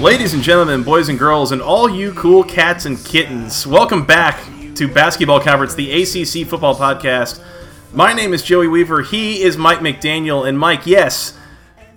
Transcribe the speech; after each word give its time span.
Ladies 0.00 0.32
and 0.32 0.42
gentlemen, 0.42 0.82
boys 0.82 1.10
and 1.10 1.18
girls, 1.18 1.52
and 1.52 1.60
all 1.60 1.86
you 1.86 2.12
cool 2.14 2.42
cats 2.42 2.86
and 2.86 2.96
kittens, 3.04 3.66
welcome 3.66 4.06
back 4.06 4.42
to 4.74 4.88
Basketball 4.88 5.40
Conference, 5.40 5.74
the 5.74 5.92
ACC 5.92 6.48
football 6.48 6.74
podcast. 6.74 7.42
My 7.92 8.14
name 8.14 8.32
is 8.32 8.42
Joey 8.42 8.68
Weaver. 8.68 9.02
He 9.02 9.42
is 9.42 9.58
Mike 9.58 9.80
McDaniel. 9.80 10.48
And 10.48 10.58
Mike, 10.58 10.86
yes, 10.86 11.36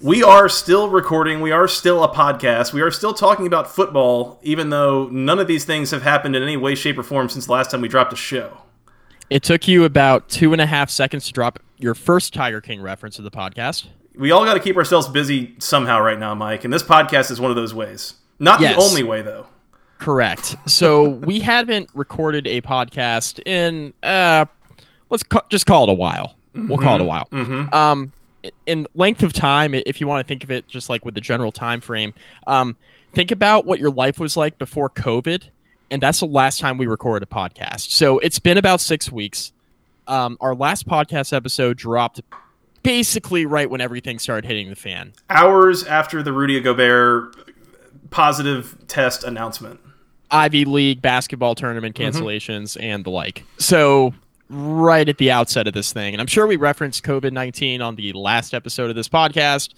we 0.04 0.22
are 0.22 0.48
still 0.48 0.90
recording. 0.90 1.42
We 1.42 1.52
are 1.52 1.68
still 1.68 2.04
a 2.04 2.14
podcast. 2.14 2.74
We 2.74 2.82
are 2.82 2.92
still 2.92 3.14
talking 3.14 3.48
about 3.48 3.70
football, 3.70 4.40
even 4.44 4.70
though 4.70 5.08
none 5.08 5.40
of 5.40 5.48
these 5.48 5.66
things 5.66 5.92
have 5.92 6.04
happened 6.04 6.36
in 6.36 6.44
any 6.44 6.58
way, 6.58 6.76
shape, 6.76 6.98
or 6.98 7.04
form 7.04 7.30
since 7.30 7.48
the 7.48 7.52
last 7.52 7.72
time 7.72 7.82
we 7.82 7.88
dropped 7.88 8.14
a 8.14 8.18
show. 8.18 8.60
It 9.30 9.42
took 9.42 9.68
you 9.68 9.86
about 9.86 10.30
two 10.30 10.54
and 10.54 10.62
a 10.62 10.68
half 10.68 10.92
seconds 10.92 11.26
to 11.26 11.32
drop 11.32 11.60
your 11.78 11.96
first 11.96 12.34
Tiger 12.34 12.62
King 12.62 12.82
reference 12.82 13.18
of 13.18 13.24
the 13.24 13.32
podcast 13.32 13.88
we 14.16 14.32
all 14.32 14.46
got 14.46 14.54
to 14.54 14.60
keep 14.60 14.78
ourselves 14.78 15.08
busy 15.08 15.56
somehow 15.60 16.00
right 16.00 16.20
now, 16.20 16.36
Mike, 16.36 16.64
and 16.64 16.74
this 16.74 16.84
podcast 16.84 17.32
is 17.32 17.40
one 17.40 17.52
of 17.52 17.56
those 17.56 17.74
ways. 17.74 18.16
Not 18.40 18.62
yes. 18.62 18.76
the 18.76 18.82
only 18.82 19.04
way, 19.04 19.22
though. 19.22 19.48
Correct. 20.00 20.56
So 20.68 21.10
we 21.10 21.40
haven't 21.40 21.90
recorded 21.94 22.48
a 22.48 22.62
podcast 22.62 23.40
in 23.46 23.94
uh, 24.04 24.46
let's 25.10 25.24
ca- 25.24 25.46
just 25.50 25.66
call 25.66 25.84
it 25.84 25.90
a 25.90 25.96
while. 25.96 26.36
Mm-hmm. 26.56 26.68
We'll 26.68 26.78
call 26.78 26.96
it 26.96 27.02
a 27.02 27.06
while. 27.06 27.28
Mm-hmm. 27.32 27.74
Um, 27.74 28.14
in 28.66 28.88
length 28.96 29.24
of 29.24 29.34
time, 29.34 29.74
if 29.74 30.02
you 30.02 30.08
want 30.08 30.26
to 30.26 30.28
think 30.28 30.44
of 30.44 30.52
it 30.52 30.68
just 30.68 30.90
like 30.90 31.06
with 31.06 31.16
the 31.16 31.22
general 31.22 31.52
time 31.52 31.82
frame, 31.82 32.14
um, 32.48 32.76
think 33.14 33.32
about 33.32 33.66
what 33.66 33.80
your 33.80 33.92
life 33.92 34.20
was 34.20 34.36
like 34.36 34.58
before 34.58 34.90
COVID, 34.90 35.44
and 35.92 36.02
that's 36.02 36.20
the 36.20 36.26
last 36.26 36.60
time 36.60 36.78
we 36.78 36.88
recorded 36.88 37.28
a 37.30 37.34
podcast. 37.34 37.92
So 37.92 38.20
it's 38.20 38.40
been 38.40 38.58
about 38.58 38.82
six 38.82 39.12
weeks. 39.12 39.52
Um, 40.08 40.38
our 40.42 40.54
last 40.54 40.88
podcast 40.88 41.34
episode 41.34 41.78
dropped 41.78 42.22
basically 42.82 43.46
right 43.46 43.70
when 43.70 43.80
everything 43.80 44.20
started 44.20 44.46
hitting 44.46 44.70
the 44.70 44.76
fan. 44.76 45.14
Hours 45.30 45.86
after 45.86 46.22
the 46.22 46.34
Rudy 46.34 46.60
Gobert 46.60 47.36
positive 48.10 48.78
test 48.88 49.24
announcement. 49.24 49.80
Ivy 50.30 50.66
League 50.66 51.02
basketball 51.02 51.56
tournament 51.56 51.96
mm-hmm. 51.96 52.18
cancellations 52.18 52.76
mm-hmm. 52.76 52.84
and 52.84 53.06
the 53.06 53.10
like. 53.10 53.44
So 53.58 54.14
right 54.50 55.08
at 55.08 55.18
the 55.18 55.32
outset 55.32 55.68
of 55.68 55.74
this 55.74 55.94
thing, 55.94 56.14
and 56.14 56.22
I'm 56.22 56.28
sure 56.28 56.48
we 56.48 56.56
referenced 56.56 57.04
COVID 57.04 57.32
19 57.32 57.82
on 57.82 57.96
the 57.96 58.14
last 58.14 58.54
episode 58.54 58.90
of 58.90 58.96
this 58.96 59.10
podcast, 59.10 59.74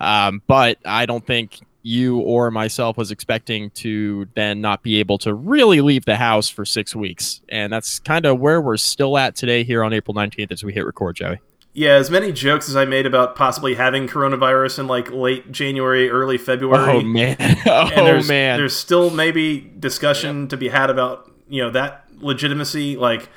um, 0.00 0.42
but 0.46 0.78
I 0.84 1.06
don't 1.06 1.26
think 1.26 1.60
you 1.84 2.18
or 2.20 2.50
myself 2.50 2.96
was 2.96 3.10
expecting 3.10 3.70
to 3.70 4.26
then 4.34 4.60
not 4.60 4.82
be 4.82 4.98
able 4.98 5.18
to 5.18 5.34
really 5.34 5.82
leave 5.82 6.06
the 6.06 6.16
house 6.16 6.48
for 6.48 6.64
six 6.64 6.96
weeks. 6.96 7.42
And 7.50 7.70
that's 7.70 7.98
kind 7.98 8.24
of 8.24 8.40
where 8.40 8.60
we're 8.60 8.78
still 8.78 9.18
at 9.18 9.36
today 9.36 9.64
here 9.64 9.84
on 9.84 9.92
April 9.92 10.14
19th 10.14 10.50
as 10.50 10.64
we 10.64 10.72
hit 10.72 10.86
record, 10.86 11.16
Joey. 11.16 11.40
Yeah, 11.74 11.94
as 11.94 12.08
many 12.08 12.32
jokes 12.32 12.68
as 12.68 12.76
I 12.76 12.84
made 12.84 13.04
about 13.04 13.36
possibly 13.36 13.74
having 13.74 14.06
coronavirus 14.08 14.78
in 14.78 14.86
like 14.86 15.10
late 15.10 15.50
January, 15.52 16.08
early 16.08 16.38
February. 16.38 16.98
Oh 16.98 17.00
man! 17.02 17.36
Oh 17.66 17.90
and 17.92 18.06
there's, 18.06 18.28
man! 18.28 18.58
There's 18.58 18.76
still 18.76 19.10
maybe 19.10 19.60
discussion 19.60 20.42
yep. 20.42 20.50
to 20.50 20.56
be 20.56 20.68
had 20.68 20.88
about 20.88 21.32
you 21.48 21.60
know 21.60 21.70
that 21.70 22.04
legitimacy. 22.18 22.96
Like, 22.96 23.28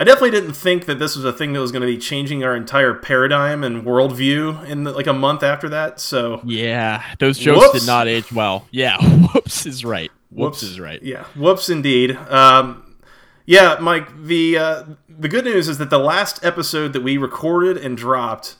I 0.00 0.04
definitely 0.04 0.30
didn't 0.30 0.54
think 0.54 0.86
that 0.86 0.98
this 0.98 1.14
was 1.14 1.26
a 1.26 1.32
thing 1.32 1.52
that 1.52 1.60
was 1.60 1.72
going 1.72 1.82
to 1.82 1.86
be 1.86 1.98
changing 1.98 2.42
our 2.42 2.56
entire 2.56 2.94
paradigm 2.94 3.62
and 3.62 3.84
worldview 3.84 4.66
in 4.66 4.84
the, 4.84 4.92
like 4.92 5.06
a 5.06 5.12
month 5.12 5.42
after 5.42 5.68
that. 5.68 6.00
So 6.00 6.40
yeah, 6.42 7.04
those 7.18 7.38
jokes 7.38 7.66
whoops. 7.66 7.80
did 7.80 7.86
not 7.86 8.08
age 8.08 8.32
well. 8.32 8.66
Yeah, 8.70 8.96
whoops 9.34 9.66
is 9.66 9.84
right. 9.84 10.10
Whoops, 10.30 10.62
whoops 10.62 10.62
is 10.62 10.80
right. 10.80 11.02
Yeah, 11.02 11.24
whoops 11.36 11.68
indeed. 11.68 12.16
Um, 12.16 12.96
yeah, 13.44 13.76
Mike. 13.78 14.24
The 14.24 14.56
uh, 14.56 14.84
the 15.06 15.28
good 15.28 15.44
news 15.44 15.68
is 15.68 15.76
that 15.76 15.90
the 15.90 15.98
last 15.98 16.42
episode 16.42 16.94
that 16.94 17.02
we 17.02 17.18
recorded 17.18 17.76
and 17.76 17.94
dropped 17.94 18.56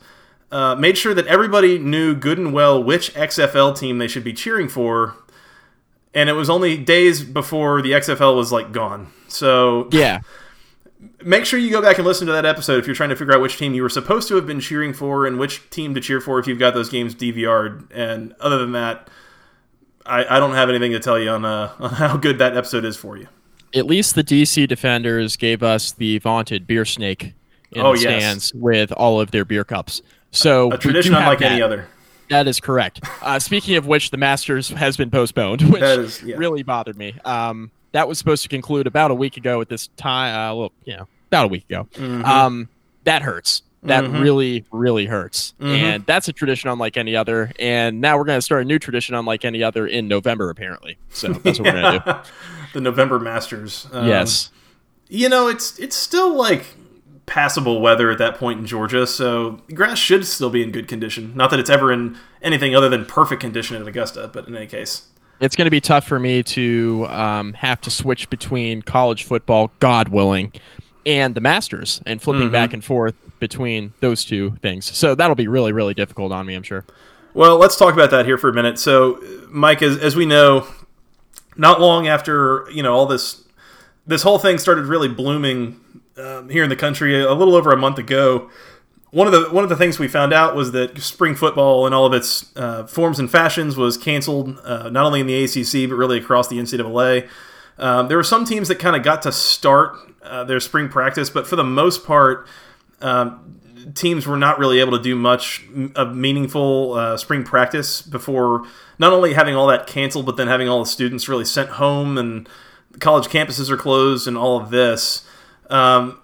uh, 0.53 0.75
made 0.75 0.99
sure 0.99 1.15
that 1.15 1.27
everybody 1.27 1.79
knew 1.79 2.15
good 2.15 2.37
and 2.37 2.53
well 2.53 2.85
which 2.85 3.15
XFL 3.15 3.75
team 3.79 3.97
they 3.97 4.09
should 4.09 4.25
be 4.25 4.35
cheering 4.35 4.69
for, 4.69 5.15
and 6.13 6.29
it 6.29 6.35
was 6.35 6.51
only 6.51 6.77
days 6.77 7.25
before 7.25 7.81
the 7.81 7.93
XFL 7.93 8.37
was 8.37 8.53
like 8.53 8.73
gone. 8.73 9.11
So 9.29 9.89
yeah. 9.91 10.21
Make 11.25 11.47
sure 11.47 11.59
you 11.59 11.71
go 11.71 11.81
back 11.81 11.99
and 11.99 12.07
listen 12.07 12.27
to 12.27 12.33
that 12.35 12.45
episode 12.45 12.79
if 12.79 12.87
you're 12.87 12.97
trying 12.97 13.09
to 13.11 13.17
figure 13.17 13.35
out 13.35 13.41
which 13.41 13.57
team 13.57 13.73
you 13.75 13.83
were 13.83 13.89
supposed 13.89 14.29
to 14.29 14.37
have 14.37 14.47
been 14.47 14.61
cheering 14.61 14.93
for 14.93 15.27
and 15.27 15.39
which 15.39 15.69
team 15.71 15.95
to 15.95 16.01
cheer 16.01 16.21
for 16.21 16.39
if 16.39 16.47
you've 16.47 16.59
got 16.59 16.75
those 16.75 16.91
games 16.91 17.15
DVR'd. 17.15 17.91
And 17.93 18.35
other 18.41 18.59
than 18.59 18.73
that, 18.73 19.09
I, 20.05 20.37
I 20.37 20.41
don't 20.41 20.55
have 20.55 20.69
anything 20.69 20.93
to 20.93 21.01
tell 21.01 21.19
you 21.19 21.31
on, 21.31 21.45
uh, 21.45 21.73
on 21.79 21.91
how 21.91 22.17
good 22.17 22.39
that 22.39 22.57
episode 22.57 22.85
is 22.85 22.97
for 22.97 23.17
you 23.17 23.29
at 23.75 23.87
least 23.87 24.15
the 24.15 24.25
DC 24.25 24.67
Defenders 24.69 25.37
gave 25.37 25.63
us 25.63 25.93
the 25.93 26.19
vaunted 26.19 26.67
beer 26.67 26.85
snake 26.85 27.35
in 27.73 27.83
oh, 27.83 27.93
the 27.93 28.01
stands 28.01 28.53
yes. 28.53 28.55
with 28.55 28.93
all 28.93 29.21
of 29.21 29.31
their 29.31 29.45
beer 29.45 29.65
cups. 29.65 30.03
So 30.31 30.73
a 30.73 30.79
tradition 30.79 31.15
unlike 31.15 31.39
that. 31.41 31.53
any 31.53 31.63
other. 31.63 31.87
That 32.29 32.47
is 32.47 32.61
correct. 32.61 33.01
Uh, 33.23 33.39
speaking 33.41 33.77
of 33.77 33.87
which, 33.87 34.11
the 34.11 34.17
Masters 34.17 34.69
has 34.69 34.97
been 34.97 35.11
postponed, 35.11 35.63
which 35.73 35.83
is, 35.83 36.23
yeah. 36.23 36.37
really 36.37 36.63
bothered 36.63 36.97
me. 36.97 37.17
Um, 37.25 37.73
that 37.93 38.09
was 38.09 38.19
supposed 38.19 38.43
to 38.43 38.49
conclude 38.49 38.87
about 38.87 39.11
a 39.11 39.15
week 39.15 39.37
ago 39.37 39.61
at 39.61 39.69
this 39.69 39.89
time. 39.97 40.35
Uh, 40.35 40.55
well, 40.55 40.73
you 40.85 40.97
know, 40.97 41.09
about 41.29 41.47
a 41.47 41.49
week 41.49 41.65
ago. 41.69 41.89
Mm-hmm. 41.95 42.25
Um, 42.25 42.69
that 43.05 43.23
hurts. 43.23 43.63
That 43.83 44.05
mm-hmm. 44.05 44.21
really, 44.21 44.65
really 44.71 45.07
hurts. 45.07 45.55
Mm-hmm. 45.59 45.67
And 45.67 46.07
that's 46.07 46.29
a 46.29 46.35
tradition 46.35 46.69
unlike 46.69 46.99
any 46.99 47.17
other. 47.17 47.51
And 47.59 48.01
now 48.01 48.19
we're 48.19 48.25
going 48.25 48.37
to 48.37 48.43
start 48.43 48.63
a 48.63 48.65
new 48.67 48.79
tradition 48.79 49.15
unlike 49.15 49.45
any 49.45 49.63
other 49.63 49.87
in 49.87 50.07
November, 50.07 50.51
apparently. 50.51 50.99
So 51.09 51.29
that's 51.33 51.59
what 51.59 51.73
we're 51.73 51.81
going 51.81 52.03
to 52.03 52.23
do. 52.25 52.31
the 52.75 52.81
November 52.83 53.19
Masters. 53.19 53.87
Um, 53.91 54.07
yes. 54.07 54.51
You 55.09 55.29
know, 55.29 55.49
it's 55.49 55.79
it's 55.79 55.97
still 55.97 56.37
like 56.37 56.67
passable 57.27 57.81
weather 57.81 58.11
at 58.11 58.19
that 58.19 58.37
point 58.37 58.61
in 58.61 58.67
Georgia, 58.67 59.07
so 59.07 59.61
grass 59.73 59.99
should 59.99 60.27
still 60.27 60.51
be 60.51 60.63
in 60.63 60.71
good 60.73 60.87
condition. 60.87 61.33
Not 61.35 61.51
that 61.51 61.59
it's 61.59 61.71
ever 61.71 61.93
in 61.93 62.19
anything 62.43 62.77
other 62.77 62.89
than 62.89 63.07
perfect 63.07 63.41
condition 63.41 63.81
at 63.81 63.89
Augusta, 63.89 64.31
but 64.33 64.47
in 64.47 64.57
any 64.57 64.67
case. 64.67 65.07
It's 65.41 65.57
going 65.57 65.67
to 65.67 65.71
be 65.71 65.81
tough 65.81 66.07
for 66.07 66.19
me 66.19 66.43
to 66.43 67.07
um, 67.09 67.53
have 67.55 67.81
to 67.83 67.91
switch 67.91 68.29
between 68.31 68.83
college 68.83 69.25
football, 69.25 69.73
God 69.81 70.09
willing, 70.09 70.53
and 71.07 71.35
the 71.35 71.41
Masters, 71.41 72.03
and 72.07 72.21
flipping 72.21 72.45
mm-hmm. 72.45 72.53
back 72.53 72.73
and 72.73 72.85
forth 72.85 73.15
between 73.39 73.95
those 74.01 74.25
two 74.25 74.51
things. 74.63 74.85
So 74.97 75.15
that'll 75.15 75.35
be 75.35 75.49
really, 75.49 75.73
really 75.73 75.95
difficult 75.95 76.31
on 76.33 76.47
me, 76.47 76.55
I'm 76.55 76.63
sure. 76.63 76.85
Well, 77.33 77.59
let's 77.59 77.77
talk 77.77 77.95
about 77.95 78.11
that 78.11 78.27
here 78.27 78.37
for 78.37 78.51
a 78.51 78.53
minute. 78.53 78.79
So, 78.79 79.23
Mike, 79.49 79.83
as, 79.83 79.97
as 79.99 80.15
we 80.17 80.27
know, 80.27 80.67
not 81.57 81.81
long 81.81 82.09
after 82.09 82.67
you 82.73 82.83
know 82.83 82.95
all 82.95 83.07
this 83.07 83.45
this 84.07 84.23
whole 84.23 84.39
thing 84.39 84.59
started 84.59 84.87
really 84.87 85.09
blooming 85.09 85.81
um, 86.17 86.49
here 86.49 86.65
in 86.65 86.71
the 86.71 86.77
country 86.77 87.21
a 87.21 87.33
little 87.33 87.55
over 87.55 87.73
a 87.73 87.77
month 87.77 87.99
ago. 87.99 88.51
One 89.11 89.27
of 89.27 89.33
the 89.33 89.51
one 89.51 89.65
of 89.65 89.71
the 89.71 89.77
things 89.77 89.99
we 89.99 90.07
found 90.07 90.33
out 90.33 90.55
was 90.55 90.71
that 90.73 91.01
spring 91.01 91.35
football 91.35 91.85
and 91.85 91.95
all 91.95 92.07
of 92.07 92.13
its 92.13 92.57
uh, 92.57 92.87
forms 92.87 93.19
and 93.19 93.29
fashions 93.29 93.77
was 93.77 93.97
canceled, 93.97 94.59
uh, 94.65 94.89
not 94.89 95.05
only 95.05 95.21
in 95.21 95.27
the 95.27 95.45
ACC 95.45 95.89
but 95.91 95.97
really 95.97 96.19
across 96.19 96.49
the 96.49 96.59
NCAA. 96.59 97.29
Um, 97.79 98.09
there 98.09 98.17
were 98.17 98.23
some 98.23 98.45
teams 98.45 98.69
that 98.69 98.79
kind 98.79 98.95
of 98.95 99.03
got 99.03 99.23
to 99.23 99.33
start 99.33 99.97
uh, 100.23 100.45
their 100.45 100.61
spring 100.61 100.89
practice, 100.89 101.31
but 101.31 101.47
for 101.47 101.57
the 101.57 101.65
most 101.65 102.07
part, 102.07 102.47
um, 103.01 103.61
teams 103.95 104.27
were 104.27 104.37
not 104.37 104.59
really 104.59 104.81
able 104.81 104.97
to 104.97 105.03
do 105.03 105.17
much 105.17 105.65
of 105.97 106.15
meaningful 106.15 106.93
uh, 106.93 107.17
spring 107.17 107.43
practice 107.43 108.03
before 108.03 108.65
not 108.99 109.13
only 109.13 109.33
having 109.33 109.57
all 109.57 109.67
that 109.67 109.87
canceled, 109.87 110.27
but 110.27 110.37
then 110.37 110.47
having 110.47 110.69
all 110.69 110.81
the 110.81 110.91
students 110.91 111.29
really 111.29 111.45
sent 111.45 111.71
home 111.71 112.19
and 112.19 112.49
college 112.99 113.27
campuses 113.29 113.71
are 113.71 113.77
closed 113.77 114.29
and 114.29 114.37
all 114.37 114.61
of 114.61 114.71
this. 114.71 115.25
Um, 115.71 116.20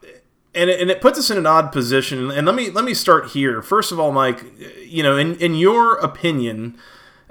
and 0.57 0.71
it, 0.71 0.81
and 0.81 0.91
it 0.91 1.01
puts 1.01 1.19
us 1.19 1.31
in 1.31 1.39
an 1.39 1.47
odd 1.47 1.71
position. 1.71 2.31
And 2.31 2.47
let 2.47 2.57
me 2.57 2.71
let 2.71 2.85
me 2.85 2.95
start 2.95 3.29
here. 3.29 3.63
First 3.63 3.93
of 3.93 4.01
all, 4.01 4.11
Mike, 4.11 4.43
you 4.85 5.03
know, 5.03 5.17
in 5.17 5.37
in 5.37 5.55
your 5.55 5.97
opinion, 5.99 6.77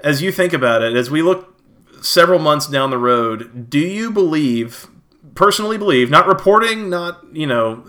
as 0.00 0.22
you 0.22 0.32
think 0.32 0.52
about 0.52 0.82
it, 0.82 0.94
as 0.94 1.10
we 1.10 1.22
look 1.22 1.54
several 2.00 2.38
months 2.38 2.66
down 2.66 2.90
the 2.90 2.98
road, 2.98 3.68
do 3.68 3.80
you 3.80 4.10
believe, 4.10 4.86
personally 5.34 5.76
believe, 5.76 6.08
not 6.08 6.26
reporting, 6.26 6.88
not 6.88 7.24
you 7.32 7.46
know 7.46 7.84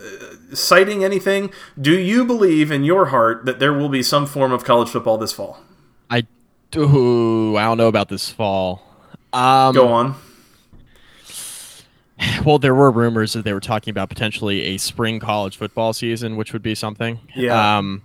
citing 0.53 1.03
anything, 1.03 1.51
do 1.79 1.97
you 1.97 2.25
believe 2.25 2.71
in 2.71 2.83
your 2.83 3.07
heart 3.07 3.45
that 3.45 3.59
there 3.59 3.73
will 3.73 3.89
be 3.89 4.01
some 4.01 4.25
form 4.25 4.51
of 4.51 4.63
college 4.63 4.89
football 4.89 5.17
this 5.17 5.33
fall? 5.33 5.61
I 6.09 6.25
do. 6.71 7.57
I 7.57 7.63
don't 7.63 7.77
know 7.77 7.87
about 7.87 8.09
this 8.09 8.29
fall. 8.29 8.81
Um, 9.33 9.75
Go 9.75 9.89
on. 9.89 10.15
Well, 12.45 12.59
there 12.59 12.73
were 12.73 12.91
rumors 12.91 13.33
that 13.33 13.43
they 13.43 13.53
were 13.53 13.59
talking 13.59 13.91
about 13.91 14.09
potentially 14.09 14.61
a 14.63 14.77
spring 14.77 15.19
college 15.19 15.57
football 15.57 15.91
season, 15.93 16.37
which 16.37 16.53
would 16.53 16.61
be 16.61 16.75
something. 16.75 17.19
Yeah. 17.35 17.77
Um, 17.77 18.03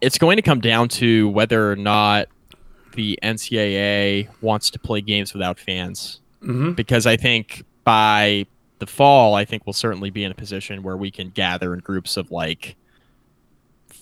it's 0.00 0.18
going 0.18 0.36
to 0.36 0.42
come 0.42 0.60
down 0.60 0.88
to 0.88 1.28
whether 1.28 1.70
or 1.70 1.76
not 1.76 2.28
the 2.94 3.18
NCAA 3.22 4.28
wants 4.40 4.70
to 4.70 4.78
play 4.78 5.00
games 5.00 5.34
without 5.34 5.58
fans. 5.58 6.20
Mm-hmm. 6.42 6.72
Because 6.72 7.06
I 7.06 7.16
think 7.16 7.64
by 7.84 8.46
the 8.78 8.86
fall, 8.86 9.34
I 9.34 9.44
think 9.44 9.66
we'll 9.66 9.72
certainly 9.72 10.10
be 10.10 10.24
in 10.24 10.32
a 10.32 10.34
position 10.34 10.82
where 10.82 10.96
we 10.96 11.10
can 11.10 11.30
gather 11.30 11.74
in 11.74 11.80
groups 11.80 12.16
of 12.16 12.30
like 12.30 12.76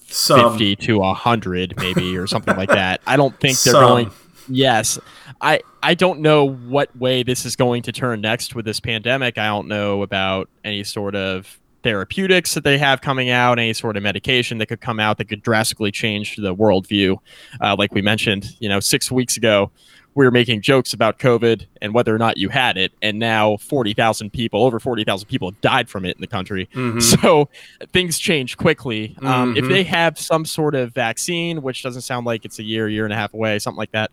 Some. 0.06 0.52
50 0.52 0.76
to 0.76 0.98
100 0.98 1.74
maybe 1.76 2.16
or 2.16 2.26
something 2.26 2.56
like 2.56 2.70
that. 2.70 3.00
I 3.06 3.16
don't 3.16 3.38
think 3.40 3.58
they're 3.60 3.72
Some. 3.72 3.82
going 3.82 4.10
Yes. 4.48 4.98
I 5.40 5.60
I 5.82 5.94
don't 5.94 6.20
know 6.20 6.48
what 6.48 6.94
way 6.96 7.22
this 7.22 7.44
is 7.44 7.56
going 7.56 7.82
to 7.82 7.92
turn 7.92 8.20
next 8.20 8.54
with 8.54 8.64
this 8.64 8.80
pandemic. 8.80 9.38
I 9.38 9.46
don't 9.46 9.68
know 9.68 10.02
about 10.02 10.48
any 10.64 10.84
sort 10.84 11.14
of 11.14 11.58
therapeutics 11.82 12.54
that 12.54 12.64
they 12.64 12.78
have 12.78 13.00
coming 13.00 13.30
out, 13.30 13.58
any 13.58 13.72
sort 13.72 13.96
of 13.96 14.02
medication 14.02 14.58
that 14.58 14.66
could 14.66 14.80
come 14.80 15.00
out 15.00 15.18
that 15.18 15.28
could 15.28 15.42
drastically 15.42 15.90
change 15.90 16.36
the 16.36 16.54
worldview. 16.54 17.16
Uh, 17.60 17.74
like 17.76 17.92
we 17.92 18.02
mentioned, 18.02 18.56
you 18.60 18.68
know, 18.68 18.80
six 18.80 19.10
weeks 19.10 19.36
ago, 19.36 19.70
we 20.14 20.24
were 20.24 20.30
making 20.30 20.60
jokes 20.60 20.92
about 20.92 21.18
COVID 21.18 21.66
and 21.80 21.94
whether 21.94 22.14
or 22.14 22.18
not 22.18 22.36
you 22.36 22.48
had 22.48 22.76
it, 22.76 22.92
and 23.00 23.18
now 23.18 23.56
forty 23.56 23.94
thousand 23.94 24.32
people, 24.32 24.62
over 24.62 24.78
forty 24.78 25.04
thousand 25.04 25.28
people, 25.28 25.52
died 25.62 25.88
from 25.88 26.04
it 26.04 26.16
in 26.16 26.20
the 26.20 26.26
country. 26.26 26.68
Mm-hmm. 26.74 27.00
So 27.22 27.48
things 27.92 28.18
change 28.18 28.56
quickly. 28.56 29.16
Um, 29.20 29.54
mm-hmm. 29.54 29.64
If 29.64 29.68
they 29.68 29.84
have 29.84 30.18
some 30.18 30.44
sort 30.44 30.74
of 30.74 30.94
vaccine, 30.94 31.62
which 31.62 31.82
doesn't 31.82 32.02
sound 32.02 32.26
like 32.26 32.44
it's 32.44 32.58
a 32.58 32.62
year, 32.62 32.88
year 32.88 33.04
and 33.04 33.12
a 33.12 33.16
half 33.16 33.34
away, 33.34 33.58
something 33.58 33.78
like 33.78 33.92
that. 33.92 34.10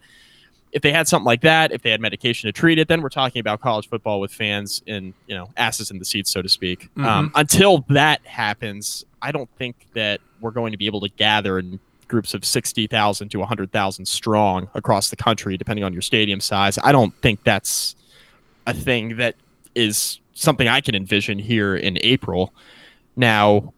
If 0.71 0.81
they 0.81 0.91
had 0.91 1.07
something 1.07 1.25
like 1.25 1.41
that, 1.41 1.71
if 1.71 1.81
they 1.81 1.89
had 1.89 2.01
medication 2.01 2.47
to 2.47 2.51
treat 2.51 2.77
it, 2.77 2.87
then 2.87 3.01
we're 3.01 3.09
talking 3.09 3.39
about 3.39 3.61
college 3.61 3.89
football 3.89 4.19
with 4.19 4.31
fans 4.31 4.83
in 4.85 5.13
you 5.27 5.35
know 5.35 5.49
asses 5.57 5.91
in 5.91 5.97
the 5.97 6.05
seats, 6.05 6.31
so 6.31 6.41
to 6.41 6.49
speak. 6.49 6.83
Mm-hmm. 6.91 7.05
Um, 7.05 7.31
until 7.35 7.85
that 7.89 8.25
happens, 8.25 9.05
I 9.21 9.31
don't 9.31 9.49
think 9.57 9.87
that 9.93 10.21
we're 10.41 10.51
going 10.51 10.71
to 10.71 10.77
be 10.77 10.85
able 10.85 11.01
to 11.01 11.09
gather 11.09 11.57
and 11.57 11.79
groups 12.09 12.33
of 12.33 12.43
60,000 12.43 13.29
to 13.29 13.39
100,000 13.39 14.05
strong 14.05 14.69
across 14.73 15.09
the 15.09 15.15
country, 15.15 15.55
depending 15.57 15.85
on 15.85 15.93
your 15.93 16.01
stadium 16.01 16.41
size. 16.41 16.77
I 16.83 16.91
don't 16.91 17.15
think 17.21 17.43
that's 17.43 17.95
a 18.67 18.73
thing 18.73 19.17
that 19.17 19.35
is 19.75 20.19
something 20.33 20.67
I 20.67 20.81
can 20.81 20.95
envision 20.95 21.39
here 21.39 21.75
in 21.75 21.97
April. 22.01 22.53
Now, 23.15 23.73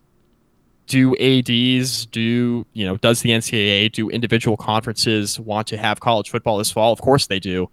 do 0.88 1.16
ADs, 1.18 2.06
do, 2.08 2.66
you 2.74 2.86
know, 2.86 2.98
does 2.98 3.22
the 3.22 3.30
NCAA, 3.30 3.92
do 3.92 4.10
individual 4.10 4.58
conferences 4.58 5.40
want 5.40 5.68
to 5.68 5.78
have 5.78 6.00
college 6.00 6.30
football 6.30 6.58
this 6.58 6.72
fall? 6.72 6.92
Of 6.92 7.02
course 7.02 7.28
they 7.28 7.40
do. 7.40 7.70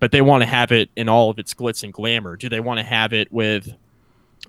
But 0.00 0.12
they 0.12 0.20
want 0.20 0.42
to 0.42 0.46
have 0.46 0.70
it 0.70 0.90
in 0.94 1.08
all 1.08 1.30
of 1.30 1.38
its 1.38 1.54
glitz 1.54 1.82
and 1.82 1.92
glamour. 1.92 2.36
Do 2.36 2.48
they 2.48 2.60
want 2.60 2.78
to 2.78 2.84
have 2.84 3.12
it 3.12 3.32
with 3.32 3.74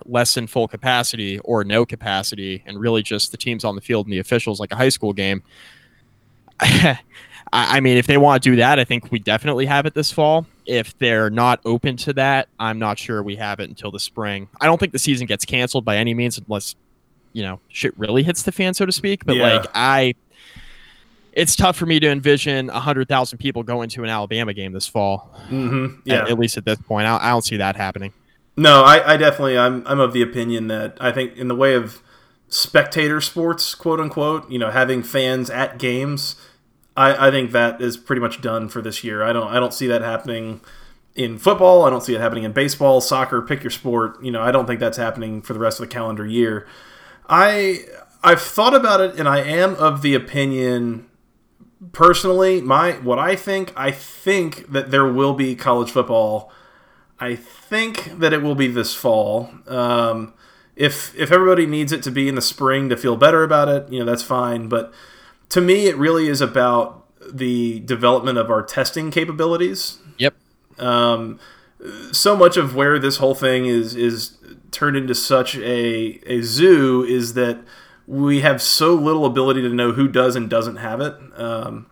less 0.06 0.34
than 0.34 0.48
full 0.48 0.68
capacity 0.68 1.40
or 1.40 1.64
no 1.64 1.86
capacity 1.86 2.64
and 2.66 2.80
really 2.80 3.02
just 3.02 3.32
the 3.32 3.38
teams 3.38 3.64
on 3.64 3.76
the 3.76 3.82
field 3.82 4.06
and 4.06 4.14
the 4.14 4.20
officials 4.20 4.60
like 4.60 4.72
a 4.72 4.76
high 4.76 4.90
school 4.90 5.14
game. 5.14 5.44
I 7.52 7.80
mean, 7.80 7.98
if 7.98 8.06
they 8.06 8.18
want 8.18 8.44
to 8.44 8.50
do 8.52 8.56
that, 8.58 8.78
I 8.80 8.84
think 8.84 9.12
we 9.12 9.18
definitely 9.18 9.66
have 9.66 9.86
it 9.86 9.96
this 9.96 10.12
fall. 10.12 10.46
If 10.66 10.98
they're 11.00 11.32
not 11.32 11.60
open 11.66 11.98
to 11.98 12.14
that, 12.14 12.48
I'm 12.60 12.78
not 12.78 13.00
sure 13.00 13.24
we 13.24 13.38
have 13.38 13.60
it 13.60 13.70
until 13.70 13.92
the 13.92 14.00
spring. 14.00 14.50
I 14.62 14.66
don't 14.66 14.80
think 14.80 14.92
the 14.92 15.00
season 15.00 15.26
gets 15.26 15.46
canceled 15.46 15.84
by 15.84 15.98
any 15.98 16.14
means 16.14 16.38
unless, 16.38 16.76
you 17.34 17.42
know, 17.42 17.60
shit 17.70 17.98
really 17.98 18.22
hits 18.22 18.44
the 18.44 18.52
fan, 18.52 18.76
so 18.76 18.86
to 18.86 18.92
speak. 18.92 19.26
But 19.26 19.38
yeah. 19.38 19.58
like, 19.58 19.66
I, 19.74 20.14
it's 21.34 21.56
tough 21.56 21.76
for 21.76 21.88
me 21.88 22.00
to 22.00 22.08
envision 22.08 22.68
100,000 22.68 23.38
people 23.40 23.64
going 23.64 23.90
to 23.90 24.04
an 24.04 24.10
Alabama 24.10 24.54
game 24.54 24.74
this 24.74 24.88
fall. 24.88 25.32
Mm-hmm. 25.50 26.02
Yeah. 26.06 26.22
At, 26.22 26.30
at, 26.30 26.40
least 26.40 26.58
at 26.58 26.66
this 26.66 26.80
point. 26.80 27.08
I, 27.08 27.18
I 27.18 27.30
don't 27.30 27.44
see 27.44 27.58
that 27.58 27.76
happening. 27.76 28.14
No, 28.60 28.82
I, 28.82 29.14
I 29.14 29.18
definitely 29.18 29.58
I'm 29.58 29.88
I'm 29.88 30.02
of 30.02 30.12
the 30.12 30.22
opinion 30.22 30.68
that 30.68 30.98
I 31.00 31.14
think 31.14 31.38
in 31.38 31.48
the 31.48 31.56
way 31.56 31.76
of 31.76 32.02
spectator 32.50 33.22
sports, 33.22 33.74
quote 33.74 34.02
unquote, 34.02 34.52
you 34.52 34.60
know, 34.60 34.70
having 34.70 35.02
fans 35.02 35.50
at 35.50 35.80
games, 35.80 36.36
I, 36.98 37.30
I 37.30 37.32
think 37.32 37.54
that 37.54 37.82
is 37.82 37.96
pretty 37.96 38.20
much 38.20 38.42
done 38.42 38.68
for 38.68 38.82
this 38.82 39.02
year. 39.02 39.24
I 39.24 39.32
don't 39.32 39.48
I 39.48 39.62
don't 39.62 39.74
see 39.74 39.88
that 39.88 40.02
happening 40.02 40.60
in 41.16 41.38
football. 41.38 41.86
I 41.86 41.90
don't 41.90 42.04
see 42.04 42.16
it 42.16 42.20
happening 42.20 42.44
in 42.44 42.52
baseball, 42.52 43.00
soccer, 43.00 43.42
pick 43.42 43.64
your 43.64 43.72
sport. 43.72 44.22
You 44.22 44.32
know, 44.32 44.42
I 44.42 44.52
don't 44.52 44.66
think 44.66 44.82
that's 44.82 44.98
happening 44.98 45.42
for 45.42 45.54
the 45.54 45.60
rest 45.60 45.80
of 45.80 45.88
the 45.88 45.94
calendar 45.94 46.26
year. 46.26 46.68
I 47.30 47.86
I've 48.22 48.42
thought 48.42 48.76
about 48.76 49.00
it 49.00 49.18
and 49.18 49.30
I 49.30 49.40
am 49.40 49.76
of 49.76 50.02
the 50.02 50.16
opinion 50.16 51.06
personally, 51.94 52.60
my 52.60 52.92
what 52.92 53.20
I 53.20 53.38
think, 53.38 53.72
I 53.78 53.92
think 53.92 54.70
that 54.74 54.92
there 54.92 55.10
will 55.10 55.34
be 55.34 55.56
college 55.56 55.92
football 55.92 56.52
I 57.20 57.36
think 57.36 58.20
that 58.20 58.34
it 58.34 58.42
will 58.42 58.56
be 58.56 58.68
this 58.68 58.94
fall. 58.94 59.52
Um, 59.68 60.34
if 60.76 61.14
if 61.16 61.32
everybody 61.32 61.66
needs 61.66 61.92
it 61.92 62.02
to 62.04 62.12
be 62.12 62.30
in 62.30 62.36
the 62.36 62.42
spring 62.42 62.90
to 62.90 62.98
feel 62.98 63.18
better 63.18 63.44
about 63.44 63.68
it, 63.68 63.92
you 63.92 64.00
know 64.00 64.06
that's 64.06 64.24
fine. 64.24 64.70
But 64.70 64.94
to 65.50 65.62
me, 65.62 65.88
it 65.88 65.98
really 65.98 66.28
is 66.28 66.40
about 66.40 67.06
the 67.32 67.82
development 67.82 68.38
of 68.38 68.50
our 68.50 68.64
testing 68.64 69.12
capabilities. 69.12 70.00
Yep. 70.18 70.36
Um, 70.78 71.40
so 72.12 72.36
much 72.36 72.56
of 72.58 72.76
where 72.76 72.98
this 72.98 73.18
whole 73.18 73.36
thing 73.36 73.66
is 73.66 73.96
is 73.96 74.38
turned 74.72 74.96
into 74.96 75.16
such 75.16 75.58
a 75.58 76.22
a 76.26 76.42
zoo 76.42 77.04
is 77.04 77.34
that 77.34 77.60
we 78.08 78.42
have 78.42 78.62
so 78.62 78.96
little 78.96 79.26
ability 79.26 79.62
to 79.62 79.70
know 79.70 79.92
who 79.92 80.08
does 80.08 80.36
and 80.36 80.50
doesn't 80.50 80.78
have 80.78 81.02
it. 81.02 81.16
Um, 81.36 81.88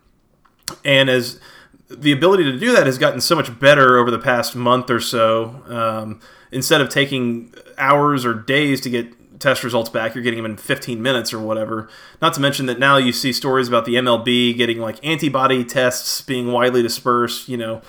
and 0.83 1.09
as 1.09 1.39
the 1.89 2.11
ability 2.11 2.43
to 2.43 2.57
do 2.57 2.73
that 2.73 2.85
has 2.85 2.97
gotten 2.97 3.21
so 3.21 3.35
much 3.35 3.59
better 3.59 3.97
over 3.97 4.11
the 4.11 4.19
past 4.19 4.55
month 4.55 4.89
or 4.89 4.99
so. 4.99 5.63
Um, 5.67 6.19
instead 6.51 6.81
of 6.81 6.89
taking 6.89 7.53
hours 7.77 8.25
or 8.25 8.33
days 8.33 8.81
to 8.81 8.89
get 8.89 9.39
test 9.39 9.63
results 9.63 9.89
back, 9.89 10.15
you're 10.15 10.23
getting 10.23 10.41
them 10.41 10.51
in 10.51 10.57
15 10.57 11.01
minutes 11.01 11.33
or 11.33 11.39
whatever. 11.39 11.89
Not 12.21 12.33
to 12.33 12.41
mention 12.41 12.65
that 12.65 12.79
now 12.79 12.97
you 12.97 13.13
see 13.13 13.31
stories 13.31 13.67
about 13.67 13.85
the 13.85 13.95
MLB 13.95 14.55
getting 14.57 14.79
like 14.79 15.03
antibody 15.05 15.63
tests 15.63 16.21
being 16.21 16.51
widely 16.51 16.81
dispersed. 16.81 17.47
You 17.47 17.57
know, 17.57 17.81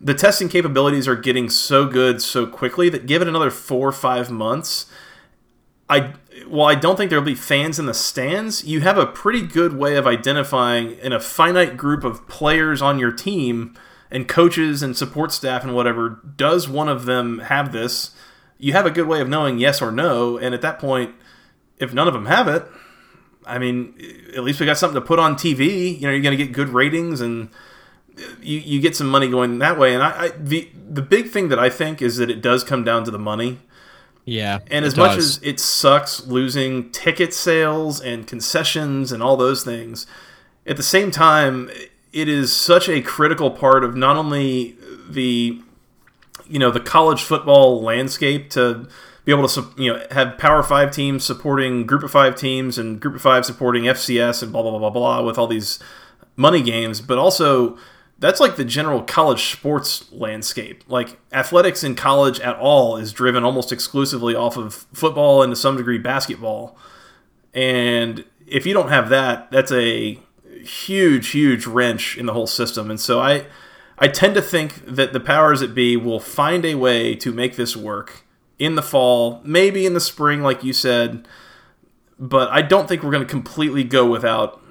the 0.00 0.14
testing 0.14 0.48
capabilities 0.48 1.06
are 1.06 1.16
getting 1.16 1.48
so 1.48 1.86
good 1.86 2.22
so 2.22 2.46
quickly 2.46 2.88
that 2.88 3.06
give 3.06 3.22
it 3.22 3.28
another 3.28 3.50
four 3.50 3.88
or 3.88 3.92
five 3.92 4.30
months. 4.30 4.86
I 5.88 6.14
while 6.48 6.66
I 6.66 6.74
don't 6.74 6.96
think 6.96 7.10
there'll 7.10 7.24
be 7.24 7.34
fans 7.34 7.78
in 7.78 7.86
the 7.86 7.94
stands, 7.94 8.64
you 8.64 8.80
have 8.80 8.98
a 8.98 9.06
pretty 9.06 9.42
good 9.42 9.76
way 9.76 9.96
of 9.96 10.06
identifying 10.06 10.92
in 10.98 11.12
a 11.12 11.20
finite 11.20 11.76
group 11.76 12.04
of 12.04 12.26
players 12.28 12.80
on 12.82 12.98
your 12.98 13.12
team 13.12 13.74
and 14.10 14.28
coaches 14.28 14.82
and 14.82 14.96
support 14.96 15.32
staff 15.32 15.64
and 15.64 15.74
whatever, 15.74 16.20
does 16.36 16.68
one 16.68 16.88
of 16.88 17.04
them 17.04 17.40
have 17.40 17.72
this? 17.72 18.12
You 18.58 18.72
have 18.72 18.86
a 18.86 18.90
good 18.90 19.06
way 19.06 19.20
of 19.20 19.28
knowing 19.28 19.58
yes 19.58 19.82
or 19.82 19.90
no, 19.90 20.38
and 20.38 20.54
at 20.54 20.62
that 20.62 20.78
point, 20.78 21.14
if 21.78 21.92
none 21.92 22.08
of 22.08 22.14
them 22.14 22.26
have 22.26 22.48
it, 22.48 22.66
I 23.46 23.58
mean, 23.58 23.94
at 24.34 24.42
least 24.42 24.58
we 24.58 24.66
got 24.66 24.78
something 24.78 25.00
to 25.00 25.06
put 25.06 25.18
on 25.18 25.34
TV. 25.36 25.94
You 26.00 26.06
know, 26.06 26.12
you're 26.12 26.22
going 26.22 26.36
to 26.36 26.44
get 26.44 26.52
good 26.52 26.70
ratings 26.70 27.20
and 27.20 27.48
you, 28.40 28.58
you 28.58 28.80
get 28.80 28.96
some 28.96 29.08
money 29.08 29.28
going 29.28 29.58
that 29.58 29.78
way. 29.78 29.94
And 29.94 30.02
I, 30.02 30.24
I 30.24 30.28
the 30.30 30.68
the 30.88 31.02
big 31.02 31.30
thing 31.30 31.48
that 31.48 31.58
I 31.58 31.70
think 31.70 32.02
is 32.02 32.16
that 32.16 32.30
it 32.30 32.42
does 32.42 32.64
come 32.64 32.82
down 32.82 33.04
to 33.04 33.10
the 33.10 33.18
money. 33.18 33.60
Yeah. 34.26 34.58
And 34.72 34.84
as 34.84 34.96
much 34.96 35.16
as 35.16 35.40
it 35.42 35.60
sucks 35.60 36.26
losing 36.26 36.90
ticket 36.90 37.32
sales 37.32 38.00
and 38.00 38.26
concessions 38.26 39.12
and 39.12 39.22
all 39.22 39.36
those 39.36 39.62
things, 39.64 40.04
at 40.66 40.76
the 40.76 40.82
same 40.82 41.12
time, 41.12 41.70
it 42.12 42.28
is 42.28 42.54
such 42.54 42.88
a 42.88 43.00
critical 43.00 43.52
part 43.52 43.84
of 43.84 43.96
not 43.96 44.16
only 44.16 44.76
the 45.08 45.60
you 46.48 46.58
know 46.58 46.70
the 46.70 46.80
college 46.80 47.22
football 47.22 47.80
landscape 47.80 48.50
to 48.50 48.88
be 49.24 49.32
able 49.32 49.46
to 49.46 49.64
you 49.76 49.92
know 49.92 50.04
have 50.10 50.36
Power 50.38 50.62
Five 50.64 50.90
teams 50.90 51.24
supporting 51.24 51.86
Group 51.86 52.02
of 52.02 52.10
Five 52.10 52.34
teams 52.34 52.78
and 52.78 53.00
Group 53.00 53.14
of 53.14 53.22
Five 53.22 53.46
supporting 53.46 53.84
FCS 53.84 54.42
and 54.42 54.50
blah 54.50 54.62
blah 54.62 54.72
blah 54.72 54.78
blah 54.78 54.90
blah 54.90 55.22
with 55.22 55.38
all 55.38 55.46
these 55.46 55.78
money 56.34 56.62
games, 56.62 57.00
but 57.00 57.16
also 57.16 57.78
that's 58.18 58.40
like 58.40 58.56
the 58.56 58.64
general 58.64 59.02
college 59.02 59.52
sports 59.52 60.10
landscape. 60.10 60.84
Like 60.88 61.18
athletics 61.32 61.84
in 61.84 61.94
college 61.94 62.40
at 62.40 62.56
all 62.56 62.96
is 62.96 63.12
driven 63.12 63.44
almost 63.44 63.72
exclusively 63.72 64.34
off 64.34 64.56
of 64.56 64.86
football 64.92 65.42
and 65.42 65.52
to 65.52 65.56
some 65.56 65.76
degree 65.76 65.98
basketball. 65.98 66.76
And 67.52 68.24
if 68.46 68.64
you 68.64 68.72
don't 68.72 68.88
have 68.88 69.10
that, 69.10 69.50
that's 69.50 69.72
a 69.72 70.18
huge, 70.62 71.28
huge 71.28 71.66
wrench 71.66 72.16
in 72.16 72.26
the 72.26 72.32
whole 72.32 72.46
system. 72.46 72.90
And 72.90 72.98
so 72.98 73.20
I, 73.20 73.46
I 73.98 74.08
tend 74.08 74.34
to 74.34 74.42
think 74.42 74.84
that 74.86 75.12
the 75.12 75.20
powers 75.20 75.60
that 75.60 75.74
be 75.74 75.96
will 75.96 76.20
find 76.20 76.64
a 76.64 76.74
way 76.74 77.14
to 77.16 77.32
make 77.32 77.56
this 77.56 77.76
work 77.76 78.24
in 78.58 78.74
the 78.74 78.82
fall, 78.82 79.42
maybe 79.44 79.84
in 79.84 79.94
the 79.94 80.00
spring, 80.00 80.42
like 80.42 80.64
you 80.64 80.72
said. 80.72 81.28
But 82.18 82.50
I 82.50 82.62
don't 82.62 82.88
think 82.88 83.02
we're 83.02 83.10
going 83.10 83.26
to 83.26 83.30
completely 83.30 83.84
go 83.84 84.08
without 84.08 84.62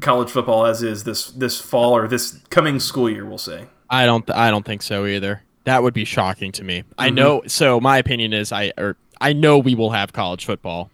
college 0.00 0.30
football 0.30 0.66
as 0.66 0.82
is 0.82 1.04
this 1.04 1.30
this 1.32 1.60
fall 1.60 1.96
or 1.96 2.08
this 2.08 2.40
coming 2.50 2.80
school 2.80 3.10
year. 3.10 3.24
We'll 3.24 3.38
say. 3.38 3.66
I 3.90 4.06
don't. 4.06 4.26
Th- 4.26 4.36
I 4.36 4.50
don't 4.50 4.64
think 4.64 4.82
so 4.82 5.06
either. 5.06 5.42
That 5.64 5.82
would 5.82 5.94
be 5.94 6.04
shocking 6.04 6.52
to 6.52 6.64
me. 6.64 6.80
Mm-hmm. 6.80 6.94
I 6.98 7.10
know. 7.10 7.42
So 7.46 7.80
my 7.80 7.98
opinion 7.98 8.32
is, 8.32 8.52
I 8.52 8.72
or 8.78 8.96
I 9.20 9.32
know 9.32 9.58
we 9.58 9.74
will 9.74 9.90
have 9.90 10.12
college 10.12 10.44
football. 10.44 10.90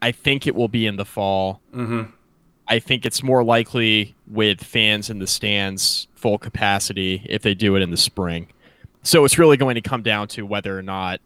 I 0.00 0.12
think 0.12 0.46
it 0.46 0.54
will 0.54 0.68
be 0.68 0.86
in 0.86 0.96
the 0.96 1.04
fall. 1.04 1.60
Mm-hmm. 1.74 2.10
I 2.68 2.78
think 2.78 3.04
it's 3.04 3.22
more 3.22 3.44
likely 3.44 4.14
with 4.26 4.62
fans 4.62 5.10
in 5.10 5.18
the 5.18 5.26
stands, 5.26 6.08
full 6.14 6.38
capacity, 6.38 7.22
if 7.26 7.42
they 7.42 7.54
do 7.54 7.76
it 7.76 7.82
in 7.82 7.90
the 7.90 7.96
spring. 7.96 8.48
So 9.02 9.24
it's 9.24 9.38
really 9.38 9.56
going 9.56 9.74
to 9.74 9.80
come 9.80 10.02
down 10.02 10.28
to 10.28 10.46
whether 10.46 10.78
or 10.78 10.82
not 10.82 11.20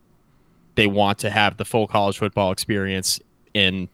they 0.74 0.86
want 0.86 1.18
to 1.20 1.30
have 1.30 1.56
the 1.56 1.64
full 1.64 1.86
college 1.86 2.18
football 2.18 2.50
experience 2.50 3.20
in, 3.54 3.88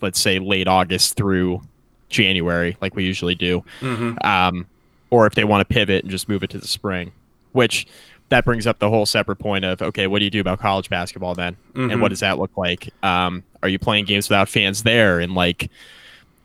let's 0.00 0.20
say, 0.20 0.38
late 0.38 0.68
August 0.68 1.16
through 1.16 1.62
January, 2.08 2.76
like 2.80 2.94
we 2.94 3.04
usually 3.04 3.34
do, 3.34 3.64
mm-hmm. 3.80 4.16
um, 4.26 4.66
or 5.10 5.26
if 5.26 5.34
they 5.34 5.44
want 5.44 5.66
to 5.66 5.72
pivot 5.72 6.04
and 6.04 6.10
just 6.10 6.28
move 6.28 6.42
it 6.42 6.50
to 6.50 6.58
the 6.58 6.68
spring, 6.68 7.12
which 7.52 7.86
that 8.28 8.44
brings 8.44 8.66
up 8.66 8.78
the 8.78 8.88
whole 8.88 9.06
separate 9.06 9.36
point 9.36 9.64
of 9.64 9.82
okay, 9.82 10.06
what 10.06 10.18
do 10.18 10.24
you 10.24 10.30
do 10.30 10.40
about 10.40 10.58
college 10.58 10.90
basketball 10.90 11.34
then, 11.34 11.56
mm-hmm. 11.72 11.90
and 11.90 12.02
what 12.02 12.08
does 12.08 12.20
that 12.20 12.38
look 12.38 12.56
like? 12.56 12.92
Um, 13.04 13.42
are 13.62 13.68
you 13.68 13.78
playing 13.78 14.04
games 14.04 14.28
without 14.28 14.48
fans 14.48 14.82
there 14.82 15.20
in 15.20 15.34
like 15.34 15.70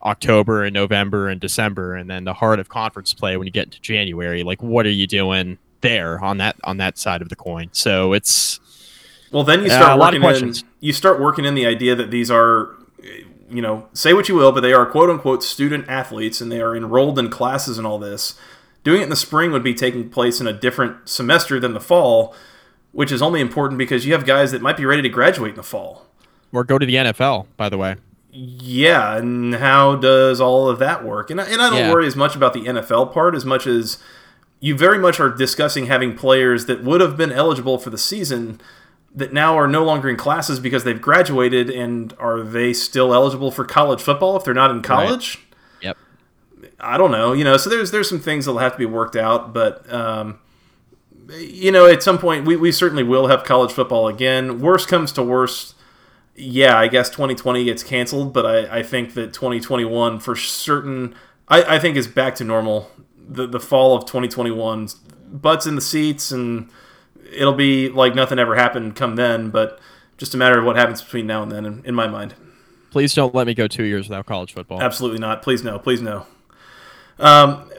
October 0.04 0.64
and 0.64 0.74
November 0.74 1.30
and 1.30 1.40
December, 1.40 1.96
and 1.96 2.10
then 2.10 2.24
the 2.24 2.34
heart 2.34 2.60
of 2.60 2.70
conference 2.70 3.14
play 3.14 3.38
when 3.38 3.46
you 3.46 3.52
get 3.52 3.66
into 3.66 3.82
January. 3.82 4.44
Like, 4.44 4.62
what 4.62 4.86
are 4.86 4.92
you 4.92 5.08
doing 5.08 5.58
there 5.82 6.24
on 6.24 6.38
that 6.38 6.56
on 6.64 6.78
that 6.78 6.98
side 6.98 7.22
of 7.22 7.30
the 7.30 7.36
coin? 7.36 7.70
So 7.72 8.14
it's 8.14 8.60
well, 9.32 9.44
then 9.44 9.64
you 9.64 9.70
start 9.70 10.00
uh, 10.00 10.04
working 10.04 10.48
in 10.48 10.54
you 10.80 10.94
start 10.94 11.20
working 11.20 11.46
in 11.46 11.56
the 11.56 11.66
idea 11.66 11.96
that 11.96 12.12
these 12.12 12.32
are 12.32 12.76
you 13.52 13.62
know 13.62 13.88
say 13.94 14.14
what 14.14 14.30
you 14.30 14.36
will, 14.36 14.52
but 14.52 14.62
they 14.62 14.74
are 14.74 14.86
quote 14.86 15.10
unquote 15.10 15.44
student 15.44 15.88
athletes 15.88 16.42
and 16.42 16.52
they 16.52 16.62
are 16.62 16.76
enrolled 16.76 17.20
in 17.20 17.30
classes 17.30 17.78
and 17.78 17.86
all 17.86 18.00
this. 18.00 18.36
Doing 18.84 19.02
it 19.02 19.04
in 19.04 19.10
the 19.10 19.16
spring 19.16 19.52
would 19.52 19.64
be 19.64 19.76
taking 19.76 20.10
place 20.10 20.42
in 20.42 20.48
a 20.48 20.54
different 20.54 21.08
semester 21.08 21.60
than 21.60 21.74
the 21.74 21.80
fall, 21.80 22.36
which 22.92 23.12
is 23.12 23.22
only 23.22 23.40
important 23.40 23.78
because 23.78 24.06
you 24.06 24.14
have 24.14 24.26
guys 24.26 24.52
that 24.52 24.62
might 24.62 24.78
be 24.78 24.86
ready 24.86 25.04
to 25.04 25.10
graduate 25.10 25.52
in 25.52 25.56
the 25.56 25.64
fall 25.64 26.08
or 26.52 26.64
go 26.64 26.78
to 26.78 26.86
the 26.86 26.96
NFL. 26.96 27.48
By 27.58 27.70
the 27.70 27.78
way, 27.78 27.98
yeah, 28.32 29.18
and 29.18 29.56
how 29.56 29.96
does 29.96 30.40
all 30.40 30.70
of 30.70 30.80
that 30.80 31.04
work? 31.04 31.30
And, 31.30 31.40
and 31.40 31.62
I 31.62 31.70
don't 31.70 31.80
yeah. 31.80 31.92
worry 31.92 32.08
as 32.08 32.16
much 32.16 32.36
about 32.36 32.54
the 32.54 32.62
NFL 32.62 33.14
part 33.14 33.36
as 33.36 33.46
much 33.46 33.68
as 33.68 33.98
you 34.60 34.78
very 34.78 34.98
much 34.98 35.20
are 35.20 35.30
discussing 35.30 35.88
having 35.88 36.16
players 36.16 36.66
that 36.68 36.84
would 36.84 37.02
have 37.02 37.18
been 37.18 37.32
eligible 37.32 37.78
for 37.78 37.90
the 37.90 37.98
season 37.98 38.62
that 39.14 39.34
now 39.34 39.58
are 39.58 39.68
no 39.68 39.84
longer 39.84 40.10
in 40.10 40.16
classes 40.16 40.60
because 40.60 40.84
they've 40.84 41.02
graduated 41.02 41.70
and 41.70 42.14
are 42.18 42.42
they 42.42 42.74
still 42.74 43.14
eligible 43.14 43.52
for 43.52 43.66
college 43.66 44.02
football 44.02 44.38
if 44.38 44.44
they're 44.44 44.54
not 44.54 44.72
in 44.72 44.82
college? 44.82 45.38
Right. 45.38 45.46
Yep. 45.82 45.98
I 46.80 46.98
don't 46.98 47.12
know, 47.12 47.34
you 47.34 47.44
know, 47.44 47.58
so 47.58 47.70
there's 47.70 47.92
there's 47.92 48.08
some 48.08 48.20
things 48.20 48.46
that'll 48.46 48.60
have 48.60 48.74
to 48.74 48.78
be 48.78 48.86
worked 48.86 49.16
out, 49.16 49.54
but 49.54 49.92
um, 49.92 50.40
you 51.30 51.72
know, 51.72 51.86
at 51.88 52.04
some 52.04 52.18
point 52.18 52.46
we, 52.46 52.56
we 52.56 52.72
certainly 52.72 53.04
will 53.04 53.28
have 53.28 53.44
college 53.44 53.72
football 53.72 54.08
again. 54.08 54.60
Worst 54.60 54.88
comes 54.88 55.12
to 55.14 55.24
worst, 55.24 55.76
yeah, 56.36 56.78
I 56.78 56.88
guess 56.88 57.10
2020 57.10 57.66
gets 57.66 57.84
canceled, 57.84 58.34
but 58.34 58.46
I, 58.46 58.80
I 58.80 58.84
think 58.84 59.14
that 59.16 59.34
2021 59.34 60.20
for 60.20 60.36
certain, 60.36 61.16
I, 61.48 61.76
I 61.76 61.80
think 61.80 61.98
is 61.98 62.08
back 62.08 62.36
to 62.36 62.44
normal. 62.44 62.92
The, 63.34 63.48
the 63.48 63.62
fall 63.62 63.96
of 63.96 64.04
2021, 64.06 64.90
butts 65.32 65.66
in 65.66 65.76
the 65.76 65.82
seats, 65.82 66.32
and 66.32 66.70
it'll 67.32 67.54
be 67.54 67.90
like 67.90 68.16
nothing 68.16 68.40
ever 68.40 68.56
happened 68.56 68.96
come 68.96 69.16
then, 69.16 69.50
but 69.50 69.80
just 70.18 70.34
a 70.34 70.38
matter 70.38 70.60
of 70.60 70.66
what 70.66 70.76
happens 70.76 71.02
between 71.02 71.28
now 71.28 71.44
and 71.44 71.52
then, 71.52 71.66
in, 71.66 71.86
in 71.86 71.96
my 71.96 72.08
mind. 72.08 72.36
Please 72.92 73.14
don't 73.14 73.34
let 73.34 73.48
me 73.48 73.54
go 73.54 73.68
two 73.68 73.84
years 73.84 74.10
without 74.10 74.26
college 74.26 74.54
football. 74.54 74.82
Absolutely 74.82 75.20
not. 75.20 75.42
Please 75.42 75.64
no. 75.64 75.80
Please 75.80 76.02
no. 76.02 76.28
Um, 77.18 77.70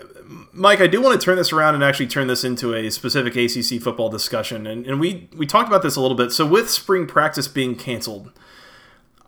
Mike, 0.53 0.81
I 0.81 0.87
do 0.87 1.01
want 1.03 1.21
to 1.21 1.25
turn 1.25 1.37
this 1.37 1.53
around 1.53 1.75
and 1.75 1.85
actually 1.85 2.07
turn 2.07 2.27
this 2.27 2.45
into 2.45 2.75
a 2.75 2.91
specific 2.91 3.37
ACC 3.37 3.81
football 3.81 4.09
discussion. 4.09 4.67
And, 4.67 4.87
and 4.87 4.99
we, 4.99 5.29
we 5.37 5.47
talked 5.47 5.69
about 5.69 5.83
this 5.83 5.97
a 5.97 6.01
little 6.01 6.17
bit. 6.17 6.33
So, 6.33 6.47
with 6.47 6.71
spring 6.71 7.07
practice 7.07 7.47
being 7.47 7.77
canceled, 7.77 8.33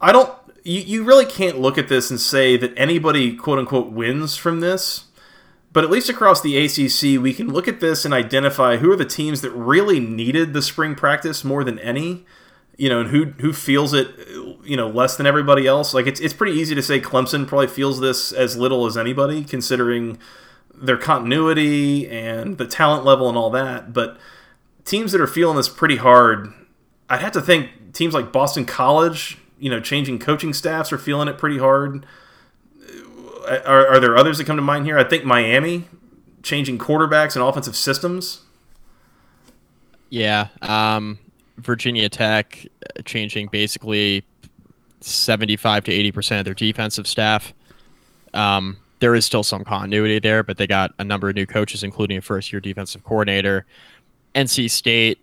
I 0.01 0.13
don't. 0.13 0.33
You, 0.63 0.81
you 0.81 1.05
really 1.05 1.27
can't 1.27 1.61
look 1.61 1.77
at 1.77 1.89
this 1.89 2.11
and 2.11 2.19
say 2.19 2.57
that 2.57 2.73
anybody, 2.77 3.37
quote 3.37 3.59
unquote, 3.59 3.93
wins 3.93 4.37
from 4.37 4.61
this. 4.61 5.05
But 5.75 5.83
at 5.83 5.91
least 5.91 6.09
across 6.09 6.41
the 6.41 6.57
ACC, 6.57 7.21
we 7.21 7.35
can 7.35 7.53
look 7.53 7.67
at 7.67 7.81
this 7.81 8.05
and 8.05 8.15
identify 8.15 8.77
who 8.77 8.93
are 8.93 8.97
the 8.97 9.05
teams 9.05 9.41
that 9.41 9.51
really 9.51 9.99
needed 9.99 10.53
the 10.53 10.63
spring 10.63 10.95
practice 10.95 11.43
more 11.43 11.65
than 11.65 11.79
any. 11.81 12.25
You 12.77 12.89
know, 12.89 13.01
and 13.01 13.11
who 13.11 13.27
who 13.41 13.53
feels 13.53 13.93
it, 13.93 14.09
you 14.65 14.77
know, 14.77 14.89
less 14.89 15.17
than 15.17 15.27
everybody 15.27 15.67
else. 15.67 15.93
Like 15.93 16.07
it's 16.07 16.21
it's 16.21 16.35
pretty 16.35 16.59
easy 16.59 16.75
to 16.75 16.83
say 16.83 17.01
Clemson 17.01 17.47
probably 17.47 17.69
feels 17.69 18.01
this 18.01 18.33
as 18.33 18.57
little 18.57 18.87
as 18.87 18.97
anybody, 18.97 19.45
considering 19.45 20.19
their 20.73 20.97
continuity 20.97 22.09
and 22.09 22.59
the 22.59 22.67
talent 22.67 23.05
level 23.05 23.29
and 23.29 23.39
all 23.39 23.51
that. 23.51 23.93
But 23.93 24.17
teams 24.85 25.13
that 25.13 25.21
are 25.21 25.29
feeling 25.29 25.57
this 25.57 25.69
pretty 25.69 25.97
hard, 25.97 26.53
I'd 27.09 27.21
have 27.21 27.33
to 27.33 27.41
think 27.41 27.93
teams 27.93 28.15
like 28.15 28.33
Boston 28.33 28.65
College, 28.65 29.39
you 29.59 29.71
know, 29.71 29.79
changing 29.81 30.19
coaching 30.19 30.53
staffs 30.53 30.93
are 30.93 30.99
feeling 30.99 31.29
it 31.29 31.39
pretty 31.39 31.59
hard. 31.59 32.05
Are, 33.47 33.87
are 33.87 34.01
there 34.01 34.17
others 34.17 34.39
that 34.39 34.47
come 34.47 34.57
to 34.57 34.63
mind 34.63 34.87
here? 34.87 34.99
I 34.99 35.05
think 35.05 35.25
Miami 35.25 35.85
changing 36.43 36.79
quarterbacks 36.79 37.35
and 37.37 37.45
offensive 37.45 37.77
systems. 37.77 38.43
Yeah, 40.11 40.49
um, 40.63 41.19
Virginia 41.59 42.09
Tech 42.09 42.67
uh, 42.67 43.03
changing 43.03 43.49
basically 43.49 44.25
seventy-five 45.01 45.85
to 45.85 45.93
eighty 45.93 46.13
percent 46.13 46.41
of 46.41 46.45
their 46.45 46.55
defensive 46.55 47.07
staff. 47.07 47.53
Um, 48.33 48.77
there 49.01 49.15
is 49.15 49.25
still 49.25 49.43
some 49.43 49.65
continuity 49.65 50.19
there, 50.19 50.43
but 50.43 50.57
they 50.57 50.67
got 50.67 50.93
a 50.99 51.05
number 51.05 51.29
of 51.29 51.35
new 51.35 51.47
coaches, 51.47 51.83
including 51.83 52.19
a 52.19 52.23
first-year 52.23 52.61
defensive 52.61 53.05
coordinator. 53.05 53.67
NC 54.35 54.71
State 54.71 55.19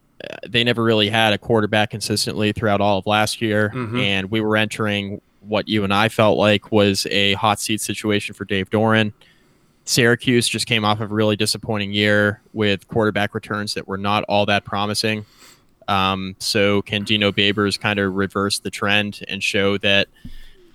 they 0.48 0.64
never 0.64 0.84
really 0.84 1.10
had 1.10 1.34
a 1.34 1.38
quarterback 1.38 1.90
consistently 1.90 2.52
throughout 2.52 2.82
all 2.82 2.98
of 3.00 3.06
last 3.06 3.42
year, 3.42 3.72
mm-hmm. 3.74 3.98
and 3.98 4.32
we 4.32 4.42
were 4.42 4.58
entering 4.58 5.22
what 5.42 5.68
you 5.68 5.84
and 5.84 5.94
I 5.94 6.10
felt 6.10 6.38
like 6.38 6.72
was 6.72 7.06
a 7.10 7.34
hot 7.34 7.60
seat 7.60 7.82
situation 7.82 8.34
for 8.34 8.46
Dave 8.46 8.70
Doeren. 8.70 9.14
Syracuse 9.86 10.48
just 10.48 10.68
came 10.68 10.86
off 10.86 11.02
of 11.02 11.12
a 11.12 11.14
really 11.14 11.36
disappointing 11.36 11.92
year 11.92 12.42
with 12.54 12.88
quarterback 12.88 13.34
returns 13.34 13.74
that 13.74 13.88
were 13.88 13.98
not 13.98 14.24
all 14.26 14.46
that 14.46 14.64
promising. 14.64 15.26
Um, 15.88 16.36
so 16.40 16.82
can 16.84 17.04
Dino 17.04 17.32
Babers 17.32 17.80
kind 17.80 18.00
of 18.00 18.14
reverse 18.14 18.60
the 18.60 18.70
trend 18.70 19.22
and 19.28 19.44
show 19.44 19.78
that, 19.80 20.08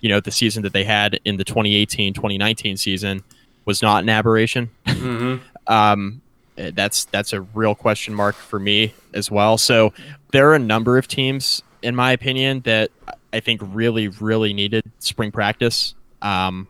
you 0.01 0.09
know, 0.09 0.19
the 0.19 0.31
season 0.31 0.63
that 0.63 0.73
they 0.73 0.83
had 0.83 1.19
in 1.25 1.37
the 1.37 1.45
2018-2019 1.45 2.77
season 2.77 3.23
was 3.65 3.81
not 3.81 4.03
an 4.03 4.09
aberration? 4.09 4.69
Mm-hmm. 4.85 5.43
um, 5.73 6.21
uh, 6.57 6.71
that's 6.73 7.05
that's 7.05 7.33
a 7.33 7.41
real 7.41 7.75
question 7.75 8.13
mark 8.13 8.35
for 8.35 8.59
me 8.59 8.93
as 9.13 9.29
well. 9.29 9.57
So 9.57 9.93
there 10.31 10.49
are 10.49 10.55
a 10.55 10.59
number 10.59 10.97
of 10.97 11.07
teams, 11.07 11.61
in 11.81 11.95
my 11.95 12.11
opinion, 12.11 12.61
that 12.61 12.91
I 13.33 13.39
think 13.39 13.61
really 13.63 14.07
really 14.07 14.53
needed 14.53 14.83
spring 14.99 15.31
practice. 15.31 15.95
Um, 16.21 16.67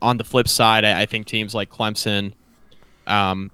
on 0.00 0.16
the 0.16 0.24
flip 0.24 0.48
side, 0.48 0.84
I, 0.84 1.02
I, 1.02 1.06
think 1.06 1.26
teams 1.26 1.54
like 1.54 1.70
Clemson, 1.70 2.32
um, 3.06 3.50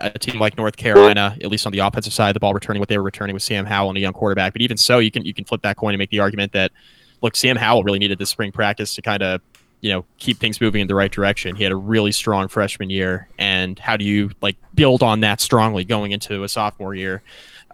a 0.00 0.18
team 0.18 0.40
like 0.40 0.56
North 0.56 0.76
Carolina, 0.76 1.36
at 1.40 1.50
least 1.50 1.66
on 1.66 1.72
the 1.72 1.78
offensive 1.80 2.12
side 2.12 2.34
the 2.34 2.40
ball, 2.40 2.54
returning 2.54 2.80
what 2.80 2.88
they 2.88 2.98
were 2.98 3.04
returning 3.04 3.34
with 3.34 3.42
Sam 3.42 3.66
Howell 3.66 3.90
and 3.90 3.98
a 3.98 4.00
young 4.00 4.12
quarterback. 4.12 4.52
But 4.52 4.62
even 4.62 4.76
so, 4.76 4.98
you 4.98 5.10
can 5.10 5.24
you 5.24 5.34
can 5.34 5.44
flip 5.44 5.62
that 5.62 5.76
coin 5.76 5.94
and 5.94 5.98
make 5.98 6.10
the 6.10 6.20
argument 6.20 6.52
that 6.52 6.72
look, 7.20 7.36
Sam 7.36 7.56
Howell 7.56 7.84
really 7.84 7.98
needed 7.98 8.18
this 8.18 8.30
spring 8.30 8.52
practice 8.52 8.94
to 8.96 9.02
kind 9.02 9.22
of 9.22 9.40
you 9.80 9.92
know 9.92 10.04
keep 10.18 10.38
things 10.38 10.60
moving 10.60 10.80
in 10.80 10.88
the 10.88 10.94
right 10.94 11.12
direction. 11.12 11.54
He 11.56 11.62
had 11.62 11.72
a 11.72 11.76
really 11.76 12.12
strong 12.12 12.48
freshman 12.48 12.90
year, 12.90 13.28
and 13.38 13.78
how 13.78 13.96
do 13.96 14.04
you 14.04 14.30
like 14.40 14.56
build 14.74 15.02
on 15.02 15.20
that 15.20 15.40
strongly 15.40 15.84
going 15.84 16.12
into 16.12 16.42
a 16.42 16.48
sophomore 16.48 16.94
year 16.94 17.22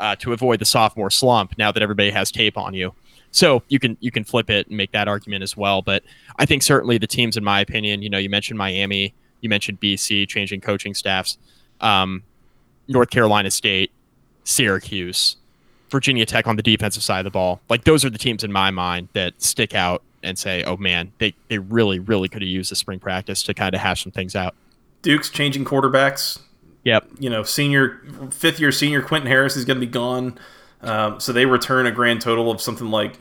uh, 0.00 0.16
to 0.16 0.32
avoid 0.32 0.58
the 0.58 0.64
sophomore 0.64 1.10
slump? 1.10 1.56
Now 1.56 1.70
that 1.70 1.82
everybody 1.82 2.10
has 2.10 2.32
tape 2.32 2.58
on 2.58 2.74
you, 2.74 2.94
so 3.30 3.62
you 3.68 3.78
can 3.78 3.96
you 4.00 4.10
can 4.10 4.24
flip 4.24 4.50
it 4.50 4.66
and 4.66 4.76
make 4.76 4.90
that 4.92 5.06
argument 5.06 5.42
as 5.42 5.56
well. 5.56 5.82
But 5.82 6.02
I 6.38 6.46
think 6.46 6.62
certainly 6.62 6.98
the 6.98 7.06
teams, 7.06 7.36
in 7.36 7.44
my 7.44 7.60
opinion, 7.60 8.02
you 8.02 8.10
know, 8.10 8.18
you 8.18 8.28
mentioned 8.28 8.58
Miami, 8.58 9.14
you 9.40 9.48
mentioned 9.48 9.80
BC 9.80 10.28
changing 10.28 10.60
coaching 10.60 10.94
staffs, 10.94 11.38
um, 11.80 12.24
North 12.88 13.10
Carolina 13.10 13.50
State, 13.50 13.92
Syracuse. 14.44 15.36
Virginia 15.90 16.24
Tech 16.24 16.46
on 16.46 16.54
the 16.54 16.62
defensive 16.62 17.02
side 17.02 17.18
of 17.18 17.24
the 17.24 17.30
ball. 17.30 17.60
Like 17.68 17.82
those 17.82 18.04
are 18.04 18.10
the 18.10 18.18
teams 18.18 18.44
in 18.44 18.52
my 18.52 18.70
mind 18.70 19.08
that 19.12 19.42
stick 19.42 19.74
out 19.74 20.02
and 20.22 20.38
say, 20.38 20.62
oh 20.64 20.76
man, 20.76 21.12
they, 21.18 21.34
they 21.48 21.58
really, 21.58 21.98
really 21.98 22.28
could 22.28 22.42
have 22.42 22.48
used 22.48 22.70
the 22.70 22.76
spring 22.76 23.00
practice 23.00 23.42
to 23.44 23.54
kind 23.54 23.74
of 23.74 23.80
hash 23.80 24.04
some 24.04 24.12
things 24.12 24.36
out. 24.36 24.54
Duke's 25.02 25.30
changing 25.30 25.64
quarterbacks. 25.64 26.40
Yep. 26.84 27.08
You 27.18 27.30
know, 27.30 27.42
senior, 27.42 28.00
fifth 28.30 28.60
year 28.60 28.72
senior 28.72 29.02
Quentin 29.02 29.30
Harris 29.30 29.56
is 29.56 29.64
going 29.64 29.78
to 29.78 29.86
be 29.86 29.90
gone. 29.90 30.38
Um, 30.82 31.20
so 31.20 31.32
they 31.32 31.44
return 31.44 31.86
a 31.86 31.92
grand 31.92 32.22
total 32.22 32.50
of 32.50 32.60
something 32.60 32.90
like, 32.90 33.18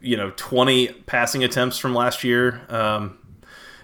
you 0.00 0.16
know, 0.16 0.32
20 0.36 0.88
passing 1.06 1.44
attempts 1.44 1.78
from 1.78 1.94
last 1.94 2.24
year. 2.24 2.62
Um, 2.68 3.18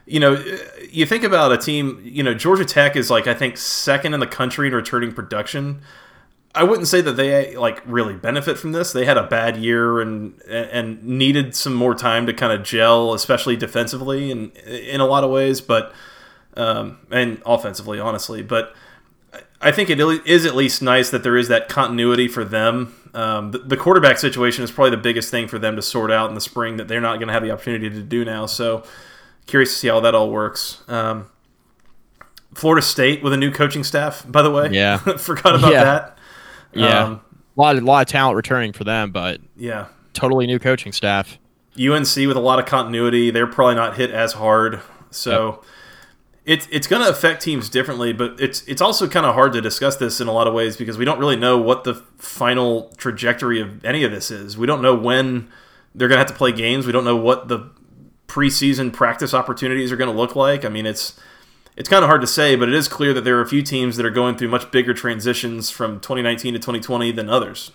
you 0.07 0.21
know, 0.21 0.43
you 0.91 1.07
think 1.07 1.23
about 1.25 1.53
a 1.53 1.59
team, 1.59 2.01
you 2.03 2.23
know, 2.23 2.35
Georgia 2.35 2.65
Tech 2.65 2.97
is 2.97 3.11
like, 3.11 3.27
I 3.27 3.35
think, 3.35 3.57
second 3.57 4.15
in 4.15 4.21
the 4.21 4.27
country 4.27 4.69
in 4.69 4.75
returning 4.75 5.13
production. 5.13 5.83
I 6.55 6.65
wouldn't 6.65 6.89
say 6.89 7.01
that 7.01 7.13
they 7.13 7.57
like 7.57 7.83
really 7.87 8.15
benefit 8.15 8.59
from 8.59 8.73
this. 8.73 8.93
They 8.93 9.07
had 9.07 9.17
a 9.17 9.23
bad 9.27 9.57
year 9.57 10.03
and 10.03 10.41
and 10.43 11.03
needed 11.03 11.55
some 11.57 11.73
more 11.73 11.95
time 11.95 12.27
to 12.27 12.35
kind 12.35 12.53
of 12.53 12.63
gel, 12.63 13.15
especially 13.15 13.57
defensively 13.57 14.31
and 14.31 14.55
in 14.59 15.01
a 15.01 15.07
lot 15.07 15.25
of 15.25 15.31
ways, 15.31 15.63
but 15.63 15.95
um, 16.57 16.99
and 17.11 17.41
offensively, 17.45 17.99
honestly. 18.01 18.43
But 18.43 18.75
I 19.61 19.71
think 19.71 19.91
it 19.91 20.01
is 20.01 20.45
at 20.45 20.55
least 20.57 20.83
nice 20.83 21.11
that 21.11 21.23
there 21.23 21.37
is 21.37 21.49
that 21.49 21.69
continuity 21.69 22.29
for 22.29 22.45
them. 22.45 22.95
Um, 23.15 23.53
the, 23.53 23.59
the, 23.59 23.77
quarterback 23.77 24.19
situation 24.19 24.65
is 24.65 24.71
probably 24.71 24.91
the 24.91 25.03
biggest 25.03 25.31
thing 25.31 25.47
for 25.47 25.59
them 25.59 25.77
to 25.77 25.83
sort 25.83 26.11
out 26.11 26.31
in 26.31 26.35
the 26.35 26.41
spring 26.41 26.79
that 26.79 26.89
they're 26.89 27.01
not 27.01 27.17
going 27.17 27.29
to 27.29 27.35
have 27.35 27.43
the 27.43 27.51
opportunity 27.51 27.91
to 27.91 28.03
do 28.03 28.25
now. 28.25 28.47
So 28.47 28.85
curious 29.47 29.71
to 29.71 29.79
see 29.79 29.89
how 29.89 30.01
that 30.01 30.15
all 30.15 30.31
works. 30.31 30.83
Um, 30.89 31.31
Florida 32.55 32.85
State 32.85 33.23
with 33.23 33.33
a 33.35 33.37
new 33.37 33.51
coaching 33.51 33.85
staff, 33.85 34.25
by 34.27 34.43
the 34.43 34.51
way. 34.51 34.71
Yeah, 34.71 34.97
forgot 35.19 35.57
about 35.57 35.73
yeah. 35.73 35.85
that. 35.85 36.19
Yeah, 36.75 37.05
um, 37.05 37.21
a 37.57 37.61
lot, 37.61 37.77
of, 37.77 37.85
lot 37.85 38.01
of 38.01 38.11
talent 38.11 38.37
returning 38.37 38.73
for 38.73 38.85
them, 38.85 39.13
but 39.13 39.41
yeah, 39.57 39.89
totally 40.15 40.47
new 40.47 40.59
coaching 40.59 40.93
staff. 40.93 41.39
UNC 41.79 42.17
with 42.17 42.37
a 42.37 42.41
lot 42.41 42.59
of 42.59 42.67
continuity, 42.67 43.31
they're 43.31 43.47
probably 43.47 43.75
not 43.75 43.97
hit 43.97 44.11
as 44.11 44.33
hard, 44.33 44.81
so. 45.11 45.51
Yep. 45.51 45.65
It's, 46.45 46.67
it's 46.73 46.89
going 46.89 47.03
to 47.03 47.09
affect 47.09 47.43
teams 47.43 47.69
differently, 47.69 48.13
but 48.13 48.41
it's 48.41 48.67
it's 48.67 48.83
also 48.83 49.09
kind 49.09 49.25
of 49.25 49.35
hard 49.35 49.53
to 49.53 49.61
discuss 49.61 49.97
this 49.97 50.21
in 50.21 50.27
a 50.27 50.33
lot 50.33 50.49
of 50.49 50.55
ways 50.55 50.77
because 50.77 50.99
we 50.99 51.05
don't 51.05 51.21
really 51.21 51.37
know 51.37 51.57
what 51.57 51.85
the 51.85 51.95
final 52.19 52.93
trajectory 52.97 53.61
of 53.61 53.85
any 53.85 54.03
of 54.03 54.11
this 54.11 54.31
is. 54.31 54.59
We 54.59 54.67
don't 54.67 54.83
know 54.83 54.95
when 54.95 55.49
they're 55.95 56.09
going 56.09 56.17
to 56.17 56.25
have 56.25 56.33
to 56.33 56.35
play 56.35 56.51
games. 56.51 56.85
We 56.85 56.93
don't 56.93 57.05
know 57.05 57.17
what 57.17 57.47
the 57.47 57.71
preseason 58.27 58.93
practice 58.93 59.35
opportunities 59.35 59.93
are 59.93 59.97
going 59.97 60.11
to 60.11 60.17
look 60.17 60.35
like. 60.35 60.65
I 60.65 60.69
mean, 60.69 60.87
it's 60.87 61.19
it's 61.77 61.89
kind 61.89 62.03
of 62.03 62.09
hard 62.09 62.21
to 62.23 62.27
say, 62.27 62.57
but 62.57 62.69
it 62.69 62.75
is 62.75 62.89
clear 62.89 63.15
that 63.15 63.23
there 63.23 63.39
are 63.39 63.43
a 63.43 63.49
few 63.49 63.63
teams 63.63 63.97
that 63.97 64.05
are 64.05 64.11
going 64.11 64.37
through 64.37 64.49
much 64.49 64.71
bigger 64.71 64.95
transitions 64.95 65.71
from 65.71 66.01
2019 66.01 66.55
to 66.55 66.59
2020 66.59 67.13
than 67.13 67.29
others. 67.29 67.71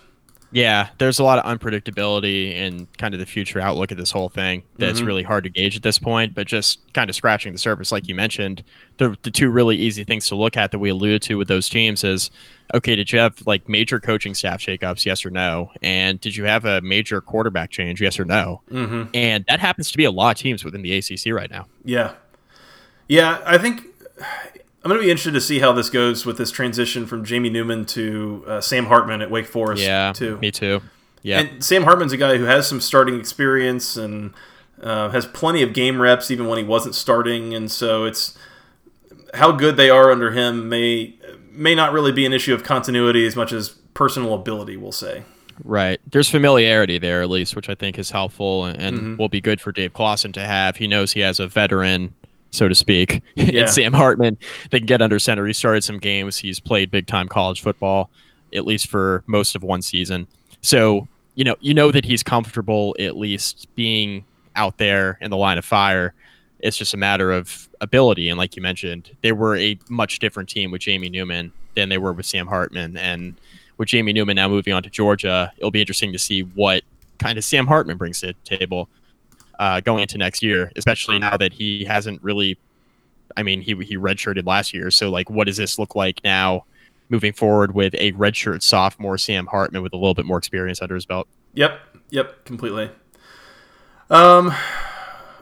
Yeah, 0.50 0.88
there's 0.96 1.18
a 1.18 1.24
lot 1.24 1.38
of 1.38 1.58
unpredictability 1.58 2.54
in 2.54 2.88
kind 2.96 3.12
of 3.12 3.20
the 3.20 3.26
future 3.26 3.60
outlook 3.60 3.90
of 3.90 3.98
this 3.98 4.10
whole 4.10 4.30
thing 4.30 4.62
that's 4.78 4.98
mm-hmm. 4.98 5.06
really 5.06 5.22
hard 5.22 5.44
to 5.44 5.50
gauge 5.50 5.76
at 5.76 5.82
this 5.82 5.98
point. 5.98 6.34
But 6.34 6.46
just 6.46 6.80
kind 6.94 7.10
of 7.10 7.16
scratching 7.16 7.52
the 7.52 7.58
surface, 7.58 7.92
like 7.92 8.08
you 8.08 8.14
mentioned, 8.14 8.64
the, 8.96 9.16
the 9.22 9.30
two 9.30 9.50
really 9.50 9.76
easy 9.76 10.04
things 10.04 10.26
to 10.28 10.36
look 10.36 10.56
at 10.56 10.70
that 10.70 10.78
we 10.78 10.88
alluded 10.88 11.20
to 11.22 11.36
with 11.36 11.48
those 11.48 11.68
teams 11.68 12.02
is 12.02 12.30
okay, 12.72 12.96
did 12.96 13.12
you 13.12 13.18
have 13.18 13.46
like 13.46 13.68
major 13.68 14.00
coaching 14.00 14.34
staff 14.34 14.60
shakeups, 14.60 15.04
yes 15.04 15.24
or 15.24 15.30
no? 15.30 15.70
And 15.82 16.20
did 16.20 16.34
you 16.34 16.44
have 16.44 16.64
a 16.64 16.80
major 16.80 17.20
quarterback 17.20 17.70
change, 17.70 18.00
yes 18.00 18.18
or 18.18 18.24
no? 18.24 18.62
Mm-hmm. 18.70 19.10
And 19.14 19.44
that 19.48 19.60
happens 19.60 19.90
to 19.90 19.98
be 19.98 20.04
a 20.04 20.10
lot 20.10 20.36
of 20.36 20.40
teams 20.40 20.64
within 20.64 20.82
the 20.82 20.96
ACC 20.96 21.32
right 21.32 21.50
now. 21.50 21.66
Yeah. 21.84 22.14
Yeah, 23.06 23.40
I 23.44 23.56
think 23.56 23.86
I'm 24.88 24.94
going 24.94 25.02
to 25.02 25.04
be 25.04 25.10
interested 25.10 25.34
to 25.34 25.40
see 25.42 25.58
how 25.58 25.72
this 25.72 25.90
goes 25.90 26.24
with 26.24 26.38
this 26.38 26.50
transition 26.50 27.04
from 27.04 27.22
Jamie 27.22 27.50
Newman 27.50 27.84
to 27.84 28.42
uh, 28.46 28.60
Sam 28.62 28.86
Hartman 28.86 29.20
at 29.20 29.30
Wake 29.30 29.44
Forest. 29.44 29.82
Yeah, 29.82 30.14
too. 30.14 30.38
Me 30.38 30.50
too. 30.50 30.80
Yeah, 31.22 31.40
and 31.40 31.62
Sam 31.62 31.82
Hartman's 31.82 32.14
a 32.14 32.16
guy 32.16 32.38
who 32.38 32.44
has 32.44 32.66
some 32.66 32.80
starting 32.80 33.20
experience 33.20 33.98
and 33.98 34.32
uh, 34.82 35.10
has 35.10 35.26
plenty 35.26 35.62
of 35.62 35.74
game 35.74 36.00
reps, 36.00 36.30
even 36.30 36.48
when 36.48 36.56
he 36.56 36.64
wasn't 36.64 36.94
starting. 36.94 37.52
And 37.52 37.70
so 37.70 38.06
it's 38.06 38.34
how 39.34 39.52
good 39.52 39.76
they 39.76 39.90
are 39.90 40.10
under 40.10 40.30
him 40.30 40.70
may 40.70 41.16
may 41.50 41.74
not 41.74 41.92
really 41.92 42.12
be 42.12 42.24
an 42.24 42.32
issue 42.32 42.54
of 42.54 42.64
continuity 42.64 43.26
as 43.26 43.36
much 43.36 43.52
as 43.52 43.68
personal 43.92 44.32
ability. 44.32 44.78
We'll 44.78 44.92
say. 44.92 45.22
Right. 45.64 46.00
There's 46.10 46.30
familiarity 46.30 46.96
there, 46.96 47.20
at 47.20 47.28
least, 47.28 47.54
which 47.56 47.68
I 47.68 47.74
think 47.74 47.98
is 47.98 48.10
helpful 48.10 48.64
and, 48.64 48.80
and 48.80 48.96
mm-hmm. 48.96 49.16
will 49.16 49.28
be 49.28 49.42
good 49.42 49.60
for 49.60 49.70
Dave 49.70 49.92
Clawson 49.92 50.32
to 50.32 50.40
have. 50.40 50.76
He 50.76 50.86
knows 50.86 51.12
he 51.12 51.20
has 51.20 51.40
a 51.40 51.46
veteran 51.46 52.14
so 52.50 52.68
to 52.68 52.74
speak, 52.74 53.22
yeah. 53.34 53.62
and 53.62 53.70
Sam 53.70 53.92
Hartman. 53.92 54.38
They 54.70 54.78
can 54.78 54.86
get 54.86 55.02
under 55.02 55.18
center. 55.18 55.46
He 55.46 55.52
started 55.52 55.84
some 55.84 55.98
games. 55.98 56.38
He's 56.38 56.60
played 56.60 56.90
big 56.90 57.06
time 57.06 57.28
college 57.28 57.60
football, 57.60 58.10
at 58.54 58.66
least 58.66 58.88
for 58.88 59.22
most 59.26 59.54
of 59.54 59.62
one 59.62 59.82
season. 59.82 60.26
So 60.60 61.08
you 61.38 61.44
know, 61.44 61.54
you 61.60 61.72
know 61.72 61.92
that 61.92 62.04
he's 62.04 62.24
comfortable 62.24 62.96
at 62.98 63.16
least 63.16 63.68
being 63.76 64.24
out 64.56 64.76
there 64.78 65.18
in 65.20 65.30
the 65.30 65.36
line 65.36 65.56
of 65.56 65.64
fire. 65.64 66.12
It's 66.58 66.76
just 66.76 66.94
a 66.94 66.96
matter 66.96 67.30
of 67.30 67.68
ability. 67.80 68.28
And 68.28 68.36
like 68.36 68.56
you 68.56 68.62
mentioned, 68.62 69.16
they 69.22 69.30
were 69.30 69.56
a 69.56 69.78
much 69.88 70.18
different 70.18 70.48
team 70.48 70.72
with 70.72 70.80
Jamie 70.80 71.08
Newman 71.08 71.52
than 71.76 71.90
they 71.90 71.98
were 71.98 72.12
with 72.12 72.26
Sam 72.26 72.48
Hartman. 72.48 72.96
And 72.96 73.36
with 73.76 73.86
Jamie 73.86 74.12
Newman 74.12 74.34
now 74.34 74.48
moving 74.48 74.72
on 74.74 74.82
to 74.82 74.90
Georgia, 74.90 75.52
it'll 75.56 75.70
be 75.70 75.80
interesting 75.80 76.12
to 76.12 76.18
see 76.18 76.40
what 76.40 76.82
kind 77.18 77.38
of 77.38 77.44
Sam 77.44 77.68
Hartman 77.68 77.98
brings 77.98 78.20
to 78.20 78.26
the 78.26 78.56
table 78.56 78.88
uh, 79.58 79.80
going 79.80 80.02
into 80.02 80.18
next 80.18 80.42
year, 80.42 80.72
especially 80.76 81.18
now 81.18 81.36
that 81.36 81.52
he 81.52 81.84
hasn't 81.84 82.22
really. 82.22 82.58
I 83.36 83.42
mean, 83.42 83.60
he 83.60 83.74
he 83.84 83.96
redshirted 83.96 84.46
last 84.46 84.72
year, 84.72 84.90
so 84.90 85.10
like, 85.10 85.28
what 85.30 85.46
does 85.46 85.58
this 85.58 85.78
look 85.78 85.94
like 85.94 86.20
now, 86.24 86.64
moving 87.08 87.32
forward 87.32 87.74
with 87.74 87.94
a 87.94 88.12
redshirt 88.12 88.62
sophomore 88.62 89.18
Sam 89.18 89.46
Hartman 89.46 89.82
with 89.82 89.92
a 89.92 89.96
little 89.96 90.14
bit 90.14 90.24
more 90.24 90.38
experience 90.38 90.80
under 90.80 90.94
his 90.94 91.06
belt? 91.06 91.28
Yep, 91.54 91.78
yep, 92.10 92.44
completely. 92.44 92.90
Um, 94.10 94.52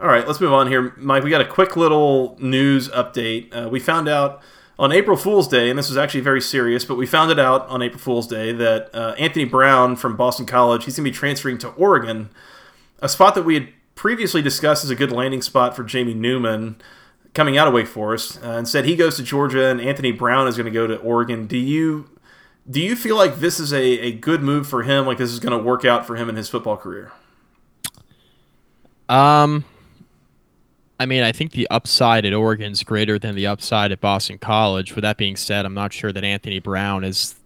all 0.01 0.09
right, 0.09 0.27
let's 0.27 0.41
move 0.41 0.53
on 0.53 0.67
here, 0.67 0.95
Mike. 0.97 1.23
We 1.23 1.31
got 1.31 1.41
a 1.41 1.47
quick 1.47 1.77
little 1.77 2.37
news 2.41 2.89
update. 2.89 3.55
Uh, 3.55 3.69
we 3.69 3.81
found 3.81 4.09
out 4.09 4.43
on 4.79 4.93
April 4.93 5.17
Fool's 5.17 5.49
Day, 5.49 5.71
and 5.71 5.79
this 5.79 5.89
was 5.89 5.97
actually 5.97 6.21
very 6.21 6.41
serious, 6.41 6.85
but 6.85 6.97
we 6.97 7.07
found 7.07 7.31
it 7.31 7.39
out 7.39 7.67
on 7.69 7.81
April 7.81 7.99
Fool's 7.99 8.27
Day 8.27 8.53
that 8.53 8.95
uh, 8.95 9.15
Anthony 9.19 9.45
Brown 9.45 9.97
from 9.97 10.17
Boston 10.17 10.45
College, 10.45 10.85
he's 10.85 10.97
going 10.97 11.05
to 11.05 11.11
be 11.11 11.17
transferring 11.17 11.59
to 11.59 11.69
Oregon, 11.71 12.29
a 13.01 13.09
spot 13.09 13.35
that 13.37 13.45
we 13.45 13.55
had 13.55 13.69
previously 13.97 14.41
discussed 14.41 14.85
as 14.85 14.91
a 14.91 14.95
good 14.95 15.11
landing 15.11 15.43
spot 15.43 15.75
for 15.75 15.83
Jamie 15.83 16.15
Newman 16.15 16.77
coming 17.35 17.59
out 17.59 17.67
of 17.67 17.75
Wake 17.75 17.89
Forest. 17.89 18.39
Uh, 18.45 18.51
and 18.51 18.69
said 18.69 18.85
he 18.85 18.95
goes 18.95 19.17
to 19.17 19.25
Georgia 19.25 19.67
and 19.67 19.81
Anthony 19.81 20.13
Brown 20.13 20.47
is 20.47 20.57
going 20.57 20.67
to 20.67 20.71
go 20.71 20.87
to 20.87 20.97
Oregon. 20.99 21.49
Do 21.49 21.59
you 21.59 22.09
do 22.69 22.81
you 22.81 22.97
feel 22.97 23.17
like 23.17 23.37
this 23.37 23.59
is 23.59 23.73
a, 23.73 23.83
a 23.83 24.13
good 24.13 24.43
move 24.43 24.69
for 24.69 24.83
him? 24.83 25.07
Like 25.07 25.19
this 25.19 25.31
is 25.31 25.41
going 25.41 25.57
to 25.57 25.63
work 25.63 25.85
out 25.85 26.07
for 26.07 26.17
him 26.17 26.29
in 26.29 26.37
his 26.37 26.49
football 26.49 26.77
career? 26.77 27.13
Um, 29.09 29.65
I 30.99 31.07
mean, 31.07 31.23
I 31.23 31.31
think 31.31 31.53
the 31.53 31.69
upside 31.71 32.25
at 32.25 32.33
Oregon 32.33 32.73
is 32.73 32.83
greater 32.83 33.21
than 33.21 33.37
the 33.37 33.47
upside 33.47 33.93
at 33.93 34.01
Boston 34.01 34.39
College. 34.39 34.97
With 34.97 35.03
that 35.03 35.17
being 35.17 35.37
said, 35.37 35.65
I'm 35.65 35.75
not 35.75 35.93
sure 35.93 36.13
that 36.13 36.25
Anthony 36.25 36.59
Brown 36.59 37.05
is 37.05 37.37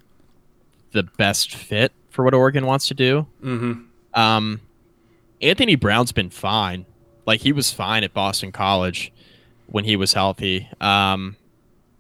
the 0.93 1.03
best 1.03 1.55
fit 1.55 1.93
for 2.09 2.25
what 2.25 2.33
Oregon 2.33 2.65
wants 2.65 2.89
to 2.89 2.95
do. 2.95 3.27
Mm-hmm. 3.43 4.19
Um, 4.19 4.63
Anthony 5.43 5.75
Brown's 5.75 6.13
been 6.13 6.31
fine. 6.31 6.87
Like 7.27 7.41
he 7.41 7.53
was 7.53 7.73
fine 7.73 8.05
at 8.05 8.13
Boston 8.13 8.53
College 8.53 9.13
when 9.67 9.85
he 9.85 9.97
was 9.97 10.13
healthy. 10.13 10.69
Um, 10.81 11.37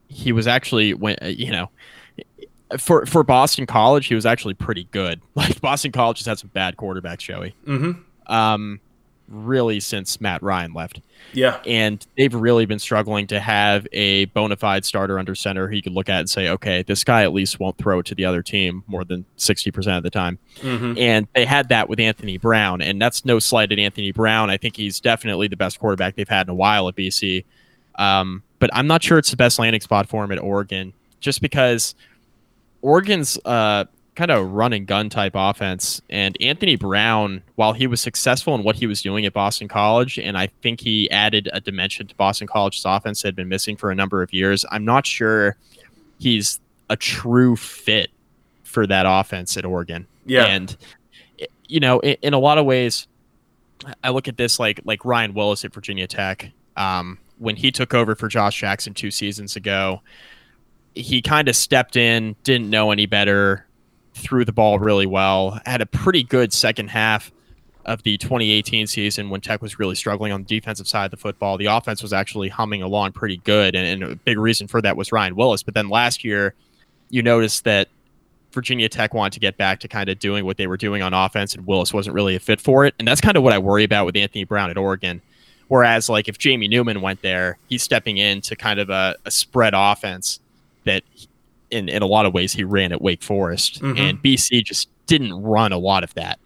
he 0.09 0.33
was 0.33 0.46
actually 0.46 0.94
when 0.94 1.16
uh, 1.22 1.26
you 1.26 1.50
know 1.50 1.70
for 2.79 3.07
for 3.07 3.22
Boston 3.22 3.66
College, 3.66 4.07
he 4.07 4.14
was 4.14 4.26
actually 4.26 4.55
pretty 4.55 4.85
good. 4.90 5.20
Like 5.35 5.61
Boston 5.61 5.92
College 5.92 6.18
just 6.18 6.29
had 6.29 6.38
some 6.38 6.50
bad 6.53 6.76
quarterbacks, 6.76 7.20
Joey. 7.20 7.55
Mm-hmm. 7.66 8.33
Um, 8.33 8.81
really 9.30 9.80
since 9.80 10.20
Matt 10.20 10.42
Ryan 10.42 10.74
left. 10.74 11.00
Yeah. 11.32 11.60
And 11.64 12.04
they've 12.16 12.34
really 12.34 12.66
been 12.66 12.80
struggling 12.80 13.26
to 13.28 13.38
have 13.38 13.86
a 13.92 14.24
bona 14.26 14.56
fide 14.56 14.84
starter 14.84 15.18
under 15.18 15.34
center 15.34 15.68
who 15.68 15.76
you 15.76 15.82
could 15.82 15.92
look 15.92 16.08
at 16.08 16.20
and 16.20 16.30
say, 16.30 16.48
okay, 16.48 16.82
this 16.82 17.04
guy 17.04 17.22
at 17.22 17.32
least 17.32 17.60
won't 17.60 17.78
throw 17.78 18.00
it 18.00 18.06
to 18.06 18.14
the 18.14 18.24
other 18.24 18.42
team 18.42 18.82
more 18.86 19.04
than 19.04 19.24
60% 19.38 19.96
of 19.96 20.02
the 20.02 20.10
time. 20.10 20.38
Mm-hmm. 20.56 20.98
And 20.98 21.28
they 21.34 21.44
had 21.44 21.68
that 21.68 21.88
with 21.88 22.00
Anthony 22.00 22.36
Brown. 22.36 22.82
And 22.82 23.00
that's 23.00 23.24
no 23.24 23.38
slight 23.38 23.70
at 23.70 23.78
Anthony 23.78 24.12
Brown. 24.12 24.50
I 24.50 24.56
think 24.56 24.76
he's 24.76 25.00
definitely 25.00 25.46
the 25.46 25.56
best 25.56 25.78
quarterback 25.78 26.16
they've 26.16 26.28
had 26.28 26.46
in 26.46 26.50
a 26.50 26.54
while 26.54 26.88
at 26.88 26.96
BC. 26.96 27.44
Um, 27.94 28.42
but 28.58 28.70
I'm 28.72 28.86
not 28.86 29.02
sure 29.02 29.18
it's 29.18 29.30
the 29.30 29.36
best 29.36 29.58
landing 29.58 29.80
spot 29.80 30.08
for 30.08 30.24
him 30.24 30.32
at 30.32 30.38
Oregon 30.40 30.92
just 31.20 31.40
because 31.40 31.94
Oregon's 32.82 33.38
uh, 33.44 33.84
kind 34.20 34.30
of 34.30 34.52
run 34.52 34.74
and 34.74 34.87
gun 34.87 35.09
type 35.09 35.33
offense. 35.35 36.02
And 36.11 36.37
Anthony 36.42 36.76
Brown, 36.76 37.42
while 37.54 37.72
he 37.72 37.87
was 37.87 38.02
successful 38.02 38.54
in 38.54 38.62
what 38.62 38.76
he 38.76 38.87
was 38.87 39.00
doing 39.00 39.24
at 39.24 39.33
Boston 39.33 39.66
College, 39.66 40.18
and 40.18 40.37
I 40.37 40.48
think 40.61 40.80
he 40.80 41.11
added 41.11 41.48
a 41.54 41.61
dimension 41.61 42.06
to 42.06 42.14
Boston 42.16 42.46
College's 42.46 42.85
offense 42.85 43.22
that 43.22 43.28
had 43.28 43.37
been 43.37 43.48
missing 43.48 43.78
for 43.78 43.90
a 43.90 43.94
number 43.94 44.22
of 44.22 44.30
years, 44.30 44.66
I'm 44.70 44.85
not 44.85 45.06
sure 45.06 45.56
he's 46.18 46.61
a 46.90 46.96
true 46.96 47.56
fit 47.56 48.11
for 48.62 48.87
that 48.87 49.06
offense 49.09 49.56
at 49.56 49.64
Oregon. 49.64 50.06
Yeah. 50.26 50.44
And, 50.44 50.76
you 51.66 51.80
know, 51.80 52.00
in, 52.00 52.18
in 52.20 52.35
a 52.35 52.38
lot 52.38 52.59
of 52.59 52.66
ways, 52.66 53.06
I 54.04 54.11
look 54.11 54.28
at 54.28 54.37
this 54.37 54.61
like 54.61 54.80
like 54.85 55.06
Ryan 55.06 55.33
Willis 55.33 55.64
at 55.64 55.72
Virginia 55.72 56.06
Tech. 56.06 56.52
Um, 56.76 57.16
when 57.38 57.56
he 57.56 57.72
took 57.72 57.94
over 57.94 58.14
for 58.14 58.28
Josh 58.28 58.61
Jackson 58.61 58.92
two 58.92 59.11
seasons 59.11 59.56
ago, 59.56 60.02
he 60.94 61.22
kind 61.22 61.48
of 61.48 61.56
stepped 61.56 61.96
in, 61.96 62.37
didn't 62.44 62.68
know 62.68 62.90
any 62.90 63.06
better, 63.06 63.64
threw 64.14 64.44
the 64.44 64.52
ball 64.52 64.78
really 64.78 65.06
well, 65.06 65.60
had 65.66 65.80
a 65.80 65.86
pretty 65.86 66.22
good 66.22 66.52
second 66.52 66.88
half 66.88 67.30
of 67.86 68.02
the 68.02 68.18
2018 68.18 68.86
season 68.86 69.30
when 69.30 69.40
Tech 69.40 69.62
was 69.62 69.78
really 69.78 69.94
struggling 69.94 70.32
on 70.32 70.42
the 70.42 70.46
defensive 70.46 70.86
side 70.86 71.06
of 71.06 71.10
the 71.10 71.16
football. 71.16 71.56
The 71.56 71.66
offense 71.66 72.02
was 72.02 72.12
actually 72.12 72.48
humming 72.48 72.82
along 72.82 73.12
pretty 73.12 73.38
good, 73.38 73.74
and, 73.74 74.02
and 74.02 74.12
a 74.12 74.16
big 74.16 74.38
reason 74.38 74.68
for 74.68 74.82
that 74.82 74.96
was 74.96 75.12
Ryan 75.12 75.34
Willis. 75.34 75.62
But 75.62 75.74
then 75.74 75.88
last 75.88 76.24
year, 76.24 76.54
you 77.08 77.22
noticed 77.22 77.64
that 77.64 77.88
Virginia 78.52 78.88
Tech 78.88 79.14
wanted 79.14 79.32
to 79.34 79.40
get 79.40 79.56
back 79.56 79.80
to 79.80 79.88
kind 79.88 80.08
of 80.08 80.18
doing 80.18 80.44
what 80.44 80.56
they 80.56 80.66
were 80.66 80.76
doing 80.76 81.02
on 81.02 81.14
offense, 81.14 81.54
and 81.54 81.66
Willis 81.66 81.92
wasn't 81.94 82.14
really 82.14 82.36
a 82.36 82.40
fit 82.40 82.60
for 82.60 82.84
it. 82.84 82.94
And 82.98 83.06
that's 83.06 83.20
kind 83.20 83.36
of 83.36 83.42
what 83.42 83.52
I 83.52 83.58
worry 83.58 83.84
about 83.84 84.06
with 84.06 84.16
Anthony 84.16 84.44
Brown 84.44 84.70
at 84.70 84.76
Oregon. 84.76 85.22
Whereas, 85.68 86.08
like, 86.08 86.28
if 86.28 86.36
Jamie 86.36 86.66
Newman 86.66 87.00
went 87.00 87.22
there, 87.22 87.58
he's 87.68 87.82
stepping 87.82 88.18
into 88.18 88.56
kind 88.56 88.80
of 88.80 88.90
a, 88.90 89.16
a 89.24 89.30
spread 89.30 89.72
offense 89.74 90.40
that 90.84 91.04
in, 91.70 91.88
in 91.88 92.02
a 92.02 92.06
lot 92.06 92.26
of 92.26 92.35
ways 92.35 92.52
he 92.52 92.64
ran 92.64 92.92
at 92.92 93.00
Wake 93.00 93.22
Forest, 93.22 93.80
mm-hmm. 93.80 93.96
and 93.96 94.22
BC 94.22 94.64
just 94.64 94.88
didn't 95.06 95.35
run 95.42 95.72
a 95.72 95.78
lot 95.78 96.04
of 96.04 96.14
that. 96.14 96.38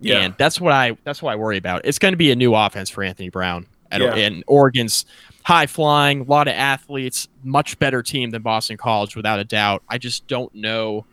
Yeah. 0.00 0.20
And 0.20 0.34
that's 0.38 0.60
what 0.60 0.72
I 0.72 0.96
that's 1.04 1.22
what 1.22 1.32
I 1.32 1.36
worry 1.36 1.58
about. 1.58 1.82
It's 1.84 1.98
going 1.98 2.12
to 2.12 2.18
be 2.18 2.30
a 2.30 2.36
new 2.36 2.54
offense 2.54 2.90
for 2.90 3.02
Anthony 3.02 3.28
Brown. 3.28 3.66
At, 3.90 4.00
yeah. 4.00 4.14
And 4.14 4.44
Oregon's 4.46 5.04
high 5.42 5.66
flying, 5.66 6.20
a 6.20 6.24
lot 6.24 6.48
of 6.48 6.54
athletes, 6.54 7.28
much 7.42 7.78
better 7.78 8.02
team 8.02 8.30
than 8.30 8.42
Boston 8.42 8.76
College 8.76 9.16
without 9.16 9.40
a 9.40 9.44
doubt. 9.44 9.82
I 9.88 9.98
just 9.98 10.26
don't 10.26 10.54
know 10.54 11.04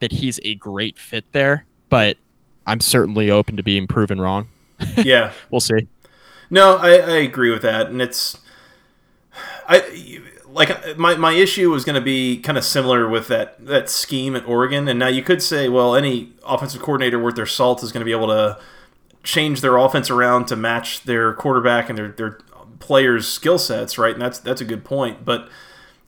that 0.00 0.12
he's 0.12 0.40
a 0.44 0.54
great 0.54 0.98
fit 0.98 1.24
there, 1.32 1.66
but 1.88 2.16
I'm 2.66 2.80
certainly 2.80 3.30
open 3.30 3.56
to 3.56 3.62
being 3.62 3.86
proven 3.86 4.20
wrong. 4.20 4.48
Yeah. 4.96 5.32
we'll 5.50 5.60
see. 5.60 5.88
No, 6.50 6.76
I, 6.76 6.90
I 6.90 7.16
agree 7.16 7.50
with 7.50 7.62
that, 7.62 7.88
and 7.88 8.00
it's 8.00 8.38
I 9.68 10.22
like 10.56 10.96
my, 10.96 11.14
my 11.16 11.32
issue 11.32 11.70
was 11.70 11.84
going 11.84 11.96
to 11.96 12.00
be 12.00 12.38
kind 12.38 12.56
of 12.56 12.64
similar 12.64 13.06
with 13.06 13.28
that 13.28 13.64
that 13.66 13.90
scheme 13.90 14.34
at 14.34 14.48
Oregon, 14.48 14.88
and 14.88 14.98
now 14.98 15.08
you 15.08 15.22
could 15.22 15.42
say, 15.42 15.68
well, 15.68 15.94
any 15.94 16.32
offensive 16.46 16.80
coordinator 16.80 17.22
worth 17.22 17.36
their 17.36 17.46
salt 17.46 17.82
is 17.82 17.92
going 17.92 18.00
to 18.00 18.06
be 18.06 18.12
able 18.12 18.28
to 18.28 18.58
change 19.22 19.60
their 19.60 19.76
offense 19.76 20.08
around 20.08 20.46
to 20.46 20.56
match 20.56 21.02
their 21.02 21.34
quarterback 21.34 21.90
and 21.90 21.98
their 21.98 22.08
their 22.08 22.38
players' 22.78 23.28
skill 23.28 23.58
sets, 23.58 23.98
right? 23.98 24.14
And 24.14 24.22
that's 24.22 24.38
that's 24.38 24.62
a 24.62 24.64
good 24.64 24.82
point, 24.82 25.26
but 25.26 25.48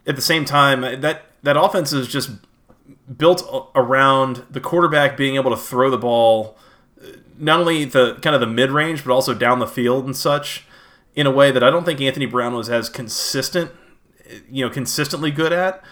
at 0.06 0.16
the 0.16 0.22
same 0.22 0.46
time, 0.46 0.80
that 0.80 1.26
that 1.42 1.56
offense 1.60 1.92
is 1.92 2.08
just 2.08 2.30
built 3.18 3.70
around 3.74 4.44
the 4.50 4.60
quarterback 4.60 5.16
being 5.16 5.34
able 5.34 5.50
to 5.50 5.56
throw 5.56 5.90
the 5.90 5.98
ball 5.98 6.56
uh, 7.02 7.08
not 7.36 7.60
only 7.60 7.84
the 7.84 8.14
kind 8.22 8.34
of 8.34 8.40
the 8.40 8.46
mid 8.46 8.70
range, 8.70 9.04
but 9.04 9.12
also 9.12 9.34
down 9.34 9.58
the 9.58 9.66
field 9.66 10.06
and 10.06 10.16
such 10.16 10.64
in 11.14 11.26
a 11.26 11.30
way 11.30 11.50
that 11.50 11.62
I 11.62 11.70
don't 11.70 11.84
think 11.84 12.00
Anthony 12.00 12.26
Brown 12.26 12.54
was 12.54 12.70
as 12.70 12.88
consistent, 12.88 13.72
you 14.50 14.64
know, 14.64 14.70
consistently 14.70 15.30
good 15.30 15.52
at. 15.52 15.82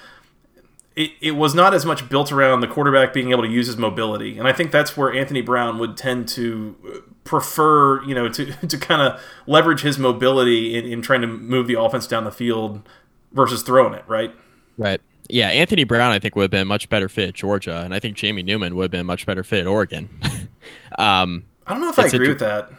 It, 0.95 1.11
it 1.21 1.33
was 1.33 1.55
not 1.55 1.75
as 1.75 1.85
much 1.85 2.09
built 2.09 2.33
around 2.33 2.61
the 2.61 2.67
quarterback 2.67 3.13
being 3.13 3.31
able 3.31 3.43
to 3.43 3.49
use 3.51 3.67
his 3.67 3.77
mobility, 3.77 4.39
and 4.39 4.49
I 4.49 4.53
think 4.53 4.71
that's 4.73 4.97
where 4.97 5.13
Anthony 5.13 5.43
Brown 5.43 5.79
would 5.79 5.97
tend 5.97 6.27
to 6.31 7.05
prefer, 7.25 8.03
you 8.05 8.15
know, 8.15 8.29
to, 8.31 8.53
to 8.67 8.79
kind 8.79 9.03
of 9.03 9.21
leverage 9.47 9.83
his 9.83 9.99
mobility 9.99 10.75
in, 10.75 10.87
in 10.87 11.03
trying 11.03 11.21
to 11.21 11.27
move 11.27 11.67
the 11.67 11.79
offense 11.79 12.07
down 12.07 12.25
the 12.25 12.33
field 12.33 12.89
versus 13.33 13.63
throwing 13.63 13.93
it, 13.93 14.05
right? 14.07 14.35
Right. 14.79 15.01
Yeah, 15.29 15.49
Anthony 15.49 15.85
Brown, 15.85 16.13
I 16.13 16.19
think, 16.19 16.37
would 16.37 16.43
have 16.43 16.51
been 16.51 16.63
a 16.63 16.67
much 16.67 16.89
better 16.89 17.09
fit 17.09 17.31
at 17.31 17.35
Georgia, 17.35 17.83
and 17.85 17.93
I 17.93 17.99
think 17.99 18.17
Jamie 18.17 18.43
Newman 18.43 18.77
would 18.77 18.85
have 18.85 18.91
been 18.91 19.01
a 19.01 19.05
much 19.05 19.27
better 19.27 19.43
fit 19.43 19.61
at 19.61 19.67
Oregon. 19.67 20.09
um, 20.99 21.45
I 21.67 21.73
don't 21.73 21.83
know 21.83 21.91
if 21.91 21.99
I 21.99 22.07
agree 22.07 22.29
a, 22.29 22.31
with 22.31 22.39
that. 22.39 22.71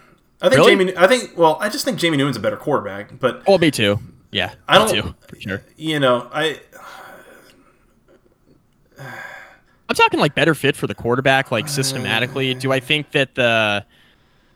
I 0.41 0.49
think 0.49 0.59
really? 0.59 0.85
Jamie. 0.85 0.97
I 0.97 1.07
think. 1.07 1.37
Well, 1.37 1.57
I 1.59 1.67
just 1.69 1.83
think 1.83 1.99
Jamie 1.99 2.15
Newman's 2.15 2.37
a 2.37 2.39
better 2.39 2.55
quarterback. 2.55 3.19
But 3.19 3.43
oh, 3.47 3.57
me 3.57 3.71
too. 3.71 3.99
Yeah, 4.31 4.53
I 4.67 4.77
don't. 4.77 4.89
Too, 4.89 5.15
for 5.27 5.39
sure. 5.39 5.63
You 5.75 5.99
know, 5.99 6.29
I. 6.33 6.59
I'm 9.89 9.95
talking 9.95 10.19
like 10.19 10.35
better 10.35 10.53
fit 10.53 10.75
for 10.75 10.87
the 10.87 10.95
quarterback, 10.95 11.51
like 11.51 11.67
systematically. 11.67 12.51
Uh. 12.51 12.59
Do 12.59 12.71
I 12.71 12.79
think 12.79 13.11
that 13.11 13.35
the 13.35 13.85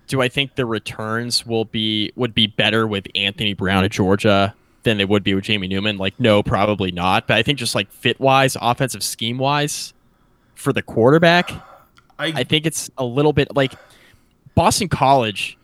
do 0.08 0.22
I 0.22 0.28
think 0.28 0.56
the 0.56 0.66
returns 0.66 1.46
will 1.46 1.66
be 1.66 2.12
would 2.16 2.34
be 2.34 2.48
better 2.48 2.86
with 2.86 3.08
Anthony 3.16 3.54
Brown 3.54 3.86
at 3.86 3.92
Georgia 3.92 4.54
than 4.84 4.98
they 4.98 5.06
would 5.06 5.24
be 5.24 5.34
with 5.34 5.46
Jamie 5.46 5.70
Newman? 5.70 5.98
Like, 5.98 6.20
no, 6.20 6.44
probably 6.44 6.92
not. 6.92 7.28
But 7.28 7.38
I 7.38 7.44
think 7.44 7.58
just 7.58 7.76
like 7.76 7.90
fit 7.92 8.20
wise, 8.20 8.58
offensive 8.60 9.04
scheme 9.04 9.38
wise, 9.38 9.94
for 10.56 10.74
the 10.74 10.82
quarterback, 10.82 11.50
I, 12.20 12.34
I 12.36 12.44
think 12.44 12.66
it's 12.66 12.90
a 12.98 13.06
little 13.06 13.32
bit 13.32 13.56
like 13.56 13.74
Boston 14.54 14.90
College. 14.90 15.58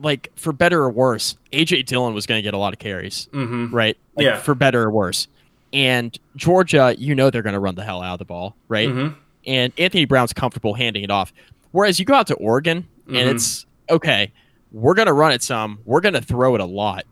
Like 0.00 0.32
for 0.36 0.52
better 0.52 0.82
or 0.82 0.90
worse, 0.90 1.36
AJ 1.52 1.86
Dillon 1.86 2.14
was 2.14 2.26
going 2.26 2.38
to 2.38 2.42
get 2.42 2.54
a 2.54 2.58
lot 2.58 2.72
of 2.72 2.78
carries, 2.78 3.28
mm-hmm. 3.32 3.74
right? 3.74 3.96
Like, 4.16 4.24
yeah. 4.24 4.40
For 4.40 4.54
better 4.54 4.82
or 4.82 4.90
worse, 4.90 5.28
and 5.72 6.18
Georgia, 6.36 6.94
you 6.98 7.14
know 7.14 7.30
they're 7.30 7.42
going 7.42 7.54
to 7.54 7.60
run 7.60 7.74
the 7.74 7.84
hell 7.84 8.02
out 8.02 8.14
of 8.14 8.18
the 8.18 8.24
ball, 8.24 8.56
right? 8.68 8.88
Mm-hmm. 8.88 9.14
And 9.46 9.72
Anthony 9.78 10.04
Brown's 10.04 10.32
comfortable 10.32 10.74
handing 10.74 11.04
it 11.04 11.10
off. 11.10 11.32
Whereas 11.72 11.98
you 11.98 12.04
go 12.04 12.14
out 12.14 12.26
to 12.26 12.34
Oregon 12.34 12.88
and 13.06 13.16
mm-hmm. 13.16 13.36
it's 13.36 13.66
okay, 13.88 14.32
we're 14.72 14.94
going 14.94 15.06
to 15.06 15.12
run 15.12 15.32
it 15.32 15.42
some, 15.42 15.78
we're 15.84 16.00
going 16.00 16.14
to 16.14 16.20
throw 16.20 16.54
it 16.54 16.60
a 16.60 16.64
lot. 16.64 17.04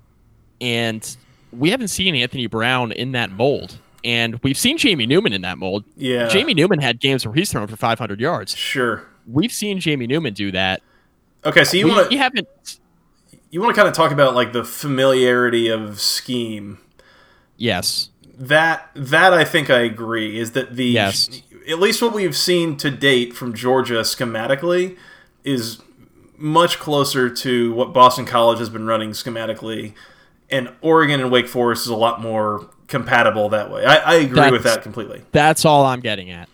And 0.61 1.17
we 1.53 1.71
haven't 1.71 1.89
seen 1.89 2.15
Anthony 2.15 2.47
Brown 2.47 2.93
in 2.93 3.13
that 3.13 3.31
mold. 3.31 3.79
And 4.05 4.41
we've 4.43 4.59
seen 4.59 4.79
Jamie 4.79 5.07
Newman 5.07 5.33
in 5.33 5.43
that 5.43 5.59
mold. 5.59 5.85
Yeah. 5.97 6.29
Jamie 6.29 6.55
Newman 6.55 6.81
had 6.81 7.01
games 7.01 7.27
where 7.27 7.35
he's 7.35 7.51
thrown 7.51 7.67
for 7.67 7.77
500 7.77 8.21
yards. 8.21 8.55
Sure. 8.57 9.05
We've 9.27 9.53
seen 9.53 9.81
Jamie 9.81 10.07
Newman 10.07 10.35
do 10.35 10.53
that. 10.53 10.83
Okay, 11.45 11.65
so 11.65 11.77
you 11.77 11.89
want 11.89 12.09
to 12.09 12.15
you 12.15 12.19
haven't 12.21 12.49
you 13.51 13.61
want 13.61 13.75
to 13.75 13.77
kind 13.77 13.89
of 13.89 13.95
talk 13.95 14.13
about 14.13 14.35
like 14.35 14.53
the 14.53 14.65
familiarity 14.65 15.69
of 15.69 16.01
scheme. 16.01 16.79
Yes. 17.57 18.11
That 18.37 18.91
that 18.95 19.33
I 19.33 19.45
think 19.45 19.71
I 19.71 19.81
agree 19.81 20.39
is 20.39 20.53
that 20.53 20.77
the 20.77 20.87
yes. 20.87 21.43
at 21.69 21.79
least 21.79 22.01
what 22.03 22.13
we've 22.13 22.37
seen 22.37 22.77
to 22.79 22.91
date 22.91 23.35
from 23.35 23.55
Georgia 23.55 24.01
schematically 24.01 24.97
is 25.45 25.81
much 26.37 26.79
closer 26.79 27.29
to 27.29 27.73
what 27.73 27.93
Boston 27.93 28.25
College 28.25 28.61
has 28.61 28.71
been 28.71 28.87
running 28.87 29.11
schematically, 29.11 29.95
and 30.51 30.73
Oregon 30.81 31.21
and 31.21 31.33
Wake 31.33 31.49
Forest 31.49 31.87
is 31.87 31.89
a 31.89 31.97
lot 31.97 32.21
more 32.21 32.71
compatible 32.87 33.49
that 33.49 33.71
way. 33.71 33.85
I, 33.85 33.97
I 33.97 34.15
agree 34.15 34.37
that's, 34.37 34.53
with 34.53 34.63
that 34.63 34.83
completely. 34.83 35.23
That's 35.33 35.65
all 35.65 35.85
I'm 35.85 36.01
getting 36.01 36.31
at. 36.31 36.49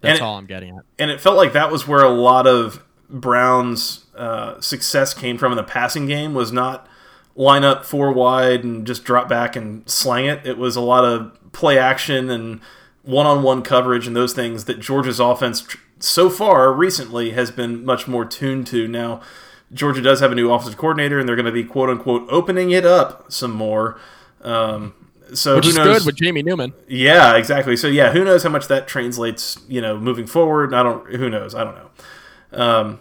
That's 0.00 0.20
all 0.20 0.38
I'm 0.38 0.46
getting 0.46 0.76
at. 0.78 0.84
And 0.98 1.10
it 1.10 1.20
felt 1.20 1.36
like 1.36 1.52
that 1.52 1.70
was 1.70 1.86
where 1.86 2.02
a 2.02 2.08
lot 2.08 2.46
of 2.46 2.82
Brown's 3.10 4.06
uh, 4.16 4.60
success 4.60 5.14
came 5.14 5.38
from 5.38 5.52
in 5.52 5.56
the 5.56 5.62
passing 5.62 6.06
game 6.06 6.34
was 6.34 6.52
not 6.52 6.86
line 7.34 7.64
up 7.64 7.84
four 7.84 8.12
wide 8.12 8.64
and 8.64 8.86
just 8.86 9.04
drop 9.04 9.28
back 9.28 9.56
and 9.56 9.88
slang 9.88 10.26
it. 10.26 10.44
It 10.46 10.58
was 10.58 10.76
a 10.76 10.80
lot 10.80 11.04
of 11.04 11.52
play 11.52 11.78
action 11.78 12.28
and 12.30 12.60
one-on-one 13.02 13.62
coverage 13.62 14.06
and 14.06 14.14
those 14.14 14.34
things 14.34 14.64
that 14.64 14.80
Georgia's 14.80 15.20
offense 15.20 15.66
so 16.00 16.28
far 16.28 16.72
recently 16.72 17.30
has 17.30 17.50
been 17.50 17.84
much 17.84 18.06
more 18.06 18.24
tuned 18.24 18.66
to. 18.68 18.86
Now, 18.86 19.20
Georgia 19.72 20.00
does 20.00 20.20
have 20.20 20.32
a 20.32 20.34
new 20.34 20.50
offensive 20.50 20.78
coordinator, 20.78 21.18
and 21.18 21.28
they're 21.28 21.36
going 21.36 21.46
to 21.46 21.52
be 21.52 21.64
quote 21.64 21.90
unquote 21.90 22.26
opening 22.28 22.70
it 22.70 22.84
up 22.86 23.30
some 23.30 23.52
more. 23.52 23.98
Um, 24.42 24.94
so 25.34 25.56
which 25.56 25.66
who 25.66 25.70
is 25.70 25.76
knows? 25.76 25.98
good 25.98 26.06
with 26.06 26.16
Jamie 26.16 26.42
Newman. 26.42 26.72
Yeah, 26.86 27.36
exactly. 27.36 27.76
So 27.76 27.86
yeah, 27.86 28.12
who 28.12 28.24
knows 28.24 28.42
how 28.42 28.48
much 28.48 28.68
that 28.68 28.88
translates? 28.88 29.58
You 29.68 29.80
know, 29.80 29.98
moving 29.98 30.26
forward. 30.26 30.72
I 30.72 30.82
don't. 30.82 31.14
Who 31.14 31.28
knows? 31.28 31.54
I 31.54 31.64
don't 31.64 31.74
know. 31.74 31.90
Um, 32.52 33.00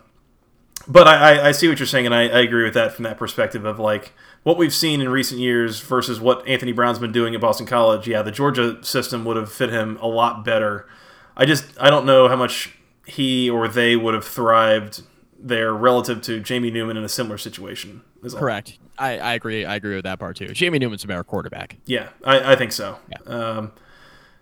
but 0.87 1.07
I, 1.07 1.15
I, 1.15 1.47
I, 1.47 1.51
see 1.51 1.67
what 1.67 1.79
you're 1.79 1.87
saying, 1.87 2.05
and 2.05 2.15
I, 2.15 2.23
I 2.23 2.39
agree 2.39 2.63
with 2.63 2.73
that 2.73 2.93
from 2.93 3.03
that 3.03 3.17
perspective 3.17 3.65
of 3.65 3.79
like 3.79 4.13
what 4.43 4.57
we've 4.57 4.73
seen 4.73 5.01
in 5.01 5.09
recent 5.09 5.39
years 5.39 5.79
versus 5.79 6.19
what 6.19 6.47
Anthony 6.47 6.71
Brown's 6.71 6.99
been 6.99 7.11
doing 7.11 7.35
at 7.35 7.41
Boston 7.41 7.65
College. 7.65 8.07
Yeah, 8.07 8.21
the 8.21 8.31
Georgia 8.31 8.83
system 8.83 9.25
would 9.25 9.37
have 9.37 9.51
fit 9.51 9.69
him 9.69 9.97
a 10.01 10.07
lot 10.07 10.45
better. 10.45 10.87
I 11.35 11.45
just 11.45 11.65
I 11.79 11.89
don't 11.89 12.05
know 12.05 12.27
how 12.27 12.35
much 12.35 12.77
he 13.05 13.49
or 13.49 13.67
they 13.67 13.95
would 13.95 14.13
have 14.13 14.25
thrived 14.25 15.03
there 15.39 15.73
relative 15.73 16.21
to 16.23 16.39
Jamie 16.39 16.71
Newman 16.71 16.97
in 16.97 17.03
a 17.03 17.09
similar 17.09 17.37
situation. 17.37 18.01
Correct. 18.33 18.79
I, 18.97 19.19
I 19.19 19.33
agree. 19.33 19.63
I 19.63 19.75
agree 19.75 19.95
with 19.95 20.05
that 20.05 20.19
part 20.19 20.35
too. 20.37 20.47
Jamie 20.47 20.79
Newman's 20.79 21.03
a 21.03 21.07
better 21.07 21.23
quarterback. 21.23 21.77
Yeah, 21.85 22.09
I, 22.23 22.53
I 22.53 22.55
think 22.55 22.71
so. 22.71 22.97
Yeah. 23.09 23.33
Um, 23.33 23.71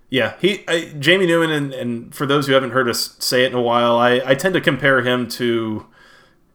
yeah, 0.09 0.35
he 0.39 0.63
I, 0.67 0.93
Jamie 0.99 1.25
Newman, 1.25 1.51
and, 1.51 1.73
and 1.73 2.15
for 2.15 2.25
those 2.25 2.47
who 2.47 2.53
haven't 2.53 2.71
heard 2.71 2.87
us 2.87 3.15
say 3.19 3.43
it 3.43 3.51
in 3.51 3.57
a 3.57 3.61
while, 3.61 3.97
I, 3.97 4.21
I 4.25 4.35
tend 4.35 4.53
to 4.53 4.61
compare 4.61 5.01
him 5.01 5.27
to. 5.29 5.85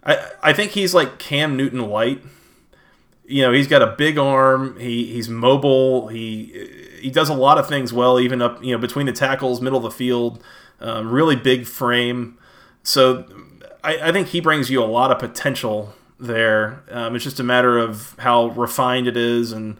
I 0.04 0.30
I 0.42 0.52
think 0.52 0.72
he's 0.72 0.94
like 0.94 1.18
Cam 1.18 1.56
Newton 1.56 1.80
light. 1.88 2.22
You 3.24 3.42
know, 3.42 3.52
he's 3.52 3.68
got 3.68 3.82
a 3.82 3.88
big 3.88 4.18
arm. 4.18 4.78
He 4.78 5.06
he's 5.12 5.28
mobile. 5.28 6.08
He 6.08 6.98
he 7.00 7.10
does 7.10 7.28
a 7.28 7.34
lot 7.34 7.58
of 7.58 7.68
things 7.68 7.92
well, 7.92 8.20
even 8.20 8.40
up 8.40 8.62
you 8.62 8.72
know 8.72 8.78
between 8.78 9.06
the 9.06 9.12
tackles, 9.12 9.60
middle 9.60 9.78
of 9.78 9.82
the 9.82 9.90
field. 9.90 10.42
Um, 10.80 11.10
really 11.10 11.36
big 11.36 11.66
frame. 11.66 12.38
So 12.82 13.26
I, 13.84 14.08
I, 14.08 14.12
think 14.12 14.28
he 14.28 14.40
brings 14.40 14.70
you 14.70 14.82
a 14.82 14.86
lot 14.86 15.10
of 15.10 15.18
potential 15.18 15.92
there. 16.18 16.82
Um, 16.90 17.14
it's 17.14 17.24
just 17.24 17.38
a 17.38 17.42
matter 17.42 17.78
of 17.78 18.14
how 18.18 18.46
refined 18.46 19.06
it 19.06 19.16
is 19.16 19.52
and 19.52 19.78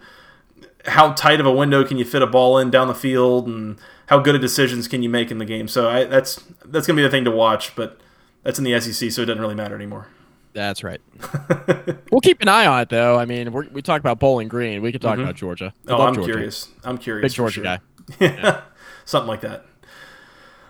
how 0.85 1.13
tight 1.13 1.39
of 1.39 1.45
a 1.45 1.51
window 1.51 1.83
can 1.83 1.97
you 1.97 2.05
fit 2.05 2.21
a 2.21 2.27
ball 2.27 2.57
in 2.57 2.71
down 2.71 2.87
the 2.87 2.95
field 2.95 3.47
and 3.47 3.77
how 4.07 4.19
good 4.19 4.35
of 4.35 4.41
decisions 4.41 4.87
can 4.87 5.03
you 5.03 5.09
make 5.09 5.31
in 5.31 5.37
the 5.37 5.45
game. 5.45 5.67
So 5.67 5.89
I, 5.89 6.03
that's 6.03 6.35
that's 6.65 6.87
going 6.87 6.95
to 6.97 7.01
be 7.01 7.03
the 7.03 7.09
thing 7.09 7.25
to 7.25 7.31
watch, 7.31 7.75
but 7.75 7.99
that's 8.43 8.57
in 8.57 8.65
the 8.65 8.79
SEC, 8.79 9.11
so 9.11 9.21
it 9.21 9.25
doesn't 9.25 9.41
really 9.41 9.55
matter 9.55 9.75
anymore. 9.75 10.07
That's 10.53 10.83
right. 10.83 10.99
we'll 12.11 12.21
keep 12.21 12.41
an 12.41 12.49
eye 12.49 12.65
on 12.65 12.81
it, 12.81 12.89
though. 12.89 13.17
I 13.17 13.25
mean, 13.25 13.53
we 13.53 13.81
talk 13.81 14.01
about 14.01 14.19
Bowling 14.19 14.49
Green. 14.49 14.81
We 14.81 14.91
could 14.91 15.01
talk 15.01 15.13
mm-hmm. 15.13 15.23
about 15.23 15.35
Georgia. 15.35 15.73
I 15.87 15.91
oh, 15.93 16.01
I'm 16.01 16.13
Georgia. 16.13 16.31
curious. 16.33 16.67
I'm 16.83 16.97
curious. 16.97 17.31
Big 17.31 17.35
Georgia 17.35 17.53
sure. 17.53 17.63
guy. 17.63 17.79
yeah. 18.19 18.61
Something 19.05 19.29
like 19.29 19.41
that. 19.41 19.65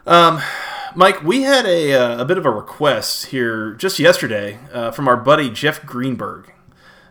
Um, 0.06 0.41
Mike, 0.95 1.24
we 1.24 1.43
had 1.43 1.65
a, 1.65 1.93
uh, 1.93 2.21
a 2.21 2.26
bit 2.26 2.38
of 2.38 2.45
a 2.45 2.52
request 2.52 3.28
here 3.28 3.74
just 3.74 3.97
yesterday 3.97 4.60
uh, 4.71 4.91
from 4.91 5.08
our 5.08 5.17
buddy 5.17 5.50
Jeff 5.50 5.84
Greenberg. 5.86 6.54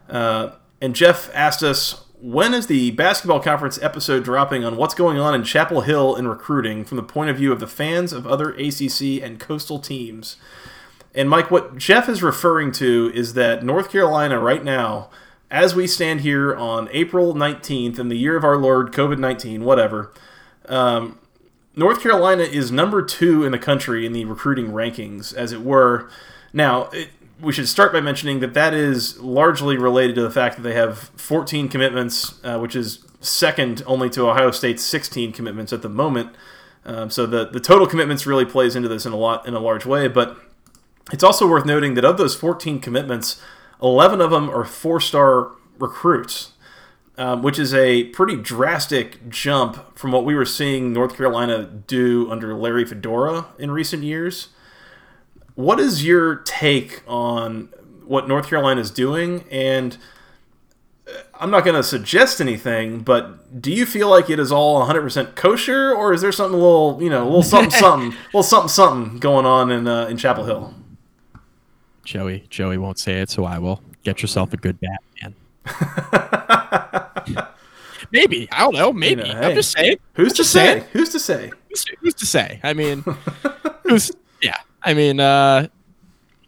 Uh, 0.08 0.50
and 0.80 0.94
Jeff 0.94 1.30
asked 1.34 1.62
us, 1.62 2.04
when 2.20 2.52
is 2.52 2.66
the 2.66 2.90
basketball 2.92 3.40
conference 3.40 3.80
episode 3.80 4.24
dropping 4.24 4.64
on 4.64 4.76
what's 4.76 4.94
going 4.94 5.18
on 5.18 5.35
in 5.35 5.42
Chapel 5.42 5.83
Hill 5.83 6.16
in 6.16 6.28
recruiting 6.28 6.85
from 6.85 6.96
the 6.96 7.02
point 7.02 7.30
of 7.30 7.37
view 7.37 7.50
of 7.52 7.61
the 7.61 7.66
fans 7.66 8.12
of 8.12 8.26
other 8.26 8.50
ACC 8.50 9.22
and 9.22 9.40
coastal 9.40 9.78
teams? 9.78 10.37
And 11.14 11.28
Mike, 11.28 11.50
what 11.50 11.76
Jeff 11.76 12.09
is 12.09 12.22
referring 12.22 12.72
to 12.72 13.11
is 13.14 13.35
that 13.35 13.64
North 13.64 13.90
Carolina 13.90 14.38
right 14.38 14.62
now, 14.62 15.09
as 15.50 15.74
we 15.74 15.87
stand 15.87 16.20
here 16.20 16.54
on 16.54 16.88
April 16.92 17.35
19th 17.35 17.98
in 17.98 18.09
the 18.09 18.18
year 18.18 18.37
of 18.37 18.44
our 18.44 18.56
Lord 18.56 18.92
COVID 18.92 19.18
19, 19.18 19.64
whatever, 19.64 20.12
um, 20.68 21.18
North 21.74 22.02
Carolina 22.02 22.42
is 22.42 22.70
number 22.70 23.02
two 23.02 23.44
in 23.44 23.52
the 23.52 23.59
country 23.59 24.04
in 24.04 24.12
the 24.12 24.24
recruiting 24.26 24.68
rankings, 24.68 25.35
as 25.35 25.52
it 25.52 25.62
were. 25.62 26.11
Now, 26.52 26.85
it, 26.90 27.09
we 27.42 27.53
should 27.53 27.68
start 27.68 27.92
by 27.92 28.00
mentioning 28.00 28.40
that 28.40 28.55
that 28.55 28.74
is 28.74 29.18
largely 29.20 29.76
related 29.76 30.14
to 30.16 30.22
the 30.22 30.31
fact 30.31 30.57
that 30.57 30.62
they 30.62 30.74
have 30.74 30.98
14 31.16 31.68
commitments, 31.68 32.40
uh, 32.44 32.59
which 32.59 32.76
is 32.76 33.05
second 33.20 33.83
only 33.87 34.09
to 34.11 34.29
Ohio 34.29 34.50
State's 34.50 34.85
16 34.85 35.33
commitments 35.33 35.72
at 35.72 35.83
the 35.83 35.88
moment. 35.88 36.35
Um, 36.85 37.11
so 37.11 37.26
the 37.26 37.46
the 37.46 37.61
total 37.61 37.87
commitments 37.87 38.26
really 38.26 38.46
plays 38.46 38.74
into 38.74 38.88
this 38.88 39.05
in 39.05 39.12
a 39.12 39.16
lot 39.16 39.46
in 39.46 39.55
a 39.55 39.61
large 39.61 39.85
way. 39.85 40.09
But 40.09 40.38
it's 41.12 41.24
also 41.24 41.46
worth 41.46 41.66
noting 41.66 41.94
that 41.94 42.05
of 42.05 42.16
those 42.16 42.35
14 42.35 42.81
commitments, 42.81 43.40
11 43.83 44.20
of 44.20 44.31
them 44.31 44.48
are 44.48 44.64
four 44.64 45.00
star 45.00 45.53
recruits 45.79 46.53
um, 47.20 47.42
which 47.42 47.59
is 47.59 47.74
a 47.74 48.05
pretty 48.05 48.35
drastic 48.35 49.29
jump 49.29 49.96
from 49.96 50.11
what 50.11 50.24
we 50.24 50.35
were 50.35 50.46
seeing 50.46 50.94
North 50.94 51.18
Carolina 51.18 51.64
do 51.64 52.31
under 52.31 52.55
Larry 52.55 52.87
Fedora 52.87 53.48
in 53.59 53.70
recent 53.70 54.03
years. 54.03 54.48
What 55.60 55.78
is 55.78 56.04
your 56.04 56.36
take 56.36 57.02
on 57.06 57.68
what 58.04 58.26
North 58.26 58.48
Carolina 58.48 58.80
is 58.80 58.90
doing? 58.90 59.44
And 59.50 59.98
uh, 61.06 61.12
I'm 61.38 61.50
not 61.50 61.64
going 61.64 61.76
to 61.76 61.82
suggest 61.82 62.40
anything, 62.40 63.00
but 63.00 63.60
do 63.60 63.70
you 63.70 63.84
feel 63.84 64.08
like 64.08 64.30
it 64.30 64.38
is 64.38 64.50
all 64.50 64.86
100% 64.86 65.34
kosher, 65.34 65.94
or 65.94 66.14
is 66.14 66.22
there 66.22 66.32
something 66.32 66.58
a 66.58 66.62
little, 66.62 66.98
you 67.02 67.10
know, 67.10 67.24
a 67.24 67.28
little 67.28 67.42
something, 67.42 67.70
something, 67.78 68.12
a 68.12 68.26
little 68.28 68.42
something, 68.42 68.68
something 68.68 69.18
going 69.18 69.44
on 69.44 69.70
in 69.70 69.86
uh, 69.86 70.06
in 70.06 70.16
Chapel 70.16 70.44
Hill? 70.44 70.74
Joey, 72.04 72.46
Joey 72.48 72.78
won't 72.78 72.98
say 72.98 73.20
it, 73.20 73.28
so 73.28 73.44
I 73.44 73.58
will. 73.58 73.82
Get 74.02 74.22
yourself 74.22 74.54
a 74.54 74.56
good 74.56 74.78
bat, 74.80 75.02
man. 75.22 75.34
maybe 78.12 78.48
I 78.50 78.60
don't 78.60 78.74
know. 78.74 78.92
Maybe 78.94 79.22
You 79.22 79.34
know, 79.34 79.40
I'm 79.40 79.54
just 79.54 79.72
saying. 79.72 79.98
Who's 80.14 80.32
to 80.32 80.36
Just 80.38 80.52
say? 80.52 80.64
saying. 80.80 80.84
Who's 80.92 81.10
to 81.10 81.20
say? 81.20 81.52
Who's, 81.68 81.84
who's 82.00 82.14
to 82.14 82.26
say? 82.26 82.60
I 82.62 82.72
mean, 82.72 83.04
who's 83.82 84.10
yeah? 84.42 84.56
I 84.82 84.94
mean, 84.94 85.20
uh, 85.20 85.68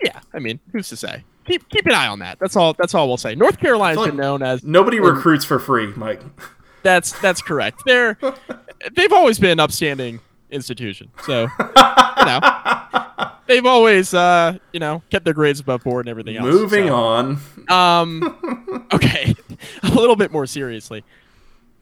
yeah. 0.03 0.21
I 0.33 0.39
mean, 0.39 0.61
who's 0.73 0.89
to 0.89 0.97
say? 0.97 1.25
Keep 1.47 1.69
keep 1.69 1.87
an 1.87 1.93
eye 1.93 2.07
on 2.07 2.21
that. 2.21 2.39
That's 2.39 2.57
all. 2.57 2.73
That's 2.75 2.95
all 2.95 3.09
we'll 3.09 3.17
say. 3.17 3.35
North 3.35 3.59
Carolina's 3.59 3.99
It's 3.99 4.07
been 4.09 4.17
known 4.17 4.43
as 4.43 4.63
Nobody 4.63 5.01
recruits 5.01 5.45
for 5.45 5.59
free, 5.59 5.93
Mike. 5.95 6.21
that's 6.83 7.19
that's 7.21 7.43
correct. 7.43 7.83
They're 7.85 8.17
they've 8.95 9.13
always 9.13 9.39
been 9.39 9.51
an 9.51 9.61
upstanding 9.61 10.21
institution. 10.51 11.11
So 11.25 11.49
you 11.59 12.27
know, 12.27 12.41
they've 13.47 13.67
always 13.67 14.15
uh 14.15 14.59
you 14.73 14.81
know 14.81 15.03
kept 15.11 15.25
their 15.25 15.35
grades 15.35 15.61
above 15.61 15.83
board 15.83 16.07
and 16.07 16.11
everything 16.11 16.37
else. 16.37 16.47
Moving 16.47 16.89
so. 16.89 16.95
on. 16.95 17.39
Um, 17.69 18.87
okay, 18.93 19.35
a 19.83 19.89
little 19.89 20.17
bit 20.17 20.31
more 20.31 20.47
seriously. 20.47 21.05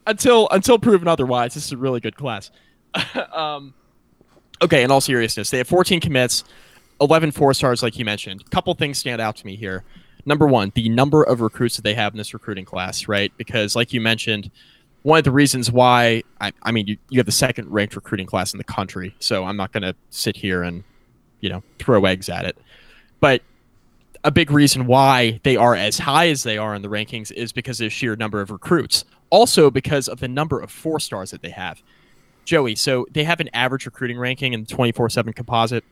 Until 0.07 0.47
until 0.49 0.79
proven 0.79 1.07
otherwise, 1.07 1.53
this 1.53 1.65
is 1.65 1.71
a 1.71 1.77
really 1.77 1.99
good 1.99 2.15
class. 2.15 2.49
um, 3.33 3.75
okay, 4.61 4.83
in 4.83 4.91
all 4.91 5.01
seriousness, 5.01 5.49
they 5.49 5.57
have 5.57 5.67
14 5.67 5.99
commits, 5.99 6.43
11 6.99 7.31
four 7.31 7.53
stars, 7.53 7.81
like 7.81 7.97
you 7.97 8.05
mentioned. 8.05 8.43
A 8.45 8.49
couple 8.49 8.73
things 8.75 8.97
stand 8.97 9.21
out 9.21 9.35
to 9.37 9.45
me 9.45 9.55
here. 9.55 9.83
Number 10.25 10.45
one, 10.45 10.71
the 10.75 10.87
number 10.89 11.23
of 11.23 11.41
recruits 11.41 11.75
that 11.77 11.81
they 11.81 11.95
have 11.95 12.13
in 12.13 12.17
this 12.17 12.33
recruiting 12.33 12.65
class, 12.65 13.07
right? 13.07 13.31
Because, 13.37 13.75
like 13.75 13.91
you 13.91 13.99
mentioned, 13.99 14.51
one 15.03 15.17
of 15.17 15.23
the 15.23 15.31
reasons 15.31 15.71
why 15.71 16.21
I, 16.39 16.51
I 16.61 16.71
mean, 16.71 16.85
you, 16.87 16.97
you 17.09 17.19
have 17.19 17.25
the 17.25 17.31
second 17.31 17.69
ranked 17.71 17.95
recruiting 17.95 18.27
class 18.27 18.53
in 18.53 18.59
the 18.59 18.63
country, 18.63 19.15
so 19.19 19.45
I'm 19.45 19.57
not 19.57 19.71
going 19.71 19.83
to 19.83 19.95
sit 20.11 20.35
here 20.37 20.61
and, 20.61 20.83
you 21.39 21.49
know, 21.49 21.63
throw 21.79 22.05
eggs 22.05 22.29
at 22.29 22.45
it. 22.45 22.55
But 23.19 23.41
a 24.23 24.29
big 24.29 24.51
reason 24.51 24.85
why 24.85 25.39
they 25.43 25.55
are 25.55 25.75
as 25.75 25.97
high 25.97 26.27
as 26.27 26.43
they 26.43 26.59
are 26.59 26.75
in 26.75 26.83
the 26.83 26.87
rankings 26.87 27.31
is 27.31 27.51
because 27.51 27.81
of 27.81 27.85
the 27.85 27.89
sheer 27.89 28.15
number 28.15 28.41
of 28.41 28.51
recruits. 28.51 29.03
Also, 29.31 29.71
because 29.71 30.07
of 30.07 30.19
the 30.19 30.27
number 30.27 30.59
of 30.59 30.69
four 30.69 30.99
stars 30.99 31.31
that 31.31 31.41
they 31.41 31.49
have. 31.49 31.81
Joey, 32.45 32.75
so 32.75 33.05
they 33.11 33.23
have 33.23 33.39
an 33.39 33.49
average 33.53 33.85
recruiting 33.85 34.17
ranking 34.17 34.53
in 34.53 34.61
the 34.61 34.67
24 34.67 35.09
7 35.09 35.33
composite 35.33 35.83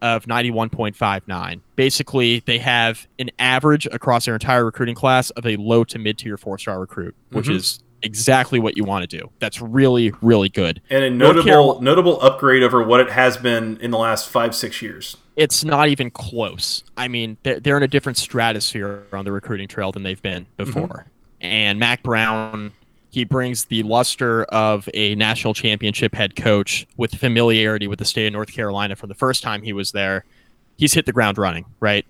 of 0.00 0.26
91.59. 0.26 1.60
Basically, 1.76 2.40
they 2.46 2.58
have 2.58 3.06
an 3.18 3.30
average 3.38 3.86
across 3.86 4.24
their 4.24 4.34
entire 4.34 4.64
recruiting 4.64 4.94
class 4.96 5.30
of 5.30 5.46
a 5.46 5.56
low 5.56 5.84
to 5.84 5.98
mid 5.98 6.18
tier 6.18 6.36
four 6.36 6.58
star 6.58 6.80
recruit, 6.80 7.14
which 7.30 7.46
Mhm. 7.46 7.54
is 7.56 7.78
exactly 8.02 8.58
what 8.58 8.76
you 8.76 8.82
want 8.82 9.08
to 9.08 9.16
do. 9.18 9.30
That's 9.38 9.60
really, 9.62 10.12
really 10.20 10.48
good. 10.48 10.80
And 10.90 11.04
a 11.04 11.10
notable 11.10 11.44
Carol- 11.44 11.80
notable 11.82 12.20
upgrade 12.20 12.64
over 12.64 12.82
what 12.82 12.98
it 12.98 13.10
has 13.10 13.36
been 13.36 13.78
in 13.80 13.92
the 13.92 13.98
last 13.98 14.28
five 14.28 14.54
six 14.56 14.82
years. 14.82 15.16
it's 15.36 15.64
not 15.64 15.88
even 15.88 16.10
close. 16.10 16.82
I 16.96 17.06
mean, 17.08 17.36
they're, 17.44 17.58
they're 17.60 17.76
in 17.78 17.82
a 17.84 17.88
different 17.88 18.18
stratosphere 18.18 19.04
on 19.14 19.24
the 19.24 19.32
recruiting 19.32 19.66
trail 19.68 19.90
than 19.92 20.02
they've 20.02 20.20
been 20.20 20.46
before. 20.58 21.06
And 21.40 21.78
Mack 21.78 22.02
Brown, 22.02 22.72
he 23.12 23.24
brings 23.24 23.66
the 23.66 23.82
luster 23.82 24.44
of 24.44 24.88
a 24.94 25.14
national 25.16 25.52
championship 25.52 26.14
head 26.14 26.34
coach 26.34 26.86
with 26.96 27.14
familiarity 27.14 27.86
with 27.86 27.98
the 27.98 28.06
state 28.06 28.26
of 28.26 28.32
North 28.32 28.50
Carolina 28.50 28.96
from 28.96 29.10
the 29.10 29.14
first 29.14 29.42
time 29.42 29.62
he 29.62 29.74
was 29.74 29.92
there. 29.92 30.24
He's 30.78 30.94
hit 30.94 31.04
the 31.04 31.12
ground 31.12 31.36
running, 31.36 31.66
right? 31.78 32.06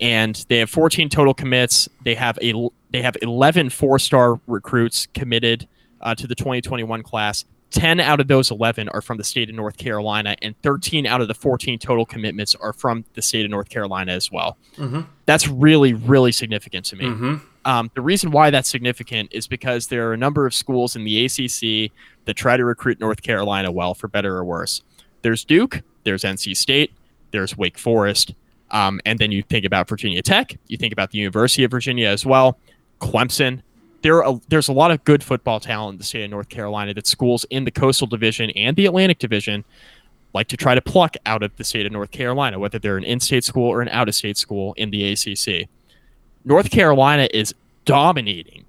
And 0.00 0.34
they 0.48 0.58
have 0.58 0.70
14 0.70 1.10
total 1.10 1.34
commits. 1.34 1.90
They 2.04 2.14
have 2.14 2.38
a 2.40 2.70
they 2.90 3.02
have 3.02 3.18
11 3.20 3.68
four-star 3.68 4.40
recruits 4.46 5.06
committed 5.12 5.68
uh, 6.00 6.14
to 6.14 6.26
the 6.26 6.34
2021 6.34 7.02
class. 7.02 7.44
10 7.72 8.00
out 8.00 8.20
of 8.20 8.28
those 8.28 8.50
11 8.50 8.88
are 8.90 9.02
from 9.02 9.18
the 9.18 9.24
state 9.24 9.50
of 9.50 9.54
North 9.54 9.76
Carolina, 9.76 10.36
and 10.40 10.54
13 10.62 11.04
out 11.04 11.20
of 11.20 11.28
the 11.28 11.34
14 11.34 11.78
total 11.78 12.06
commitments 12.06 12.54
are 12.54 12.72
from 12.72 13.04
the 13.12 13.20
state 13.20 13.44
of 13.44 13.50
North 13.50 13.68
Carolina 13.68 14.12
as 14.12 14.32
well. 14.32 14.56
Mm-hmm. 14.76 15.02
That's 15.26 15.48
really, 15.48 15.92
really 15.92 16.32
significant 16.32 16.86
to 16.86 16.96
me. 16.96 17.04
Mm-hmm. 17.04 17.36
Um, 17.66 17.90
the 17.94 18.00
reason 18.00 18.30
why 18.30 18.50
that's 18.50 18.68
significant 18.68 19.32
is 19.32 19.48
because 19.48 19.88
there 19.88 20.08
are 20.08 20.12
a 20.12 20.16
number 20.16 20.46
of 20.46 20.54
schools 20.54 20.94
in 20.94 21.02
the 21.02 21.24
ACC 21.24 21.90
that 22.24 22.34
try 22.34 22.56
to 22.56 22.64
recruit 22.64 23.00
North 23.00 23.22
Carolina 23.22 23.72
well, 23.72 23.92
for 23.92 24.06
better 24.06 24.36
or 24.36 24.44
worse. 24.44 24.82
There's 25.22 25.44
Duke, 25.44 25.82
there's 26.04 26.22
NC 26.22 26.56
State, 26.56 26.92
there's 27.32 27.58
Wake 27.58 27.76
Forest, 27.76 28.34
um, 28.70 29.00
and 29.04 29.18
then 29.18 29.32
you 29.32 29.42
think 29.42 29.64
about 29.64 29.88
Virginia 29.88 30.22
Tech, 30.22 30.56
you 30.68 30.76
think 30.76 30.92
about 30.92 31.10
the 31.10 31.18
University 31.18 31.64
of 31.64 31.72
Virginia 31.72 32.06
as 32.06 32.24
well, 32.24 32.56
Clemson. 33.00 33.62
There 34.02 34.24
are 34.24 34.40
there's 34.48 34.68
a 34.68 34.72
lot 34.72 34.92
of 34.92 35.02
good 35.02 35.24
football 35.24 35.58
talent 35.58 35.94
in 35.94 35.98
the 35.98 36.04
state 36.04 36.22
of 36.22 36.30
North 36.30 36.48
Carolina 36.48 36.94
that 36.94 37.08
schools 37.08 37.44
in 37.50 37.64
the 37.64 37.72
Coastal 37.72 38.06
Division 38.06 38.50
and 38.50 38.76
the 38.76 38.86
Atlantic 38.86 39.18
Division 39.18 39.64
like 40.32 40.46
to 40.48 40.56
try 40.56 40.76
to 40.76 40.82
pluck 40.82 41.16
out 41.26 41.42
of 41.42 41.56
the 41.56 41.64
state 41.64 41.84
of 41.84 41.90
North 41.90 42.12
Carolina, 42.12 42.60
whether 42.60 42.78
they're 42.78 42.98
an 42.98 43.02
in-state 43.02 43.42
school 43.42 43.68
or 43.68 43.82
an 43.82 43.88
out-of-state 43.88 44.36
school 44.36 44.72
in 44.76 44.90
the 44.90 45.12
ACC. 45.12 45.68
North 46.46 46.70
Carolina 46.70 47.28
is 47.34 47.54
dominating 47.84 48.64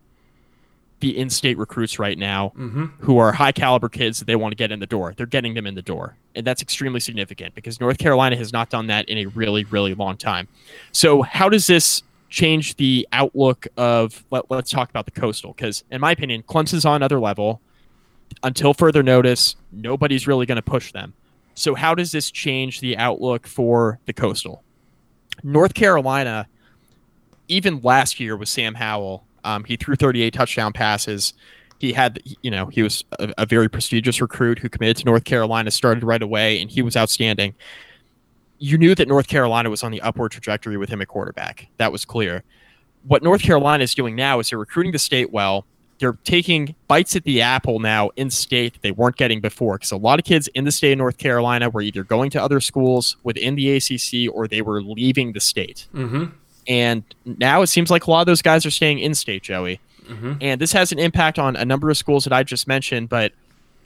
the 1.00 1.16
in-state 1.18 1.58
recruits 1.60 2.00
right 2.00 2.18
now 2.18 2.52
Mm-hmm. 2.58 2.86
who 3.02 3.20
are 3.20 3.32
high 3.32 3.52
caliber 3.52 3.88
kids 3.88 4.18
that 4.18 4.26
they 4.26 4.36
want 4.36 4.52
to 4.52 4.56
get 4.56 4.72
in 4.72 4.80
the 4.80 4.88
door. 4.88 5.14
They're 5.16 5.28
getting 5.28 5.54
them 5.54 5.68
in 5.68 5.76
the 5.76 5.82
door. 5.84 6.18
And 6.36 6.46
that's 6.46 6.62
extremely 6.62 7.00
significant 7.00 7.54
because 7.54 7.80
North 7.80 8.00
Carolina 8.00 8.36
has 8.36 8.52
not 8.52 8.70
done 8.72 8.88
that 8.88 9.08
in 9.08 9.20
a 9.20 9.28
really, 9.28 9.64
really 9.66 9.94
long 9.94 10.18
time. 10.18 10.48
So, 10.92 11.22
how 11.22 11.50
does 11.50 11.68
this 11.68 12.02
change 12.30 12.76
the 12.78 13.08
outlook 13.14 13.68
of, 13.78 14.26
let, 14.32 14.50
let's 14.52 14.72
talk 14.72 14.90
about 14.90 15.06
the 15.06 15.12
coastal? 15.12 15.54
Because, 15.54 15.84
in 15.92 16.02
my 16.02 16.12
opinion, 16.12 16.44
Clemson's 16.44 16.84
on 16.86 16.96
another 16.96 17.20
level. 17.20 17.62
Until 18.44 18.74
further 18.74 19.02
notice, 19.04 19.56
nobody's 19.72 20.28
really 20.28 20.46
going 20.46 20.58
to 20.58 20.62
push 20.62 20.92
them. 20.92 21.14
So, 21.54 21.76
how 21.76 21.94
does 21.96 22.12
this 22.12 22.30
change 22.32 22.82
the 22.82 22.98
outlook 22.98 23.48
for 23.48 24.00
the 24.06 24.14
coastal? 24.14 24.64
North 25.44 25.74
Carolina, 25.76 26.48
even 27.48 27.82
last 27.82 28.20
year 28.20 28.36
with 28.36 28.50
Sam 28.50 28.76
Howell, 28.76 29.24
um, 29.44 29.64
he 29.64 29.78
threw 29.78 29.96
38 29.96 30.34
touchdown 30.34 30.74
passes. 30.74 31.34
He 31.80 31.94
had 31.94 32.22
you 32.42 32.52
know 32.52 32.68
he 32.68 32.82
was 32.82 33.04
a, 33.20 33.34
a 33.38 33.46
very 33.46 33.70
prestigious 33.70 34.20
recruit 34.20 34.60
who 34.60 34.70
committed 34.70 34.98
to 34.98 35.06
north 35.06 35.26
carolina 35.26 35.70
started 35.72 36.04
right 36.04 36.22
away 36.22 36.60
and 36.60 36.70
he 36.70 36.82
was 36.82 36.98
outstanding. 36.98 37.54
You 38.60 38.78
knew 38.78 38.96
that 38.96 39.08
north 39.08 39.28
carolina 39.28 39.70
was 39.70 39.84
on 39.84 39.92
the 39.92 40.02
upward 40.02 40.32
trajectory 40.32 40.78
with 40.78 40.90
him 40.90 41.02
at 41.02 41.08
quarterback. 41.08 41.68
That 41.78 41.92
was 41.92 42.04
clear. 42.04 42.44
What 43.04 43.24
north 43.24 43.42
carolina 43.42 43.84
is 43.84 43.94
doing 43.94 44.16
now 44.16 44.40
is 44.40 44.50
they're 44.50 44.60
recruiting 44.60 44.92
the 44.92 45.00
state 45.00 45.32
well. 45.32 45.66
They're 46.00 46.18
taking 46.24 46.76
bites 46.88 47.16
at 47.16 47.24
the 47.24 47.42
apple 47.42 47.80
now 47.80 48.10
in 48.16 48.30
state 48.30 48.74
that 48.74 48.82
they 48.82 48.92
weren't 48.92 49.16
getting 49.16 49.40
before 49.40 49.78
because 49.78 49.92
a 49.92 49.98
lot 49.98 50.20
of 50.20 50.26
kids 50.26 50.48
in 50.50 50.66
the 50.66 50.72
state 50.72 50.94
of 50.94 50.98
north 50.98 51.18
carolina 51.18 51.70
were 51.70 51.82
either 51.82 52.04
going 52.04 52.32
to 52.32 52.42
other 52.42 52.60
schools 52.60 53.18
within 53.24 53.56
the 53.56 53.76
acc 53.76 54.36
or 54.36 54.48
they 54.48 54.62
were 54.64 54.82
leaving 54.82 55.34
the 55.34 55.40
state. 55.40 55.88
Mm-hmm. 55.94 56.26
And 56.68 57.04
now 57.26 57.62
it 57.62 57.68
seems 57.68 57.90
like 57.90 58.08
a 58.08 58.12
lot 58.12 58.22
of 58.22 58.26
those 58.28 58.42
guys 58.42 58.66
are 58.66 58.72
staying 58.72 59.00
in 59.00 59.16
state 59.16 59.44
joey 59.44 59.80
Mm-hmm. 60.08 60.34
and 60.40 60.62
this 60.62 60.72
has 60.72 60.94
an 60.94 61.00
impact 61.00 61.38
on 61.38 61.58
a 61.58 61.66
number 61.66 61.90
of 61.90 61.98
schools 61.98 62.24
that 62.24 62.32
I 62.32 62.42
just 62.42 62.66
mentioned, 62.66 63.10
but 63.10 63.34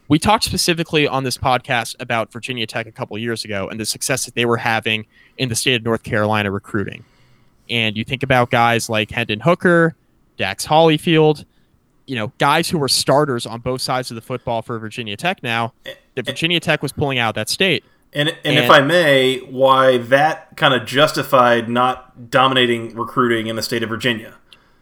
we 0.08 0.20
talked 0.20 0.44
specifically 0.44 1.08
on 1.08 1.24
this 1.24 1.36
podcast 1.36 1.96
about 2.00 2.32
Virginia 2.32 2.68
Tech 2.68 2.86
a 2.86 2.92
couple 2.92 3.18
years 3.18 3.44
ago 3.44 3.68
and 3.70 3.80
the 3.80 3.88
success 3.88 4.26
that 4.26 4.36
they 4.36 4.46
were 4.46 4.58
having 4.58 5.08
in 5.40 5.50
the 5.50 5.56
state 5.56 5.74
of 5.78 5.84
North 5.84 6.04
Carolina 6.04 6.52
recruiting. 6.52 7.04
And 7.72 7.98
you 7.98 8.04
think 8.04 8.22
about 8.22 8.52
guys 8.52 8.88
like 8.88 9.10
Hendon 9.10 9.40
Hooker, 9.40 9.96
Dax 10.38 10.68
Hollifield, 10.68 11.46
you 12.06 12.16
know, 12.18 12.32
guys 12.38 12.70
who 12.70 12.78
were 12.78 12.88
starters 12.90 13.48
on 13.48 13.60
both 13.62 13.82
sides 13.82 14.12
of 14.12 14.16
the 14.16 14.22
football 14.22 14.62
for 14.62 14.78
Virginia 14.78 15.18
Tech 15.18 15.42
now, 15.42 15.74
that 16.14 16.26
Virginia 16.28 16.60
Tech 16.60 16.84
was 16.84 16.92
pulling 16.92 17.18
out 17.18 17.34
that 17.34 17.50
state. 17.50 17.84
And, 18.14 18.30
and 18.44 18.58
if 18.58 18.70
I 18.70 18.82
may, 18.82 19.40
why 19.40 19.98
that 19.98 20.58
kind 20.58 20.74
of 20.74 20.86
justified 20.86 21.70
not 21.70 22.30
dominating 22.30 22.94
recruiting 22.94 23.48
in 23.48 23.56
the 23.56 23.62
state 23.62 23.84
of 23.84 23.90
Virginia. 23.90 24.36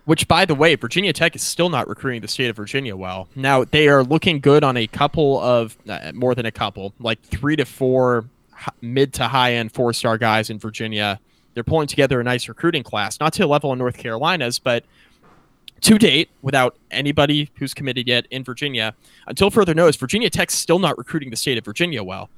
Which, 0.06 0.28
by 0.28 0.46
the 0.46 0.56
way, 0.56 0.74
Virginia 0.74 1.14
Tech 1.14 1.36
is 1.36 1.44
still 1.44 1.70
not 1.70 1.88
recruiting 1.88 2.22
the 2.22 2.28
state 2.28 2.50
of 2.50 2.56
Virginia 2.56 2.96
well. 2.96 3.30
Now 3.36 3.64
they 3.64 3.88
are 3.88 4.04
looking 4.04 4.40
good 4.40 4.64
on 4.64 4.76
a 4.76 4.88
couple 4.88 5.40
of 5.40 5.78
uh, 5.88 6.12
more 6.16 6.34
than 6.34 6.48
a 6.48 6.52
couple, 6.52 6.96
like 7.00 7.22
three 7.22 7.56
to 7.56 7.66
four 7.66 8.26
mid 8.82 9.14
to 9.14 9.28
high 9.28 9.54
end 9.54 9.72
four 9.72 9.94
star 9.94 10.18
guys 10.18 10.50
in 10.50 10.58
Virginia. 10.58 11.20
They're 11.54 11.64
pulling 11.64 11.88
together 11.88 12.20
a 12.20 12.24
nice 12.24 12.48
recruiting 12.48 12.82
class, 12.82 13.20
not 13.20 13.34
to 13.34 13.46
a 13.46 13.48
level 13.48 13.72
in 13.74 13.78
North 13.78 13.98
Carolina's, 13.98 14.58
but 14.58 14.84
to 15.82 15.98
date, 15.98 16.30
without 16.42 16.78
anybody 16.92 17.50
who's 17.56 17.74
committed 17.74 18.08
yet 18.08 18.26
in 18.32 18.44
Virginia, 18.44 18.96
until 19.28 19.50
further 19.50 19.74
notice, 19.74 19.96
Virginia 19.96 20.30
Tech's 20.30 20.54
still 20.54 20.80
not 20.80 20.98
recruiting 20.98 21.30
the 21.30 21.36
state 21.36 21.58
of 21.58 21.66
Virginia 21.66 22.04
well. 22.04 22.30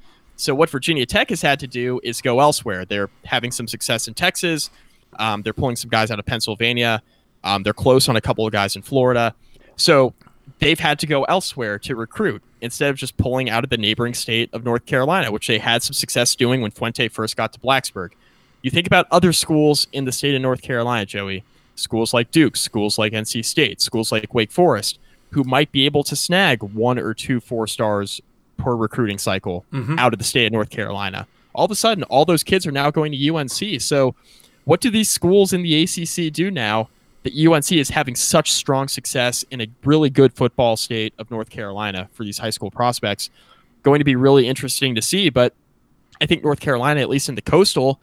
So 0.42 0.56
what 0.56 0.72
Virginia 0.72 1.06
Tech 1.06 1.30
has 1.30 1.44
had 1.44 1.60
to 1.60 1.68
do 1.68 2.02
is 2.04 2.20
go 2.20 2.40
elsewhere. 2.40 2.84
They're 2.84 3.12
having 3.26 3.52
some 3.52 3.68
success 3.68 4.08
in 4.08 4.16
Texas. 4.16 4.72
Um, 5.20 5.44
they're 5.44 5.54
pulling 5.54 5.76
some 5.76 5.92
guys 5.92 6.10
out 6.10 6.18
of 6.18 6.26
Pennsylvania. 6.26 7.04
Um, 7.44 7.62
they're 7.62 7.74
close 7.74 8.10
on 8.10 8.16
a 8.16 8.22
couple 8.22 8.48
of 8.48 8.52
guys 8.52 8.76
in 8.76 8.82
Florida. 8.82 9.36
So 9.76 10.16
they've 10.58 10.80
had 10.80 10.98
to 10.98 11.06
go 11.06 11.26
elsewhere 11.26 11.78
to 11.80 11.96
recruit 11.96 12.42
instead 12.60 12.90
of 12.90 12.96
just 12.96 13.18
pulling 13.18 13.52
out 13.52 13.64
of 13.64 13.70
the 13.70 13.78
neighboring 13.78 14.16
state 14.16 14.50
of 14.52 14.64
North 14.64 14.88
Carolina, 14.88 15.32
which 15.32 15.46
they 15.46 15.60
had 15.60 15.84
some 15.84 15.94
success 15.94 16.34
doing 16.34 16.60
when 16.60 16.72
Fuente 16.72 17.08
first 17.08 17.38
got 17.38 17.54
to 17.54 17.60
Blacksburg. 17.60 18.10
You 18.64 18.72
think 18.72 18.88
about 18.88 19.06
other 19.12 19.34
schools 19.34 19.86
in 19.94 20.06
the 20.06 20.12
state 20.12 20.34
of 20.34 20.42
North 20.42 20.64
Carolina, 20.64 21.06
Joey, 21.06 21.44
schools 21.76 22.16
like 22.16 22.32
Duke, 22.32 22.58
schools 22.58 22.98
like 22.98 23.14
NC 23.14 23.46
State, 23.46 23.80
schools 23.80 24.12
like 24.12 24.34
Wake 24.34 24.52
Forest, 24.52 24.98
who 25.30 25.44
might 25.44 25.72
be 25.72 25.86
able 25.86 26.04
to 26.06 26.16
snag 26.16 26.64
one 26.64 26.98
or 26.98 27.14
two 27.14 27.40
four 27.40 27.68
stars 27.68 28.22
per 28.62 28.76
recruiting 28.76 29.18
cycle 29.18 29.66
Mhm. 29.74 29.98
out 30.00 30.14
of 30.14 30.20
the 30.20 30.26
state 30.26 30.46
of 30.48 30.52
North 30.54 30.70
Carolina. 30.70 31.28
All 31.54 31.66
of 31.66 31.72
a 31.72 31.76
sudden, 31.76 32.04
all 32.06 32.26
those 32.26 32.44
kids 32.44 32.66
are 32.66 32.72
now 32.72 32.92
going 32.92 33.12
to 33.12 33.18
UNC. 33.18 33.80
So 33.80 34.16
what 34.66 34.80
do 34.82 34.90
these 34.90 35.10
schools 35.10 35.52
in 35.54 35.64
the 35.64 35.74
ACC 35.84 36.30
do 36.30 36.50
now 36.52 36.90
that 37.24 37.34
UNC 37.34 37.80
is 37.80 37.90
having 37.90 38.16
such 38.16 38.52
strong 38.52 38.88
success 38.88 39.44
in 39.52 39.62
a 39.62 39.68
really 39.84 40.10
good 40.10 40.34
football 40.34 40.78
state 40.78 41.14
of 41.20 41.30
North 41.30 41.50
Carolina 41.50 42.10
for 42.14 42.24
these 42.24 42.38
high 42.38 42.50
school 42.52 42.72
prospects? 42.72 43.30
Going 43.84 44.00
to 44.00 44.06
be 44.06 44.16
really 44.16 44.48
interesting 44.48 44.96
to 44.96 45.02
see, 45.02 45.30
but 45.30 45.54
I 46.22 46.26
think 46.26 46.44
North 46.44 46.60
Carolina, 46.60 47.02
at 47.02 47.10
least 47.10 47.28
in 47.30 47.36
the 47.36 47.42
coastal, 47.42 48.00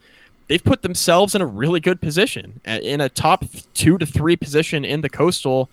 they've 0.47 0.63
put 0.63 0.81
themselves 0.81 1.33
in 1.35 1.41
a 1.41 1.45
really 1.45 1.79
good 1.79 2.01
position, 2.01 2.59
in 2.65 2.99
a 3.01 3.07
top 3.09 3.45
two 3.73 3.97
to 3.97 4.05
three 4.05 4.35
position 4.35 4.83
in 4.85 5.01
the 5.01 5.09
coastal 5.09 5.69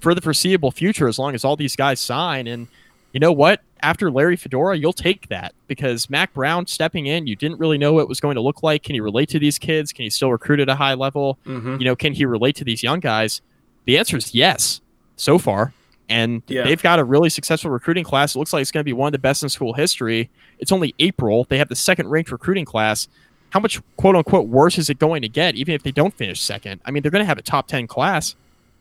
for 0.00 0.14
the 0.14 0.20
foreseeable 0.20 0.70
future, 0.70 1.06
as 1.06 1.18
long 1.18 1.34
as 1.34 1.44
all 1.44 1.54
these 1.54 1.76
guys 1.76 2.00
sign. 2.00 2.46
And 2.46 2.66
you 3.12 3.20
know 3.20 3.30
what? 3.32 3.60
After 3.82 4.10
Larry 4.10 4.36
Fedora, 4.36 4.76
you'll 4.76 4.92
take 4.92 5.28
that 5.28 5.54
because 5.66 6.08
Mack 6.08 6.32
Brown 6.34 6.66
stepping 6.66 7.06
in, 7.06 7.26
you 7.26 7.34
didn't 7.34 7.58
really 7.58 7.78
know 7.78 7.92
what 7.94 8.02
it 8.02 8.08
was 8.08 8.20
going 8.20 8.36
to 8.36 8.40
look 8.40 8.62
like. 8.62 8.84
Can 8.84 8.94
he 8.94 9.00
relate 9.00 9.28
to 9.30 9.38
these 9.38 9.58
kids? 9.58 9.92
Can 9.92 10.04
he 10.04 10.10
still 10.10 10.30
recruit 10.30 10.60
at 10.60 10.68
a 10.68 10.74
high 10.74 10.94
level? 10.94 11.38
Mm-hmm. 11.46 11.78
You 11.78 11.84
know, 11.86 11.96
can 11.96 12.12
he 12.12 12.24
relate 12.24 12.56
to 12.56 12.64
these 12.64 12.82
young 12.82 13.00
guys? 13.00 13.40
The 13.84 13.98
answer 13.98 14.16
is 14.16 14.34
yes, 14.34 14.80
so 15.16 15.38
far. 15.38 15.72
And 16.08 16.42
yeah. 16.46 16.64
they've 16.64 16.82
got 16.82 16.98
a 16.98 17.04
really 17.04 17.30
successful 17.30 17.70
recruiting 17.70 18.04
class. 18.04 18.34
It 18.34 18.38
looks 18.38 18.52
like 18.52 18.62
it's 18.62 18.70
going 18.70 18.82
to 18.82 18.84
be 18.84 18.92
one 18.92 19.08
of 19.08 19.12
the 19.12 19.18
best 19.18 19.42
in 19.42 19.48
school 19.48 19.72
history. 19.72 20.30
It's 20.58 20.70
only 20.70 20.94
April. 20.98 21.44
They 21.48 21.58
have 21.58 21.68
the 21.68 21.76
second 21.76 22.08
ranked 22.08 22.30
recruiting 22.30 22.64
class 22.64 23.08
how 23.52 23.60
much 23.60 23.80
quote 23.96 24.16
unquote 24.16 24.48
worse 24.48 24.78
is 24.78 24.88
it 24.88 24.98
going 24.98 25.20
to 25.20 25.28
get 25.28 25.56
even 25.56 25.74
if 25.74 25.82
they 25.82 25.90
don't 25.90 26.14
finish 26.14 26.40
second? 26.40 26.80
I 26.86 26.90
mean, 26.90 27.02
they're 27.02 27.10
going 27.10 27.22
to 27.22 27.26
have 27.26 27.38
a 27.38 27.42
top 27.42 27.68
10 27.68 27.86
class. 27.86 28.34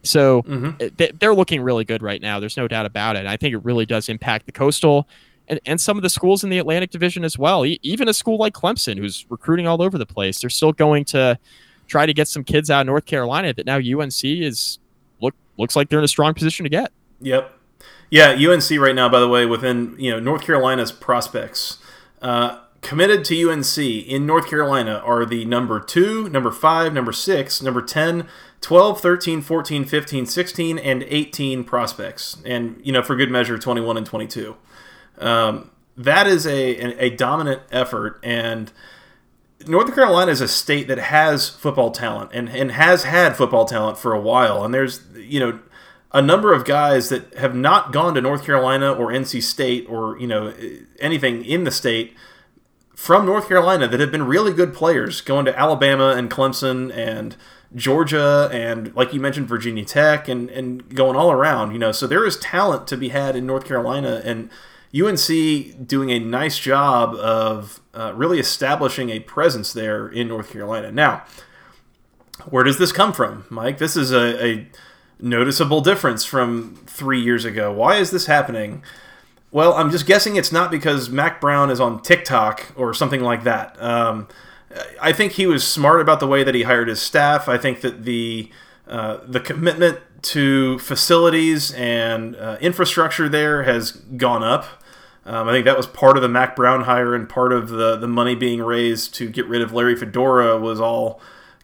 So 0.03 0.41
mm-hmm. 0.43 1.17
they're 1.19 1.35
looking 1.35 1.61
really 1.61 1.85
good 1.85 2.01
right 2.01 2.21
now. 2.21 2.39
There's 2.39 2.57
no 2.57 2.67
doubt 2.67 2.85
about 2.85 3.15
it. 3.15 3.25
I 3.25 3.37
think 3.37 3.53
it 3.53 3.63
really 3.63 3.85
does 3.85 4.09
impact 4.09 4.45
the 4.45 4.51
coastal 4.51 5.07
and, 5.47 5.59
and 5.65 5.79
some 5.79 5.97
of 5.97 6.03
the 6.03 6.09
schools 6.09 6.43
in 6.43 6.49
the 6.49 6.57
Atlantic 6.57 6.91
Division 6.91 7.23
as 7.23 7.37
well. 7.37 7.65
even 7.65 8.07
a 8.07 8.13
school 8.13 8.37
like 8.37 8.53
Clemson, 8.53 8.97
who's 8.97 9.25
recruiting 9.29 9.67
all 9.67 9.81
over 9.81 9.97
the 9.97 10.05
place, 10.05 10.41
they're 10.41 10.49
still 10.49 10.71
going 10.71 11.05
to 11.05 11.37
try 11.87 12.05
to 12.05 12.13
get 12.13 12.27
some 12.27 12.43
kids 12.43 12.71
out 12.71 12.81
of 12.81 12.87
North 12.87 13.05
Carolina 13.05 13.53
that 13.53 13.65
now 13.65 13.75
UNC 13.77 14.23
is 14.23 14.79
look 15.19 15.35
looks 15.57 15.75
like 15.75 15.89
they're 15.89 15.99
in 15.99 16.05
a 16.05 16.07
strong 16.07 16.33
position 16.33 16.63
to 16.63 16.69
get. 16.69 16.91
Yep. 17.19 17.53
Yeah, 18.09 18.31
UNC 18.31 18.69
right 18.79 18.95
now, 18.95 19.09
by 19.09 19.19
the 19.19 19.27
way, 19.27 19.45
within 19.45 19.95
you 19.99 20.11
know 20.11 20.19
North 20.19 20.43
Carolina's 20.43 20.91
prospects, 20.91 21.77
uh, 22.21 22.59
committed 22.81 23.25
to 23.25 23.49
UNC 23.49 23.77
in 23.77 24.25
North 24.25 24.49
Carolina 24.49 25.01
are 25.05 25.25
the 25.25 25.45
number 25.45 25.79
2, 25.79 26.29
number 26.29 26.51
5, 26.51 26.93
number 26.93 27.11
6, 27.11 27.61
number 27.61 27.81
10, 27.81 28.27
12, 28.61 29.01
13, 29.01 29.41
14, 29.41 29.85
15, 29.85 30.25
16, 30.25 30.77
and 30.79 31.03
18 31.03 31.63
prospects. 31.63 32.37
And, 32.45 32.79
you 32.83 32.91
know, 32.91 33.01
for 33.01 33.15
good 33.15 33.31
measure, 33.31 33.57
21 33.57 33.97
and 33.97 34.05
22. 34.05 34.55
Um, 35.17 35.71
that 35.97 36.27
is 36.27 36.45
a, 36.45 36.77
a, 36.77 37.05
a 37.05 37.09
dominant 37.09 37.61
effort. 37.71 38.19
And 38.23 38.71
North 39.67 39.93
Carolina 39.93 40.31
is 40.31 40.41
a 40.41 40.47
state 40.47 40.87
that 40.87 40.99
has 40.99 41.49
football 41.49 41.91
talent 41.91 42.31
and, 42.33 42.49
and 42.49 42.71
has 42.71 43.03
had 43.03 43.35
football 43.35 43.65
talent 43.65 43.97
for 43.97 44.13
a 44.13 44.21
while. 44.21 44.63
And 44.63 44.73
there's, 44.73 45.01
you 45.15 45.39
know, 45.39 45.59
a 46.11 46.21
number 46.21 46.53
of 46.53 46.65
guys 46.65 47.09
that 47.09 47.33
have 47.35 47.55
not 47.55 47.91
gone 47.91 48.13
to 48.15 48.21
North 48.21 48.45
Carolina 48.45 48.93
or 48.93 49.07
NC 49.07 49.41
State 49.41 49.85
or, 49.89 50.19
you 50.19 50.27
know, 50.27 50.53
anything 50.99 51.43
in 51.43 51.63
the 51.63 51.71
state– 51.71 52.15
from 53.01 53.25
North 53.25 53.47
Carolina 53.47 53.87
that 53.87 53.99
have 53.99 54.11
been 54.11 54.27
really 54.27 54.53
good 54.53 54.75
players 54.75 55.21
going 55.21 55.43
to 55.45 55.59
Alabama 55.59 56.09
and 56.09 56.29
Clemson 56.29 56.95
and 56.95 57.35
Georgia 57.75 58.49
and 58.51 58.93
like 58.95 59.13
you 59.13 59.19
mentioned 59.19 59.47
Virginia 59.47 59.85
Tech 59.85 60.27
and 60.27 60.49
and 60.49 60.93
going 60.93 61.15
all 61.15 61.31
around, 61.31 61.71
you 61.71 61.79
know. 61.79 61.91
So 61.91 62.07
there 62.07 62.25
is 62.25 62.37
talent 62.37 62.87
to 62.87 62.97
be 62.97 63.09
had 63.09 63.35
in 63.35 63.45
North 63.45 63.65
Carolina 63.65 64.21
and 64.25 64.49
UNC 64.93 65.87
doing 65.87 66.09
a 66.09 66.19
nice 66.19 66.59
job 66.59 67.15
of 67.15 67.79
uh, 67.93 68.13
really 68.15 68.39
establishing 68.39 69.09
a 69.09 69.19
presence 69.21 69.71
there 69.71 70.07
in 70.07 70.27
North 70.27 70.51
Carolina. 70.51 70.91
Now, 70.91 71.23
where 72.49 72.63
does 72.63 72.77
this 72.77 72.91
come 72.91 73.13
from, 73.13 73.45
Mike? 73.49 73.77
This 73.77 73.95
is 73.95 74.11
a, 74.11 74.45
a 74.45 74.67
noticeable 75.19 75.81
difference 75.81 76.25
from 76.25 76.75
three 76.87 77.21
years 77.21 77.45
ago. 77.45 77.71
Why 77.71 77.97
is 77.97 78.11
this 78.11 78.25
happening? 78.25 78.83
Well, 79.51 79.73
I'm 79.73 79.91
just 79.91 80.05
guessing 80.05 80.35
it's 80.35 80.51
not 80.51 80.71
because 80.71 81.09
Mack 81.09 81.39
Brown 81.39 81.69
is 81.69 81.79
on 81.79 82.01
TikTok 82.01 82.73
or 82.75 82.93
something 82.93 83.21
like 83.21 83.43
that. 83.43 83.81
Um, 83.81 84.27
I 85.01 85.13
think 85.13 85.33
he 85.33 85.45
was 85.45 85.67
smart 85.67 86.01
about 86.01 86.19
the 86.19 86.27
way 86.27 86.43
that 86.43 86.55
he 86.55 86.63
hired 86.63 86.87
his 86.87 87.01
staff. 87.01 87.47
I 87.49 87.57
think 87.57 87.81
that 87.81 88.03
the 88.03 88.49
uh, 88.87 89.19
the 89.25 89.39
commitment 89.39 89.99
to 90.23 90.77
facilities 90.79 91.71
and 91.73 92.35
uh, 92.35 92.57
infrastructure 92.61 93.29
there 93.29 93.63
has 93.63 93.91
gone 93.91 94.43
up. 94.43 94.65
Um, 95.25 95.47
I 95.47 95.51
think 95.51 95.65
that 95.65 95.77
was 95.77 95.87
part 95.87 96.17
of 96.17 96.23
the 96.23 96.29
Mack 96.29 96.55
Brown 96.55 96.81
hire 96.83 97.15
and 97.15 97.29
part 97.29 97.53
of 97.53 97.69
the 97.69 97.95
the 97.95 98.07
money 98.07 98.35
being 98.35 98.61
raised 98.61 99.13
to 99.15 99.29
get 99.29 99.45
rid 99.47 99.61
of 99.61 99.71
Larry 99.71 99.95
Fedora 99.95 100.57
was 100.57 100.79
all 100.79 101.21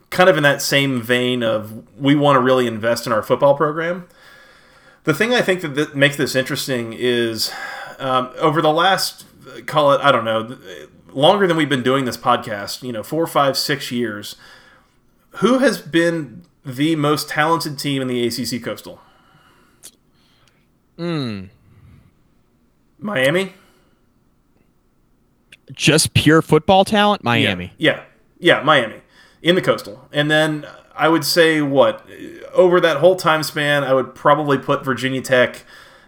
kind 0.10 0.30
of 0.30 0.38
in 0.38 0.44
that 0.44 0.62
same 0.62 1.02
vein 1.02 1.44
of 1.44 1.84
we 2.00 2.16
want 2.16 2.38
to 2.38 2.40
really 2.40 2.68
invest 2.68 3.06
in 3.06 3.14
our 3.14 3.22
football 3.22 3.56
program. 3.56 4.08
The 5.04 5.14
thing 5.14 5.34
I 5.34 5.42
think 5.42 5.62
that 5.62 5.76
th- 5.76 5.94
makes 5.94 6.18
this 6.18 6.36
interesting 6.36 6.94
is 6.94 7.52
um, 8.00 8.32
over 8.38 8.62
the 8.62 8.72
last, 8.72 9.26
call 9.66 9.94
it, 9.94 10.02
I 10.02 10.12
don't 10.12 10.26
know, 10.26 10.58
longer 11.12 11.48
than 11.48 11.58
we've 11.58 11.70
been 11.70 11.84
doing 11.84 12.06
this 12.06 12.18
podcast, 12.18 12.84
you 12.84 12.92
know, 12.92 13.04
four, 13.04 13.28
five, 13.28 13.58
six 13.58 13.92
years, 13.92 14.36
who 15.38 15.60
has 15.60 15.82
been 15.82 16.44
the 16.66 16.96
most 16.96 17.30
talented 17.30 17.80
team 17.80 18.02
in 18.02 18.08
the 18.08 18.26
ACC 18.26 18.64
Coastal? 18.64 19.00
Hmm. 20.98 21.46
Miami? 23.00 23.54
Just 25.74 26.14
pure 26.14 26.42
football 26.42 26.86
talent? 26.86 27.24
Miami. 27.24 27.74
Yeah. 27.78 28.04
yeah. 28.40 28.58
Yeah, 28.58 28.64
Miami. 28.64 29.02
In 29.42 29.56
the 29.56 29.62
Coastal. 29.62 30.08
And 30.12 30.32
then 30.32 30.66
I 30.96 31.08
would 31.10 31.24
say 31.24 31.62
what? 31.62 32.08
over 32.58 32.82
that 32.82 32.98
whole 32.98 33.16
time 33.16 33.44
span, 33.44 33.84
I 33.84 33.94
would 33.94 34.16
probably 34.16 34.58
put 34.58 34.84
Virginia 34.84 35.22
Tech 35.22 35.64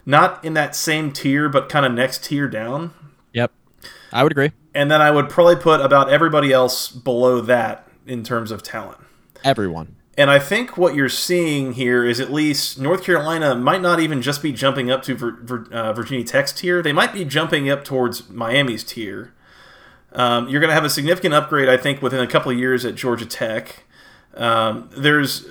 not 0.05 0.43
in 0.43 0.55
that 0.55 0.75
same 0.75 1.11
tier, 1.11 1.47
but 1.47 1.69
kind 1.69 1.85
of 1.85 1.93
next 1.93 2.23
tier 2.25 2.47
down. 2.47 2.93
Yep, 3.33 3.51
I 4.11 4.23
would 4.23 4.31
agree. 4.31 4.51
And 4.73 4.89
then 4.89 5.01
I 5.01 5.11
would 5.11 5.29
probably 5.29 5.55
put 5.55 5.81
about 5.81 6.09
everybody 6.09 6.51
else 6.51 6.89
below 6.89 7.41
that 7.41 7.87
in 8.05 8.23
terms 8.23 8.51
of 8.51 8.61
talent. 8.61 8.99
Everyone. 9.43 9.95
And 10.17 10.29
I 10.29 10.37
think 10.37 10.77
what 10.77 10.95
you're 10.95 11.07
seeing 11.07 11.73
here 11.73 12.05
is 12.05 12.19
at 12.19 12.31
least 12.31 12.77
North 12.77 13.03
Carolina 13.03 13.55
might 13.55 13.81
not 13.81 14.01
even 14.01 14.21
just 14.21 14.43
be 14.43 14.51
jumping 14.51 14.91
up 14.91 15.01
to 15.03 15.67
uh, 15.71 15.93
Virginia 15.93 16.25
Tech's 16.25 16.51
tier. 16.51 16.81
They 16.81 16.91
might 16.91 17.13
be 17.13 17.23
jumping 17.23 17.69
up 17.69 17.85
towards 17.85 18.29
Miami's 18.29 18.83
tier. 18.83 19.33
Um, 20.11 20.49
you're 20.49 20.59
going 20.59 20.69
to 20.69 20.73
have 20.73 20.83
a 20.83 20.89
significant 20.89 21.33
upgrade, 21.33 21.69
I 21.69 21.77
think, 21.77 22.01
within 22.01 22.19
a 22.19 22.27
couple 22.27 22.51
of 22.51 22.57
years 22.57 22.83
at 22.83 22.95
Georgia 22.95 23.25
Tech. 23.25 23.85
Um, 24.33 24.89
there's 24.91 25.45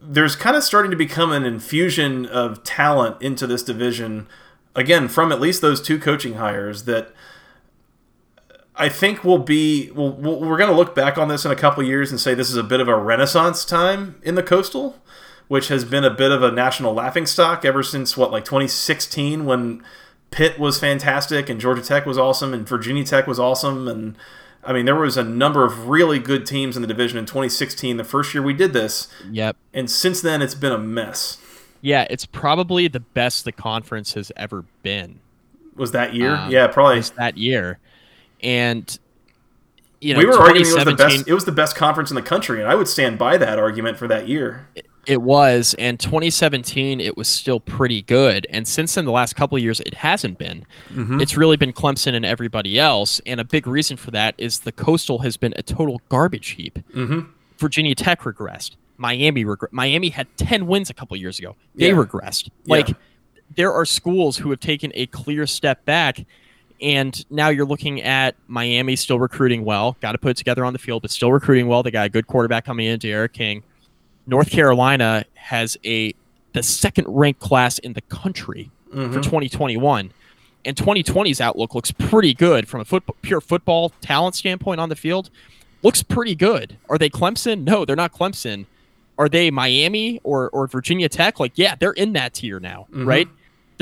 there's 0.00 0.36
kind 0.36 0.56
of 0.56 0.62
starting 0.64 0.90
to 0.90 0.96
become 0.96 1.32
an 1.32 1.44
infusion 1.44 2.26
of 2.26 2.62
talent 2.64 3.20
into 3.22 3.46
this 3.46 3.62
division 3.62 4.26
again 4.74 5.06
from 5.08 5.30
at 5.30 5.40
least 5.40 5.60
those 5.60 5.80
two 5.80 5.98
coaching 5.98 6.34
hires 6.34 6.84
that 6.84 7.12
I 8.74 8.88
think 8.88 9.22
we'll 9.24 9.38
be 9.38 9.90
we'll, 9.90 10.12
we're 10.12 10.56
going 10.56 10.70
to 10.70 10.76
look 10.76 10.94
back 10.94 11.18
on 11.18 11.28
this 11.28 11.44
in 11.44 11.50
a 11.50 11.56
couple 11.56 11.82
years 11.82 12.10
and 12.10 12.20
say 12.20 12.34
this 12.34 12.50
is 12.50 12.56
a 12.56 12.62
bit 12.62 12.80
of 12.80 12.88
a 12.88 12.96
renaissance 12.96 13.64
time 13.64 14.20
in 14.22 14.34
the 14.34 14.42
coastal 14.42 14.98
which 15.48 15.68
has 15.68 15.84
been 15.84 16.04
a 16.04 16.10
bit 16.10 16.32
of 16.32 16.42
a 16.42 16.50
national 16.50 16.94
laughingstock 16.94 17.64
ever 17.64 17.82
since 17.82 18.16
what 18.16 18.30
like 18.30 18.44
2016 18.44 19.44
when 19.44 19.82
Pitt 20.30 20.58
was 20.58 20.80
fantastic 20.80 21.50
and 21.50 21.60
Georgia 21.60 21.82
Tech 21.82 22.06
was 22.06 22.16
awesome 22.16 22.54
and 22.54 22.66
Virginia 22.66 23.04
Tech 23.04 23.26
was 23.26 23.38
awesome 23.38 23.86
and 23.86 24.16
I 24.64 24.72
mean, 24.72 24.84
there 24.84 24.94
was 24.94 25.16
a 25.16 25.24
number 25.24 25.64
of 25.64 25.88
really 25.88 26.18
good 26.18 26.46
teams 26.46 26.76
in 26.76 26.82
the 26.82 26.88
division 26.88 27.18
in 27.18 27.26
2016, 27.26 27.96
the 27.96 28.04
first 28.04 28.32
year 28.32 28.42
we 28.42 28.54
did 28.54 28.72
this. 28.72 29.08
Yep. 29.30 29.56
And 29.74 29.90
since 29.90 30.20
then, 30.20 30.40
it's 30.40 30.54
been 30.54 30.72
a 30.72 30.78
mess. 30.78 31.38
Yeah, 31.80 32.06
it's 32.08 32.26
probably 32.26 32.86
the 32.86 33.00
best 33.00 33.44
the 33.44 33.50
conference 33.50 34.14
has 34.14 34.30
ever 34.36 34.64
been. 34.84 35.18
Was 35.74 35.90
that 35.92 36.14
year? 36.14 36.36
Um, 36.36 36.50
yeah, 36.50 36.68
probably. 36.68 36.98
Was 36.98 37.10
that 37.10 37.36
year. 37.36 37.80
And 38.42 38.98
you 40.00 40.14
know, 40.14 40.18
we 40.18 40.26
were 40.26 40.34
arguing 40.34 40.66
it 40.66 40.74
was 40.74 40.84
the 40.84 40.94
best. 40.94 41.28
It 41.28 41.34
was 41.34 41.44
the 41.44 41.52
best 41.52 41.76
conference 41.76 42.10
in 42.10 42.16
the 42.16 42.22
country, 42.22 42.60
and 42.60 42.68
I 42.68 42.74
would 42.74 42.88
stand 42.88 43.18
by 43.18 43.36
that 43.38 43.58
argument 43.58 43.98
for 43.98 44.08
that 44.08 44.26
year. 44.28 44.68
It 45.04 45.20
was, 45.20 45.74
and 45.80 45.98
2017 45.98 47.00
it 47.00 47.16
was 47.16 47.26
still 47.26 47.58
pretty 47.58 48.02
good, 48.02 48.46
and 48.50 48.66
since 48.66 48.94
then 48.94 49.04
the 49.04 49.12
last 49.12 49.34
couple 49.34 49.56
of 49.56 49.62
years 49.62 49.80
it 49.80 49.94
hasn't 49.94 50.38
been. 50.38 50.64
Mm-hmm. 50.90 51.20
It's 51.20 51.36
really 51.36 51.56
been 51.56 51.72
Clemson 51.72 52.14
and 52.14 52.24
everybody 52.24 52.78
else, 52.78 53.20
and 53.26 53.40
a 53.40 53.44
big 53.44 53.66
reason 53.66 53.96
for 53.96 54.12
that 54.12 54.34
is 54.38 54.60
the 54.60 54.72
Coastal 54.72 55.20
has 55.20 55.36
been 55.36 55.54
a 55.56 55.62
total 55.62 56.00
garbage 56.08 56.50
heap. 56.50 56.78
Mm-hmm. 56.94 57.30
Virginia 57.58 57.94
Tech 57.94 58.20
regressed. 58.20 58.76
Miami 58.96 59.44
regre- 59.44 59.72
Miami 59.72 60.10
had 60.10 60.28
10 60.36 60.66
wins 60.66 60.88
a 60.88 60.94
couple 60.94 61.16
years 61.16 61.38
ago. 61.38 61.56
They 61.74 61.88
yeah. 61.88 61.94
regressed. 61.94 62.50
Like 62.66 62.88
yeah. 62.88 62.94
there 63.56 63.72
are 63.72 63.84
schools 63.84 64.36
who 64.36 64.50
have 64.50 64.60
taken 64.60 64.92
a 64.94 65.06
clear 65.06 65.46
step 65.46 65.84
back 65.84 66.24
and 66.82 67.24
now 67.30 67.48
you're 67.48 67.66
looking 67.66 68.02
at 68.02 68.34
Miami 68.48 68.96
still 68.96 69.18
recruiting 69.18 69.64
well, 69.64 69.96
got 70.00 70.12
to 70.12 70.18
put 70.18 70.32
it 70.32 70.36
together 70.36 70.64
on 70.64 70.72
the 70.72 70.78
field, 70.78 71.02
but 71.02 71.10
still 71.10 71.32
recruiting 71.32 71.68
well. 71.68 71.82
They 71.82 71.90
got 71.90 72.06
a 72.06 72.08
good 72.08 72.26
quarterback 72.26 72.64
coming 72.64 72.86
in, 72.86 72.98
D'Eriq 72.98 73.32
King. 73.32 73.62
North 74.26 74.50
Carolina 74.50 75.24
has 75.34 75.76
a 75.84 76.14
the 76.52 76.62
second 76.62 77.06
ranked 77.08 77.40
class 77.40 77.78
in 77.78 77.94
the 77.94 78.02
country 78.02 78.70
mm-hmm. 78.92 79.12
for 79.12 79.20
2021. 79.20 80.12
And 80.64 80.76
2020's 80.76 81.40
outlook 81.40 81.74
looks 81.74 81.90
pretty 81.90 82.34
good 82.34 82.68
from 82.68 82.80
a 82.80 82.84
foot, 82.84 83.02
pure 83.22 83.40
football 83.40 83.90
talent 84.00 84.34
standpoint 84.34 84.80
on 84.80 84.88
the 84.88 84.96
field. 84.96 85.30
looks 85.82 86.02
pretty 86.02 86.36
good. 86.36 86.76
Are 86.88 86.98
they 86.98 87.10
Clemson? 87.10 87.64
No, 87.64 87.84
they're 87.84 87.96
not 87.96 88.12
Clemson. 88.12 88.66
Are 89.18 89.28
they 89.28 89.50
Miami 89.50 90.20
or 90.22 90.48
or 90.50 90.66
Virginia 90.66 91.08
Tech? 91.08 91.40
Like, 91.40 91.52
yeah, 91.56 91.74
they're 91.74 91.92
in 91.92 92.12
that 92.12 92.34
tier 92.34 92.60
now, 92.60 92.86
Mhm. 92.92 93.06
right? 93.06 93.28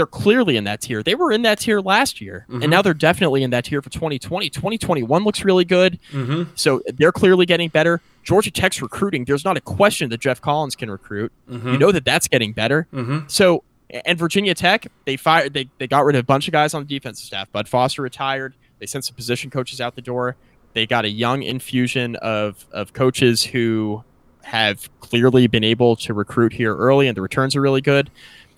They're 0.01 0.07
clearly 0.07 0.57
in 0.57 0.65
that 0.65 0.81
tier. 0.81 1.03
They 1.03 1.15
were 1.15 1.31
in 1.31 1.43
that 1.43 1.59
tier 1.59 1.79
last 1.83 2.23
year, 2.23 2.47
Mhm. 2.49 2.63
and 2.63 2.71
now 2.71 2.81
they're 2.81 2.95
definitely 2.95 3.43
in 3.43 3.51
that 3.51 3.67
tier 3.67 3.83
for 3.83 3.91
2020. 3.91 4.49
2021 4.49 5.25
looks 5.25 5.45
really 5.45 5.67
good. 5.67 5.99
Mm-hmm. 6.11 6.45
So 6.55 6.81
they're 6.97 7.13
clearly 7.13 7.45
getting 7.45 7.69
better. 7.69 8.01
Georgia 8.25 8.51
Tech's 8.51 8.81
recruiting. 8.81 9.27
There's 9.27 9.45
not 9.45 9.59
a 9.59 9.61
question 9.61 10.09
that 10.09 10.21
Geoff 10.21 10.41
Collins 10.41 10.75
can 10.75 10.91
recruit. 10.91 11.33
Mm-hmm. 11.51 11.69
You 11.73 11.77
know 11.79 11.93
that 11.93 12.07
that's 12.07 12.29
getting 12.29 12.55
better. 12.55 12.87
Mm-hmm. 12.95 13.27
So 13.27 13.63
and 14.07 14.19
Virginia 14.19 14.55
Tech, 14.55 14.87
they 15.05 15.19
fired 15.19 15.53
they, 15.53 15.69
they 15.77 15.87
got 15.87 16.07
rid 16.07 16.17
of 16.17 16.21
a 16.21 16.25
bunch 16.25 16.49
of 16.49 16.53
guys 16.53 16.73
on 16.73 16.87
the 16.87 16.89
defensive 16.89 17.27
staff. 17.27 17.53
Bud 17.53 17.69
Foster 17.69 18.01
retired. 18.01 18.55
They 18.79 18.87
sent 18.87 19.05
some 19.05 19.17
position 19.17 19.51
coaches 19.51 19.83
out 19.83 19.97
the 19.97 20.01
door. 20.03 20.35
They 20.73 20.87
got 20.87 21.05
a 21.05 21.11
young 21.11 21.43
infusion 21.43 22.17
of 22.17 22.65
of 22.73 22.95
coaches 22.95 23.45
who 23.45 24.03
have 24.45 24.89
clearly 25.01 25.47
been 25.47 25.63
able 25.65 25.95
to 25.97 26.15
recruit 26.15 26.55
here 26.55 26.75
early 26.75 27.07
and 27.07 27.15
the 27.19 27.21
returns 27.21 27.55
are 27.55 27.61
really 27.61 27.83
good. 27.83 28.09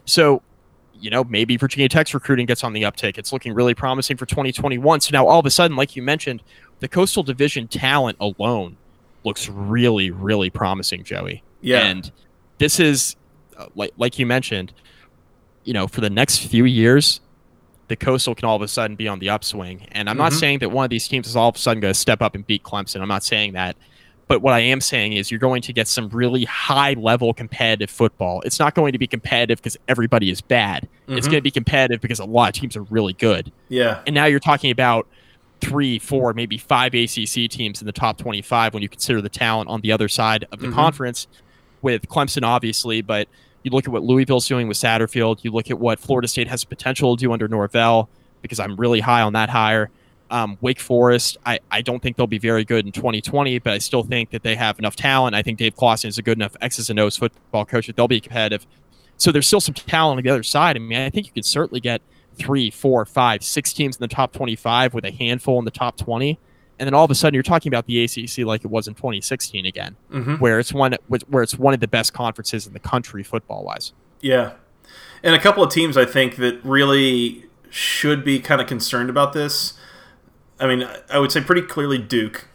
So, 0.05 0.41
you 1.03 1.11
know, 1.11 1.25
maybe 1.25 1.57
Virginia 1.57 1.89
Tech's 1.89 2.15
recruiting 2.15 2.47
gets 2.47 2.63
on 2.63 2.73
the 2.73 2.83
uptick. 2.83 3.19
It's 3.19 3.33
looking 3.33 3.53
really 3.53 3.75
promising 3.75 4.17
for 4.17 4.25
2021. 4.25 5.01
So 5.01 5.11
now 5.13 5.27
all 5.27 5.41
of 5.41 5.47
a 5.47 5.51
sudden, 5.51 5.77
like 5.77 5.97
you 5.97 6.03
mentioned, 6.03 6.43
the 6.79 6.87
Coastal 6.87 7.25
Division 7.25 7.67
talent 7.67 8.17
alone 8.21 8.77
looks 9.25 9.49
really, 9.49 10.11
really 10.13 10.49
promising, 10.49 11.03
Joey. 11.03 11.43
Yeah. 11.61 11.81
And 11.81 12.11
this 12.59 12.79
is, 12.79 13.17
uh, 13.59 13.67
like 13.75 13.93
like 13.97 14.19
you 14.19 14.27
mentioned, 14.27 14.73
you 15.65 15.73
know, 15.75 15.89
for 15.89 16.01
the 16.01 16.11
next 16.11 16.39
few 16.39 16.65
years, 16.65 17.21
the 17.89 17.97
Coastal 17.97 18.35
can 18.37 18.45
all 18.47 18.57
of 18.57 18.63
a 18.63 18.69
sudden 18.69 18.95
be 18.97 19.09
on 19.09 19.19
the 19.19 19.29
upswing. 19.29 19.87
And 19.93 20.09
I'm 20.09 20.17
not 20.17 20.33
Mhm. 20.33 20.39
saying 20.41 20.59
that 20.61 20.71
one 20.71 20.85
of 20.85 20.91
these 20.91 21.09
teams 21.09 21.27
is 21.27 21.35
all 21.35 21.49
of 21.49 21.57
a 21.57 21.59
sudden 21.59 21.81
going 21.81 21.93
to 21.93 21.99
step 21.99 22.23
up 22.23 22.35
and 22.37 22.47
beat 22.47 22.63
Clemson. 22.63 23.01
I'm 23.01 23.09
not 23.09 23.25
saying 23.25 23.53
that. 23.55 23.77
But 24.33 24.41
what 24.41 24.55
I 24.55 24.61
am 24.61 24.81
saying 24.81 25.13
is 25.13 25.31
you're 25.31 25.39
going 25.39 25.61
to 25.61 25.75
get 25.75 25.87
some 25.87 26.09
really 26.09 26.45
high 26.47 26.95
level 26.95 27.35
competitive 27.35 27.91
football. 27.91 28.41
It's 28.47 28.59
not 28.59 28.75
going 28.75 28.93
to 28.93 28.99
be 28.99 29.07
competitive 29.07 29.59
because 29.59 29.77
everybody 29.89 30.31
is 30.31 30.41
bad. 30.41 30.89
It's 31.07 31.27
Mhm. 31.27 31.31
going 31.33 31.39
to 31.41 31.43
be 31.43 31.51
competitive 31.51 32.01
because 32.01 32.19
a 32.19 32.25
lot 32.25 32.49
of 32.49 32.55
teams 32.59 32.75
are 32.75 32.83
really 32.85 33.13
good. 33.13 33.53
yeah. 33.69 33.99
And 34.07 34.15
now 34.15 34.25
you're 34.25 34.41
talking 34.41 34.71
about 34.71 35.07
three, 35.61 35.99
four, 35.99 36.33
maybe 36.33 36.57
five 36.57 36.95
ACC 36.95 37.47
teams 37.47 37.83
in 37.83 37.87
the 37.87 37.93
top 37.93 38.17
25 38.17 38.73
when 38.73 38.83
you 38.83 38.89
consider 38.89 39.21
the 39.21 39.29
talent 39.29 39.69
on 39.69 39.83
the 39.83 39.93
other 39.93 40.09
side 40.09 40.47
of 40.51 40.61
the 40.61 40.69
Mhm. 40.69 40.73
conference, 40.73 41.27
with 41.83 42.09
Clemson, 42.09 42.43
obviously. 42.43 43.03
But 43.03 43.29
you 43.65 43.71
look 43.71 43.85
at 43.85 43.93
what 43.93 44.03
Louisville's 44.03 44.49
doing 44.49 44.67
with 44.67 44.79
Satterfield. 44.79 45.41
You 45.45 45.51
look 45.51 45.71
at 45.71 45.79
what 45.79 46.01
Florida 46.01 46.27
State 46.27 46.49
has 46.49 46.65
potential 46.65 47.19
to 47.19 47.21
do 47.23 47.35
under 47.35 47.49
Norvell, 47.49 48.09
because 48.41 48.59
I'm 48.59 48.77
really 48.77 49.01
high 49.01 49.21
on 49.21 49.35
that 49.35 49.51
hire. 49.51 49.91
Um, 50.33 50.57
Wake 50.63 50.81
Forest, 50.81 51.37
I, 51.47 51.61
I 51.71 51.83
don't 51.83 52.03
think 52.03 52.17
they'll 52.17 52.27
be 52.27 52.39
very 52.39 52.65
good 52.65 52.87
in 52.87 52.91
2020, 52.93 53.59
but 53.61 53.75
I 53.75 53.79
still 53.79 54.03
think 54.03 54.31
that 54.31 54.43
they 54.43 54.57
have 54.57 54.79
enough 54.79 54.97
talent. 54.97 55.35
I 55.37 55.43
think 55.43 55.59
Dave 55.59 55.77
Clawson 55.77 56.09
is 56.09 56.17
a 56.19 56.23
good 56.23 56.39
enough 56.39 56.57
X's 56.61 56.89
and 56.91 56.99
O's 56.99 57.17
football 57.19 57.65
coach 57.67 57.87
that 57.87 57.97
they'll 57.97 58.09
be 58.09 58.19
competitive. 58.21 58.67
So 59.19 59.31
there's 59.31 59.47
still 59.47 59.61
some 59.61 59.75
talent 59.75 60.19
on 60.19 60.25
the 60.25 60.31
other 60.31 60.43
side. 60.43 60.75
I 60.75 60.79
mean, 60.81 60.99
I 60.99 61.11
think 61.11 61.27
you 61.27 61.33
could 61.33 61.45
certainly 61.45 61.81
get 61.81 62.01
three, 62.37 62.71
four, 62.71 63.05
five, 63.05 63.45
six 63.45 63.73
teams 63.75 63.97
in 63.97 64.01
the 64.01 64.09
top 64.09 64.33
25 64.33 64.95
with 64.95 65.05
a 65.05 65.11
handful 65.13 65.59
in 65.59 65.65
the 65.67 65.71
top 65.71 65.99
20. 65.99 66.39
And 66.79 66.87
then 66.87 66.95
all 66.95 67.05
of 67.05 67.11
a 67.11 67.15
sudden, 67.15 67.35
you're 67.35 67.43
talking 67.43 67.71
about 67.71 67.87
the 67.87 68.03
ACC 68.03 68.39
like 68.47 68.65
it 68.65 68.71
was 68.71 68.89
in 68.89 68.95
2016 68.95 69.67
again, 69.67 69.97
Mm-hmm. 70.11 70.37
where 70.37 70.59
it's 70.59 70.73
one 70.73 70.97
where 71.29 71.43
it's 71.43 71.57
one 71.59 71.75
of 71.75 71.81
the 71.81 71.87
best 71.87 72.15
conferences 72.15 72.67
in 72.67 72.73
the 72.73 72.81
country 72.81 73.23
football 73.23 73.65
wise. 73.65 73.93
Yeah. 74.21 74.55
And 75.23 75.35
a 75.35 75.39
couple 75.39 75.63
of 75.63 75.71
teams 75.71 75.97
I 75.97 76.07
think 76.07 76.37
that 76.37 76.59
really 76.65 77.45
should 77.71 78.25
be 78.25 78.41
kind 78.41 78.61
of 78.61 78.67
concerned 78.67 79.11
about 79.11 79.35
this. 79.35 79.75
I 80.63 80.69
mean, 80.69 80.89
I 81.11 81.19
would 81.19 81.33
say 81.33 81.41
pretty 81.41 81.63
clearly 81.63 81.99
Duke. 81.99 82.47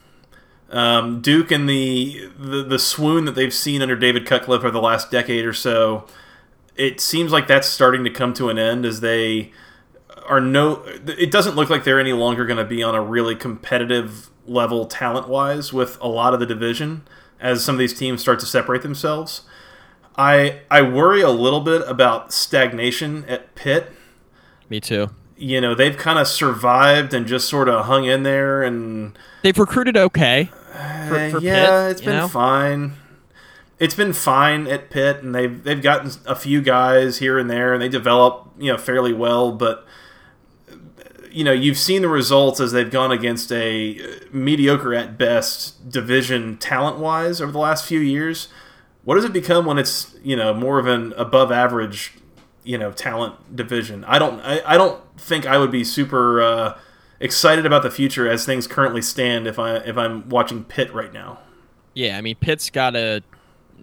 Um, 0.70 1.22
Duke 1.22 1.52
and 1.52 1.70
the, 1.70 2.30
the 2.38 2.64
the 2.64 2.80
swoon 2.80 3.26
that 3.26 3.36
they've 3.36 3.54
seen 3.54 3.82
under 3.82 3.96
David 3.96 4.26
Cutcliffe 4.26 4.62
over 4.62 4.72
the 4.72 4.82
last 4.82 5.12
decade 5.12 5.46
or 5.46 5.54
so, 5.54 6.08
it 6.76 7.00
seems 7.00 7.32
like 7.32 7.48
that's 7.48 7.68
starting 7.68 8.04
to 8.04 8.10
come 8.10 8.34
to 8.34 8.50
an 8.50 8.58
end 8.58 8.86
as 8.86 9.02
they 9.02 9.52
are 10.28 10.42
no. 10.42 10.84
It 11.06 11.32
doesn't 11.32 11.56
look 11.56 11.70
like 11.70 11.84
they're 11.84 12.00
any 12.00 12.14
longer 12.14 12.46
going 12.46 12.58
to 12.58 12.66
be 12.66 12.82
on 12.82 12.96
a 12.96 13.02
really 13.02 13.36
competitive 13.36 14.30
level 14.46 14.86
talent 14.86 15.28
wise 15.28 15.74
with 15.74 16.00
a 16.02 16.08
lot 16.08 16.34
of 16.34 16.40
the 16.40 16.46
division 16.46 17.04
as 17.40 17.64
some 17.64 17.76
of 17.76 17.80
these 17.80 17.94
teams 17.94 18.22
start 18.22 18.40
to 18.40 18.46
separate 18.46 18.82
themselves. 18.82 19.42
I 20.18 20.62
I 20.72 20.82
worry 20.82 21.22
a 21.22 21.30
little 21.30 21.62
bit 21.62 21.82
about 21.88 22.34
stagnation 22.34 23.26
at 23.26 23.54
Pitt. 23.56 23.92
Me 24.70 24.80
too. 24.80 25.10
You 25.38 25.62
know, 25.62 25.76
they've 25.76 25.96
kind 25.96 26.18
of 26.18 26.28
survived 26.28 27.14
and 27.14 27.28
just 27.28 27.48
sort 27.48 27.70
of 27.70 27.86
hung 27.86 28.06
in 28.06 28.24
there, 28.24 28.64
and 28.64 29.18
They've 29.44 29.58
recruited 29.58 29.96
okay. 29.96 30.46
For- 30.46 31.16
uh, 31.16 31.30
for 31.32 31.40
yeah, 31.40 31.88
Pitt, 31.88 31.92
it's 31.92 32.02
been 32.02 32.18
know? 32.18 32.28
fine. 32.28 32.94
It's 33.80 33.96
been 33.96 34.14
fine 34.14 34.68
at 34.68 34.90
Pitt, 34.90 35.24
and 35.24 35.34
they've 35.34 35.64
they've 35.64 35.82
gotten 35.82 36.12
a 36.26 36.36
few 36.36 36.62
guys 36.62 37.20
here 37.20 37.38
and 37.38 37.50
there, 37.50 37.74
and 37.74 37.82
they 37.82 37.90
develop 37.90 38.52
you 38.58 38.72
know 38.72 38.78
fairly 38.78 39.14
well. 39.14 39.52
But 39.52 39.86
you 41.32 41.44
know, 41.44 41.52
you've 41.52 41.78
seen 41.78 42.02
the 42.02 42.08
results 42.08 42.60
as 42.60 42.72
they've 42.72 42.90
gone 42.90 43.12
against 43.12 43.52
a 43.52 44.00
uh, 44.00 44.16
mediocre 44.32 44.96
at 44.96 45.18
best 45.18 45.90
division 45.90 46.58
talent 46.58 46.98
wise 46.98 47.40
over 47.40 47.52
the 47.52 47.60
last 47.60 47.86
few 47.86 48.00
years. 48.00 48.48
What 49.04 49.16
does 49.16 49.26
it 49.26 49.34
become 49.34 49.66
when 49.66 49.78
it's 49.78 50.16
you 50.24 50.36
know 50.36 50.54
more 50.54 50.80
of 50.80 50.88
an 50.88 51.14
above 51.16 51.52
average 51.52 52.14
you 52.64 52.78
know 52.78 52.92
talent 52.92 53.56
division? 53.56 54.04
I 54.06 54.20
don't 54.20 54.40
I, 54.42 54.62
I 54.66 54.78
don't 54.78 55.00
think 55.18 55.46
I 55.46 55.58
would 55.58 55.72
be 55.72 55.84
super 55.84 56.42
uh, 56.42 56.78
excited 57.20 57.66
about 57.66 57.84
the 57.84 57.92
future 57.92 58.30
as 58.30 58.46
things 58.46 58.68
currently 58.68 59.02
stand 59.02 59.48
if 59.48 59.60
I 59.60 59.78
if 59.78 59.98
I'm 59.98 60.28
watching 60.30 60.64
Pitt 60.64 60.94
right 60.94 61.12
now. 61.12 61.40
Yeah, 61.94 62.18
I 62.18 62.22
mean 62.22 62.36
Pitt's 62.36 62.70
got 62.70 62.92
to 62.92 63.24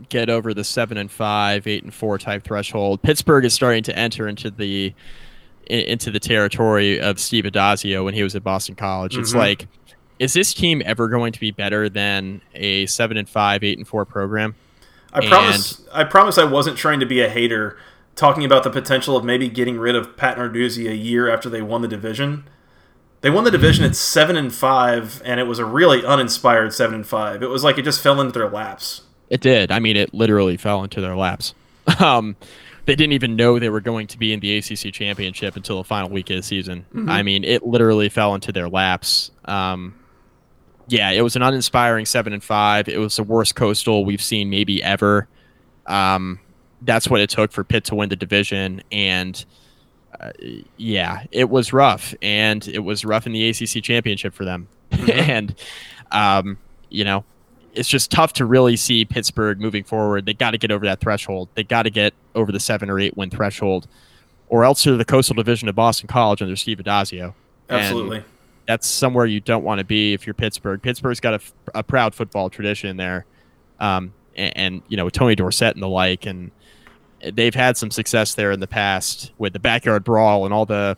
get 0.09 0.29
over 0.31 0.53
the 0.55 0.65
seven 0.65 0.97
and 0.99 1.11
five, 1.11 1.67
eight 1.67 1.85
and 1.85 1.93
four 1.95 2.19
type 2.19 2.45
threshold. 2.45 3.03
Pittsburgh 3.03 3.45
is 3.45 3.55
starting 3.55 3.83
to 3.85 3.97
enter 3.99 4.27
into 4.29 4.51
the 4.51 4.95
into 5.67 6.11
the 6.11 6.21
territory 6.21 7.01
of 7.01 7.19
Steve 7.19 7.45
Addazio 7.45 8.05
when 8.05 8.13
he 8.15 8.23
was 8.23 8.37
at 8.37 8.45
Boston 8.45 8.75
College. 8.75 9.17
It's 9.17 9.33
Mhm. 9.33 9.37
like, 9.39 9.67
is 10.19 10.35
this 10.35 10.53
team 10.53 10.83
ever 10.85 11.09
going 11.09 11.33
to 11.33 11.41
be 11.41 11.51
better 11.53 11.89
than 11.89 12.43
a 12.55 12.85
seven 12.87 13.17
and 13.17 13.27
five, 13.29 13.65
eight 13.65 13.79
and 13.79 13.89
four 13.89 14.05
program? 14.05 14.55
I 15.13 15.27
promise 15.27 15.81
I 15.93 16.05
promise 16.05 16.39
I 16.39 16.45
wasn't 16.45 16.77
trying 16.77 17.01
to 17.01 17.07
be 17.07 17.21
a 17.23 17.29
hater 17.29 17.79
talking 18.17 18.45
about 18.45 18.65
the 18.65 18.71
potential 18.71 19.17
of 19.17 19.25
maybe 19.25 19.49
getting 19.49 19.79
rid 19.79 19.97
of 19.97 20.17
Pat 20.17 20.37
Narduzzi 20.37 20.89
a 20.89 20.95
year 20.95 21.29
after 21.29 21.49
they 21.49 21.63
won 21.63 21.83
the 21.83 21.89
division. 21.89 22.45
They 23.21 23.31
won 23.31 23.45
the 23.45 23.51
division 23.51 23.85
at 23.85 23.97
7 23.97 24.37
and 24.37 24.55
5 24.55 25.23
and 25.25 25.41
it 25.41 25.45
was 25.45 25.59
a 25.59 25.65
really 25.65 26.05
uninspired 26.05 26.75
7 26.75 26.95
and 26.95 27.07
5. 27.07 27.43
It 27.43 27.49
was 27.49 27.65
like 27.65 27.79
it 27.79 27.83
just 27.83 28.03
fell 28.03 28.21
into 28.21 28.39
their 28.39 28.49
laps. 28.49 29.03
It 29.31 29.41
did. 29.41 29.71
I 29.71 29.79
mean, 29.79 29.97
it 29.97 30.13
literally 30.13 30.57
fell 30.57 30.83
into 30.85 31.01
their 31.01 31.17
laps. 31.17 31.55
Um, 32.01 32.37
they 32.87 32.95
didn't 32.95 33.13
even 33.13 33.37
know 33.37 33.59
they 33.59 33.71
were 33.71 33.81
going 33.81 34.07
to 34.09 34.19
be 34.19 34.33
in 34.33 34.41
the 34.41 34.59
ACC 34.59 34.93
championship 34.93 35.57
until 35.57 35.79
the 35.79 35.85
final 35.85 36.11
week 36.11 36.29
of 36.31 36.37
the 36.37 36.43
season. 36.43 36.85
I 37.09 37.23
mean, 37.23 37.45
it 37.45 37.67
literally 37.67 38.11
fell 38.11 38.35
into 38.35 38.53
their 38.53 38.69
laps. 38.69 39.31
Um, 39.47 39.95
yeah, 40.89 41.11
it 41.11 41.23
was 41.23 41.35
an 41.35 41.43
uninspiring 41.43 42.05
seven 42.05 42.35
and 42.35 42.45
five. 42.45 42.89
It 42.89 42.99
was 42.99 43.17
the 43.17 43.23
worst 43.23 43.55
coastal 43.55 44.05
we've 44.05 44.23
seen 44.23 44.51
maybe 44.51 44.83
ever. 44.83 45.29
Um, 45.87 46.41
that's 46.85 47.09
what 47.09 47.21
it 47.21 47.31
took 47.31 47.53
for 47.53 47.65
Pitt 47.65 47.85
to 47.87 47.95
win 47.95 48.09
the 48.09 48.17
division, 48.17 48.83
and 48.93 49.45
uh, 50.21 50.31
yeah, 50.77 51.25
it 51.33 51.51
was 51.51 51.73
rough, 51.73 52.15
and 52.23 52.67
it 52.69 52.81
was 52.81 53.05
rough 53.05 53.27
in 53.27 53.33
the 53.33 53.49
ACC 53.49 53.83
championship 53.83 54.35
for 54.35 54.45
them. 54.45 54.69
and 54.91 55.55
um, 56.13 56.59
you 56.89 57.05
know, 57.05 57.25
it's 57.75 57.89
just 57.89 58.11
tough 58.11 58.33
to 58.35 58.45
really 58.45 58.77
see 58.77 59.05
Pittsburgh 59.05 59.61
moving 59.61 59.85
forward. 59.85 60.27
They 60.27 60.35
got 60.35 60.53
to 60.53 60.59
get 60.59 60.71
over 60.71 60.85
that 60.87 61.01
threshold. 61.01 61.49
They 61.55 61.65
got 61.65 61.83
to 61.83 61.91
get 61.91 62.15
over 62.35 62.53
the 62.53 62.61
seven 62.61 62.89
or 62.89 62.99
eight 63.01 63.17
win 63.17 63.31
threshold, 63.31 63.89
or 64.49 64.65
else 64.65 64.85
they're 64.85 64.97
the 64.97 65.05
coastal 65.05 65.35
division 65.35 65.69
of 65.69 65.75
Boston 65.75 66.07
College 66.07 66.43
under 66.43 66.57
Steve 66.57 66.79
Addazio. 66.79 67.35
And 67.69 67.81
Absolutely. 67.81 68.25
that's 68.67 68.87
somewhere 68.87 69.27
you 69.27 69.41
don't 69.41 69.65
want 69.65 69.79
to 69.79 69.85
be 69.85 70.13
if 70.13 70.27
you're 70.27 70.35
Pittsburgh. 70.35 70.81
Pittsburgh's 70.81 71.21
got 71.21 71.33
a, 71.35 71.37
f- 71.37 71.53
a 71.75 71.83
proud 71.83 72.15
football 72.15 72.51
tradition 72.51 72.97
there, 72.97 73.27
um, 73.81 74.13
and, 74.37 74.57
and 74.57 74.83
you 74.89 74.97
know 74.97 75.09
Tony 75.11 75.35
Dorsett 75.35 75.75
and 75.75 75.83
the 75.83 75.89
like, 75.89 76.27
and 76.27 76.51
they've 77.33 77.55
had 77.55 77.77
some 77.77 77.91
success 77.91 78.35
there 78.35 78.51
in 78.53 78.61
the 78.61 78.67
past 78.67 79.33
with 79.39 79.53
the 79.53 79.59
backyard 79.59 80.05
brawl 80.05 80.45
and 80.45 80.53
all 80.55 80.67
the 80.67 80.97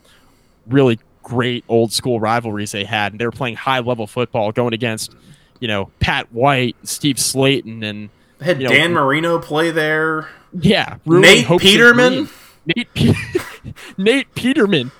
really 0.66 0.98
great 1.22 1.64
old 1.68 1.92
school 1.92 2.20
rivalries 2.20 2.72
they 2.72 2.84
had. 2.84 3.12
And 3.12 3.20
they 3.20 3.24
were 3.26 3.32
playing 3.32 3.56
high 3.56 3.80
level 3.80 4.06
football, 4.06 4.52
going 4.52 4.74
against 4.74 5.14
you 5.60 5.68
know 5.68 5.90
Pat 6.00 6.32
White, 6.32 6.76
Steve 6.84 7.16
Slaton, 7.16 7.82
and 7.84 8.10
They 8.38 8.44
had 8.46 8.60
you 8.60 8.68
know, 8.68 8.74
Dan 8.74 8.92
Marino 8.92 9.38
play 9.38 9.70
there. 9.70 10.28
yeah, 10.52 10.96
Nate 11.06 11.46
Peterman? 11.58 12.28
Nate, 12.74 12.92
Pe- 12.94 13.12
Nate 13.96 14.34
Peterman, 14.34 14.90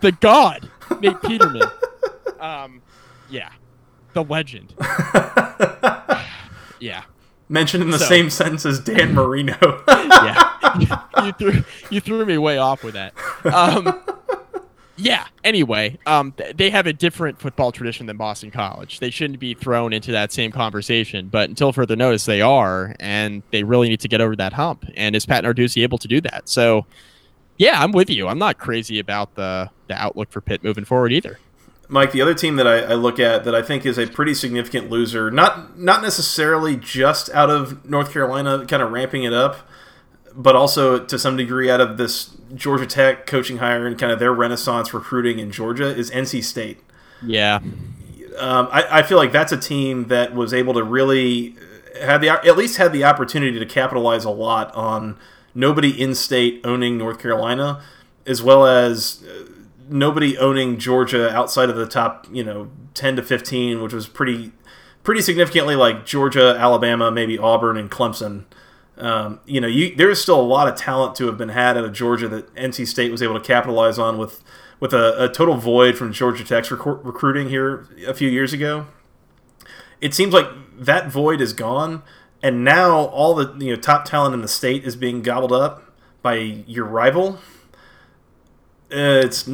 the 0.00 0.12
god, 0.12 0.68
Nate 1.00 1.20
Peterman. 1.22 1.62
Um, 2.40 2.82
yeah, 3.30 3.48
the 4.12 4.22
legend. 4.22 4.74
Yeah, 6.80 7.02
Mentioned 7.48 7.82
in 7.82 7.90
the 7.90 7.98
So- 7.98 8.06
same 8.06 8.30
sentence 8.30 8.64
as 8.66 8.80
Dan 8.80 9.14
Marino. 9.14 9.82
yeah. 9.88 11.02
you 11.24 11.32
threw 11.32 11.64
you 11.90 12.00
threw 12.00 12.24
me 12.24 12.38
way 12.38 12.58
off 12.58 12.82
with 12.82 12.94
that. 12.94 13.12
Um, 13.44 14.00
Yeah. 14.96 15.26
Anyway, 15.42 15.98
um, 16.06 16.30
th- 16.32 16.56
they 16.56 16.70
have 16.70 16.86
a 16.86 16.92
different 16.92 17.40
football 17.40 17.72
tradition 17.72 18.06
than 18.06 18.16
Boston 18.16 18.52
College. 18.52 19.00
They 19.00 19.10
shouldn't 19.10 19.40
be 19.40 19.52
thrown 19.54 19.92
into 19.92 20.12
that 20.12 20.32
same 20.32 20.52
conversation, 20.52 21.26
but 21.28 21.48
until 21.48 21.72
further 21.72 21.96
notice, 21.96 22.26
they 22.26 22.40
are, 22.40 22.94
and 23.00 23.42
they 23.50 23.64
really 23.64 23.88
need 23.88 23.98
to 24.00 24.08
get 24.08 24.20
over 24.20 24.36
that 24.36 24.52
hump. 24.52 24.84
And 24.96 25.16
is 25.16 25.26
Pat 25.26 25.42
Narduzzi 25.42 25.82
able 25.82 25.98
to 25.98 26.06
do 26.06 26.20
that? 26.20 26.48
So, 26.48 26.86
yeah, 27.58 27.82
I'm 27.82 27.90
with 27.90 28.08
you. 28.08 28.28
I'm 28.28 28.38
not 28.38 28.58
crazy 28.58 29.00
about 29.00 29.34
the 29.34 29.68
the 29.88 29.94
outlook 30.00 30.30
for 30.30 30.40
Pitt 30.40 30.62
moving 30.64 30.84
forward 30.84 31.12
either. 31.12 31.38
Mike, 31.88 32.12
the 32.12 32.22
other 32.22 32.34
team 32.34 32.56
that 32.56 32.66
I, 32.66 32.78
I, 32.80 32.94
look 32.94 33.20
at 33.20 33.44
that 33.44 33.54
I 33.54 33.62
think 33.62 33.84
is 33.84 33.98
a 33.98 34.06
pretty 34.06 34.34
significant 34.34 34.90
loser, 34.90 35.30
not 35.30 35.78
not 35.78 36.02
necessarily 36.02 36.76
just 36.76 37.28
out 37.30 37.50
of 37.50 37.88
North 37.88 38.12
Carolina, 38.12 38.64
kind 38.66 38.82
of 38.82 38.90
ramping 38.90 39.24
it 39.24 39.32
up, 39.32 39.58
but 40.34 40.56
also 40.56 41.04
to 41.04 41.18
some 41.18 41.36
degree 41.36 41.70
out 41.70 41.80
of 41.80 41.96
this 41.96 42.36
Georgia 42.54 42.86
Tech 42.86 43.26
coaching 43.26 43.58
hire 43.58 43.86
and 43.86 43.98
kind 43.98 44.12
of 44.12 44.18
their 44.18 44.32
renaissance 44.32 44.94
recruiting 44.94 45.38
in 45.38 45.50
Georgia 45.50 45.86
is 45.86 46.10
NC 46.10 46.42
State. 46.42 46.80
Yeah. 47.22 47.60
Um, 48.38 48.68
I, 48.72 48.98
I, 48.98 49.02
feel 49.02 49.16
like 49.16 49.30
that's 49.30 49.52
a 49.52 49.56
team 49.56 50.08
that 50.08 50.34
was 50.34 50.52
able 50.52 50.74
to 50.74 50.82
really 50.82 51.56
have 52.02 52.20
the 52.20 52.28
at 52.30 52.56
least 52.56 52.78
had 52.78 52.92
the 52.92 53.04
opportunity 53.04 53.58
to 53.58 53.66
capitalize 53.66 54.24
a 54.24 54.30
lot 54.30 54.74
on 54.74 55.16
nobody 55.54 55.90
in 56.00 56.14
state 56.16 56.60
owning 56.64 56.98
North 56.98 57.20
Carolina, 57.20 57.82
as 58.26 58.42
well 58.42 58.66
as 58.66 59.24
uh, 59.24 59.44
nobody 59.88 60.38
owning 60.38 60.78
Georgia 60.78 61.30
outside 61.30 61.70
of 61.70 61.76
the 61.76 61.86
top, 61.86 62.26
you 62.30 62.44
know, 62.44 62.70
ten 62.94 63.16
to 63.16 63.22
fifteen, 63.22 63.82
which 63.82 63.92
was 63.92 64.06
pretty 64.06 64.52
pretty 65.02 65.20
significantly 65.20 65.76
like 65.76 66.06
Georgia, 66.06 66.56
Alabama, 66.58 67.10
maybe 67.10 67.38
Auburn 67.38 67.76
and 67.76 67.90
Clemson. 67.90 68.44
Um, 68.96 69.40
you 69.44 69.60
know, 69.60 69.66
you, 69.66 69.94
there 69.94 70.10
is 70.10 70.20
still 70.20 70.40
a 70.40 70.42
lot 70.42 70.68
of 70.68 70.76
talent 70.76 71.16
to 71.16 71.26
have 71.26 71.36
been 71.36 71.48
had 71.50 71.76
out 71.76 71.84
of 71.84 71.92
Georgia 71.92 72.28
that 72.28 72.54
NC 72.54 72.86
State 72.86 73.10
was 73.10 73.22
able 73.22 73.34
to 73.34 73.44
capitalize 73.44 73.98
on 73.98 74.18
with 74.18 74.42
with 74.80 74.92
a, 74.92 75.24
a 75.24 75.28
total 75.28 75.56
void 75.56 75.96
from 75.96 76.12
Georgia 76.12 76.44
Tech's 76.44 76.70
rec- 76.70 76.84
recruiting 76.84 77.48
here 77.48 77.88
a 78.06 78.14
few 78.14 78.28
years 78.28 78.52
ago. 78.52 78.86
It 80.00 80.14
seems 80.14 80.34
like 80.34 80.46
that 80.76 81.10
void 81.10 81.40
is 81.40 81.52
gone, 81.52 82.02
and 82.42 82.64
now 82.64 82.96
all 82.96 83.34
the 83.34 83.54
you 83.64 83.74
know 83.74 83.80
top 83.80 84.04
talent 84.04 84.34
in 84.34 84.42
the 84.42 84.48
state 84.48 84.84
is 84.84 84.96
being 84.96 85.22
gobbled 85.22 85.52
up 85.52 85.92
by 86.22 86.34
your 86.36 86.84
rival. 86.84 87.38
Uh, 88.94 89.24
it's 89.24 89.48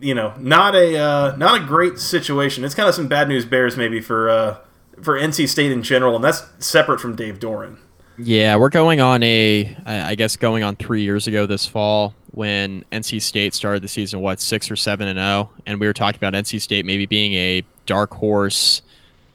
you 0.00 0.14
know 0.14 0.34
not 0.38 0.74
a 0.74 0.98
uh, 0.98 1.36
not 1.36 1.62
a 1.62 1.64
great 1.64 1.98
situation. 1.98 2.64
It's 2.64 2.74
kind 2.74 2.88
of 2.88 2.94
some 2.94 3.08
bad 3.08 3.28
news 3.28 3.44
bears 3.44 3.76
maybe 3.76 4.00
for 4.00 4.28
uh, 4.28 4.56
for 5.00 5.18
NC 5.18 5.48
State 5.48 5.72
in 5.72 5.82
general, 5.82 6.14
and 6.14 6.24
that's 6.24 6.44
separate 6.58 7.00
from 7.00 7.16
Dave 7.16 7.38
Doeren. 7.38 7.78
Yeah, 8.18 8.56
we're 8.56 8.68
going 8.68 9.00
on 9.00 9.22
a, 9.22 9.74
I 9.86 10.14
guess, 10.14 10.36
going 10.36 10.62
on 10.62 10.76
three 10.76 11.02
years 11.02 11.26
ago 11.26 11.46
this 11.46 11.66
fall 11.66 12.14
when 12.32 12.84
NC 12.92 13.22
State 13.22 13.54
started 13.54 13.82
the 13.82 13.88
season, 13.88 14.20
what, 14.20 14.38
six 14.38 14.70
or 14.70 14.76
seven 14.76 15.08
and 15.08 15.18
zero, 15.18 15.50
oh, 15.50 15.60
and 15.66 15.80
we 15.80 15.86
were 15.86 15.92
talking 15.92 16.18
about 16.18 16.34
NC 16.34 16.60
State 16.60 16.84
maybe 16.84 17.06
being 17.06 17.32
a 17.34 17.64
dark 17.86 18.12
horse 18.12 18.82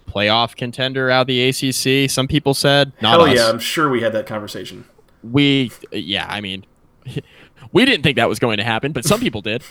playoff 0.07 0.55
contender 0.55 1.09
out 1.09 1.21
of 1.21 1.27
the 1.27 1.49
ACC. 1.49 2.09
Some 2.09 2.27
people 2.27 2.53
said, 2.53 2.93
not 3.01 3.19
Hell 3.19 3.29
us. 3.29 3.35
yeah, 3.35 3.49
I'm 3.49 3.59
sure 3.59 3.89
we 3.89 4.01
had 4.01 4.13
that 4.13 4.25
conversation. 4.25 4.85
We, 5.23 5.71
yeah, 5.91 6.25
I 6.29 6.41
mean, 6.41 6.65
we 7.71 7.85
didn't 7.85 8.03
think 8.03 8.17
that 8.17 8.29
was 8.29 8.39
going 8.39 8.57
to 8.57 8.63
happen, 8.63 8.91
but 8.91 9.05
some 9.05 9.19
people 9.19 9.41
did. 9.41 9.63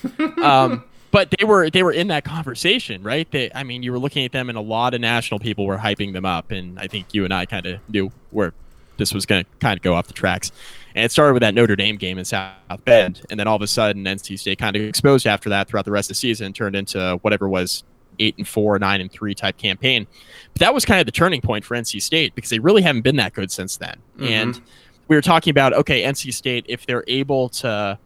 Um, 0.43 0.85
but 1.11 1.33
they 1.39 1.45
were 1.45 1.71
they 1.71 1.83
were 1.83 1.93
in 1.93 2.09
that 2.09 2.25
conversation, 2.25 3.03
right? 3.03 3.31
They, 3.31 3.51
I 3.55 3.63
mean, 3.63 3.83
you 3.83 3.93
were 3.93 3.99
looking 3.99 4.25
at 4.25 4.33
them, 4.33 4.49
and 4.49 4.59
a 4.59 4.63
lot 4.63 4.95
of 4.95 5.01
national 5.01 5.41
people 5.41 5.67
were 5.67 5.79
hyping 5.79 6.13
them 6.13 6.25
up, 6.25 6.51
and 6.51 6.79
I 6.79 6.87
think 6.87 7.15
you 7.15 7.25
and 7.25 7.33
I 7.33 7.47
kind 7.47 7.67
of 7.67 7.81
knew 7.89 8.11
where 8.31 8.53
this 8.97 9.13
was 9.13 9.27
going 9.27 9.45
to 9.45 9.51
kind 9.59 9.79
of 9.79 9.83
go 9.83 9.95
off 9.95 10.07
the 10.07 10.13
tracks. 10.13 10.53
And 10.95 11.05
it 11.05 11.13
started 11.13 11.35
with 11.35 11.43
that 11.43 11.55
Notre 11.55 11.77
Dame 11.77 11.97
game 11.97 12.19
in 12.19 12.25
South 12.25 12.85
Bend, 12.85 13.23
and 13.31 13.39
then 13.39 13.47
all 13.47 13.57
of 13.57 13.63
a 13.63 13.67
sudden, 13.67 14.05
NC 14.05 14.39
State 14.39 14.59
kind 14.59 14.77
of 14.77 14.83
exposed 14.83 15.27
after 15.27 15.49
that 15.51 15.69
throughout 15.69 15.85
the 15.85 15.91
rest 15.91 16.07
of 16.07 16.17
the 16.17 16.19
season, 16.19 16.53
turned 16.53 16.75
into 16.75 17.19
whatever 17.23 17.49
was 17.49 17.85
eight 18.19 18.37
and 18.39 18.49
four, 18.49 18.79
nine 18.79 19.01
and 19.01 19.11
three 19.11 19.35
type 19.35 19.57
campaign. 19.59 20.07
But 20.53 20.61
that 20.61 20.75
was 20.75 20.85
kind 20.85 21.01
of 21.01 21.07
the 21.07 21.13
turning 21.13 21.41
point 21.41 21.65
for 21.65 21.77
NC 21.77 22.01
State 22.03 22.35
because 22.35 22.51
they 22.51 22.59
really 22.59 22.83
haven't 22.83 23.03
been 23.03 23.17
that 23.17 23.35
good 23.35 23.51
since 23.51 23.77
then. 23.77 23.97
Mm-hmm. 24.17 24.25
And 24.25 24.61
we 25.09 25.17
were 25.17 25.23
talking 25.23 25.51
about 25.51 25.73
okay, 25.73 26.03
NC 26.03 26.33
State 26.33 26.67
if 26.69 26.87
they're 26.87 27.05
able 27.07 27.49
to, 27.51 27.99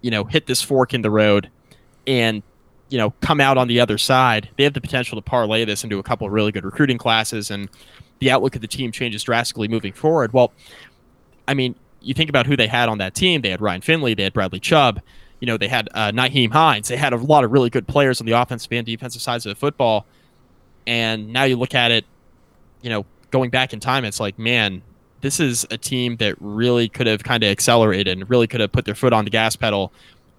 you 0.00 0.10
know, 0.10 0.24
hit 0.24 0.46
this 0.46 0.62
fork 0.62 0.94
in 0.94 1.02
the 1.02 1.10
road 1.10 1.50
and 2.06 2.42
you 2.88 2.98
know 2.98 3.10
come 3.20 3.40
out 3.40 3.58
on 3.58 3.68
the 3.68 3.80
other 3.80 3.98
side, 3.98 4.48
they 4.56 4.64
have 4.64 4.74
the 4.74 4.80
potential 4.80 5.16
to 5.16 5.22
parlay 5.22 5.64
this 5.64 5.84
into 5.84 5.98
a 5.98 6.02
couple 6.02 6.26
of 6.26 6.32
really 6.32 6.52
good 6.52 6.64
recruiting 6.64 6.98
classes 6.98 7.50
and 7.50 7.68
the 8.18 8.30
outlook 8.30 8.54
of 8.54 8.60
the 8.60 8.68
team 8.68 8.92
changes 8.92 9.22
drastically 9.22 9.68
moving 9.68 9.92
forward. 9.92 10.32
Well, 10.32 10.52
I 11.48 11.54
mean, 11.54 11.74
you 12.00 12.14
think 12.14 12.30
about 12.30 12.46
who 12.46 12.56
they 12.56 12.68
had 12.68 12.88
on 12.88 12.98
that 12.98 13.14
team. 13.14 13.42
They 13.42 13.50
had 13.50 13.60
Ryan 13.60 13.80
Finley, 13.80 14.14
they 14.14 14.22
had 14.24 14.32
Bradley 14.32 14.60
Chubb, 14.60 15.00
you 15.42 15.46
know, 15.46 15.56
they 15.56 15.66
had 15.66 15.88
uh, 15.92 16.12
Nyheim 16.12 16.52
Hines. 16.52 16.86
They 16.86 16.96
had 16.96 17.12
a 17.12 17.16
lot 17.16 17.42
of 17.42 17.50
really 17.50 17.68
good 17.68 17.88
players 17.88 18.20
on 18.20 18.26
the 18.28 18.32
offensive 18.32 18.70
and 18.70 18.86
defensive 18.86 19.20
sides 19.20 19.44
of 19.44 19.50
the 19.50 19.56
football. 19.56 20.06
And 20.86 21.32
now 21.32 21.42
you 21.42 21.56
look 21.56 21.74
at 21.74 21.90
it, 21.90 22.04
you 22.80 22.90
know, 22.90 23.04
going 23.32 23.50
back 23.50 23.72
in 23.72 23.80
time, 23.80 24.04
it's 24.04 24.20
like, 24.20 24.38
man, 24.38 24.82
this 25.22 25.40
is 25.40 25.66
a 25.70 25.78
team 25.78 26.16
that 26.18 26.36
really 26.40 26.88
could 26.88 27.06
have 27.06 27.24
kind 27.24 27.42
of 27.42 27.50
accelerated 27.50 28.18
and 28.18 28.28
really 28.28 28.46
could 28.46 28.60
have 28.60 28.72
put 28.72 28.84
their 28.84 28.94
foot 28.94 29.12
on 29.12 29.24
the 29.24 29.30
gas 29.30 29.56
pedal 29.56 29.92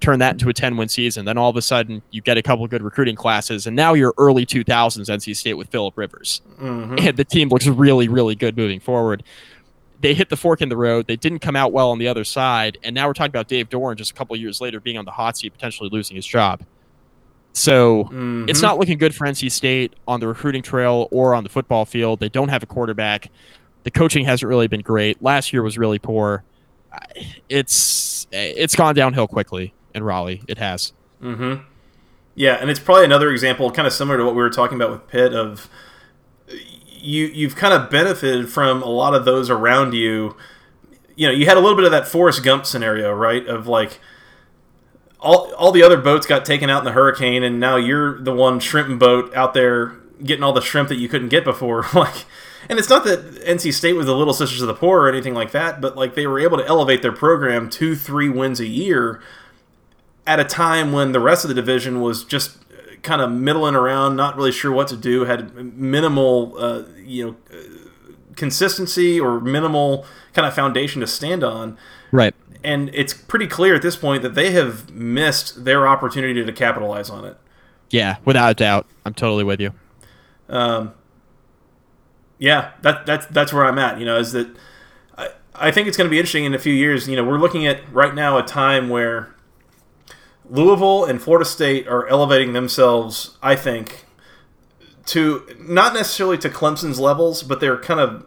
turn 0.04 0.20
that 0.20 0.34
into 0.34 0.50
a 0.50 0.54
10 0.54 0.78
win 0.78 0.90
season. 0.90 1.26
Then 1.26 1.38
all 1.38 1.50
of 1.50 1.56
a 1.56 1.62
sudden, 1.62 2.02
you 2.12 2.22
get 2.22 2.38
a 2.38 2.44
couple 2.44 2.68
good 2.68 2.84
recruiting 2.84 3.16
classes, 3.16 3.66
and 3.66 3.76
now 3.76 3.94
you're 3.94 4.14
early 4.18 4.46
2000s 4.46 5.10
NC 5.10 5.36
State 5.36 5.54
with 5.54 5.70
Philip 5.70 5.98
Rivers. 5.98 6.42
Mm-hmm. 6.60 7.00
And 7.00 7.18
the 7.18 7.24
team 7.24 7.50
looks 7.50 7.66
really, 7.66 8.08
really 8.08 8.36
good 8.36 8.58
moving 8.58 8.80
forward. 8.80 9.24
They 10.02 10.14
hit 10.14 10.30
the 10.30 10.36
fork 10.36 10.62
in 10.62 10.68
the 10.68 10.76
road. 10.76 11.08
They 11.08 11.16
didn't 11.16 11.40
come 11.40 11.56
out 11.56 11.72
well 11.72 11.90
on 11.90 11.98
the 11.98 12.10
other 12.10 12.26
side. 12.26 12.78
And 12.84 12.94
now 12.94 13.08
we're 13.08 13.14
talking 13.14 13.32
about 13.32 13.48
Dave 13.48 13.70
Doeren 13.70 13.96
just 13.96 14.12
a 14.12 14.14
couple 14.14 14.36
years 14.36 14.60
later 14.60 14.82
being 14.82 14.98
on 14.98 15.06
the 15.06 15.12
hot 15.12 15.38
seat, 15.38 15.54
potentially 15.54 15.90
losing 15.90 16.18
his 16.18 16.26
job. 16.26 16.62
So 17.54 18.06
mm-hmm. 18.06 18.50
it's 18.50 18.62
not 18.62 18.78
looking 18.78 18.98
good 18.98 19.16
for 19.16 19.26
NC 19.26 19.50
State 19.50 19.94
on 20.06 20.20
the 20.20 20.28
recruiting 20.28 20.62
trail 20.62 21.08
or 21.12 21.34
on 21.34 21.44
the 21.44 21.50
football 21.50 21.86
field. 21.86 22.20
They 22.20 22.30
don't 22.30 22.50
have 22.50 22.64
a 22.64 22.66
quarterback. 22.66 23.32
The 23.84 23.92
coaching 23.92 24.26
hasn't 24.26 24.48
really 24.48 24.68
been 24.68 24.82
great. 24.82 25.22
Last 25.22 25.54
year 25.54 25.62
was 25.62 25.78
really 25.78 26.00
poor. 26.00 26.44
It's 27.50 28.28
it's 28.32 28.76
gone 28.76 28.96
downhill 28.96 29.28
quickly 29.28 29.74
in 29.94 30.04
Raleigh. 30.04 30.42
It 30.48 30.58
has. 30.58 30.94
Mm-hmm. 31.22 31.64
Yeah, 32.36 32.56
and 32.56 32.70
it's 32.70 32.80
probably 32.80 33.06
another 33.06 33.32
example, 33.32 33.70
kind 33.72 33.88
of 33.88 33.94
similar 33.94 34.18
to 34.18 34.26
what 34.26 34.36
we 34.36 34.42
were 34.42 34.50
talking 34.50 34.76
about 34.76 34.92
with 34.92 35.08
Pitt, 35.08 35.34
of 35.34 35.70
you 36.48 37.26
you've 37.28 37.56
kind 37.56 37.74
of 37.74 37.90
benefited 37.90 38.50
from 38.50 38.82
a 38.82 38.90
lot 38.90 39.14
of 39.14 39.26
those 39.26 39.50
around 39.50 39.94
you. 39.94 40.36
You 41.16 41.28
know, 41.28 41.34
you 41.34 41.46
had 41.46 41.58
a 41.58 41.60
little 41.60 41.76
bit 41.76 41.86
of 41.86 41.92
that 41.92 42.08
Forrest 42.08 42.44
Gump 42.44 42.66
scenario, 42.66 43.14
right? 43.14 43.46
Of 43.46 43.68
like 43.68 44.00
all 45.20 45.54
all 45.54 45.72
the 45.72 45.84
other 45.84 45.98
boats 45.98 46.26
got 46.26 46.46
taken 46.46 46.70
out 46.70 46.80
in 46.80 46.86
the 46.86 46.92
hurricane, 46.92 47.44
and 47.44 47.60
now 47.60 47.76
you're 47.76 48.20
the 48.22 48.34
one 48.34 48.60
shrimp 48.60 49.00
boat 49.00 49.34
out 49.36 49.54
there 49.54 49.94
getting 50.24 50.44
all 50.44 50.54
the 50.54 50.62
shrimp 50.62 50.90
that 50.90 50.98
you 50.98 51.08
couldn't 51.08 51.30
get 51.30 51.44
before. 51.44 51.86
like, 51.94 52.26
and 52.70 52.80
it's 52.80 52.90
not 52.90 53.04
that 53.06 53.20
NC 53.46 53.74
State 53.74 53.94
was 53.94 54.06
the 54.06 54.16
Little 54.16 54.34
Sisters 54.34 54.62
of 54.62 54.68
the 54.68 54.74
Poor 54.74 55.02
or 55.02 55.10
anything 55.10 55.34
like 55.34 55.52
that, 55.52 55.82
but 55.82 55.96
like 55.96 56.16
they 56.16 56.28
were 56.28 56.40
able 56.40 56.58
to 56.58 56.66
elevate 56.66 57.02
their 57.02 57.12
program 57.12 57.70
two, 57.70 57.96
three 57.96 58.30
wins 58.30 58.60
a 58.60 58.68
year 58.68 59.22
at 60.26 60.40
a 60.40 60.46
time 60.46 60.92
when 60.92 61.12
the 61.12 61.20
rest 61.20 61.44
of 61.44 61.50
the 61.50 61.54
division 61.54 62.02
was 62.02 62.24
just 62.24 62.58
kind 63.02 63.22
of 63.22 63.32
middling 63.32 63.76
around, 63.76 64.16
not 64.16 64.36
really 64.36 64.52
sure 64.52 64.72
what 64.72 64.88
to 64.88 64.98
do, 64.98 65.26
had 65.26 65.54
minimal, 65.76 66.56
uh, 66.58 66.84
you 66.98 67.26
know, 67.26 67.36
consistency 68.36 69.20
or 69.20 69.40
minimal 69.40 70.06
kind 70.34 70.48
of 70.48 70.54
foundation 70.54 71.02
to 71.02 71.08
stand 71.08 71.44
on. 71.44 71.78
Right. 72.12 72.34
And 72.64 72.90
it's 72.94 73.14
pretty 73.14 73.48
clear 73.48 73.76
at 73.76 73.82
this 73.82 73.98
point 73.98 74.24
that 74.24 74.36
they 74.36 74.52
have 74.52 74.90
missed 74.90 75.66
their 75.66 75.88
opportunity 75.88 76.44
to 76.44 76.52
capitalize 76.54 77.10
on 77.10 77.26
it. 77.26 77.38
Yeah, 77.90 78.18
without 78.26 78.52
a 78.52 78.54
doubt. 78.56 78.88
I'm 79.06 79.14
totally 79.14 79.44
with 79.44 79.60
you. 79.60 79.72
Um, 80.50 80.94
yeah, 82.44 82.72
that 82.82 83.06
that's 83.06 83.26
that's 83.28 83.54
where 83.54 83.64
I'm 83.64 83.80
at. 83.80 84.00
You 84.00 84.06
know, 84.06 84.18
is 84.18 84.34
that 84.34 84.54
I, 85.18 85.30
I 85.56 85.72
think 85.72 85.88
it's 85.88 85.96
going 85.96 86.10
to 86.10 86.12
be 86.12 86.18
interesting 86.18 86.44
in 86.44 86.54
a 86.54 86.60
few 86.60 86.74
years. 86.74 87.08
You 87.08 87.16
know, 87.16 87.24
we're 87.24 87.38
looking 87.40 87.66
at 87.66 87.90
right 87.90 88.14
now 88.14 88.38
a 88.38 88.44
time 88.44 88.90
where 88.90 89.34
Louisville 90.44 91.06
and 91.06 91.22
Florida 91.22 91.46
State 91.46 91.88
are 91.88 92.06
elevating 92.10 92.52
themselves, 92.52 93.38
I 93.42 93.56
think, 93.56 94.04
to 95.06 95.56
not 95.58 95.94
necessarily 95.94 96.38
to 96.40 96.50
Clemson's 96.50 97.00
levels, 97.00 97.44
but 97.44 97.62
they're 97.62 97.80
kind 97.80 98.02
of 98.02 98.26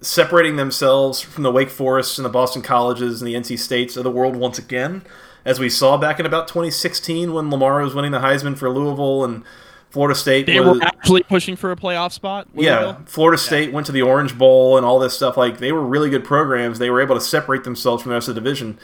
separating 0.00 0.56
themselves 0.56 1.20
from 1.20 1.42
the 1.42 1.52
Wake 1.52 1.68
Forests 1.68 2.16
and 2.16 2.24
the 2.24 2.30
Boston 2.30 2.62
Colleges 2.62 3.20
and 3.20 3.28
the 3.28 3.34
NC 3.34 3.58
States 3.58 3.98
of 3.98 4.04
the 4.04 4.10
world 4.10 4.34
once 4.34 4.58
again, 4.58 5.02
as 5.44 5.60
we 5.60 5.68
saw 5.68 5.98
back 5.98 6.18
in 6.18 6.24
about 6.24 6.48
2016 6.48 7.34
when 7.34 7.50
Lamar 7.50 7.82
was 7.82 7.94
winning 7.94 8.12
the 8.12 8.20
Heisman 8.20 8.56
for 8.56 8.70
Louisville 8.70 9.24
and 9.24 9.44
Florida 9.92 10.18
State. 10.18 10.46
They 10.46 10.58
was, 10.58 10.78
were 10.78 10.84
actually 10.84 11.22
pushing 11.22 11.54
for 11.54 11.70
a 11.70 11.76
playoff 11.76 12.12
spot. 12.12 12.48
Yeah, 12.54 12.96
Florida 13.06 13.38
State 13.38 13.68
yeah. 13.68 13.74
went 13.74 13.86
to 13.86 13.92
the 13.92 14.02
Orange 14.02 14.36
Bowl 14.36 14.76
and 14.76 14.84
all 14.84 14.98
this 14.98 15.14
stuff. 15.14 15.36
Like 15.36 15.58
they 15.58 15.72
were 15.72 15.82
really 15.82 16.10
good 16.10 16.24
programs. 16.24 16.78
They 16.78 16.90
were 16.90 17.00
able 17.00 17.14
to 17.14 17.20
separate 17.20 17.64
themselves 17.64 18.02
from 18.02 18.10
the 18.10 18.14
rest 18.14 18.28
of 18.28 18.34
the 18.34 18.40
division. 18.40 18.78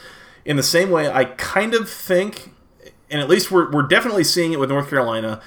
In 0.45 0.55
the 0.55 0.63
same 0.63 0.89
way, 0.89 1.11
I 1.11 1.25
kind 1.25 1.73
of 1.73 1.89
think 1.89 2.53
and 3.09 3.21
at 3.21 3.29
least 3.29 3.51
we're, 3.51 3.71
we're 3.71 3.83
definitely 3.83 4.23
seeing 4.23 4.53
it 4.53 4.59
with 4.59 4.69
North 4.69 4.89
Carolina. 4.89 5.41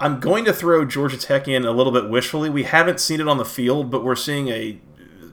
I'm 0.00 0.20
going 0.20 0.44
to 0.44 0.52
throw 0.52 0.84
Georgia 0.84 1.16
Tech 1.16 1.48
in 1.48 1.64
a 1.64 1.70
little 1.70 1.92
bit 1.92 2.08
wishfully. 2.08 2.50
We 2.50 2.64
haven't 2.64 3.00
seen 3.00 3.20
it 3.20 3.28
on 3.28 3.38
the 3.38 3.44
field, 3.44 3.90
but 3.90 4.04
we're 4.04 4.16
seeing 4.16 4.48
a 4.48 4.78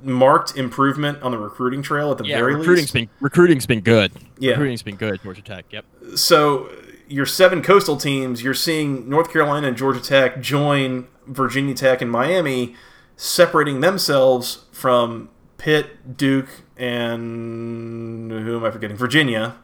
marked 0.04 0.58
improvement 0.58 1.22
on 1.22 1.32
the 1.32 1.38
recruiting 1.38 1.82
trail 1.82 2.12
at 2.12 2.18
the 2.18 2.26
yeah, 2.26 2.38
very 2.38 2.56
recruiting's 2.56 2.94
least. 2.94 3.10
Been, 3.10 3.10
recruiting's 3.20 3.66
been 3.66 3.82
good. 3.82 4.12
Yeah. 4.40 4.52
Recruiting's 4.52 4.82
been 4.82 4.96
good, 4.96 5.22
Georgia 5.22 5.42
Tech. 5.42 5.66
Yep. 5.72 5.86
So, 6.16 6.72
your 7.12 7.26
seven 7.26 7.62
coastal 7.62 7.98
teams, 7.98 8.42
you're 8.42 8.54
seeing 8.54 9.10
North 9.10 9.32
Carolina 9.32 9.68
and 9.68 9.78
Georgia 9.78 10.00
Tech 10.00 10.42
join 10.42 11.08
Virginia 11.28 11.76
Tech 11.76 12.02
and 12.02 12.10
Miami, 12.10 12.76
separating 13.16 13.82
themselves 13.82 14.66
from 14.72 15.30
Pitt, 15.58 16.18
Duke, 16.18 16.50
and 16.78 18.32
who 18.32 18.58
am 18.58 18.64
I 18.64 18.72
forgetting? 18.72 18.98
Virginia. 18.98 19.56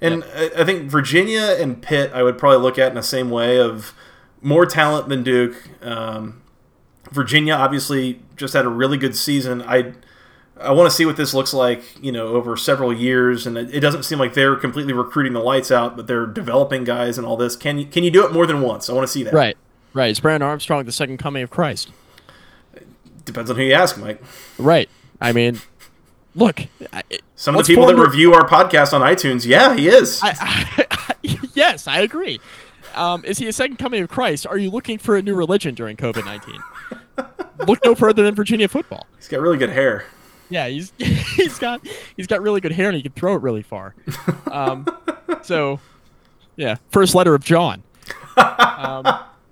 And 0.00 0.24
yep. 0.34 0.52
I, 0.56 0.64
think 0.64 0.90
Virginia 0.90 1.56
and 1.60 1.80
Pitt, 1.80 2.10
I 2.12 2.22
would 2.22 2.38
probably 2.38 2.58
look 2.58 2.78
at 2.78 2.88
in 2.88 2.94
the 2.94 3.02
same 3.02 3.30
way 3.30 3.60
of 3.60 3.94
more 4.42 4.66
talent 4.66 5.08
than 5.08 5.22
Duke. 5.22 5.56
Um, 5.82 6.42
Virginia 7.12 7.54
obviously 7.54 8.20
just 8.36 8.54
had 8.54 8.64
a 8.64 8.68
really 8.68 8.98
good 8.98 9.14
season. 9.14 9.62
I 9.62 9.92
I 10.60 10.70
want 10.72 10.88
to 10.88 10.96
see 10.96 11.04
what 11.04 11.16
this 11.16 11.34
looks 11.34 11.52
like, 11.52 11.82
you 12.02 12.12
know, 12.12 12.28
over 12.28 12.56
several 12.56 12.92
years. 12.92 13.46
And 13.46 13.58
it, 13.58 13.74
it, 13.74 13.80
doesn't 13.80 14.04
seem 14.04 14.18
like 14.18 14.34
they're 14.34 14.56
completely 14.56 14.92
recruiting 14.92 15.32
the 15.32 15.40
lights 15.40 15.72
out, 15.72 15.96
but 15.96 16.06
they're 16.06 16.26
developing 16.26 16.84
guys 16.84 17.18
and 17.18 17.26
all 17.26 17.36
this. 17.36 17.56
Can 17.56 17.78
you 17.78 17.86
can 17.86 18.04
you 18.04 18.10
do 18.10 18.24
it 18.24 18.32
more 18.32 18.46
than 18.46 18.60
once? 18.62 18.88
I 18.88 18.92
want 18.92 19.06
to 19.06 19.12
see 19.12 19.24
that. 19.24 19.34
Right, 19.34 19.56
right. 19.92 20.10
Is 20.10 20.20
Brennan 20.20 20.42
Armstrong 20.42 20.84
the 20.84 20.92
second 20.92 21.18
coming 21.18 21.42
of 21.42 21.50
Christ? 21.50 21.90
Depends 23.24 23.50
on 23.50 23.56
who 23.56 23.62
you 23.62 23.72
ask, 23.72 23.98
Mike. 23.98 24.22
Right. 24.58 24.88
I 25.20 25.32
mean, 25.32 25.60
look. 26.34 26.60
Some 27.36 27.56
of 27.56 27.66
the 27.66 27.72
people 27.72 27.86
that 27.86 27.96
review 27.96 28.34
our 28.34 28.46
podcast 28.46 28.92
on 28.92 29.00
iTunes, 29.00 29.46
yeah, 29.46 29.74
he 29.74 29.88
is. 29.88 30.20
I, 30.22 30.36
I, 30.40 31.14
yes, 31.54 31.88
I 31.88 32.00
agree. 32.00 32.40
Um, 32.94 33.24
is 33.24 33.38
he 33.38 33.48
a 33.48 33.52
second 33.52 33.78
coming 33.78 34.02
of 34.02 34.08
Christ? 34.08 34.46
Are 34.46 34.56
you 34.56 34.70
looking 34.70 34.98
for 34.98 35.16
a 35.16 35.22
new 35.22 35.34
religion 35.34 35.74
during 35.74 35.96
COVID 35.96 36.24
nineteen? 36.24 36.62
Look 37.66 37.84
no 37.84 37.94
further 37.94 38.22
than 38.22 38.34
Virginia 38.34 38.68
football. 38.68 39.06
He's 39.16 39.28
got 39.28 39.40
really 39.40 39.58
good 39.58 39.70
hair. 39.70 40.04
Yeah, 40.50 40.68
he's 40.68 40.92
he's 40.98 41.58
got 41.58 41.86
he's 42.16 42.26
got 42.26 42.42
really 42.42 42.60
good 42.60 42.72
hair 42.72 42.88
and 42.88 42.96
he 42.96 43.02
can 43.02 43.12
throw 43.12 43.34
it 43.34 43.42
really 43.42 43.62
far. 43.62 43.94
Um, 44.50 44.86
so, 45.42 45.80
yeah, 46.56 46.76
first 46.90 47.14
letter 47.14 47.34
of 47.34 47.44
John. 47.44 47.82
Um, 48.36 49.06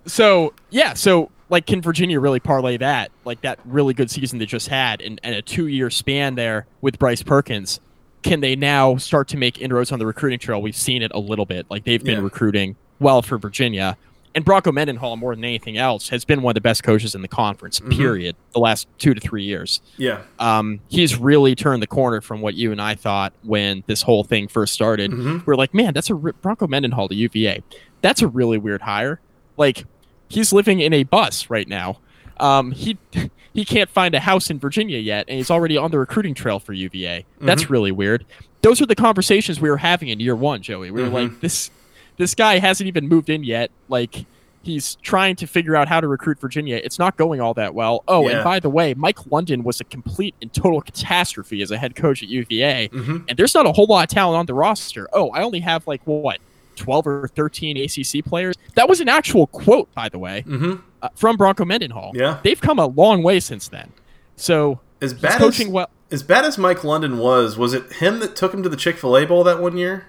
so 0.06 0.52
yeah, 0.70 0.94
so 0.94 1.30
like, 1.48 1.66
can 1.66 1.82
Virginia 1.82 2.18
really 2.18 2.40
parlay 2.40 2.76
that 2.78 3.10
like 3.24 3.42
that 3.42 3.58
really 3.64 3.94
good 3.94 4.10
season 4.10 4.38
they 4.38 4.46
just 4.46 4.68
had 4.68 5.00
and, 5.02 5.20
and 5.22 5.34
a 5.34 5.42
two 5.42 5.66
year 5.66 5.90
span 5.90 6.34
there 6.34 6.66
with 6.80 6.98
Bryce 6.98 7.22
Perkins? 7.22 7.80
Can 8.22 8.40
they 8.40 8.54
now 8.54 8.96
start 8.96 9.28
to 9.28 9.36
make 9.36 9.60
inroads 9.60 9.90
on 9.90 9.98
the 9.98 10.06
recruiting 10.06 10.38
trail? 10.38 10.62
We've 10.62 10.76
seen 10.76 11.02
it 11.02 11.10
a 11.12 11.18
little 11.18 11.44
bit. 11.44 11.66
Like 11.70 11.84
they've 11.84 12.02
been 12.02 12.18
yeah. 12.18 12.24
recruiting 12.24 12.76
well 13.00 13.20
for 13.20 13.36
Virginia 13.36 13.96
and 14.34 14.44
Bronco 14.44 14.72
Mendenhall, 14.72 15.16
more 15.16 15.34
than 15.34 15.44
anything 15.44 15.76
else, 15.76 16.08
has 16.08 16.24
been 16.24 16.42
one 16.42 16.52
of 16.52 16.54
the 16.54 16.60
best 16.60 16.82
coaches 16.82 17.14
in 17.14 17.22
the 17.22 17.28
conference. 17.28 17.80
Mm-hmm. 17.80 17.92
Period. 17.92 18.36
The 18.52 18.60
last 18.60 18.88
two 18.98 19.14
to 19.14 19.20
three 19.20 19.44
years. 19.44 19.80
Yeah. 19.96 20.22
Um, 20.38 20.80
he's 20.88 21.16
really 21.16 21.54
turned 21.54 21.82
the 21.82 21.86
corner 21.86 22.20
from 22.20 22.40
what 22.40 22.54
you 22.54 22.72
and 22.72 22.80
I 22.80 22.94
thought 22.94 23.32
when 23.42 23.84
this 23.86 24.02
whole 24.02 24.24
thing 24.24 24.48
first 24.48 24.72
started. 24.72 25.10
Mm-hmm. 25.10 25.38
We 25.46 25.52
are 25.52 25.56
like, 25.56 25.74
man, 25.74 25.92
that's 25.92 26.10
a 26.10 26.14
Bronco 26.14 26.66
Mendenhall 26.66 27.08
to 27.08 27.14
UVA. 27.14 27.62
That's 28.00 28.22
a 28.22 28.28
really 28.28 28.58
weird 28.58 28.82
hire. 28.82 29.20
Like, 29.56 29.84
he's 30.28 30.52
living 30.52 30.80
in 30.80 30.92
a 30.92 31.02
bus 31.02 31.50
right 31.50 31.68
now. 31.68 31.98
Um, 32.38 32.72
he 32.72 32.98
he 33.52 33.64
can't 33.64 33.90
find 33.90 34.14
a 34.14 34.20
house 34.20 34.50
in 34.50 34.58
Virginia 34.58 34.98
yet, 34.98 35.26
and 35.28 35.36
he's 35.36 35.50
already 35.50 35.76
on 35.76 35.90
the 35.90 35.98
recruiting 35.98 36.34
trail 36.34 36.58
for 36.58 36.72
UVA. 36.72 37.26
That's 37.40 37.64
mm-hmm. 37.64 37.72
really 37.72 37.92
weird. 37.92 38.24
Those 38.62 38.80
are 38.80 38.86
the 38.86 38.94
conversations 38.94 39.60
we 39.60 39.68
were 39.68 39.76
having 39.76 40.08
in 40.08 40.20
year 40.20 40.36
one, 40.36 40.62
Joey. 40.62 40.90
We 40.90 41.02
were 41.02 41.08
mm-hmm. 41.08 41.14
like, 41.14 41.40
this 41.40 41.70
this 42.16 42.34
guy 42.34 42.58
hasn't 42.58 42.88
even 42.88 43.08
moved 43.08 43.30
in 43.30 43.44
yet. 43.44 43.70
Like 43.88 44.26
he's 44.62 44.96
trying 44.96 45.36
to 45.36 45.46
figure 45.46 45.76
out 45.76 45.88
how 45.88 46.00
to 46.00 46.08
recruit 46.08 46.38
Virginia. 46.40 46.80
It's 46.82 46.98
not 46.98 47.16
going 47.16 47.40
all 47.40 47.54
that 47.54 47.74
well. 47.74 48.04
Oh, 48.08 48.28
yeah. 48.28 48.36
and 48.36 48.44
by 48.44 48.60
the 48.60 48.70
way, 48.70 48.94
Mike 48.94 49.30
London 49.30 49.64
was 49.64 49.80
a 49.80 49.84
complete 49.84 50.34
and 50.40 50.52
total 50.52 50.80
catastrophe 50.80 51.62
as 51.62 51.70
a 51.70 51.78
head 51.78 51.94
coach 51.94 52.22
at 52.22 52.28
UVA, 52.28 52.88
mm-hmm. 52.88 53.18
and 53.28 53.38
there's 53.38 53.54
not 53.54 53.66
a 53.66 53.72
whole 53.72 53.86
lot 53.86 54.04
of 54.04 54.10
talent 54.10 54.38
on 54.38 54.46
the 54.46 54.54
roster. 54.54 55.08
Oh, 55.12 55.30
I 55.30 55.42
only 55.42 55.60
have 55.60 55.86
like 55.86 56.02
what 56.04 56.38
12 56.76 57.06
or 57.06 57.28
13 57.28 57.76
ACC 57.76 58.24
players. 58.24 58.56
That 58.74 58.88
was 58.88 59.00
an 59.00 59.08
actual 59.08 59.46
quote, 59.48 59.92
by 59.94 60.08
the 60.08 60.18
way, 60.18 60.44
mm-hmm. 60.46 60.76
uh, 61.02 61.08
from 61.14 61.36
Bronco 61.36 61.64
Mendenhall. 61.64 62.12
Yeah, 62.14 62.38
they've 62.42 62.60
come 62.60 62.78
a 62.78 62.86
long 62.86 63.22
way 63.22 63.40
since 63.40 63.68
then. 63.68 63.92
So 64.36 64.80
as 65.00 65.14
bad 65.14 65.38
coaching 65.38 65.68
as, 65.68 65.72
well. 65.72 65.90
As 66.10 66.22
bad 66.22 66.44
as 66.44 66.58
Mike 66.58 66.84
London 66.84 67.18
was, 67.18 67.56
was 67.56 67.74
it 67.74 67.94
him 67.94 68.20
that 68.20 68.36
took 68.36 68.54
him 68.54 68.62
to 68.62 68.68
the 68.68 68.76
Chick 68.76 68.98
Fil 68.98 69.16
A 69.16 69.26
Bowl 69.26 69.44
that 69.44 69.60
one 69.60 69.76
year? 69.76 70.06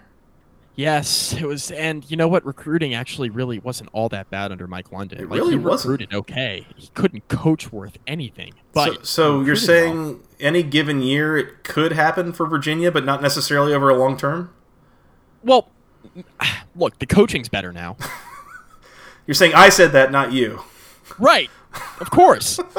Yes, 0.75 1.33
it 1.33 1.45
was, 1.45 1.69
and 1.69 2.09
you 2.09 2.17
know 2.17 2.27
what? 2.27 2.43
Recruiting 2.45 2.95
actually 2.95 3.29
really 3.29 3.59
wasn't 3.59 3.91
all 3.93 4.09
that 4.09 4.31
bad 4.31 4.51
under 4.51 4.65
Mike 4.65 4.91
London. 4.91 5.19
It 5.19 5.29
like, 5.29 5.39
really 5.39 5.51
he 5.51 5.57
wasn't. 5.57 5.91
recruited 5.91 6.15
okay. 6.15 6.65
He 6.75 6.87
couldn't 6.95 7.27
coach 7.27 7.71
worth 7.71 7.99
anything. 8.07 8.55
But 8.73 9.05
so, 9.05 9.39
so 9.39 9.41
you're 9.41 9.55
saying 9.55 10.05
well. 10.05 10.19
any 10.39 10.63
given 10.63 11.03
year 11.03 11.37
it 11.37 11.63
could 11.63 11.91
happen 11.91 12.33
for 12.33 12.47
Virginia, 12.47 12.91
but 12.91 13.05
not 13.05 13.21
necessarily 13.21 13.71
over 13.71 13.89
a 13.89 13.95
long 13.95 14.17
term. 14.17 14.51
Well, 15.43 15.69
look, 16.75 16.97
the 16.97 17.05
coaching's 17.05 17.49
better 17.49 17.71
now. 17.71 17.95
you're 19.27 19.35
saying 19.35 19.53
I 19.53 19.69
said 19.69 19.91
that, 19.91 20.11
not 20.11 20.31
you. 20.31 20.63
Right, 21.19 21.51
of 21.99 22.09
course. 22.09 22.59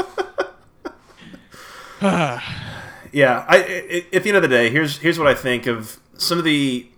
yeah, 2.03 3.45
I, 3.49 4.05
at 4.13 4.25
the 4.25 4.29
end 4.31 4.37
of 4.37 4.43
the 4.43 4.49
day, 4.49 4.69
here's 4.71 4.99
here's 4.99 5.17
what 5.17 5.29
I 5.29 5.35
think 5.35 5.69
of 5.69 6.01
some 6.19 6.39
of 6.39 6.45
the 6.45 6.89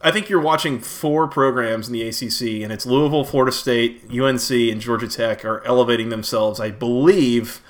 I 0.00 0.10
think 0.10 0.28
you're 0.28 0.40
watching 0.40 0.78
four 0.78 1.26
programs 1.26 1.88
in 1.88 1.94
the 1.94 2.06
ACC, 2.06 2.62
and 2.62 2.72
it's 2.72 2.84
Louisville, 2.84 3.24
Florida 3.24 3.52
State, 3.52 4.04
UNC, 4.10 4.50
and 4.50 4.80
Georgia 4.80 5.08
Tech 5.08 5.44
are 5.44 5.64
elevating 5.64 6.10
themselves. 6.10 6.60
I 6.60 6.70
believe, 6.70 7.62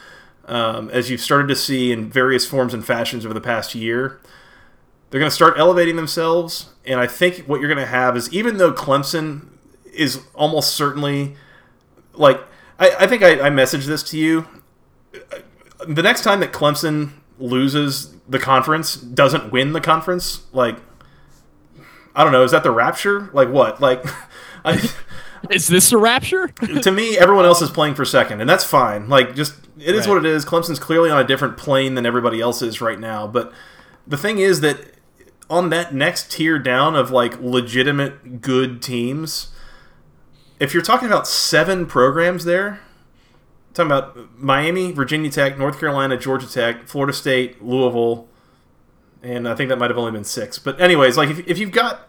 um, 0.47 0.91
as 0.91 1.09
you've 1.09 1.21
started 1.21 1.47
to 1.49 1.57
see 1.57 1.93
in 1.93 2.11
various 2.11 2.47
forms 2.47 2.75
and 2.75 2.85
fashions 2.85 3.25
over 3.25 3.33
the 3.33 3.41
past 3.41 3.75
year, 3.75 4.21
they're 5.11 5.21
going 5.21 5.31
to 5.31 5.35
start 5.35 5.55
elevating 5.57 5.97
themselves. 5.97 6.71
And 6.85 6.99
I 6.99 7.07
think 7.07 7.39
what 7.47 7.61
you're 7.61 7.73
going 7.73 7.85
to 7.85 7.91
have 7.91 8.17
is, 8.17 8.33
even 8.33 8.57
though 8.57 8.73
Clemson 8.73 9.49
is 9.93 10.21
almost 10.35 10.75
certainly 10.75 11.37
like, 12.13 12.41
I, 12.79 12.91
I 13.01 13.07
think 13.07 13.23
I, 13.23 13.47
I 13.47 13.51
messaged 13.51 13.87
this 13.87 14.03
to 14.11 14.19
you. 14.19 14.47
The 15.87 16.03
next 16.03 16.23
time 16.23 16.41
that 16.41 16.53
Clemson 16.53 17.13
loses 17.39 18.15
the 18.29 18.39
conference, 18.39 18.97
doesn't 18.97 19.53
win 19.53 19.73
the 19.73 19.81
conference, 19.81 20.47
like 20.53 20.77
I 22.17 22.25
don't 22.25 22.33
know. 22.33 22.43
Is 22.43 22.51
that 22.51 22.63
the 22.63 22.71
rapture? 22.71 23.31
Like 23.33 23.51
what? 23.51 23.81
Like, 23.81 24.05
I, 24.65 24.83
is 25.51 25.69
this 25.69 25.91
the 25.91 25.99
rapture? 25.99 26.49
to 26.83 26.91
me, 26.91 27.19
everyone 27.19 27.45
else 27.45 27.61
is 27.61 27.71
playing 27.71 27.95
for 27.95 28.05
second, 28.05 28.41
and 28.41 28.49
that's 28.49 28.65
fine. 28.65 29.09
Like, 29.09 29.37
just 29.37 29.55
it 29.79 29.95
is 29.95 30.07
right. 30.07 30.15
what 30.15 30.25
it 30.25 30.29
is. 30.29 30.45
Clemson's 30.45 30.79
clearly 30.79 31.11
on 31.11 31.21
a 31.21 31.27
different 31.27 31.57
plane 31.59 31.95
than 31.95 32.07
everybody 32.07 32.41
else 32.41 32.63
is 32.63 32.81
right 32.81 32.99
now. 32.99 33.27
But 33.27 33.53
the 34.07 34.17
thing 34.17 34.39
is 34.39 34.63
that 34.63 34.95
on 35.51 35.69
that 35.71 35.95
next 35.95 36.33
tier 36.33 36.59
down 36.59 36.97
of 36.97 37.11
like 37.11 37.41
legitimate 37.41 38.41
good 38.41 38.81
teams, 38.81 39.49
if 40.59 40.73
you're 40.73 40.83
talking 40.83 41.07
about 41.07 41.27
seven 41.29 41.85
programs 41.85 42.47
there, 42.47 42.81
talking 43.75 43.93
about 43.93 44.39
Miami, 44.39 44.91
Virginia 44.91 45.31
Tech, 45.31 45.59
North 45.59 45.79
Carolina, 45.79 46.17
Georgia 46.17 46.51
Tech, 46.51 46.89
Florida 46.89 47.13
State, 47.13 47.63
Louisville 47.63 48.27
and 49.27 49.49
I 49.49 49.55
think 49.55 49.69
that 49.71 49.79
might 49.79 49.91
have 49.91 49.99
only 49.99 50.13
been 50.13 50.25
six. 50.25 50.59
But 50.59 50.81
anyways, 50.81 51.17
like 51.17 51.31
if, 51.31 51.47
if 51.47 51.59
you've 51.59 51.73
got 51.73 52.09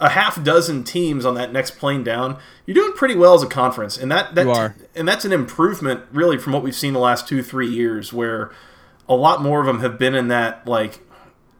a 0.00 0.10
half 0.10 0.42
dozen 0.44 0.84
teams 0.84 1.24
on 1.24 1.34
that 1.34 1.52
next 1.52 1.72
plane 1.78 2.04
down, 2.04 2.38
you're 2.66 2.74
doing 2.74 2.92
pretty 2.92 3.16
well 3.16 3.34
as 3.34 3.42
a 3.42 3.46
conference, 3.46 3.96
and 3.96 4.12
that 4.12 4.34
that 4.34 4.46
and 4.94 5.08
that's 5.08 5.24
an 5.24 5.32
improvement 5.32 6.04
really 6.12 6.38
from 6.38 6.52
what 6.52 6.62
we've 6.62 6.74
seen 6.74 6.92
the 6.92 6.98
last 6.98 7.26
two 7.26 7.42
three 7.42 7.68
years, 7.68 8.12
where 8.12 8.52
a 9.08 9.14
lot 9.14 9.42
more 9.42 9.60
of 9.60 9.66
them 9.66 9.80
have 9.80 9.98
been 9.98 10.14
in 10.14 10.28
that 10.28 10.66
like 10.66 11.00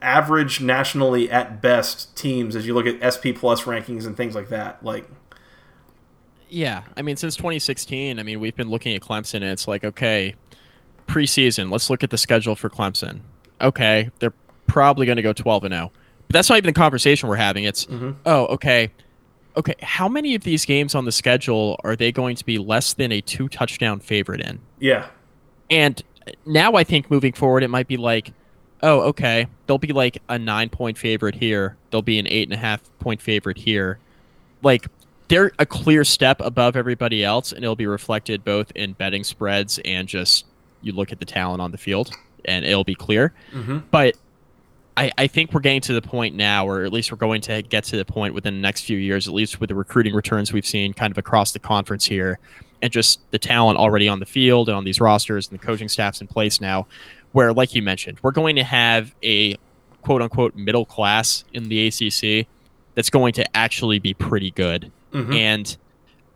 average 0.00 0.60
nationally 0.60 1.28
at 1.30 1.60
best 1.60 2.14
teams 2.16 2.54
as 2.54 2.66
you 2.66 2.74
look 2.74 2.86
at 2.86 3.02
SP 3.02 3.34
plus 3.34 3.62
rankings 3.62 4.06
and 4.06 4.16
things 4.16 4.34
like 4.34 4.50
that. 4.50 4.84
Like 4.84 5.08
yeah, 6.50 6.82
I 6.96 7.02
mean 7.02 7.16
since 7.16 7.34
2016, 7.36 8.18
I 8.18 8.22
mean 8.22 8.40
we've 8.40 8.56
been 8.56 8.70
looking 8.70 8.94
at 8.94 9.00
Clemson 9.00 9.36
and 9.36 9.44
it's 9.44 9.66
like 9.66 9.84
okay, 9.84 10.34
preseason, 11.06 11.72
let's 11.72 11.88
look 11.88 12.04
at 12.04 12.10
the 12.10 12.18
schedule 12.18 12.54
for 12.54 12.68
Clemson. 12.68 13.20
Okay, 13.60 14.10
they're 14.20 14.34
probably 14.68 15.06
going 15.06 15.16
to 15.16 15.22
go 15.22 15.32
12 15.32 15.64
and 15.64 15.74
0. 15.74 15.92
But 16.28 16.34
that's 16.34 16.48
not 16.48 16.58
even 16.58 16.68
the 16.68 16.78
conversation 16.78 17.28
we're 17.28 17.36
having. 17.36 17.64
It's, 17.64 17.86
mm-hmm. 17.86 18.12
oh, 18.26 18.46
okay. 18.46 18.92
Okay, 19.56 19.74
how 19.82 20.08
many 20.08 20.36
of 20.36 20.44
these 20.44 20.64
games 20.64 20.94
on 20.94 21.04
the 21.04 21.10
schedule 21.10 21.80
are 21.82 21.96
they 21.96 22.12
going 22.12 22.36
to 22.36 22.44
be 22.44 22.58
less 22.58 22.92
than 22.92 23.10
a 23.10 23.20
two 23.20 23.48
touchdown 23.48 23.98
favorite 23.98 24.40
in? 24.40 24.60
Yeah. 24.78 25.08
And 25.68 26.00
now 26.46 26.74
I 26.74 26.84
think 26.84 27.10
moving 27.10 27.32
forward, 27.32 27.64
it 27.64 27.68
might 27.68 27.88
be 27.88 27.96
like, 27.96 28.32
oh, 28.82 29.00
okay, 29.00 29.48
they'll 29.66 29.78
be 29.78 29.92
like 29.92 30.22
a 30.28 30.38
nine 30.38 30.68
point 30.68 30.96
favorite 30.96 31.34
here. 31.34 31.76
They'll 31.90 32.02
be 32.02 32.18
an 32.18 32.28
eight 32.28 32.48
and 32.48 32.52
a 32.52 32.58
half 32.58 32.82
point 33.00 33.20
favorite 33.20 33.56
here. 33.56 33.98
Like, 34.62 34.86
they're 35.28 35.52
a 35.58 35.66
clear 35.66 36.04
step 36.04 36.40
above 36.40 36.76
everybody 36.76 37.24
else, 37.24 37.52
and 37.52 37.62
it'll 37.62 37.76
be 37.76 37.86
reflected 37.86 38.44
both 38.44 38.70
in 38.74 38.92
betting 38.94 39.24
spreads 39.24 39.78
and 39.84 40.08
just 40.08 40.46
you 40.80 40.92
look 40.92 41.12
at 41.12 41.18
the 41.18 41.26
talent 41.26 41.60
on 41.60 41.70
the 41.70 41.78
field, 41.78 42.10
and 42.44 42.64
it'll 42.64 42.84
be 42.84 42.94
clear. 42.94 43.32
Mm-hmm. 43.52 43.78
But 43.90 44.16
I, 44.98 45.12
I 45.16 45.26
think 45.28 45.52
we're 45.54 45.60
getting 45.60 45.80
to 45.82 45.92
the 45.92 46.02
point 46.02 46.34
now, 46.34 46.66
or 46.66 46.82
at 46.82 46.92
least 46.92 47.12
we're 47.12 47.18
going 47.18 47.40
to 47.42 47.62
get 47.62 47.84
to 47.84 47.96
the 47.96 48.04
point 48.04 48.34
within 48.34 48.54
the 48.54 48.60
next 48.60 48.80
few 48.80 48.98
years, 48.98 49.28
at 49.28 49.34
least 49.34 49.60
with 49.60 49.68
the 49.68 49.76
recruiting 49.76 50.12
returns 50.12 50.52
we've 50.52 50.66
seen 50.66 50.92
kind 50.92 51.12
of 51.12 51.18
across 51.18 51.52
the 51.52 51.60
conference 51.60 52.04
here, 52.04 52.40
and 52.82 52.90
just 52.90 53.20
the 53.30 53.38
talent 53.38 53.78
already 53.78 54.08
on 54.08 54.18
the 54.18 54.26
field 54.26 54.68
and 54.68 54.76
on 54.76 54.82
these 54.82 55.00
rosters 55.00 55.48
and 55.48 55.60
the 55.60 55.64
coaching 55.64 55.88
staffs 55.88 56.20
in 56.20 56.26
place 56.26 56.60
now, 56.60 56.84
where, 57.30 57.52
like 57.52 57.76
you 57.76 57.82
mentioned, 57.82 58.18
we're 58.22 58.32
going 58.32 58.56
to 58.56 58.64
have 58.64 59.14
a 59.22 59.54
quote 60.02 60.20
unquote 60.20 60.56
middle 60.56 60.84
class 60.84 61.44
in 61.52 61.68
the 61.68 61.86
ACC 61.86 62.48
that's 62.96 63.10
going 63.10 63.32
to 63.34 63.56
actually 63.56 64.00
be 64.00 64.14
pretty 64.14 64.50
good 64.50 64.90
mm-hmm. 65.12 65.32
and 65.32 65.76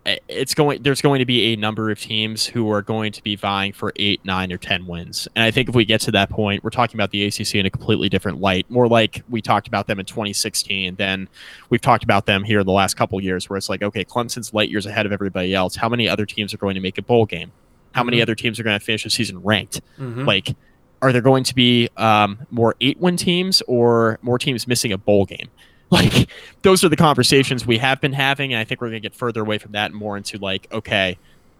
it's 0.05 0.53
going 0.53 0.83
there's 0.83 1.01
going 1.01 1.21
to 1.21 1.25
be 1.25 1.53
a 1.53 1.57
number 1.57 1.91
of 1.91 2.01
teams 2.01 2.45
who 2.45 2.71
are 2.71 2.83
going 2.83 3.13
to 3.13 3.23
be 3.23 3.37
vying 3.37 3.73
for 3.73 3.93
eight 3.97 4.25
nine 4.25 4.53
or 4.53 4.59
ten 4.59 4.87
wins. 4.87 5.29
And 5.37 5.45
i 5.45 5.51
think 5.51 5.69
if 5.69 5.75
we 5.75 5.85
get 5.85 6.01
to 6.03 6.11
that 6.13 6.29
point 6.29 6.65
we're 6.65 6.71
talking 6.71 6.97
about 6.97 7.11
the 7.11 7.27
acc 7.27 7.55
in 7.55 7.67
a 7.67 7.71
completely 7.71 8.09
different 8.09 8.41
light 8.41 8.69
more 8.69 8.89
like 8.89 9.23
we 9.31 9.41
talked 9.41 9.69
about 9.69 9.87
them 9.87 10.01
in 10.01 10.07
2016 10.07 10.97
than 10.97 11.29
we've 11.71 11.81
talked 11.81 12.03
about 12.03 12.27
them 12.27 12.43
here 12.43 12.61
in 12.61 12.67
the 12.67 12.73
last 12.73 12.95
couple 12.95 13.21
years 13.21 13.49
where 13.49 13.57
it's 13.57 13.69
like 13.69 13.83
okay 13.83 14.05
clemson's 14.05 14.53
light 14.53 14.71
years 14.71 14.87
ahead 14.87 15.07
of 15.07 15.13
everybody 15.13 15.55
else. 15.55 15.77
How 15.77 15.89
many 15.89 16.09
other 16.09 16.27
teams 16.27 16.53
are 16.53 16.59
going 16.59 16.75
to 16.75 16.81
make 16.81 16.99
a 16.99 17.03
bowl 17.03 17.27
game? 17.27 17.53
How 17.93 18.01
mm-hmm. 18.01 18.11
many 18.11 18.23
other 18.23 18.35
teams 18.35 18.59
are 18.59 18.65
going 18.65 18.79
to 18.79 18.85
finish 18.85 19.05
the 19.05 19.11
season 19.11 19.43
ranked? 19.43 19.81
Mm-hmm. 19.99 20.25
like 20.25 20.57
are 21.01 21.13
there 21.13 21.21
going 21.21 21.43
to 21.43 21.55
be 21.55 21.89
um, 21.97 22.39
more 22.51 22.77
eight 22.81 22.99
win 22.99 23.17
teams 23.17 23.61
or 23.67 24.19
more 24.23 24.39
teams 24.39 24.67
missing 24.69 24.93
a 24.93 24.99
bowl 24.99 25.27
game 25.27 25.51
like 25.93 26.29
those 26.63 26.83
are 26.83 26.89
the 26.89 26.97
conversations 26.97 27.67
we 27.67 27.79
have 27.79 28.01
been 28.01 28.15
having, 28.15 28.53
and 28.53 28.59
I 28.59 28.65
think 28.65 28.81
we're 28.81 28.89
gonna 28.89 29.01
get 29.01 29.15
further 29.15 29.43
away 29.43 29.59
from 29.59 29.73
that 29.73 29.91
and 29.91 29.95
more 29.95 30.17
into 30.17 30.39
like, 30.39 30.67
okay, 30.73 31.19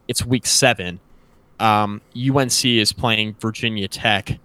it's 0.09 0.25
week 0.25 0.47
seven. 0.47 0.99
Um, 1.61 2.01
UNC 2.17 2.65
is 2.65 2.93
playing 2.93 3.37
Virginia 3.39 3.87
Tech, 3.87 4.39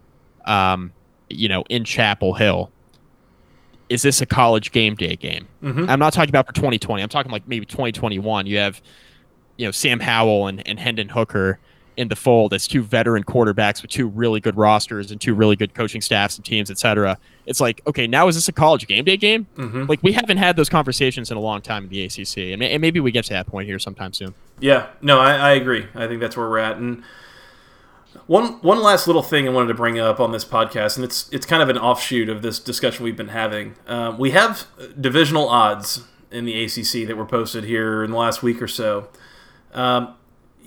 um, 0.45 0.91
you 1.29 1.47
know, 1.47 1.63
in 1.69 1.85
Chapel 1.85 2.33
Hill. 2.33 2.69
Is 3.89 4.01
this 4.01 4.21
a 4.21 4.25
college 4.25 4.71
game 4.71 4.95
day 4.95 5.15
game? 5.15 5.47
Mm-hmm. 5.63 5.89
I'm 5.89 5.99
not 5.99 6.11
talking 6.11 6.29
about 6.29 6.45
for 6.45 6.53
2020. 6.53 7.01
I'm 7.01 7.07
talking 7.07 7.31
like 7.31 7.47
maybe 7.47 7.65
2021. 7.65 8.45
You 8.45 8.57
have, 8.57 8.81
you 9.55 9.65
know, 9.65 9.71
Sam 9.71 10.01
Howell 10.01 10.47
and, 10.47 10.67
and 10.67 10.77
Hendon 10.77 11.07
Hooker 11.07 11.57
in 11.97 12.07
the 12.07 12.15
fold 12.15 12.53
as 12.53 12.67
two 12.67 12.83
veteran 12.83 13.23
quarterbacks 13.23 13.81
with 13.81 13.89
two 13.89 14.07
really 14.07 14.39
good 14.39 14.55
rosters 14.55 15.11
and 15.11 15.19
two 15.19 15.33
really 15.33 15.55
good 15.55 15.73
coaching 15.73 15.99
staffs 15.99 16.37
and 16.37 16.45
teams, 16.45 16.69
etc. 16.69 17.17
It's 17.47 17.59
like, 17.59 17.81
okay, 17.87 18.05
now 18.05 18.27
is 18.27 18.35
this 18.35 18.47
a 18.47 18.53
college 18.53 18.87
game 18.87 19.03
day 19.03 19.17
game? 19.17 19.47
Mm-hmm. 19.57 19.85
Like 19.85 20.01
we 20.03 20.11
haven't 20.11 20.37
had 20.37 20.55
those 20.55 20.69
conversations 20.69 21.31
in 21.31 21.37
a 21.37 21.39
long 21.39 21.61
time 21.61 21.85
in 21.85 21.89
the 21.89 22.03
ACC, 22.05 22.53
and, 22.53 22.63
and 22.63 22.81
maybe 22.81 22.99
we 22.99 23.11
get 23.11 23.25
to 23.25 23.33
that 23.33 23.47
point 23.47 23.67
here 23.67 23.79
sometime 23.79 24.13
soon. 24.13 24.35
Yeah, 24.59 24.87
no, 25.01 25.19
I, 25.19 25.33
I 25.35 25.51
agree. 25.51 25.87
I 25.95 26.07
think 26.07 26.21
that's 26.21 26.37
where 26.37 26.49
we're 26.49 26.59
at, 26.59 26.77
and. 26.77 27.03
One 28.25 28.53
one 28.61 28.81
last 28.81 29.05
little 29.05 29.21
thing 29.21 29.47
I 29.47 29.51
wanted 29.51 29.67
to 29.67 29.73
bring 29.75 29.99
up 29.99 30.19
on 30.19 30.31
this 30.31 30.43
podcast, 30.43 30.95
and 30.95 31.05
it's 31.05 31.29
it's 31.31 31.45
kind 31.45 31.61
of 31.61 31.69
an 31.69 31.77
offshoot 31.77 32.29
of 32.29 32.41
this 32.41 32.59
discussion 32.59 33.03
we've 33.03 33.15
been 33.15 33.27
having. 33.27 33.75
Uh, 33.85 34.15
we 34.17 34.31
have 34.31 34.65
divisional 34.99 35.47
odds 35.47 36.03
in 36.31 36.45
the 36.45 36.63
ACC 36.63 37.07
that 37.07 37.15
were 37.15 37.25
posted 37.25 37.63
here 37.63 38.03
in 38.03 38.11
the 38.11 38.17
last 38.17 38.41
week 38.41 38.61
or 38.61 38.67
so. 38.67 39.09
Um, 39.73 40.16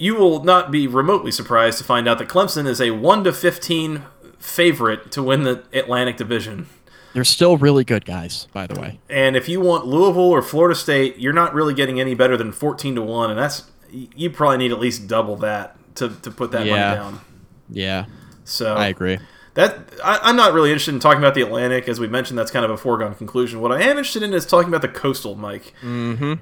you 0.00 0.14
will 0.14 0.42
not 0.42 0.70
be 0.70 0.86
remotely 0.86 1.30
surprised 1.30 1.76
to 1.76 1.84
find 1.84 2.08
out 2.08 2.16
that 2.18 2.26
Clemson 2.26 2.66
is 2.66 2.80
a 2.80 2.90
1 2.90 3.24
to 3.24 3.32
15 3.34 4.02
favorite 4.38 5.12
to 5.12 5.22
win 5.22 5.42
the 5.42 5.62
Atlantic 5.74 6.16
Division. 6.16 6.68
They're 7.12 7.22
still 7.22 7.58
really 7.58 7.84
good 7.84 8.06
guys, 8.06 8.46
by 8.54 8.66
the 8.66 8.80
way. 8.80 8.98
And 9.10 9.36
if 9.36 9.46
you 9.46 9.60
want 9.60 9.86
Louisville 9.86 10.22
or 10.22 10.40
Florida 10.40 10.74
State, 10.74 11.18
you're 11.18 11.34
not 11.34 11.52
really 11.52 11.74
getting 11.74 12.00
any 12.00 12.14
better 12.14 12.38
than 12.38 12.50
14 12.50 12.94
to 12.94 13.02
1 13.02 13.30
and 13.30 13.38
that's 13.38 13.70
you 13.92 14.30
probably 14.30 14.56
need 14.56 14.72
at 14.72 14.78
least 14.78 15.06
double 15.06 15.36
that 15.36 15.76
to, 15.96 16.08
to 16.08 16.30
put 16.30 16.52
that 16.52 16.64
yeah. 16.64 16.72
money 16.72 16.96
down. 16.96 17.20
Yeah. 17.68 18.06
So 18.44 18.74
I 18.74 18.86
agree. 18.86 19.18
That 19.54 19.80
I, 20.02 20.30
am 20.30 20.36
not 20.36 20.54
really 20.54 20.70
interested 20.70 20.94
in 20.94 21.00
talking 21.00 21.18
about 21.18 21.34
the 21.34 21.42
Atlantic, 21.42 21.88
as 21.88 22.00
we 22.00 22.06
mentioned. 22.06 22.38
That's 22.38 22.52
kind 22.52 22.64
of 22.64 22.70
a 22.70 22.76
foregone 22.78 23.16
conclusion. 23.16 23.60
What 23.60 23.72
I 23.72 23.82
am 23.82 23.98
interested 23.98 24.22
in 24.22 24.32
is 24.32 24.46
talking 24.46 24.68
about 24.68 24.80
the 24.80 24.88
Coastal, 24.88 25.34
Mike. 25.34 25.74
Mm-hmm. 25.82 26.34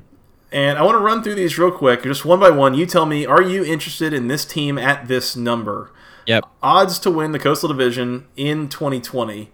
And 0.50 0.78
I 0.78 0.82
want 0.82 0.94
to 0.94 1.00
run 1.00 1.22
through 1.22 1.34
these 1.34 1.58
real 1.58 1.70
quick, 1.70 2.04
just 2.04 2.24
one 2.24 2.40
by 2.40 2.50
one. 2.50 2.74
You 2.74 2.86
tell 2.86 3.04
me, 3.04 3.26
are 3.26 3.42
you 3.42 3.64
interested 3.64 4.14
in 4.14 4.28
this 4.28 4.44
team 4.46 4.78
at 4.78 5.06
this 5.06 5.36
number? 5.36 5.92
Yep. 6.26 6.44
Odds 6.62 6.98
to 7.00 7.10
win 7.10 7.32
the 7.32 7.38
Coastal 7.38 7.68
Division 7.68 8.26
in 8.36 8.68
2020. 8.68 9.50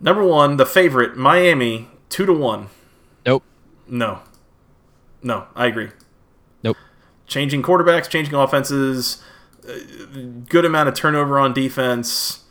Number 0.00 0.24
one, 0.24 0.56
the 0.56 0.66
favorite, 0.66 1.16
Miami, 1.16 1.88
two 2.08 2.26
to 2.26 2.32
one. 2.32 2.70
Nope. 3.24 3.44
No. 3.86 4.20
No, 5.22 5.46
I 5.54 5.66
agree. 5.66 5.90
Nope. 6.62 6.76
Changing 7.26 7.62
quarterbacks, 7.62 8.08
changing 8.08 8.34
offenses, 8.34 9.22
uh, 9.68 9.72
good 10.48 10.64
amount 10.64 10.88
of 10.88 10.94
turnover 10.94 11.38
on 11.38 11.52
defense. 11.52 12.44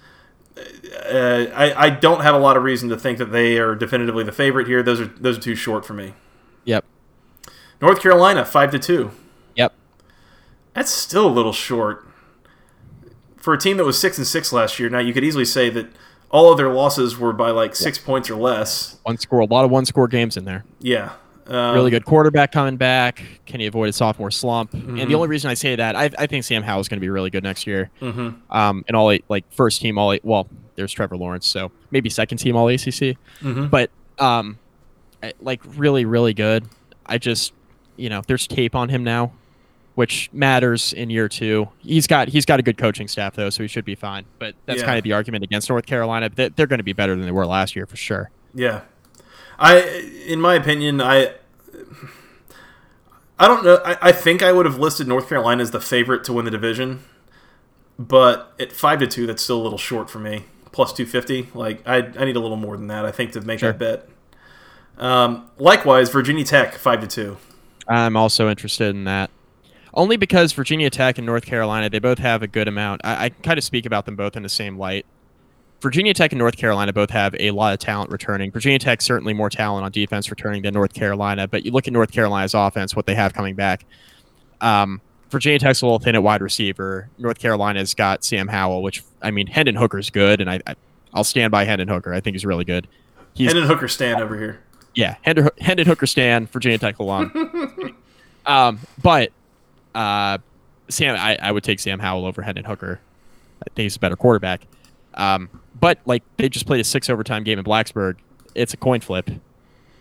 Uh, 0.58 1.46
I, 1.54 1.86
I 1.86 1.90
don't 1.90 2.22
have 2.22 2.36
a 2.36 2.40
lot 2.40 2.58
of 2.58 2.64
reason 2.64 2.90
to 2.90 2.98
think 2.98 3.18
that 3.18 3.32
they 3.32 3.58
are 3.58 3.76
definitively 3.76 4.24
the 4.24 4.32
favorite 4.32 4.68
here. 4.68 4.84
Those 4.84 5.00
are 5.00 5.06
those 5.06 5.38
are 5.38 5.42
too 5.42 5.56
short 5.56 5.86
for 5.86 5.94
me. 5.94 6.14
Yep. 6.66 6.86
North 7.82 8.02
Carolina, 8.02 8.46
five 8.46 8.72
to 8.72 8.80
two. 8.80 9.12
Yep. 9.56 9.74
That's 10.74 10.92
still 10.92 11.28
a 11.28 11.32
little 11.32 11.54
short 11.54 12.06
for 13.38 13.54
a 13.54 13.58
team 13.58 13.78
that 13.78 13.86
was 13.86 14.00
six 14.00 14.18
and 14.18 14.28
six 14.28 14.52
last 14.52 14.80
year. 14.80 14.90
Now 14.90 15.00
you 15.00 15.14
could 15.14 15.24
easily 15.24 15.46
say 15.46 15.70
that 15.70 15.88
all 16.30 16.52
of 16.52 16.58
their 16.58 16.72
losses 16.72 17.18
were 17.18 17.34
by 17.34 17.52
like 17.52 17.76
six 17.76 17.98
points 17.98 18.30
or 18.30 18.36
less. 18.36 18.98
One 19.04 19.18
score, 19.18 19.40
a 19.40 19.46
lot 19.46 19.66
of 19.66 19.72
one 19.72 19.86
score 19.86 20.08
games 20.08 20.38
in 20.38 20.46
there. 20.46 20.66
Yeah. 20.80 21.14
Um, 21.48 21.74
really 21.74 21.90
good 21.90 22.06
quarterback 22.06 22.52
coming 22.52 22.78
back. 22.78 23.24
Can 23.48 23.60
he 23.60 23.66
avoid 23.66 23.90
a 23.90 23.94
sophomore 23.94 24.30
slump? 24.30 24.72
Mm-hmm. 24.72 24.90
And 24.90 24.98
the 24.98 25.04
mm-hmm. 25.04 25.16
only 25.16 25.28
reason 25.30 25.50
I 25.50 25.56
say 25.56 25.76
that, 25.76 25.96
I, 25.96 26.12
I 26.20 26.28
think 26.28 26.44
Sam 26.44 26.62
Howell 26.62 26.82
is 26.82 26.88
going 26.88 26.98
to 26.98 27.02
be 27.02 27.10
really 27.10 27.32
good 27.32 27.44
next 27.44 27.66
year. 27.66 27.90
Mm-hmm. 28.02 28.56
Um, 28.56 28.86
and 28.88 28.96
all 28.96 29.10
eight, 29.10 29.26
like 29.30 29.52
first 29.52 29.82
team, 29.82 29.98
all 29.98 30.14
eight, 30.14 30.24
well, 30.24 30.48
there's 30.76 30.94
Trevor 30.94 31.18
Lawrence, 31.18 31.48
so 31.48 31.72
maybe 31.90 32.08
second 32.08 32.38
team 32.38 32.56
all 32.56 32.68
ACC. 32.68 33.18
Mm-hmm. 33.42 33.68
But 33.68 33.90
um, 34.20 34.60
like 35.42 35.62
really, 35.76 36.06
really 36.06 36.36
good. 36.36 36.66
I 37.08 37.18
just 37.18 37.54
you 38.00 38.10
know, 38.10 38.22
there's 38.28 38.48
tape 38.48 38.76
on 38.76 38.90
him 38.90 39.04
now, 39.04 39.34
which 39.96 40.30
matters 40.32 40.94
in 40.94 41.10
year 41.10 41.28
two. 41.28 41.70
He's 41.80 42.08
got 42.08 42.30
he's 42.30 42.46
got 42.46 42.60
a 42.60 42.64
good 42.64 42.78
coaching 42.78 43.08
staff 43.08 43.36
though, 43.36 43.50
so 43.50 43.64
he 43.64 43.68
should 43.68 43.86
be 43.86 43.96
fine. 43.96 44.26
But 44.40 44.56
that's 44.66 44.80
yeah. 44.80 44.86
kind 44.86 44.98
of 44.98 45.04
the 45.04 45.14
argument 45.14 45.44
against 45.44 45.70
North 45.70 45.86
Carolina. 45.86 46.30
They're, 46.34 46.50
they're 46.50 46.68
going 46.68 46.80
to 46.80 46.84
be 46.84 46.94
better 46.94 47.16
than 47.16 47.26
they 47.26 47.32
were 47.32 47.46
last 47.46 47.76
year 47.76 47.86
for 47.86 47.98
sure. 47.98 48.32
Yeah, 48.54 48.82
I 49.58 49.80
in 50.26 50.40
my 50.40 50.56
opinion, 50.56 51.02
I 51.02 51.34
I 53.38 53.48
don't 53.48 53.64
know. 53.64 53.82
I, 53.86 53.98
I 54.02 54.12
think 54.12 54.42
I 54.42 54.52
would 54.52 54.66
have 54.66 54.80
listed 54.80 55.08
North 55.08 55.30
Carolina 55.30 55.62
as 55.62 55.72
the 55.72 55.82
favorite 55.82 56.24
to 56.26 56.34
win 56.34 56.46
the 56.46 56.52
division, 56.52 57.04
but 57.98 58.54
at 58.60 58.72
five 58.72 59.00
to 59.00 59.08
two, 59.08 59.28
that's 59.28 59.42
still 59.42 59.62
a 59.62 59.64
little 59.64 59.78
short 59.78 60.10
for 60.10 60.20
me. 60.20 60.46
Plus 60.72 60.94
two 60.94 61.06
fifty, 61.06 61.50
like 61.54 61.86
I 61.88 61.98
I 61.98 62.26
need 62.26 62.36
a 62.36 62.40
little 62.40 62.58
more 62.58 62.78
than 62.78 62.88
that. 62.88 63.06
I 63.06 63.12
think 63.12 63.32
to 63.34 63.42
make 63.42 63.60
sure. 63.60 63.74
that 63.74 63.80
bet. 63.80 64.10
Um, 65.04 65.50
likewise, 65.58 66.10
Virginia 66.10 66.44
Tech 66.44 66.76
five 66.76 67.02
to 67.02 67.08
two. 67.08 67.38
I'm 67.90 68.16
also 68.16 68.50
interested 68.50 68.96
in 68.96 69.04
that. 69.06 69.32
Only 69.94 70.18
because 70.18 70.54
Virginia 70.54 70.90
Tech 70.90 71.18
and 71.18 71.26
North 71.26 71.46
Carolina, 71.46 71.90
they 71.90 72.00
both 72.00 72.20
have 72.20 72.44
a 72.44 72.48
good 72.48 72.68
amount. 72.68 73.02
I, 73.04 73.26
I 73.26 73.30
kind 73.30 73.58
of 73.58 73.64
speak 73.64 73.86
about 73.86 74.06
them 74.06 74.16
both 74.16 74.38
in 74.38 74.44
the 74.44 74.50
same 74.50 74.78
light. 74.78 75.06
Virginia 75.82 76.14
Tech 76.14 76.32
and 76.32 76.40
North 76.40 76.58
Carolina 76.58 76.94
both 76.94 77.10
have 77.10 77.36
a 77.40 77.52
lot 77.52 77.74
of 77.74 77.80
talent 77.80 78.12
returning. 78.12 78.52
Virginia 78.52 78.78
Tech 78.80 79.02
certainly 79.02 79.34
more 79.34 79.50
talent 79.50 79.86
on 79.86 79.92
defense 79.92 80.30
returning 80.30 80.62
than 80.62 80.74
North 80.74 80.94
Carolina, 80.94 81.48
but 81.48 81.66
you 81.66 81.72
look 81.72 81.88
at 81.88 81.94
North 81.94 82.12
Carolina's 82.12 82.54
offense, 82.54 82.96
what 82.96 83.06
they 83.06 83.16
have 83.16 83.34
coming 83.34 83.56
back. 83.56 83.86
Um, 84.62 85.02
Virginia 85.30 85.60
Tech's 85.60 85.82
a 85.82 85.86
little 85.86 86.00
thin 86.00 86.16
at 86.16 86.24
wide 86.24 86.42
receiver. 86.42 87.10
North 87.18 87.40
Carolina's 87.40 87.94
got 87.94 88.24
Sam 88.24 88.48
Howell, 88.48 88.84
which 88.84 89.04
I 89.22 89.32
mean 89.32 89.48
Hendon 89.48 89.76
Hooker's 89.76 90.10
good, 90.10 90.42
and 90.42 90.50
I, 90.50 90.60
I 90.68 90.76
will 91.14 91.24
stand 91.24 91.52
by 91.52 91.64
Hendon 91.64 91.88
Hooker. 91.88 92.14
I 92.14 92.20
think 92.20 92.36
he's 92.36 92.46
really 92.46 92.66
good. 92.66 92.88
He's, 93.34 93.48
Hendon 93.48 93.68
Hooker 93.68 93.88
stand 93.88 94.22
over 94.22 94.38
here. 94.38 94.60
Yeah, 94.96 95.16
Hendon, 95.22 95.50
Hendon 95.60 95.88
Hooker 95.88 96.08
stand 96.08 96.50
Virginia 96.52 96.78
Tech 96.78 97.00
alum. 97.00 97.96
um, 98.46 98.80
but 99.02 99.32
uh, 99.96 100.40
Sam, 100.90 101.16
I, 101.18 101.38
I 101.42 101.52
would 101.52 101.64
take 101.64 101.80
Sam 101.80 102.00
Howell 102.00 102.26
over 102.26 102.42
Hendon 102.42 102.66
Hooker. 102.66 103.00
I 103.62 103.66
think 103.76 103.84
he's 103.84 103.96
a 103.96 104.00
better 104.00 104.16
quarterback. 104.16 104.62
Um, 105.14 105.50
but 105.80 106.00
like 106.06 106.24
they 106.38 106.50
just 106.50 106.66
played 106.66 106.82
a 106.82 106.84
six 106.84 107.10
overtime 107.10 107.44
game 107.44 107.60
in 107.60 107.66
Blacksburg. 107.66 108.16
It's 108.56 108.74
a 108.74 108.78
coin 108.78 109.02
flip, 109.02 109.30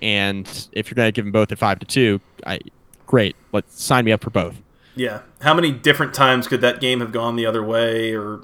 and 0.01 0.69
if 0.73 0.91
you're 0.91 0.97
gonna 0.97 1.13
give 1.13 1.25
them 1.25 1.33
both 1.33 1.53
at 1.53 1.59
five 1.59 1.79
to 1.81 1.87
two, 1.87 2.21
I 2.47 2.61
great. 3.07 3.37
Let's 3.53 3.83
sign 3.83 4.05
me 4.05 4.13
up 4.13 4.23
for 4.23 4.31
both. 4.31 4.61
Yeah. 4.95 5.21
How 5.41 5.55
many 5.55 5.71
different 5.71 6.13
times 6.13 6.49
could 6.49 6.61
that 6.61 6.81
game 6.81 7.01
have 7.01 7.13
gone 7.13 7.37
the 7.37 7.47
other 7.47 7.63
way 7.63 8.15
or 8.15 8.41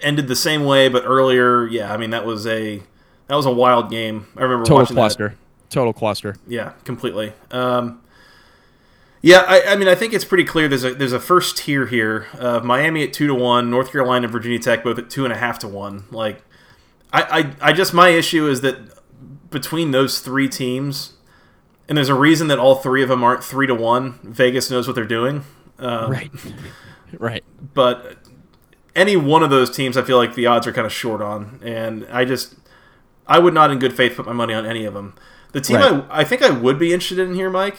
ended 0.00 0.28
the 0.28 0.36
same 0.36 0.64
way 0.64 0.88
but 0.88 1.04
earlier? 1.04 1.66
Yeah, 1.66 1.92
I 1.92 1.96
mean 1.96 2.10
that 2.10 2.24
was 2.24 2.46
a 2.46 2.82
that 3.26 3.34
was 3.34 3.46
a 3.46 3.52
wild 3.52 3.90
game. 3.90 4.26
I 4.36 4.42
remember 4.42 4.64
total 4.64 4.78
watching 4.78 4.96
cluster. 4.96 5.28
That. 5.30 5.36
Total 5.74 5.92
cluster. 5.92 6.36
Yeah, 6.46 6.74
completely. 6.84 7.32
Um, 7.50 8.00
yeah, 9.22 9.38
I, 9.38 9.72
I, 9.72 9.76
mean, 9.76 9.88
I 9.88 9.96
think 9.96 10.12
it's 10.12 10.24
pretty 10.24 10.44
clear. 10.44 10.68
There's 10.68 10.84
a 10.84 10.94
there's 10.94 11.12
a 11.12 11.18
first 11.18 11.56
tier 11.56 11.86
here 11.86 12.28
of 12.34 12.62
Miami 12.62 13.02
at 13.02 13.12
two 13.12 13.26
to 13.26 13.34
one, 13.34 13.70
North 13.70 13.90
Carolina 13.90 14.26
and 14.26 14.32
Virginia 14.32 14.60
Tech 14.60 14.84
both 14.84 14.98
at 14.98 15.10
two 15.10 15.24
and 15.24 15.32
a 15.32 15.36
half 15.36 15.58
to 15.60 15.68
one. 15.68 16.04
Like, 16.12 16.44
I, 17.12 17.22
I, 17.60 17.70
I 17.70 17.72
just 17.72 17.92
my 17.92 18.10
issue 18.10 18.46
is 18.46 18.60
that 18.60 18.76
between 19.50 19.90
those 19.90 20.20
three 20.20 20.48
teams, 20.48 21.14
and 21.88 21.98
there's 21.98 22.08
a 22.08 22.14
reason 22.14 22.46
that 22.46 22.60
all 22.60 22.76
three 22.76 23.02
of 23.02 23.08
them 23.08 23.24
aren't 23.24 23.42
three 23.42 23.66
to 23.66 23.74
one. 23.74 24.20
Vegas 24.22 24.70
knows 24.70 24.86
what 24.86 24.94
they're 24.94 25.04
doing. 25.04 25.42
Um, 25.80 26.12
right. 26.12 26.30
right. 27.18 27.44
But 27.74 28.18
any 28.94 29.16
one 29.16 29.42
of 29.42 29.50
those 29.50 29.74
teams, 29.74 29.96
I 29.96 30.02
feel 30.02 30.18
like 30.18 30.36
the 30.36 30.46
odds 30.46 30.68
are 30.68 30.72
kind 30.72 30.86
of 30.86 30.92
short 30.92 31.20
on, 31.20 31.58
and 31.64 32.06
I 32.12 32.24
just 32.24 32.54
I 33.26 33.40
would 33.40 33.54
not 33.54 33.72
in 33.72 33.80
good 33.80 33.96
faith 33.96 34.14
put 34.14 34.26
my 34.26 34.32
money 34.32 34.54
on 34.54 34.64
any 34.66 34.84
of 34.84 34.94
them. 34.94 35.14
The 35.54 35.60
team 35.60 35.76
right. 35.76 36.04
I, 36.10 36.20
I 36.20 36.24
think 36.24 36.42
I 36.42 36.50
would 36.50 36.78
be 36.78 36.92
interested 36.92 37.18
in 37.18 37.34
here, 37.34 37.48
Mike. 37.48 37.76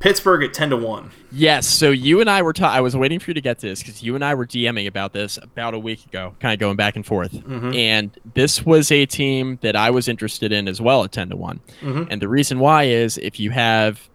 Pittsburgh 0.00 0.42
at 0.42 0.52
ten 0.52 0.70
to 0.70 0.76
one. 0.76 1.12
Yes. 1.30 1.66
So 1.66 1.90
you 1.90 2.20
and 2.20 2.28
I 2.28 2.42
were. 2.42 2.52
Ta- 2.52 2.72
I 2.72 2.80
was 2.80 2.96
waiting 2.96 3.20
for 3.20 3.30
you 3.30 3.34
to 3.34 3.40
get 3.40 3.60
to 3.60 3.68
this 3.68 3.80
because 3.80 4.02
you 4.02 4.14
and 4.16 4.24
I 4.24 4.34
were 4.34 4.44
DMing 4.44 4.86
about 4.86 5.12
this 5.12 5.38
about 5.40 5.72
a 5.72 5.78
week 5.78 6.04
ago, 6.04 6.34
kind 6.40 6.52
of 6.52 6.58
going 6.58 6.76
back 6.76 6.96
and 6.96 7.06
forth. 7.06 7.32
Mm-hmm. 7.32 7.72
And 7.74 8.10
this 8.34 8.66
was 8.66 8.90
a 8.90 9.06
team 9.06 9.58
that 9.62 9.76
I 9.76 9.90
was 9.90 10.08
interested 10.08 10.50
in 10.50 10.66
as 10.66 10.80
well 10.80 11.04
at 11.04 11.12
ten 11.12 11.30
to 11.30 11.36
one. 11.36 11.60
Mm-hmm. 11.80 12.10
And 12.10 12.20
the 12.20 12.28
reason 12.28 12.58
why 12.58 12.84
is 12.84 13.16
if 13.18 13.38
you 13.38 13.50
have 13.52 14.08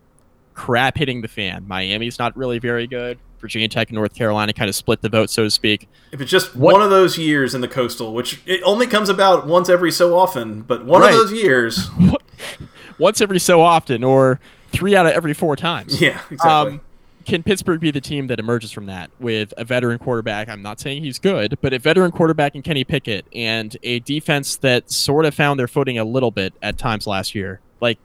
crap 0.60 0.98
hitting 0.98 1.22
the 1.22 1.28
fan. 1.30 1.66
Miami's 1.70 2.20
not 2.20 2.36
really 2.36 2.60
very 2.60 2.86
good. 2.86 3.18
Virginia 3.40 3.70
Tech 3.70 3.88
and 3.88 3.96
North 3.96 4.14
Carolina 4.14 4.52
kind 4.52 4.68
of 4.68 4.76
split 4.76 5.02
the 5.02 5.08
vote, 5.08 5.30
so 5.30 5.44
to 5.44 5.50
speak. 5.50 5.88
If 6.12 6.20
it's 6.20 6.30
just 6.30 6.54
what, 6.54 6.74
one 6.74 6.82
of 6.82 6.90
those 6.90 7.18
years 7.18 7.56
in 7.56 7.62
the 7.62 7.68
coastal, 7.70 8.14
which 8.14 8.42
it 8.46 8.62
only 8.64 8.86
comes 8.86 9.08
about 9.08 9.48
once 9.48 9.70
every 9.70 9.90
so 9.90 10.18
often, 10.18 10.64
but 10.64 10.84
one 10.84 11.02
right. 11.02 11.14
of 11.14 11.16
those 11.16 11.32
years, 11.32 11.90
once 13.00 13.22
every 13.22 13.39
so 13.39 13.62
often, 13.62 14.04
or 14.04 14.39
three 14.72 14.95
out 14.95 15.06
of 15.06 15.14
every 15.14 15.34
four 15.34 15.56
times. 15.56 16.00
Yeah, 16.00 16.22
exactly. 16.30 16.74
Um, 16.74 16.82
can 17.26 17.43
Pittsburgh 17.43 17.80
be 17.80 17.91
the 17.91 18.02
team 18.02 18.28
that 18.28 18.39
emerges 18.39 18.72
from 18.72 18.88
that 18.88 19.12
with 19.20 19.54
a 19.58 19.64
veteran 19.64 20.00
quarterback? 20.00 20.50
I'm 20.50 20.64
not 20.64 20.80
saying 20.80 21.04
he's 21.04 21.20
good, 21.20 21.58
but 21.62 21.74
a 21.74 21.80
veteran 21.80 22.12
quarterback 22.12 22.56
in 22.56 22.64
Kenny 22.64 22.84
Pickett 22.84 23.26
and 23.34 23.76
a 23.84 24.00
defense 24.00 24.58
that 24.58 24.89
sort 24.89 25.26
of 25.26 25.36
found 25.36 25.60
their 25.60 25.68
footing 25.68 26.00
a 26.00 26.04
little 26.04 26.32
bit 26.32 26.54
at 26.64 26.78
times 26.78 27.06
last 27.06 27.36
year. 27.36 27.60
Like 27.82 28.00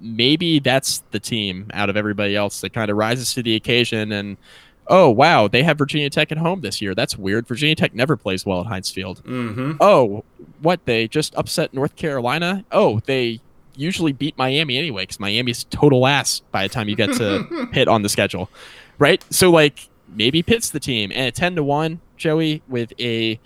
maybe 0.00 0.58
that's 0.58 1.02
the 1.10 1.20
team 1.20 1.68
out 1.72 1.88
of 1.88 1.96
everybody 1.96 2.36
else 2.36 2.60
that 2.60 2.72
kind 2.72 2.90
of 2.90 2.96
rises 2.96 3.32
to 3.34 3.42
the 3.42 3.54
occasion 3.54 4.12
and 4.12 4.36
oh 4.88 5.08
wow 5.08 5.48
they 5.48 5.62
have 5.62 5.78
virginia 5.78 6.10
tech 6.10 6.30
at 6.30 6.36
home 6.36 6.60
this 6.60 6.82
year 6.82 6.94
that's 6.94 7.16
weird 7.16 7.46
virginia 7.46 7.74
tech 7.74 7.94
never 7.94 8.16
plays 8.16 8.44
well 8.44 8.60
at 8.60 8.66
heinz 8.66 8.90
field 8.90 9.22
mm-hmm. 9.24 9.72
oh 9.80 10.22
what 10.60 10.84
they 10.84 11.08
just 11.08 11.34
upset 11.36 11.72
north 11.72 11.96
carolina 11.96 12.64
oh 12.72 13.00
they 13.06 13.40
usually 13.76 14.12
beat 14.12 14.36
miami 14.38 14.78
anyway 14.78 15.02
because 15.02 15.20
miami's 15.20 15.64
total 15.64 16.06
ass 16.06 16.40
by 16.50 16.62
the 16.62 16.68
time 16.68 16.88
you 16.88 16.96
get 16.96 17.12
to 17.12 17.68
hit 17.72 17.88
on 17.88 18.02
the 18.02 18.08
schedule 18.08 18.50
right 18.98 19.24
so 19.30 19.50
like 19.50 19.88
maybe 20.08 20.42
Pitt's 20.42 20.70
the 20.70 20.80
team 20.80 21.10
and 21.12 21.26
at 21.28 21.34
10 21.34 21.56
to 21.56 21.64
1 21.64 22.00
joey 22.16 22.62
with 22.68 22.92
a 23.00 23.38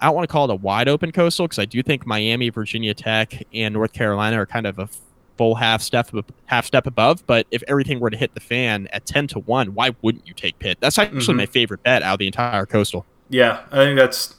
I 0.00 0.06
don't 0.06 0.14
want 0.14 0.28
to 0.28 0.32
call 0.32 0.50
it 0.50 0.52
a 0.52 0.56
wide 0.56 0.88
open 0.88 1.12
coastal 1.12 1.46
because 1.46 1.58
I 1.58 1.66
do 1.66 1.82
think 1.82 2.06
Miami, 2.06 2.48
Virginia 2.48 2.94
Tech, 2.94 3.46
and 3.52 3.74
North 3.74 3.92
Carolina 3.92 4.40
are 4.40 4.46
kind 4.46 4.66
of 4.66 4.78
a 4.78 4.88
full 5.36 5.54
half 5.54 5.82
step 5.82 6.10
half 6.46 6.66
step 6.66 6.86
above. 6.86 7.26
But 7.26 7.46
if 7.50 7.62
everything 7.68 8.00
were 8.00 8.10
to 8.10 8.16
hit 8.16 8.34
the 8.34 8.40
fan 8.40 8.88
at 8.92 9.06
ten 9.06 9.26
to 9.28 9.38
one, 9.40 9.74
why 9.74 9.94
wouldn't 10.02 10.26
you 10.26 10.34
take 10.34 10.58
Pitt? 10.58 10.78
That's 10.80 10.98
actually 10.98 11.20
mm-hmm. 11.20 11.36
my 11.36 11.46
favorite 11.46 11.82
bet 11.82 12.02
out 12.02 12.14
of 12.14 12.18
the 12.18 12.26
entire 12.26 12.66
coastal. 12.66 13.04
Yeah, 13.28 13.62
I 13.70 13.76
think 13.76 13.98
that's. 13.98 14.36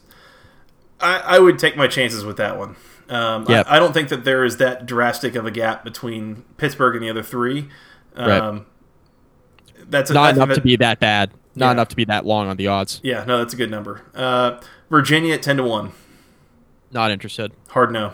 I, 0.99 1.17
I 1.19 1.39
would 1.39 1.57
take 1.57 1.75
my 1.77 1.87
chances 1.87 2.23
with 2.23 2.37
that 2.37 2.57
one. 2.57 2.75
Um, 3.11 3.45
yep. 3.49 3.67
I, 3.67 3.75
I, 3.75 3.79
don't 3.79 3.93
think 3.93 4.07
that 4.07 4.23
there 4.23 4.45
is 4.45 4.55
that 4.57 4.85
drastic 4.85 5.35
of 5.35 5.45
a 5.45 5.51
gap 5.51 5.83
between 5.83 6.43
Pittsburgh 6.55 6.95
and 6.95 7.03
the 7.03 7.09
other 7.09 7.21
three. 7.21 7.67
Um, 8.15 8.29
right. 8.29 8.65
That's 9.89 10.09
a, 10.09 10.13
not 10.13 10.35
enough 10.35 10.53
to 10.53 10.61
be 10.61 10.77
that 10.77 11.01
bad. 11.01 11.31
Not 11.53 11.67
yeah. 11.67 11.71
enough 11.73 11.89
to 11.89 11.95
be 11.97 12.05
that 12.05 12.25
long 12.25 12.47
on 12.47 12.55
the 12.55 12.67
odds. 12.67 13.01
Yeah, 13.03 13.25
no, 13.25 13.37
that's 13.39 13.53
a 13.53 13.57
good 13.57 13.69
number. 13.69 14.01
Uh, 14.15 14.61
Virginia 14.89 15.33
at 15.33 15.43
ten 15.43 15.57
to 15.57 15.63
one. 15.63 15.91
Not 16.89 17.11
interested. 17.11 17.51
Hard 17.67 17.91
no. 17.91 18.13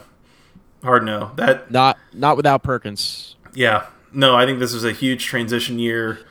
Hard 0.84 1.04
no. 1.04 1.32
That 1.36 1.70
not 1.70 2.00
not 2.12 2.36
without 2.36 2.64
Perkins. 2.64 3.36
Yeah. 3.54 3.86
No, 4.12 4.36
I 4.36 4.48
think 4.48 4.58
this 4.58 4.74
is 4.74 4.84
a 4.84 4.94
huge 4.94 5.26
transition 5.26 5.78
year. 5.78 6.26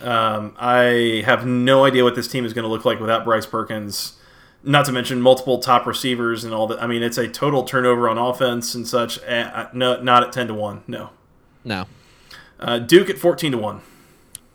Um, 0.00 0.54
I 0.58 1.24
have 1.24 1.44
no 1.44 1.84
idea 1.84 2.04
what 2.04 2.14
this 2.14 2.28
team 2.28 2.44
is 2.44 2.52
going 2.52 2.64
to 2.64 2.68
look 2.68 2.84
like 2.84 3.00
without 3.00 3.24
Bryce 3.24 3.46
Perkins. 3.46 4.16
Not 4.64 4.84
to 4.86 4.92
mention 4.92 5.20
multiple 5.20 5.58
top 5.58 5.86
receivers 5.86 6.44
and 6.44 6.54
all 6.54 6.68
that. 6.68 6.80
I 6.80 6.86
mean, 6.86 7.02
it's 7.02 7.18
a 7.18 7.26
total 7.26 7.64
turnover 7.64 8.08
on 8.08 8.16
offense 8.16 8.74
and 8.74 8.86
such. 8.86 9.22
Uh, 9.24 9.68
no, 9.72 10.00
not 10.00 10.22
at 10.22 10.32
ten 10.32 10.46
to 10.46 10.54
one. 10.54 10.82
No. 10.86 11.10
No. 11.64 11.86
Uh, 12.60 12.78
Duke 12.78 13.10
at 13.10 13.18
fourteen 13.18 13.52
to 13.52 13.58
one. 13.58 13.80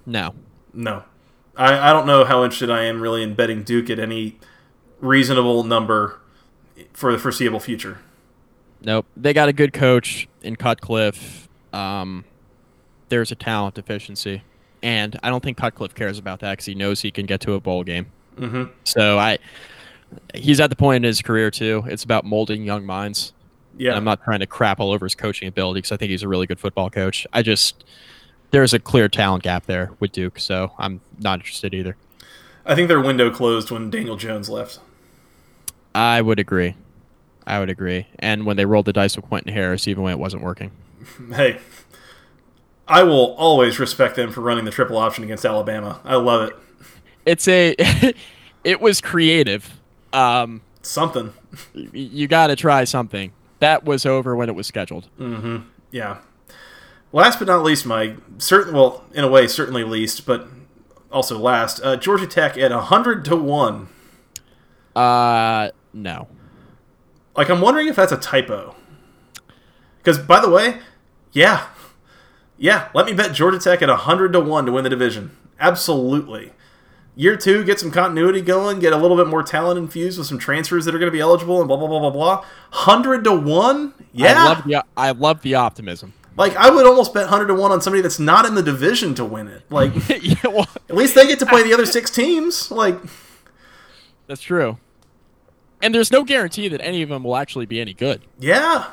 No. 0.06 0.34
No. 0.74 1.04
I, 1.58 1.90
I 1.90 1.94
don't 1.94 2.06
know 2.06 2.24
how 2.24 2.44
interested 2.44 2.70
I 2.70 2.84
am 2.84 3.02
really 3.02 3.22
in 3.22 3.34
betting 3.34 3.64
Duke 3.64 3.90
at 3.90 4.00
any 4.00 4.38
reasonable 5.02 5.64
number 5.64 6.20
for 6.94 7.12
the 7.12 7.18
foreseeable 7.18 7.60
future. 7.60 8.00
Nope. 8.82 9.08
They 9.18 9.34
got 9.34 9.50
a 9.50 9.54
good 9.54 9.74
coach 9.74 10.28
in 10.42 10.56
Cutcliffe. 10.56 11.50
Um, 11.74 12.24
there's 13.10 13.32
a 13.32 13.36
talent 13.36 13.76
deficiency, 13.76 14.44
and 14.82 15.20
I 15.22 15.30
don't 15.30 15.44
think 15.44 15.58
Cutcliffe 15.58 15.96
cares 15.96 16.18
about 16.18 16.40
that 16.40 16.52
because 16.52 16.66
he 16.66 16.76
knows 16.76 17.02
he 17.02 17.12
can 17.12 17.26
get 17.26 17.42
to 17.42 17.54
a 17.54 17.60
bowl 17.60 17.84
game. 17.84 18.06
Mm-hmm. 18.38 18.72
So 18.84 19.18
I, 19.18 19.40
he's 20.34 20.60
at 20.60 20.70
the 20.70 20.76
point 20.76 20.98
in 20.98 21.04
his 21.04 21.22
career 21.22 21.52
too. 21.52 21.84
It's 21.88 22.04
about 22.04 22.26
molding 22.26 22.64
young 22.64 22.86
minds. 22.86 23.34
Yeah. 23.78 23.92
And 23.92 23.98
I'm 23.98 24.04
not 24.04 24.24
trying 24.24 24.40
to 24.40 24.48
crap 24.48 24.80
all 24.80 24.92
over 24.92 25.06
his 25.06 25.16
coaching 25.16 25.48
ability 25.48 25.80
because 25.80 25.92
I 25.92 25.98
think 25.98 26.10
he's 26.10 26.24
a 26.24 26.28
really 26.28 26.48
good 26.48 26.60
football 26.60 26.90
coach. 26.90 27.28
I 27.34 27.42
just 27.44 27.84
there's 28.52 28.74
a 28.74 28.80
clear 28.80 29.08
talent 29.08 29.44
gap 29.44 29.66
there 29.66 29.92
with 30.00 30.12
Duke, 30.12 30.40
so 30.40 30.72
I'm 30.78 31.02
not 31.20 31.40
interested 31.40 31.74
either. 31.74 31.96
I 32.66 32.76
think 32.76 32.88
their 32.88 33.02
window 33.02 33.30
closed 33.30 33.72
when 33.72 33.90
Daniel 33.90 34.18
Jones 34.18 34.50
left. 34.50 34.80
I 35.96 36.22
would 36.22 36.40
agree. 36.40 36.76
I 37.46 37.60
would 37.60 37.70
agree. 37.70 38.08
And 38.20 38.46
when 38.46 38.58
they 38.58 38.66
rolled 38.66 38.86
the 38.86 38.94
dice 38.94 39.16
with 39.16 39.26
Quentin 39.26 39.54
Harris, 39.54 39.88
even 39.88 40.04
when 40.04 40.14
it 40.14 40.20
wasn't 40.20 40.44
working. 40.44 40.72
Hey, 41.34 41.60
I 42.88 43.04
will 43.04 43.34
always 43.36 43.80
respect 43.80 44.16
them 44.16 44.32
for 44.32 44.42
running 44.42 44.66
the 44.66 44.72
triple 44.72 44.98
option 44.98 45.24
against 45.24 45.46
Alabama. 45.46 46.02
I 46.04 46.16
love 46.16 46.50
it. 46.50 46.56
It's 47.26 47.48
a, 47.48 47.76
it 48.64 48.82
was 48.82 49.00
creative. 49.00 49.77
Um, 50.14 50.62
something. 50.82 51.34
You 51.74 52.28
got 52.28 52.48
to 52.48 52.56
try 52.56 52.84
something. 52.84 53.32
That 53.60 53.86
was 53.86 54.06
over 54.06 54.36
when 54.36 54.50
it 54.50 54.56
was 54.56 54.68
scheduled. 54.68 55.10
Mm-hmm. 55.20 55.68
Yeah. 55.92 56.18
Last 57.12 57.40
but 57.40 57.48
not 57.48 57.64
least, 57.64 57.86
Mike. 57.86 58.18
Certain, 58.38 58.74
well, 58.74 59.06
in 59.14 59.24
a 59.24 59.28
way, 59.28 59.48
certainly 59.48 59.84
least, 59.84 60.26
but 60.26 60.48
also 61.12 61.38
last. 61.38 61.82
Uh, 61.84 61.96
Georgia 61.96 62.28
Tech 62.28 62.58
at 62.58 62.72
hundred 62.72 63.26
to 63.26 63.36
one. 63.36 63.90
Uh, 64.96 65.70
no. 65.94 66.28
Like, 67.36 67.50
I'm 67.50 67.62
wondering 67.62 67.88
if 67.88 67.96
that's 67.96 68.12
a 68.12 68.18
typo. 68.18 68.76
Because, 70.00 70.18
by 70.18 70.40
the 70.40 70.50
way, 70.50 70.80
yeah, 71.32 71.68
yeah, 72.58 72.90
let 72.94 73.06
me 73.06 73.14
bet 73.14 73.34
Georgia 73.34 73.60
Tech 73.60 73.82
at 73.82 73.90
100 73.90 74.34
to 74.34 74.40
1 74.40 74.66
to 74.66 74.72
win 74.72 74.84
the 74.84 74.90
division. 74.90 75.36
Absolutely. 75.60 76.54
Year 77.18 77.36
two, 77.36 77.66
get 77.66 77.80
some 77.80 77.92
continuity 77.92 78.42
going, 78.42 78.80
get 78.80 78.94
a 78.94 78.98
little 78.98 79.18
bit 79.18 79.28
more 79.28 79.44
talent 79.44 79.78
infused 79.78 80.18
with 80.18 80.28
some 80.28 80.38
transfers 80.38 80.86
that 80.86 80.96
are 80.96 81.00
going 81.00 81.12
to 81.12 81.16
be 81.16 81.20
eligible, 81.20 81.60
and 81.60 81.68
blah 81.68 81.76
blah 81.76 81.88
blah 81.88 82.00
blah 82.00 82.12
blah. 82.12 82.46
Hundred 82.72 83.24
to 83.26 83.36
one, 83.36 83.94
yeah. 84.14 84.36
I 84.38 84.46
love 84.46 84.64
the 84.66 84.86
I 84.96 85.12
love 85.12 85.42
the 85.42 85.56
optimism. 85.56 86.14
Like 86.38 86.56
I 86.56 86.70
would 86.70 86.86
almost 86.86 87.14
bet 87.14 87.28
hundred 87.28 87.48
to 87.48 87.56
one 87.56 87.72
on 87.72 87.82
somebody 87.82 88.02
that's 88.02 88.20
not 88.20 88.46
in 88.46 88.56
the 88.56 88.64
division 88.64 89.16
to 89.16 89.26
win 89.26 89.48
it. 89.48 89.64
Like, 89.70 89.92
yeah, 90.22 90.36
well, 90.46 90.68
at 90.90 90.96
least 90.96 91.16
they 91.16 91.28
get 91.28 91.40
to 91.40 91.46
play 91.46 91.64
the 91.64 91.74
other 91.74 91.86
six 91.86 92.12
teams. 92.12 92.72
Like, 92.72 92.98
that's 94.28 94.42
true 94.42 94.78
and 95.82 95.94
there's 95.94 96.12
no 96.12 96.24
guarantee 96.24 96.68
that 96.70 96.82
any 96.82 97.02
of 97.02 97.10
them 97.10 97.24
will 97.24 97.36
actually 97.36 97.66
be 97.66 97.80
any 97.80 97.94
good. 97.94 98.22
Yeah. 98.40 98.90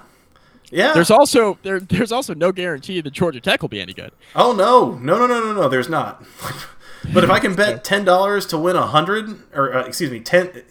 Yeah. 0.71 0.93
There's 0.93 1.11
also 1.11 1.59
there 1.63 1.81
there's 1.81 2.13
also 2.13 2.35
no 2.35 2.53
guarantee 2.53 3.01
that 3.01 3.13
Georgia 3.13 3.41
Tech 3.41 3.63
will 3.63 3.69
be 3.69 3.81
any 3.81 3.93
good. 3.93 4.13
Oh 4.35 4.53
no. 4.53 4.93
No 4.99 5.19
no 5.19 5.27
no 5.27 5.41
no 5.41 5.53
no, 5.53 5.69
there's 5.69 5.89
not. 5.89 6.25
but 7.13 7.25
if 7.25 7.31
I 7.31 7.39
can 7.39 7.55
bet 7.55 7.85
ten 7.85 8.05
dollars 8.05 8.47
to 8.47 8.59
win 8.59 8.77
a 8.77 8.87
hundred 8.87 9.43
or 9.55 9.75
uh, 9.75 9.85
excuse 9.85 10.11
me, 10.11 10.21
ten 10.21 10.63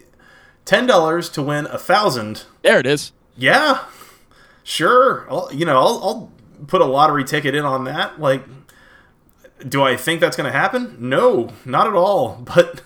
ten 0.65 0.85
dollars 0.85 1.29
to 1.29 1.41
win 1.41 1.65
a 1.67 1.77
thousand. 1.77 2.45
There 2.61 2.79
it 2.79 2.85
is. 2.85 3.11
Yeah. 3.35 3.85
Sure. 4.63 5.27
I'll, 5.29 5.49
you 5.53 5.65
know, 5.65 5.77
I'll, 5.77 5.99
I'll 6.03 6.31
put 6.67 6.81
a 6.81 6.85
lottery 6.85 7.25
ticket 7.25 7.53
in 7.53 7.65
on 7.65 7.83
that. 7.83 8.19
Like 8.19 8.43
do 9.67 9.83
I 9.83 9.95
think 9.95 10.19
that's 10.19 10.35
going 10.35 10.51
to 10.51 10.57
happen? 10.57 10.97
No, 10.99 11.49
not 11.65 11.87
at 11.87 11.93
all. 11.93 12.43
But 12.55 12.81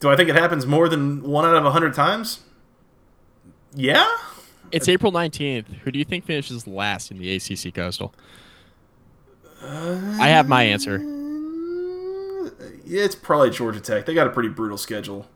do 0.00 0.08
I 0.08 0.16
think 0.16 0.28
it 0.28 0.36
happens 0.36 0.66
more 0.66 0.88
than 0.88 1.22
one 1.22 1.44
out 1.44 1.56
of 1.56 1.64
a 1.64 1.70
hundred 1.70 1.94
times? 1.94 2.40
Yeah. 3.74 4.06
It's 4.70 4.88
April 4.88 5.10
19th. 5.10 5.66
Who 5.78 5.90
do 5.90 5.98
you 5.98 6.04
think 6.04 6.24
finishes 6.24 6.66
last 6.66 7.10
in 7.10 7.18
the 7.18 7.34
ACC 7.34 7.74
Coastal? 7.74 8.14
Uh, 9.60 10.16
I 10.20 10.28
have 10.28 10.48
my 10.48 10.62
answer. 10.62 10.98
Yeah, 12.88 13.04
it's 13.04 13.14
probably 13.14 13.50
Georgia 13.50 13.80
Tech. 13.80 14.06
They 14.06 14.14
got 14.14 14.26
a 14.26 14.30
pretty 14.30 14.48
brutal 14.48 14.78
schedule. 14.78 15.26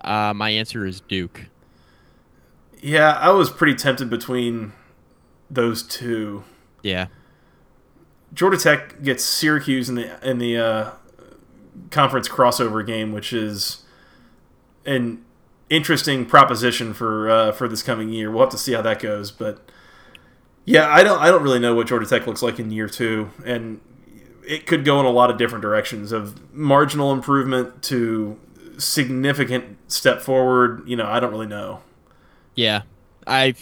Uh, 0.00 0.32
my 0.34 0.50
answer 0.50 0.86
is 0.86 1.00
Duke. 1.00 1.46
Yeah, 2.80 3.12
I 3.12 3.30
was 3.30 3.50
pretty 3.50 3.74
tempted 3.74 4.08
between 4.08 4.72
those 5.50 5.82
two. 5.82 6.44
Yeah. 6.82 7.08
Georgia 8.32 8.56
Tech 8.56 9.02
gets 9.02 9.24
Syracuse 9.24 9.88
in 9.88 9.96
the 9.96 10.28
in 10.28 10.38
the 10.38 10.56
uh, 10.56 10.90
conference 11.90 12.28
crossover 12.28 12.86
game, 12.86 13.12
which 13.12 13.32
is 13.32 13.82
an 14.86 15.24
interesting 15.70 16.24
proposition 16.24 16.94
for 16.94 17.28
uh, 17.28 17.52
for 17.52 17.66
this 17.66 17.82
coming 17.82 18.10
year. 18.10 18.30
We'll 18.30 18.42
have 18.42 18.50
to 18.50 18.58
see 18.58 18.74
how 18.74 18.82
that 18.82 19.00
goes, 19.00 19.32
but 19.32 19.68
yeah, 20.64 20.88
I 20.88 21.02
don't 21.02 21.20
I 21.20 21.28
don't 21.28 21.42
really 21.42 21.58
know 21.58 21.74
what 21.74 21.88
Georgia 21.88 22.06
Tech 22.06 22.28
looks 22.28 22.42
like 22.42 22.60
in 22.60 22.70
year 22.70 22.88
two, 22.88 23.30
and 23.44 23.80
it 24.46 24.66
could 24.66 24.84
go 24.84 25.00
in 25.00 25.06
a 25.06 25.10
lot 25.10 25.30
of 25.30 25.38
different 25.38 25.62
directions 25.62 26.12
of 26.12 26.52
marginal 26.54 27.12
improvement 27.12 27.82
to 27.84 28.38
significant 28.78 29.76
step 29.88 30.20
forward. 30.20 30.82
You 30.86 30.96
know, 30.96 31.06
I 31.06 31.20
don't 31.20 31.30
really 31.30 31.46
know. 31.46 31.82
Yeah, 32.54 32.82
I, 33.26 33.54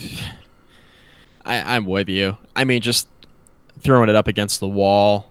I 1.45 1.77
I'm 1.77 1.87
with 1.87 2.09
you. 2.09 2.39
I 2.57 2.65
mean, 2.65 2.81
just 2.81 3.09
throwing 3.81 4.09
it 4.09 4.17
up 4.17 4.29
against 4.29 4.61
the 4.61 4.69
wall 4.69 5.31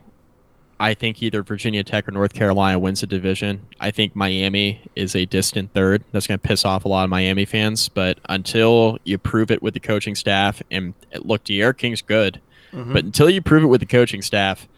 I 0.79 0.93
think 0.93 1.21
either 1.21 1.43
Virginia 1.43 1.83
Tech 1.83 2.07
or 2.07 2.11
North 2.11 2.33
Carolina 2.33 2.79
wins 2.79 3.01
the 3.01 3.07
division. 3.07 3.67
I 3.81 3.91
think 3.91 4.15
Miami 4.15 4.81
is 4.95 5.13
a 5.13 5.25
distant 5.25 5.73
third. 5.73 6.05
That's 6.11 6.25
going 6.25 6.39
to 6.39 6.47
piss 6.47 6.63
off 6.63 6.85
a 6.85 6.87
lot 6.87 7.03
of 7.03 7.09
Miami 7.09 7.43
fans. 7.43 7.89
But 7.89 8.19
until 8.29 8.97
you 9.03 9.17
prove 9.17 9.51
it 9.51 9.61
with 9.61 9.73
the 9.73 9.81
coaching 9.81 10.15
staff, 10.15 10.61
and 10.71 10.93
look, 11.15 11.43
D'Eriq 11.43 11.77
King's 11.77 12.01
good, 12.01 12.39
mm-hmm. 12.71 12.93
but 12.93 13.03
until 13.03 13.29
you 13.29 13.41
prove 13.41 13.63
it 13.63 13.67
with 13.67 13.81
the 13.81 13.87
coaching 13.87 14.21
staff, 14.21 14.69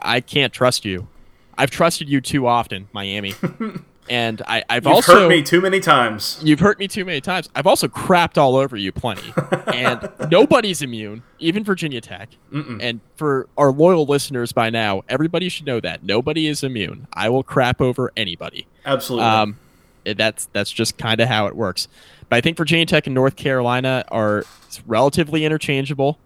I 0.00 0.20
can't 0.20 0.52
trust 0.52 0.84
you. 0.84 1.08
I've 1.56 1.70
trusted 1.70 2.08
you 2.08 2.20
too 2.20 2.46
often, 2.46 2.88
Miami. 2.92 3.34
and 4.10 4.42
I, 4.46 4.64
I've 4.68 4.84
You've 4.84 4.94
also 4.94 5.14
hurt 5.14 5.28
me 5.28 5.42
too 5.42 5.60
many 5.60 5.80
times. 5.80 6.40
You've 6.42 6.60
hurt 6.60 6.78
me 6.78 6.88
too 6.88 7.04
many 7.04 7.20
times. 7.20 7.48
I've 7.54 7.66
also 7.66 7.88
crapped 7.88 8.38
all 8.38 8.56
over 8.56 8.76
you 8.76 8.92
plenty. 8.92 9.32
and 9.72 10.10
nobody's 10.30 10.82
immune, 10.82 11.22
even 11.38 11.64
Virginia 11.64 12.00
Tech. 12.00 12.30
Mm-mm. 12.52 12.78
And 12.82 13.00
for 13.16 13.48
our 13.56 13.72
loyal 13.72 14.04
listeners 14.04 14.52
by 14.52 14.70
now, 14.70 15.02
everybody 15.08 15.48
should 15.48 15.66
know 15.66 15.80
that 15.80 16.02
nobody 16.02 16.46
is 16.46 16.62
immune. 16.62 17.06
I 17.12 17.28
will 17.28 17.42
crap 17.42 17.80
over 17.80 18.12
anybody. 18.16 18.66
Absolutely. 18.84 19.26
Um, 19.26 19.58
that's 20.04 20.46
that's 20.52 20.70
just 20.70 20.98
kind 20.98 21.20
of 21.20 21.28
how 21.28 21.46
it 21.46 21.56
works. 21.56 21.88
But 22.28 22.36
I 22.36 22.40
think 22.40 22.56
Virginia 22.56 22.86
Tech 22.86 23.06
and 23.06 23.14
North 23.14 23.36
Carolina 23.36 24.04
are 24.08 24.44
relatively 24.86 25.44
interchangeable. 25.44 26.18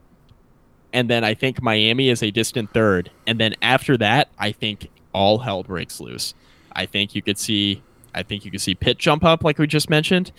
And 0.93 1.11
then 1.11 1.25
I 1.25 1.35
think 1.35 1.63
Miami 1.63 2.09
is 2.09 2.23
a 2.23 2.31
distant 2.31 2.73
third. 2.73 3.11
And 3.27 3.39
then 3.39 3.55
after 3.61 3.97
that, 3.99 4.29
I 4.39 4.53
think 4.53 4.89
all 5.13 5.39
hell 5.39 5.63
breaks 5.63 6.01
loose. 6.01 6.35
I 6.73 6.87
think 6.87 7.15
you 7.15 7.23
could 7.23 7.39
see 7.39 7.83
I 8.15 8.23
think 8.23 8.45
you 8.45 8.51
could 8.51 8.61
see 8.61 8.75
Pitt 8.75 8.99
jump 8.99 9.23
up 9.25 9.45
like 9.45 9.59
we 9.59 9.67
just 9.67 9.91
mentioned. 9.91 10.33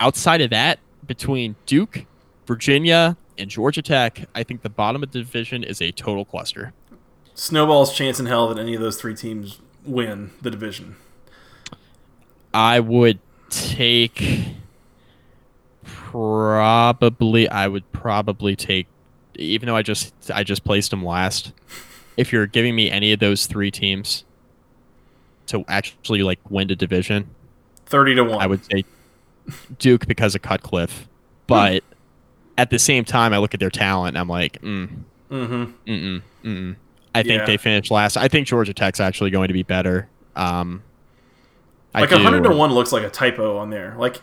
Outside 0.00 0.40
of 0.40 0.50
that, 0.50 0.78
between 1.06 1.56
Duke, 1.66 2.06
Virginia, 2.46 3.16
and 3.36 3.50
Georgia 3.50 3.82
Tech, 3.82 4.28
I 4.34 4.42
think 4.42 4.62
the 4.62 4.70
bottom 4.70 5.02
of 5.02 5.12
the 5.12 5.18
division 5.18 5.64
is 5.64 5.82
a 5.82 5.90
total 5.92 6.24
cluster. 6.24 6.72
Snowball's 7.34 7.94
chance 7.94 8.20
in 8.20 8.26
hell 8.26 8.48
that 8.48 8.58
any 8.60 8.74
of 8.74 8.80
those 8.80 8.96
three 8.96 9.14
teams 9.14 9.58
win 9.84 10.30
the 10.40 10.50
division. 10.50 10.96
I 12.52 12.80
would 12.80 13.18
take 13.50 14.54
probably 15.84 17.48
I 17.48 17.66
would 17.66 17.90
probably 17.92 18.54
take 18.54 18.86
even 19.36 19.66
though 19.66 19.76
I 19.76 19.82
just 19.82 20.12
I 20.32 20.44
just 20.44 20.64
placed 20.64 20.90
them 20.90 21.04
last. 21.04 21.52
If 22.16 22.32
you're 22.32 22.46
giving 22.46 22.76
me 22.76 22.90
any 22.90 23.12
of 23.12 23.18
those 23.20 23.46
three 23.46 23.70
teams 23.70 24.24
to 25.46 25.64
actually 25.68 26.22
like 26.22 26.38
win 26.48 26.68
the 26.68 26.76
division, 26.76 27.28
Thirty 27.86 28.14
to 28.14 28.24
one. 28.24 28.40
I 28.40 28.46
would 28.46 28.64
say 28.64 28.84
Duke 29.78 30.06
because 30.06 30.34
of 30.34 30.42
Cutcliffe. 30.42 31.08
But 31.46 31.84
at 32.56 32.70
the 32.70 32.78
same 32.78 33.04
time, 33.04 33.34
I 33.34 33.38
look 33.38 33.52
at 33.52 33.60
their 33.60 33.70
talent 33.70 34.16
and 34.16 34.18
I'm 34.18 34.28
like, 34.28 34.60
mm, 34.62 34.88
Mm-hmm. 35.30 35.90
mm-mm, 35.90 36.22
mm-mm. 36.44 36.76
I 37.14 37.22
think 37.22 37.40
Yeah. 37.40 37.46
they 37.46 37.56
finished 37.56 37.90
last. 37.90 38.16
I 38.16 38.28
think 38.28 38.46
Georgia 38.46 38.72
Tech's 38.72 39.00
actually 39.00 39.30
going 39.30 39.48
to 39.48 39.54
be 39.54 39.62
better. 39.62 40.08
Um, 40.36 40.82
Like 41.92 42.10
hundred 42.10 42.44
to 42.44 42.54
one 42.56 42.72
looks 42.72 42.92
like 42.92 43.02
a 43.02 43.10
typo 43.10 43.58
on 43.58 43.70
there. 43.70 43.94
Like 43.98 44.22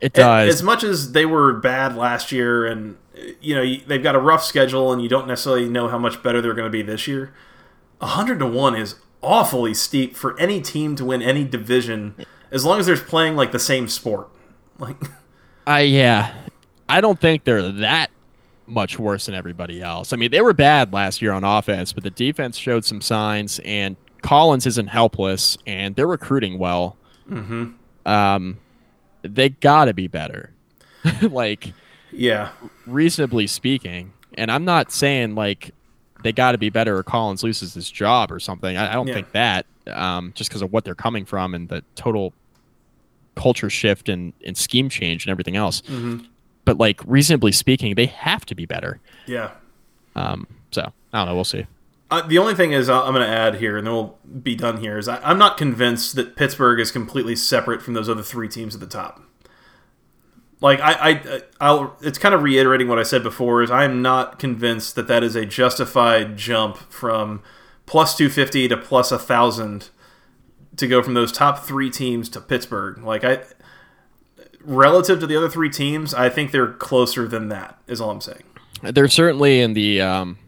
It 0.00 0.12
does. 0.12 0.52
as 0.54 0.62
much 0.62 0.84
as 0.84 1.12
they 1.12 1.24
were 1.24 1.54
bad 1.54 1.96
last 1.96 2.30
year, 2.32 2.66
and 2.66 2.96
you 3.40 3.54
know 3.54 3.64
they've 3.86 4.02
got 4.02 4.14
a 4.14 4.18
rough 4.20 4.44
schedule, 4.44 4.92
and 4.92 5.02
you 5.02 5.08
don't 5.08 5.26
necessarily 5.26 5.68
know 5.68 5.88
how 5.88 5.98
much 5.98 6.22
better 6.22 6.40
they're 6.40 6.54
going 6.54 6.66
to 6.66 6.70
be 6.70 6.82
this 6.82 7.06
year. 7.08 7.32
hundred 8.00 8.38
to 8.40 8.46
one 8.46 8.74
is 8.74 8.96
awfully 9.22 9.74
steep 9.74 10.16
for 10.16 10.38
any 10.38 10.60
team 10.60 10.94
to 10.96 11.04
win 11.04 11.20
any 11.22 11.44
division, 11.44 12.14
as 12.50 12.64
long 12.64 12.78
as 12.78 12.86
they're 12.86 12.96
playing 12.96 13.36
like 13.36 13.52
the 13.52 13.58
same 13.58 13.88
sport. 13.88 14.28
Like 14.78 14.96
I 15.66 15.80
yeah, 15.80 16.34
I 16.88 17.00
don't 17.00 17.20
think 17.20 17.44
they're 17.44 17.70
that 17.72 18.10
much 18.66 18.98
worse 18.98 19.26
than 19.26 19.34
everybody 19.34 19.80
else. 19.80 20.12
I 20.12 20.16
mean, 20.16 20.30
they 20.30 20.42
were 20.42 20.52
bad 20.52 20.92
last 20.92 21.22
year 21.22 21.32
on 21.32 21.42
offense, 21.42 21.92
but 21.92 22.04
the 22.04 22.10
defense 22.10 22.56
showed 22.58 22.84
some 22.84 23.00
signs, 23.00 23.60
and 23.64 23.96
Collins 24.22 24.66
isn't 24.66 24.88
helpless, 24.88 25.56
and 25.66 25.96
they're 25.96 26.06
recruiting 26.06 26.58
well. 26.58 26.96
Mhm. 27.30 27.74
Um, 28.04 28.58
they 29.22 29.48
gotta 29.50 29.94
be 29.94 30.06
better, 30.06 30.52
like 31.22 31.72
yeah, 32.12 32.50
reasonably 32.86 33.46
speaking. 33.46 34.12
And 34.34 34.50
I'm 34.50 34.64
not 34.64 34.92
saying 34.92 35.34
like 35.34 35.72
they 36.22 36.32
got 36.32 36.52
to 36.52 36.58
be 36.58 36.68
better 36.70 36.96
or 36.96 37.02
Collins 37.02 37.42
loses 37.42 37.74
his 37.74 37.90
job 37.90 38.30
or 38.32 38.38
something. 38.40 38.76
I, 38.76 38.90
I 38.90 38.94
don't 38.94 39.06
Yeah. 39.08 39.14
think 39.14 39.32
that 39.32 39.66
um, 39.88 40.32
just 40.34 40.50
because 40.50 40.62
of 40.62 40.72
what 40.72 40.84
they're 40.84 40.94
coming 40.94 41.24
from 41.24 41.54
and 41.54 41.68
the 41.68 41.82
total 41.94 42.32
culture 43.36 43.70
shift 43.70 44.08
and, 44.08 44.32
and 44.44 44.56
scheme 44.56 44.88
change 44.88 45.24
and 45.24 45.30
everything 45.30 45.56
else. 45.56 45.80
Mhm. 45.82 46.26
But 46.64 46.78
like 46.78 47.00
reasonably 47.06 47.52
speaking, 47.52 47.94
they 47.94 48.06
have 48.06 48.44
to 48.46 48.54
be 48.54 48.66
better. 48.66 49.00
yeah. 49.26 49.52
Um, 50.16 50.46
so 50.72 50.92
I 51.12 51.18
don't 51.18 51.28
know. 51.28 51.34
We'll 51.36 51.44
see. 51.44 51.66
Uh, 52.10 52.22
the 52.26 52.38
only 52.38 52.54
thing 52.54 52.72
is, 52.72 52.88
uh, 52.88 53.04
I'm 53.04 53.12
going 53.14 53.24
to 53.24 53.32
add 53.32 53.56
here, 53.56 53.76
and 53.76 53.86
then 53.86 53.94
we'll 53.94 54.18
be 54.42 54.56
done 54.56 54.78
here. 54.78 54.98
Is 54.98 55.06
I, 55.08 55.20
I'm 55.22 55.38
not 55.38 55.56
convinced 55.56 56.16
that 56.16 56.34
Pittsburgh 56.36 56.80
is 56.80 56.90
completely 56.90 57.36
separate 57.36 57.82
from 57.82 57.94
those 57.94 58.08
other 58.08 58.22
three 58.22 58.48
teams 58.48 58.74
at 58.74 58.80
the 58.80 58.86
top. 58.86 59.22
Like 60.60 60.80
I, 60.80 60.92
I, 61.10 61.42
I'll. 61.60 61.96
It's 62.00 62.18
kind 62.18 62.34
of 62.34 62.42
reiterating 62.42 62.88
what 62.88 62.98
I 62.98 63.04
said 63.04 63.22
before. 63.22 63.62
Is 63.62 63.70
I 63.70 63.84
am 63.84 64.02
not 64.02 64.38
convinced 64.38 64.96
that 64.96 65.06
that 65.06 65.22
is 65.22 65.36
a 65.36 65.46
justified 65.46 66.36
jump 66.36 66.76
from 66.76 67.42
plus 67.86 68.16
250 68.16 68.68
to 68.68 68.76
plus 68.76 69.12
a 69.12 69.18
thousand 69.18 69.90
to 70.76 70.86
go 70.86 71.02
from 71.02 71.14
those 71.14 71.30
top 71.30 71.64
three 71.64 71.90
teams 71.90 72.28
to 72.30 72.40
Pittsburgh. 72.40 72.98
Like 72.98 73.24
I, 73.24 73.44
relative 74.62 75.20
to 75.20 75.26
the 75.26 75.36
other 75.36 75.48
three 75.48 75.70
teams, 75.70 76.12
I 76.12 76.28
think 76.28 76.50
they're 76.50 76.72
closer 76.72 77.28
than 77.28 77.48
that. 77.48 77.78
Is 77.86 78.00
all 78.00 78.10
I'm 78.10 78.20
saying. 78.20 78.42
They're 78.82 79.08
certainly 79.08 79.60
in 79.60 79.74
the. 79.74 80.00
Um, 80.00 80.38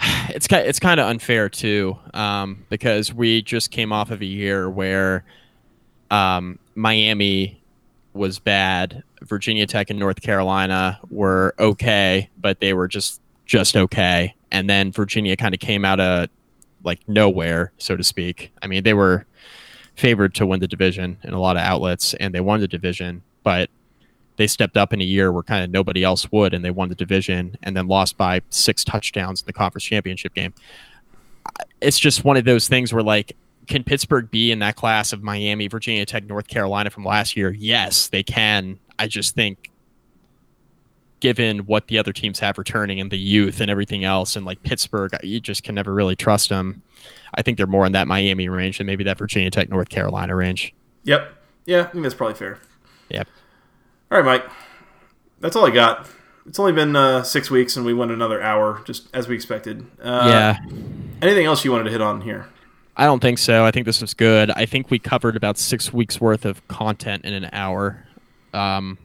it's 0.00 0.46
it's 0.50 0.78
kind 0.78 1.00
of 1.00 1.08
unfair 1.08 1.48
too, 1.48 1.98
um, 2.14 2.64
because 2.68 3.12
we 3.12 3.42
just 3.42 3.70
came 3.70 3.92
off 3.92 4.10
of 4.12 4.20
a 4.20 4.26
year 4.26 4.70
where 4.70 5.24
um, 6.10 6.58
Miami 6.74 7.57
was 8.18 8.38
bad, 8.38 9.02
Virginia 9.22 9.66
Tech 9.66 9.90
and 9.90 9.98
North 9.98 10.20
Carolina 10.20 11.00
were 11.10 11.54
okay, 11.58 12.28
but 12.38 12.60
they 12.60 12.74
were 12.74 12.88
just 12.88 13.20
just 13.46 13.76
okay, 13.76 14.34
and 14.50 14.68
then 14.68 14.92
Virginia 14.92 15.36
kind 15.36 15.54
of 15.54 15.60
came 15.60 15.84
out 15.84 16.00
of 16.00 16.28
like 16.84 17.00
nowhere, 17.08 17.72
so 17.78 17.96
to 17.96 18.04
speak. 18.04 18.52
I 18.62 18.66
mean, 18.66 18.82
they 18.82 18.94
were 18.94 19.26
favored 19.96 20.34
to 20.36 20.46
win 20.46 20.60
the 20.60 20.68
division 20.68 21.18
in 21.24 21.32
a 21.32 21.40
lot 21.40 21.56
of 21.56 21.62
outlets, 21.62 22.14
and 22.14 22.34
they 22.34 22.40
won 22.40 22.60
the 22.60 22.68
division, 22.68 23.22
but 23.42 23.70
they 24.36 24.46
stepped 24.46 24.76
up 24.76 24.92
in 24.92 25.00
a 25.00 25.04
year 25.04 25.32
where 25.32 25.42
kind 25.42 25.64
of 25.64 25.70
nobody 25.70 26.04
else 26.04 26.30
would, 26.30 26.54
and 26.54 26.64
they 26.64 26.70
won 26.70 26.88
the 26.88 26.94
division 26.94 27.56
and 27.62 27.76
then 27.76 27.88
lost 27.88 28.16
by 28.16 28.40
six 28.50 28.84
touchdowns 28.84 29.40
in 29.40 29.46
the 29.46 29.52
conference 29.52 29.84
championship 29.84 30.32
game. 30.34 30.54
It's 31.80 31.98
just 31.98 32.24
one 32.24 32.36
of 32.36 32.44
those 32.44 32.68
things 32.68 32.92
where, 32.92 33.02
like, 33.02 33.36
can 33.68 33.84
Pittsburgh 33.84 34.30
be 34.30 34.50
in 34.50 34.58
that 34.60 34.76
class 34.76 35.12
of 35.12 35.22
Miami, 35.22 35.68
Virginia 35.68 36.04
Tech, 36.06 36.24
North 36.24 36.48
Carolina 36.48 36.90
from 36.90 37.04
last 37.04 37.36
year? 37.36 37.50
Yes, 37.50 38.08
they 38.08 38.22
can. 38.22 38.78
I 38.98 39.06
just 39.06 39.34
think, 39.34 39.70
given 41.20 41.60
what 41.60 41.86
the 41.86 41.98
other 41.98 42.12
teams 42.12 42.40
have 42.40 42.58
returning 42.58 42.98
and 42.98 43.10
the 43.10 43.18
youth 43.18 43.60
and 43.60 43.70
everything 43.70 44.04
else, 44.04 44.34
and 44.36 44.46
like 44.46 44.62
Pittsburgh, 44.62 45.12
you 45.22 45.38
just 45.38 45.62
can 45.62 45.74
never 45.74 45.92
really 45.92 46.16
trust 46.16 46.48
them. 46.48 46.82
I 47.34 47.42
think 47.42 47.58
they're 47.58 47.66
more 47.66 47.86
in 47.86 47.92
that 47.92 48.08
Miami 48.08 48.48
range 48.48 48.78
than 48.78 48.86
maybe 48.86 49.04
that 49.04 49.18
Virginia 49.18 49.50
Tech, 49.50 49.68
North 49.68 49.90
Carolina 49.90 50.34
range. 50.34 50.74
Yep. 51.04 51.30
Yeah, 51.66 51.82
I 51.82 51.84
think 51.84 52.02
that's 52.02 52.14
probably 52.14 52.36
fair. 52.36 52.58
Yep. 53.10 53.28
All 54.10 54.18
right, 54.18 54.24
Mike. 54.24 54.50
That's 55.40 55.54
all 55.54 55.66
I 55.66 55.70
got. 55.70 56.08
It's 56.46 56.58
only 56.58 56.72
been 56.72 56.96
uh, 56.96 57.22
six 57.22 57.50
weeks, 57.50 57.76
and 57.76 57.84
we 57.84 57.92
went 57.92 58.10
another 58.10 58.40
hour, 58.40 58.82
just 58.86 59.14
as 59.14 59.28
we 59.28 59.34
expected. 59.34 59.84
Uh, 60.02 60.24
yeah. 60.26 60.58
Anything 61.20 61.44
else 61.44 61.64
you 61.64 61.70
wanted 61.70 61.84
to 61.84 61.90
hit 61.90 62.00
on 62.00 62.22
here? 62.22 62.48
I 62.98 63.04
don't 63.06 63.20
think 63.20 63.38
so. 63.38 63.64
I 63.64 63.70
think 63.70 63.86
this 63.86 64.00
was 64.02 64.12
good. 64.12 64.50
I 64.50 64.66
think 64.66 64.90
we 64.90 64.98
covered 64.98 65.36
about 65.36 65.56
six 65.56 65.92
weeks 65.92 66.20
worth 66.20 66.44
of 66.44 66.66
content 66.68 67.24
in 67.24 67.32
an 67.32 67.48
hour, 67.52 68.04
um, 68.52 68.98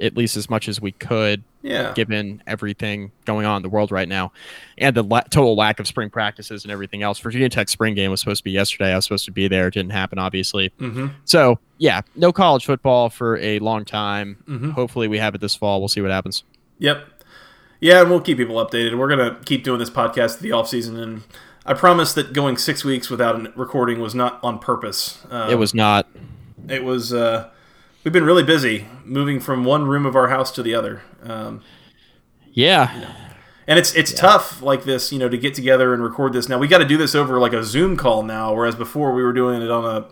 at 0.00 0.16
least 0.16 0.36
as 0.36 0.50
much 0.50 0.68
as 0.68 0.80
we 0.82 0.92
could, 0.92 1.42
Yeah. 1.62 1.92
given 1.94 2.42
everything 2.46 3.10
going 3.24 3.46
on 3.46 3.56
in 3.56 3.62
the 3.62 3.68
world 3.70 3.90
right 3.90 4.06
now, 4.08 4.32
and 4.76 4.94
the 4.94 5.02
la- 5.02 5.22
total 5.22 5.56
lack 5.56 5.80
of 5.80 5.86
spring 5.88 6.10
practices 6.10 6.62
and 6.64 6.70
everything 6.70 7.02
else. 7.02 7.18
Virginia 7.18 7.48
Tech 7.48 7.68
spring 7.70 7.94
game 7.94 8.10
was 8.10 8.20
supposed 8.20 8.40
to 8.40 8.44
be 8.44 8.50
yesterday. 8.52 8.92
I 8.92 8.96
was 8.96 9.06
supposed 9.06 9.24
to 9.24 9.32
be 9.32 9.48
there. 9.48 9.68
It 9.68 9.74
didn't 9.74 9.92
happen, 9.92 10.18
obviously. 10.18 10.70
Mm-hmm. 10.78 11.06
So 11.24 11.58
yeah, 11.78 12.02
no 12.14 12.32
college 12.32 12.66
football 12.66 13.08
for 13.08 13.38
a 13.38 13.58
long 13.60 13.84
time. 13.86 14.36
Mhm. 14.46 14.72
Hopefully, 14.72 15.08
we 15.08 15.18
have 15.18 15.34
it 15.34 15.40
this 15.40 15.54
fall. 15.54 15.80
We'll 15.80 15.88
see 15.88 16.00
what 16.02 16.10
happens. 16.10 16.44
Yep. 16.80 17.06
Yeah, 17.80 18.02
and 18.02 18.10
we'll 18.10 18.20
keep 18.20 18.36
people 18.36 18.56
updated. 18.56 18.98
We're 18.98 19.08
gonna 19.08 19.38
keep 19.46 19.64
doing 19.64 19.78
this 19.78 19.90
podcast 19.90 20.40
the 20.40 20.52
off 20.52 20.68
season, 20.68 20.98
and 20.98 21.22
I 21.68 21.74
promise 21.74 22.14
that 22.14 22.32
going 22.32 22.56
six 22.56 22.82
weeks 22.82 23.10
without 23.10 23.36
a 23.36 23.52
recording 23.54 24.00
was 24.00 24.14
not 24.14 24.40
on 24.42 24.58
purpose. 24.58 25.24
Um, 25.30 25.50
it 25.50 25.56
was 25.56 25.74
not. 25.74 26.08
It 26.66 26.82
was. 26.82 27.12
Uh, 27.12 27.50
we've 28.04 28.12
been 28.12 28.24
really 28.24 28.42
busy 28.42 28.86
moving 29.04 29.38
from 29.38 29.64
one 29.64 29.86
room 29.86 30.06
of 30.06 30.16
our 30.16 30.28
house 30.28 30.50
to 30.52 30.62
the 30.62 30.74
other. 30.74 31.02
Um, 31.22 31.62
Yeah. 32.52 33.14
And 33.66 33.78
it's 33.78 33.94
it's 33.94 34.14
tough 34.14 34.62
like 34.62 34.84
this, 34.84 35.12
you 35.12 35.18
know, 35.18 35.28
to 35.28 35.36
get 35.36 35.52
together 35.52 35.92
and 35.92 36.02
record 36.02 36.32
this. 36.32 36.48
Now 36.48 36.56
we 36.56 36.68
got 36.68 36.78
to 36.78 36.86
do 36.86 36.96
this 36.96 37.14
over 37.14 37.38
like 37.38 37.52
a 37.52 37.62
Zoom 37.62 37.98
call 37.98 38.22
now, 38.22 38.54
whereas 38.54 38.74
before 38.74 39.12
we 39.12 39.22
were 39.22 39.34
doing 39.34 39.60
it 39.60 39.70
on 39.70 39.84
a. 39.84 40.06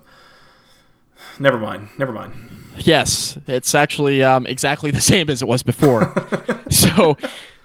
Never 1.40 1.56
mind. 1.56 1.88
Never 1.96 2.12
mind. 2.12 2.34
Yes, 2.76 3.38
it's 3.46 3.74
actually 3.74 4.22
um, 4.22 4.46
exactly 4.46 4.90
the 4.90 5.00
same 5.00 5.30
as 5.30 5.40
it 5.40 5.48
was 5.48 5.62
before. 5.62 6.12
so 6.70 7.16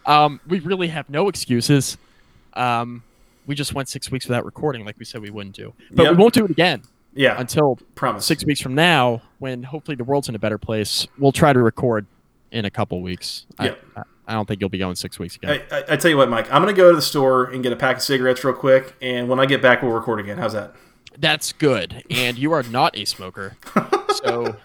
um, 0.06 0.40
we 0.48 0.60
really 0.62 0.88
have 0.88 1.10
no 1.10 1.28
excuses. 1.28 1.98
Um, 2.54 3.04
we 3.46 3.56
just 3.56 3.74
went 3.74 3.90
six 3.90 4.12
weeks 4.12 4.28
without 4.28 4.46
recording, 4.46 4.86
like 4.86 4.98
we 5.00 5.06
said 5.06 5.22
we 5.22 5.30
wouldn't 5.30 5.56
do. 5.56 5.74
But 5.92 6.04
Yep. 6.04 6.12
we 6.12 6.18
won't 6.18 6.34
do 6.34 6.46
it 6.46 6.52
again 6.52 6.84
Yeah. 7.14 7.40
until 7.40 7.78
promise. 7.96 8.26
six 8.26 8.46
weeks 8.46 8.62
from 8.62 8.76
now, 8.76 9.22
when 9.40 9.64
hopefully 9.64 9.96
the 9.96 10.04
world's 10.04 10.30
in 10.30 10.36
a 10.36 10.40
better 10.40 10.58
place. 10.58 11.08
We'll 11.18 11.32
try 11.32 11.54
to 11.54 11.60
record 11.62 12.06
in 12.52 12.66
a 12.66 12.70
couple 12.70 13.02
weeks. 13.02 13.46
I- 13.60 13.66
Yep. 13.66 13.84
I, 13.98 14.02
I 14.28 14.34
don't 14.34 14.48
think 14.48 14.62
you'll 14.62 14.70
be 14.70 14.78
going 14.78 14.96
six 14.96 15.20
weeks 15.20 15.36
again. 15.36 15.62
I, 15.72 15.78
I, 15.80 15.84
I 15.90 15.96
tell 15.98 16.10
you 16.12 16.16
what, 16.18 16.30
Mike, 16.30 16.46
I'm 16.54 16.62
gonna 16.62 16.72
go 16.74 16.90
to 16.92 16.96
the 16.96 17.02
store 17.02 17.46
and 17.46 17.62
get 17.64 17.74
a 17.74 17.76
pack 17.76 17.98
of 17.98 18.02
cigarettes 18.04 18.44
real 18.46 18.54
quick, 18.54 18.96
and 19.02 19.28
when 19.28 19.40
I 19.40 19.46
get 19.46 19.62
back, 19.62 19.82
we'll 19.82 19.92
record 19.92 20.20
again. 20.22 20.38
How's 20.38 20.54
that? 20.54 20.74
That's 21.18 21.52
good. 21.52 22.04
And 22.10 22.38
you 22.38 22.54
are 22.54 22.64
not 22.64 22.96
a 22.98 23.04
smoker, 23.06 23.58
so 24.24 24.56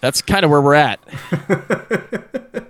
that's 0.00 0.20
kind 0.22 0.44
of 0.44 0.50
where 0.50 0.60
we're 0.62 0.74
at. 0.74 0.98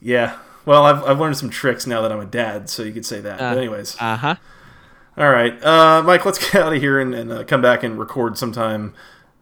Yeah. 0.00 0.38
Well, 0.66 0.84
I've, 0.84 1.02
I've 1.04 1.18
learned 1.20 1.36
some 1.38 1.48
tricks 1.48 1.86
now 1.86 2.02
that 2.02 2.12
I'm 2.12 2.20
a 2.20 2.26
dad, 2.26 2.68
so 2.68 2.82
you 2.82 2.92
could 2.92 3.06
say 3.06 3.20
that. 3.20 3.38
but 3.38 3.56
anyways, 3.56 3.96
Uh 3.98 4.16
huh. 4.16 4.34
all 5.16 5.30
right, 5.30 5.62
uh, 5.64 6.02
Mike, 6.04 6.26
let's 6.26 6.38
get 6.52 6.62
out 6.62 6.74
of 6.74 6.80
here 6.82 7.00
and, 7.00 7.14
and 7.14 7.32
uh, 7.32 7.44
come 7.44 7.62
back 7.62 7.82
and 7.82 7.98
record 7.98 8.36
sometime 8.36 8.92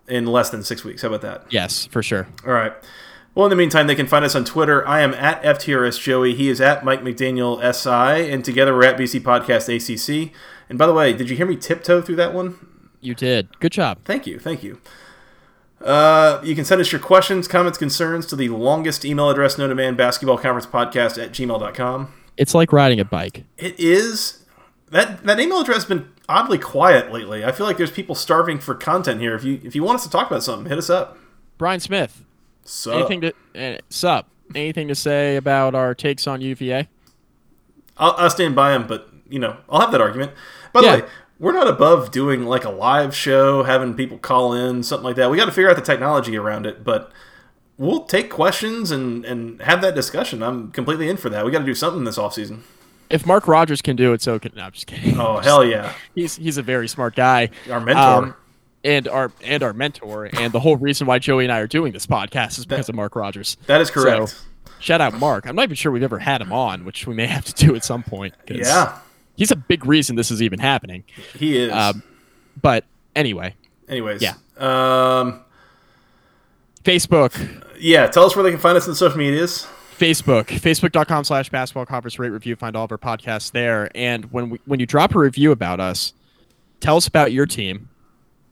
in 0.07 0.27
less 0.27 0.51
than 0.51 0.63
six 0.63 0.85
weeks. 0.85 1.03
How 1.03 1.09
about 1.09 1.23
that? 1.23 1.47
Yes, 1.51 1.87
for 1.87 2.03
sure. 2.03 2.29
All 2.47 2.53
right. 2.53 2.73
Well, 3.35 3.47
in 3.47 3.51
the 3.51 3.57
meantime, 3.57 3.89
they 3.89 3.97
can 3.97 4.07
find 4.07 4.25
us 4.25 4.37
on 4.37 4.45
Twitter. 4.45 4.87
I 4.87 5.01
am 5.01 5.13
at 5.15 5.43
FTRS 5.43 6.01
Joey. 6.01 6.37
He 6.37 6.49
is 6.49 6.61
at 6.61 6.85
Mike 6.85 7.01
McDaniel 7.01 7.59
SI, 7.75 8.31
and 8.31 8.45
together 8.45 8.73
we're 8.75 8.85
at 8.85 8.97
BC 8.97 9.23
Podcast 9.23 9.67
ACC. 9.69 10.31
And 10.69 10.79
by 10.79 10.87
the 10.87 10.93
way, 10.93 11.13
did 11.13 11.29
you 11.31 11.37
hear 11.37 11.47
me 11.47 11.57
tiptoe 11.57 12.01
through 12.01 12.15
that 12.17 12.33
one? 12.33 12.79
You 13.01 13.15
did. 13.17 13.59
Good 13.59 13.73
job. 13.73 13.99
Thank 14.05 14.27
you. 14.29 14.39
Thank 14.39 14.63
you. 14.63 14.79
Uh, 15.81 16.41
you 16.43 16.55
can 16.55 16.65
send 16.65 16.81
us 16.81 16.91
your 16.93 17.01
questions, 17.01 17.47
comments, 17.47 17.77
concerns 17.79 18.27
to 18.27 18.37
the 18.37 18.49
longest 18.49 19.05
email 19.05 19.29
address 19.31 19.59
known 19.59 19.69
to 19.69 19.75
man, 19.75 19.95
basketball 19.97 20.39
conference 20.39 20.67
podcast 20.67 21.23
at 21.23 21.33
gmail.com. 21.33 22.13
It's 22.37 22.55
like 22.55 22.73
riding 22.73 23.01
a 23.01 23.05
bike. 23.05 23.45
It 23.59 23.79
is 23.79 24.45
that 24.91 25.25
that 25.25 25.39
email 25.39 25.61
address 25.61 25.77
has 25.79 25.85
been 25.85 26.09
oddly 26.29 26.59
quiet 26.59 27.13
lately. 27.13 27.45
I 27.45 27.53
feel 27.53 27.67
like 27.67 27.77
there's 27.77 27.91
people 27.91 28.15
starving 28.15 28.59
for 28.59 28.75
content 28.75 29.21
here. 29.21 29.35
If 29.35 29.45
you 29.45 29.61
if 29.63 29.75
you 29.75 29.83
want 29.83 29.97
us 29.97 30.05
to 30.05 30.11
talk 30.11 30.27
about 30.29 30.43
something, 30.43 30.69
hit 30.69 30.79
us 30.79 30.91
up. 30.91 31.19
Brian 31.59 31.81
Smith. 31.81 32.25
So 32.65 32.93
Anything 32.99 33.21
to 33.21 33.35
uh, 33.55 33.79
sup? 33.91 34.29
Anything 34.55 34.89
to 34.89 34.95
say 34.95 35.37
about 35.37 35.75
our 35.75 35.95
takes 35.95 36.27
on 36.27 36.41
UVA? 36.41 36.89
I'll, 37.99 38.13
I'll 38.19 38.31
stand 38.31 38.57
by 38.57 38.75
him, 38.75 38.87
but 38.87 39.09
you 39.29 39.39
know 39.39 39.57
I'll 39.69 39.81
have 39.81 39.93
that 39.93 40.01
argument. 40.01 40.33
By 40.73 40.81
the 40.81 40.87
Yeah. 40.87 40.97
way, 40.97 41.03
we're 41.39 41.53
not 41.53 41.69
above 41.69 42.11
doing 42.11 42.45
like 42.45 42.65
a 42.65 42.71
live 42.71 43.15
show, 43.15 43.63
having 43.65 43.95
people 43.95 44.19
call 44.19 44.53
in, 44.53 44.83
something 44.83 45.05
like 45.05 45.17
that. 45.17 45.31
We 45.31 45.37
got 45.37 45.47
to 45.47 45.53
figure 45.53 45.71
out 45.71 45.77
the 45.77 45.83
technology 45.83 46.37
around 46.37 46.67
it, 46.67 46.85
but 46.85 47.11
we'll 47.77 48.05
take 48.05 48.31
questions 48.31 48.91
and 48.91 49.25
and 49.25 49.61
have 49.63 49.81
that 49.83 49.95
discussion. 49.95 50.43
I'm 50.43 50.71
completely 50.71 51.09
in 51.09 51.17
for 51.17 51.29
that. 51.31 51.45
We 51.45 51.51
got 51.51 51.61
to 51.61 51.65
do 51.65 51.75
something 51.75 52.05
this 52.05 52.19
off 52.19 52.35
season. 52.35 52.65
If 53.11 53.27
Mark 53.27 53.47
Rogers 53.47 53.83
can 53.83 53.97
do 53.97 54.13
it, 54.13 54.23
so 54.23 54.39
can. 54.39 54.53
No, 54.57 54.63
I'm 54.63 54.73
just 54.73 54.87
kidding. 54.87 55.19
Oh 55.21 55.39
hell 55.39 55.65
yeah, 55.65 55.93
He's 56.15 56.37
he's 56.37 56.57
a 56.57 56.63
very 56.63 56.89
smart 56.89 57.15
guy. 57.15 57.51
our 57.71 57.81
mentor. 57.81 58.03
Um, 58.03 58.35
and 58.83 59.09
our 59.09 59.33
and 59.43 59.63
our 59.63 59.73
mentor, 59.73 60.29
and 60.35 60.53
the 60.53 60.61
whole 60.61 60.77
reason 60.77 61.07
why 61.07 61.19
Joey 61.19 61.45
and 61.45 61.53
I 61.53 61.61
are 61.61 61.67
doing 61.67 61.93
this 61.93 62.07
podcast 62.07 62.59
is 62.59 62.67
because 62.67 62.89
of 62.89 62.95
Mark 62.95 63.17
Rogers. 63.17 63.57
that 63.67 63.81
is 63.81 63.91
correct. 63.91 64.29
So, 64.29 64.37
shout 64.79 65.01
out 65.01 65.15
Mark. 65.15 65.47
I'm 65.47 65.57
not 65.57 65.63
even 65.65 65.75
sure 65.75 65.91
we've 65.91 66.03
ever 66.03 66.19
had 66.19 66.43
him 66.43 66.53
on, 66.53 66.85
which 66.85 67.07
we 67.07 67.15
may 67.15 67.27
have 67.27 67.45
to 67.47 67.67
do 67.67 67.75
at 67.75 67.83
some 67.85 68.03
point. 68.03 68.35
yeah, 68.47 68.99
he's 69.37 69.51
a 69.51 69.57
big 69.57 69.85
reason 69.87 70.17
this 70.17 70.31
is 70.31 70.41
even 70.43 70.59
happening. 70.59 71.05
he 71.39 71.57
is. 71.59 71.73
Um, 71.73 72.03
but 72.61 72.85
anyway, 73.17 73.55
Anyways, 73.89 74.23
yeah. 74.23 74.35
Um, 74.57 75.41
Facebook, 76.85 77.63
yeah. 77.79 78.07
Tell 78.07 78.25
us 78.25 78.37
where 78.37 78.43
they 78.43 78.51
can 78.51 78.61
find 78.61 78.77
us 78.77 78.87
in 78.87 78.93
the 78.93 78.97
social 78.97 79.19
medias. 79.19 79.67
Facebook, 79.99 80.47
facebook.com 80.47 81.25
slash 81.25 81.51
basketball 81.51 81.87
conference 81.87 82.19
rate 82.19 82.31
review. 82.31 82.57
Find 82.57 82.75
all 82.77 82.85
of 82.85 82.93
our 82.93 82.99
podcasts 82.99 83.53
there. 83.53 83.91
And 83.95 84.25
when 84.33 84.51
we, 84.51 84.61
when 84.67 84.81
you 84.81 84.87
drop 84.87 85.15
a 85.15 85.19
review 85.19 85.53
about 85.53 85.81
us, 85.81 86.13
tell 86.81 86.97
us 86.97 87.07
about 87.07 87.33
your 87.33 87.47
team, 87.47 87.89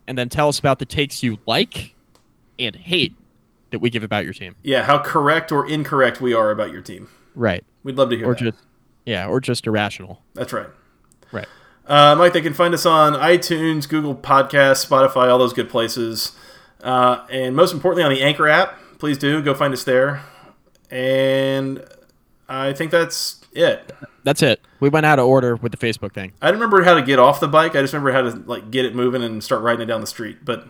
and 0.06 0.16
then 0.16 0.28
tell 0.28 0.48
us 0.48 0.58
about 0.58 0.78
the 0.78 0.86
takes 0.86 1.22
you 1.22 1.38
like 1.46 1.94
and 2.58 2.76
hate 2.76 3.14
that 3.70 3.80
we 3.80 3.90
give 3.90 4.02
about 4.04 4.24
your 4.24 4.34
team. 4.34 4.54
Yeah, 4.62 4.84
how 4.84 4.98
correct 5.02 5.50
or 5.50 5.66
incorrect 5.68 6.20
we 6.20 6.32
are 6.32 6.50
about 6.50 6.70
your 6.70 6.82
team. 6.82 7.08
Right. 7.34 7.64
We'd 7.82 7.96
love 7.96 8.10
to 8.10 8.16
hear 8.16 8.26
Or 8.26 8.34
that. 8.34 8.40
just 8.40 8.58
yeah, 9.04 9.26
or 9.26 9.40
just 9.40 9.66
irrational. 9.66 10.22
That's 10.34 10.52
right. 10.52 10.68
Right. 11.32 11.46
Uh, 11.86 12.14
Mike, 12.16 12.32
they 12.32 12.40
can 12.40 12.54
find 12.54 12.72
us 12.74 12.86
on 12.86 13.14
iTunes, 13.14 13.88
Google 13.88 14.14
Podcasts, 14.14 14.86
Spotify, 14.86 15.28
all 15.30 15.38
those 15.38 15.52
good 15.52 15.68
places. 15.68 16.32
Uh, 16.82 17.26
and 17.30 17.54
most 17.56 17.72
importantly, 17.72 18.04
on 18.04 18.10
the 18.12 18.22
Anchor 18.22 18.48
app. 18.48 18.78
Please 18.98 19.18
do 19.18 19.42
go 19.42 19.52
find 19.54 19.72
us 19.74 19.82
there. 19.84 20.22
And 20.90 21.84
I 22.48 22.72
think 22.72 22.90
that's 22.90 23.40
it. 23.52 23.92
That's 24.24 24.42
it. 24.42 24.60
We 24.78 24.88
went 24.88 25.06
out 25.06 25.18
of 25.18 25.26
order 25.26 25.56
with 25.56 25.72
the 25.72 25.78
Facebook 25.78 26.12
thing. 26.12 26.32
I 26.40 26.46
don't 26.50 26.60
remember 26.60 26.82
how 26.84 26.94
to 26.94 27.02
get 27.02 27.18
off 27.18 27.40
the 27.40 27.48
bike. 27.48 27.74
I 27.74 27.80
just 27.80 27.92
remember 27.92 28.12
how 28.12 28.22
to 28.22 28.42
like 28.48 28.70
get 28.70 28.84
it 28.84 28.94
moving 28.94 29.22
and 29.22 29.42
start 29.42 29.62
riding 29.62 29.82
it 29.82 29.86
down 29.86 30.00
the 30.00 30.06
street. 30.06 30.44
But 30.44 30.66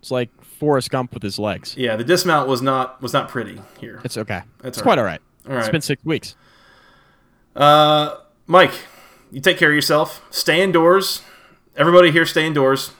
It's 0.00 0.10
like 0.10 0.30
Forrest 0.42 0.90
Gump 0.90 1.14
with 1.14 1.22
his 1.22 1.38
legs. 1.38 1.76
yeah, 1.76 1.94
the 1.96 2.04
dismount 2.04 2.48
was 2.48 2.60
not 2.62 3.00
was 3.00 3.12
not 3.12 3.28
pretty 3.28 3.60
here. 3.78 4.00
It's 4.04 4.16
okay. 4.16 4.42
That's 4.58 4.68
it's 4.68 4.78
all 4.78 4.82
quite 4.82 4.98
all 4.98 5.04
right. 5.04 5.20
All 5.48 5.56
It's 5.56 5.66
right. 5.66 5.72
been 5.72 5.80
six 5.80 6.04
weeks. 6.04 6.34
Uh, 7.54 8.16
Mike, 8.46 8.72
you 9.30 9.40
take 9.40 9.58
care 9.58 9.68
of 9.70 9.74
yourself. 9.74 10.24
Stay 10.30 10.62
indoors. 10.62 11.22
Everybody 11.76 12.10
here, 12.10 12.26
stay 12.26 12.46
indoors, 12.46 12.90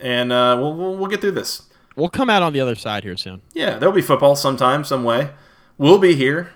and 0.00 0.32
uh, 0.32 0.56
we'll, 0.58 0.74
we'll 0.74 0.96
we'll 0.96 1.08
get 1.08 1.20
through 1.20 1.32
this. 1.32 1.62
We'll 1.96 2.08
come 2.08 2.30
out 2.30 2.42
on 2.42 2.52
the 2.52 2.60
other 2.60 2.76
side 2.76 3.02
here 3.02 3.16
soon. 3.16 3.42
Yeah, 3.54 3.76
there'll 3.78 3.94
be 3.94 4.02
football 4.02 4.36
sometime, 4.36 4.84
some 4.84 5.02
way. 5.02 5.30
We'll 5.76 5.98
be 5.98 6.14
here 6.14 6.52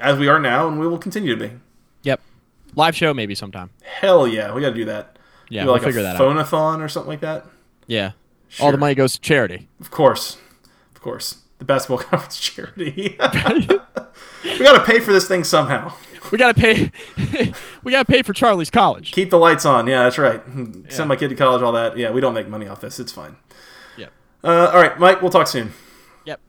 as 0.00 0.18
we 0.18 0.26
are 0.28 0.40
now, 0.40 0.66
and 0.68 0.78
we 0.80 0.88
will 0.88 0.98
continue 0.98 1.34
to 1.36 1.48
be. 1.48 1.54
Yep. 2.02 2.20
Live 2.74 2.96
show 2.96 3.14
maybe 3.14 3.34
sometime. 3.34 3.70
Hell 3.82 4.26
yeah, 4.26 4.52
we 4.52 4.60
got 4.60 4.70
to 4.70 4.74
do 4.74 4.84
that. 4.86 5.18
Yeah, 5.48 5.62
do 5.62 5.70
we'll 5.70 5.78
figure 5.78 6.00
a 6.00 6.02
that 6.02 6.16
out. 6.16 6.20
phonathon 6.20 6.80
or 6.80 6.88
something 6.88 7.08
like 7.08 7.20
that. 7.20 7.46
Yeah. 7.86 8.12
All 8.60 8.72
the 8.72 8.78
money 8.78 8.94
goes 8.96 9.14
to 9.14 9.20
charity. 9.20 9.68
Of 9.80 9.90
course, 9.90 10.36
of 10.94 11.00
course, 11.00 11.42
the 11.58 11.64
basketball 11.64 11.98
conference 12.10 12.38
charity. 12.38 13.16
we 13.18 14.58
got 14.58 14.78
to 14.78 14.84
pay 14.84 15.00
for 15.00 15.12
this 15.12 15.28
thing 15.28 15.44
somehow. 15.44 15.92
We 16.30 16.38
gotta 16.38 16.54
pay. 16.54 16.90
we 17.84 17.92
gotta 17.92 18.04
pay 18.04 18.22
for 18.22 18.32
Charlie's 18.32 18.70
college. 18.70 19.12
Keep 19.12 19.30
the 19.30 19.38
lights 19.38 19.64
on. 19.64 19.86
Yeah, 19.86 20.04
that's 20.04 20.18
right. 20.18 20.42
Yeah. 20.56 20.64
Send 20.88 21.08
my 21.08 21.16
kid 21.16 21.28
to 21.28 21.36
college. 21.36 21.62
All 21.62 21.72
that. 21.72 21.96
Yeah, 21.96 22.10
we 22.10 22.20
don't 22.20 22.34
make 22.34 22.48
money 22.48 22.66
off 22.66 22.80
this. 22.80 22.98
It's 22.98 23.12
fine. 23.12 23.36
Yep. 23.96 24.12
Uh, 24.42 24.70
all 24.72 24.80
right, 24.80 24.98
Mike. 24.98 25.22
We'll 25.22 25.30
talk 25.30 25.46
soon. 25.46 25.72
Yep. 26.24 26.40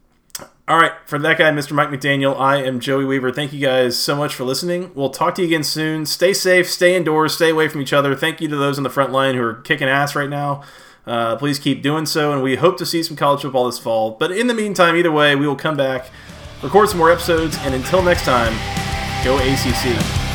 All 0.68 0.78
right, 0.78 0.94
for 1.06 1.18
that 1.20 1.38
guy, 1.38 1.50
Mr. 1.52 1.72
Mike 1.72 1.90
McDaniel, 1.90 2.38
I 2.40 2.58
am 2.58 2.80
Joey 2.80 3.06
Weaver. 3.06 3.32
Thank 3.32 3.54
you 3.54 3.60
guys 3.60 3.98
so 3.98 4.16
much 4.16 4.36
for 4.36 4.44
listening. 4.44 4.92
We'll 4.96 5.12
talk 5.12 5.36
to 5.36 5.42
you 5.42 5.48
again 5.48 5.64
soon. 5.64 6.06
Stay 6.06 6.34
safe, 6.34 6.70
stay 6.70 6.96
indoors, 6.96 7.36
stay 7.36 7.52
away 7.52 7.68
from 7.68 7.82
each 7.82 7.94
other. 7.94 8.16
Thank 8.16 8.42
you 8.42 8.48
to 8.50 8.56
those 8.56 8.78
on 8.78 8.84
the 8.84 8.90
front 8.90 9.12
line 9.12 9.36
who 9.36 9.44
are 9.44 9.56
kicking 9.56 9.88
ass 9.88 10.16
right 10.16 10.30
now. 10.30 10.64
Uh, 11.08 11.38
please 11.38 11.58
keep 11.58 11.82
doing 11.82 12.06
so, 12.06 12.34
and 12.34 12.44
we 12.44 12.58
hope 12.58 12.78
to 12.78 12.86
see 12.86 13.02
some 13.02 13.16
college 13.16 13.42
football 13.42 13.66
this 13.66 13.80
fall. 13.80 14.12
But 14.12 14.32
in 14.32 14.48
the 14.48 14.54
meantime, 14.54 14.96
either 14.96 15.12
way, 15.12 15.36
we 15.36 15.48
will 15.48 15.56
come 15.56 15.78
back, 15.78 16.10
record 16.62 16.90
some 16.90 16.98
more 16.98 17.12
episodes, 17.12 17.58
and 17.62 17.74
until 17.74 18.04
next 18.04 18.24
time, 18.24 18.54
go 19.24 19.38
ACC. 19.38 20.27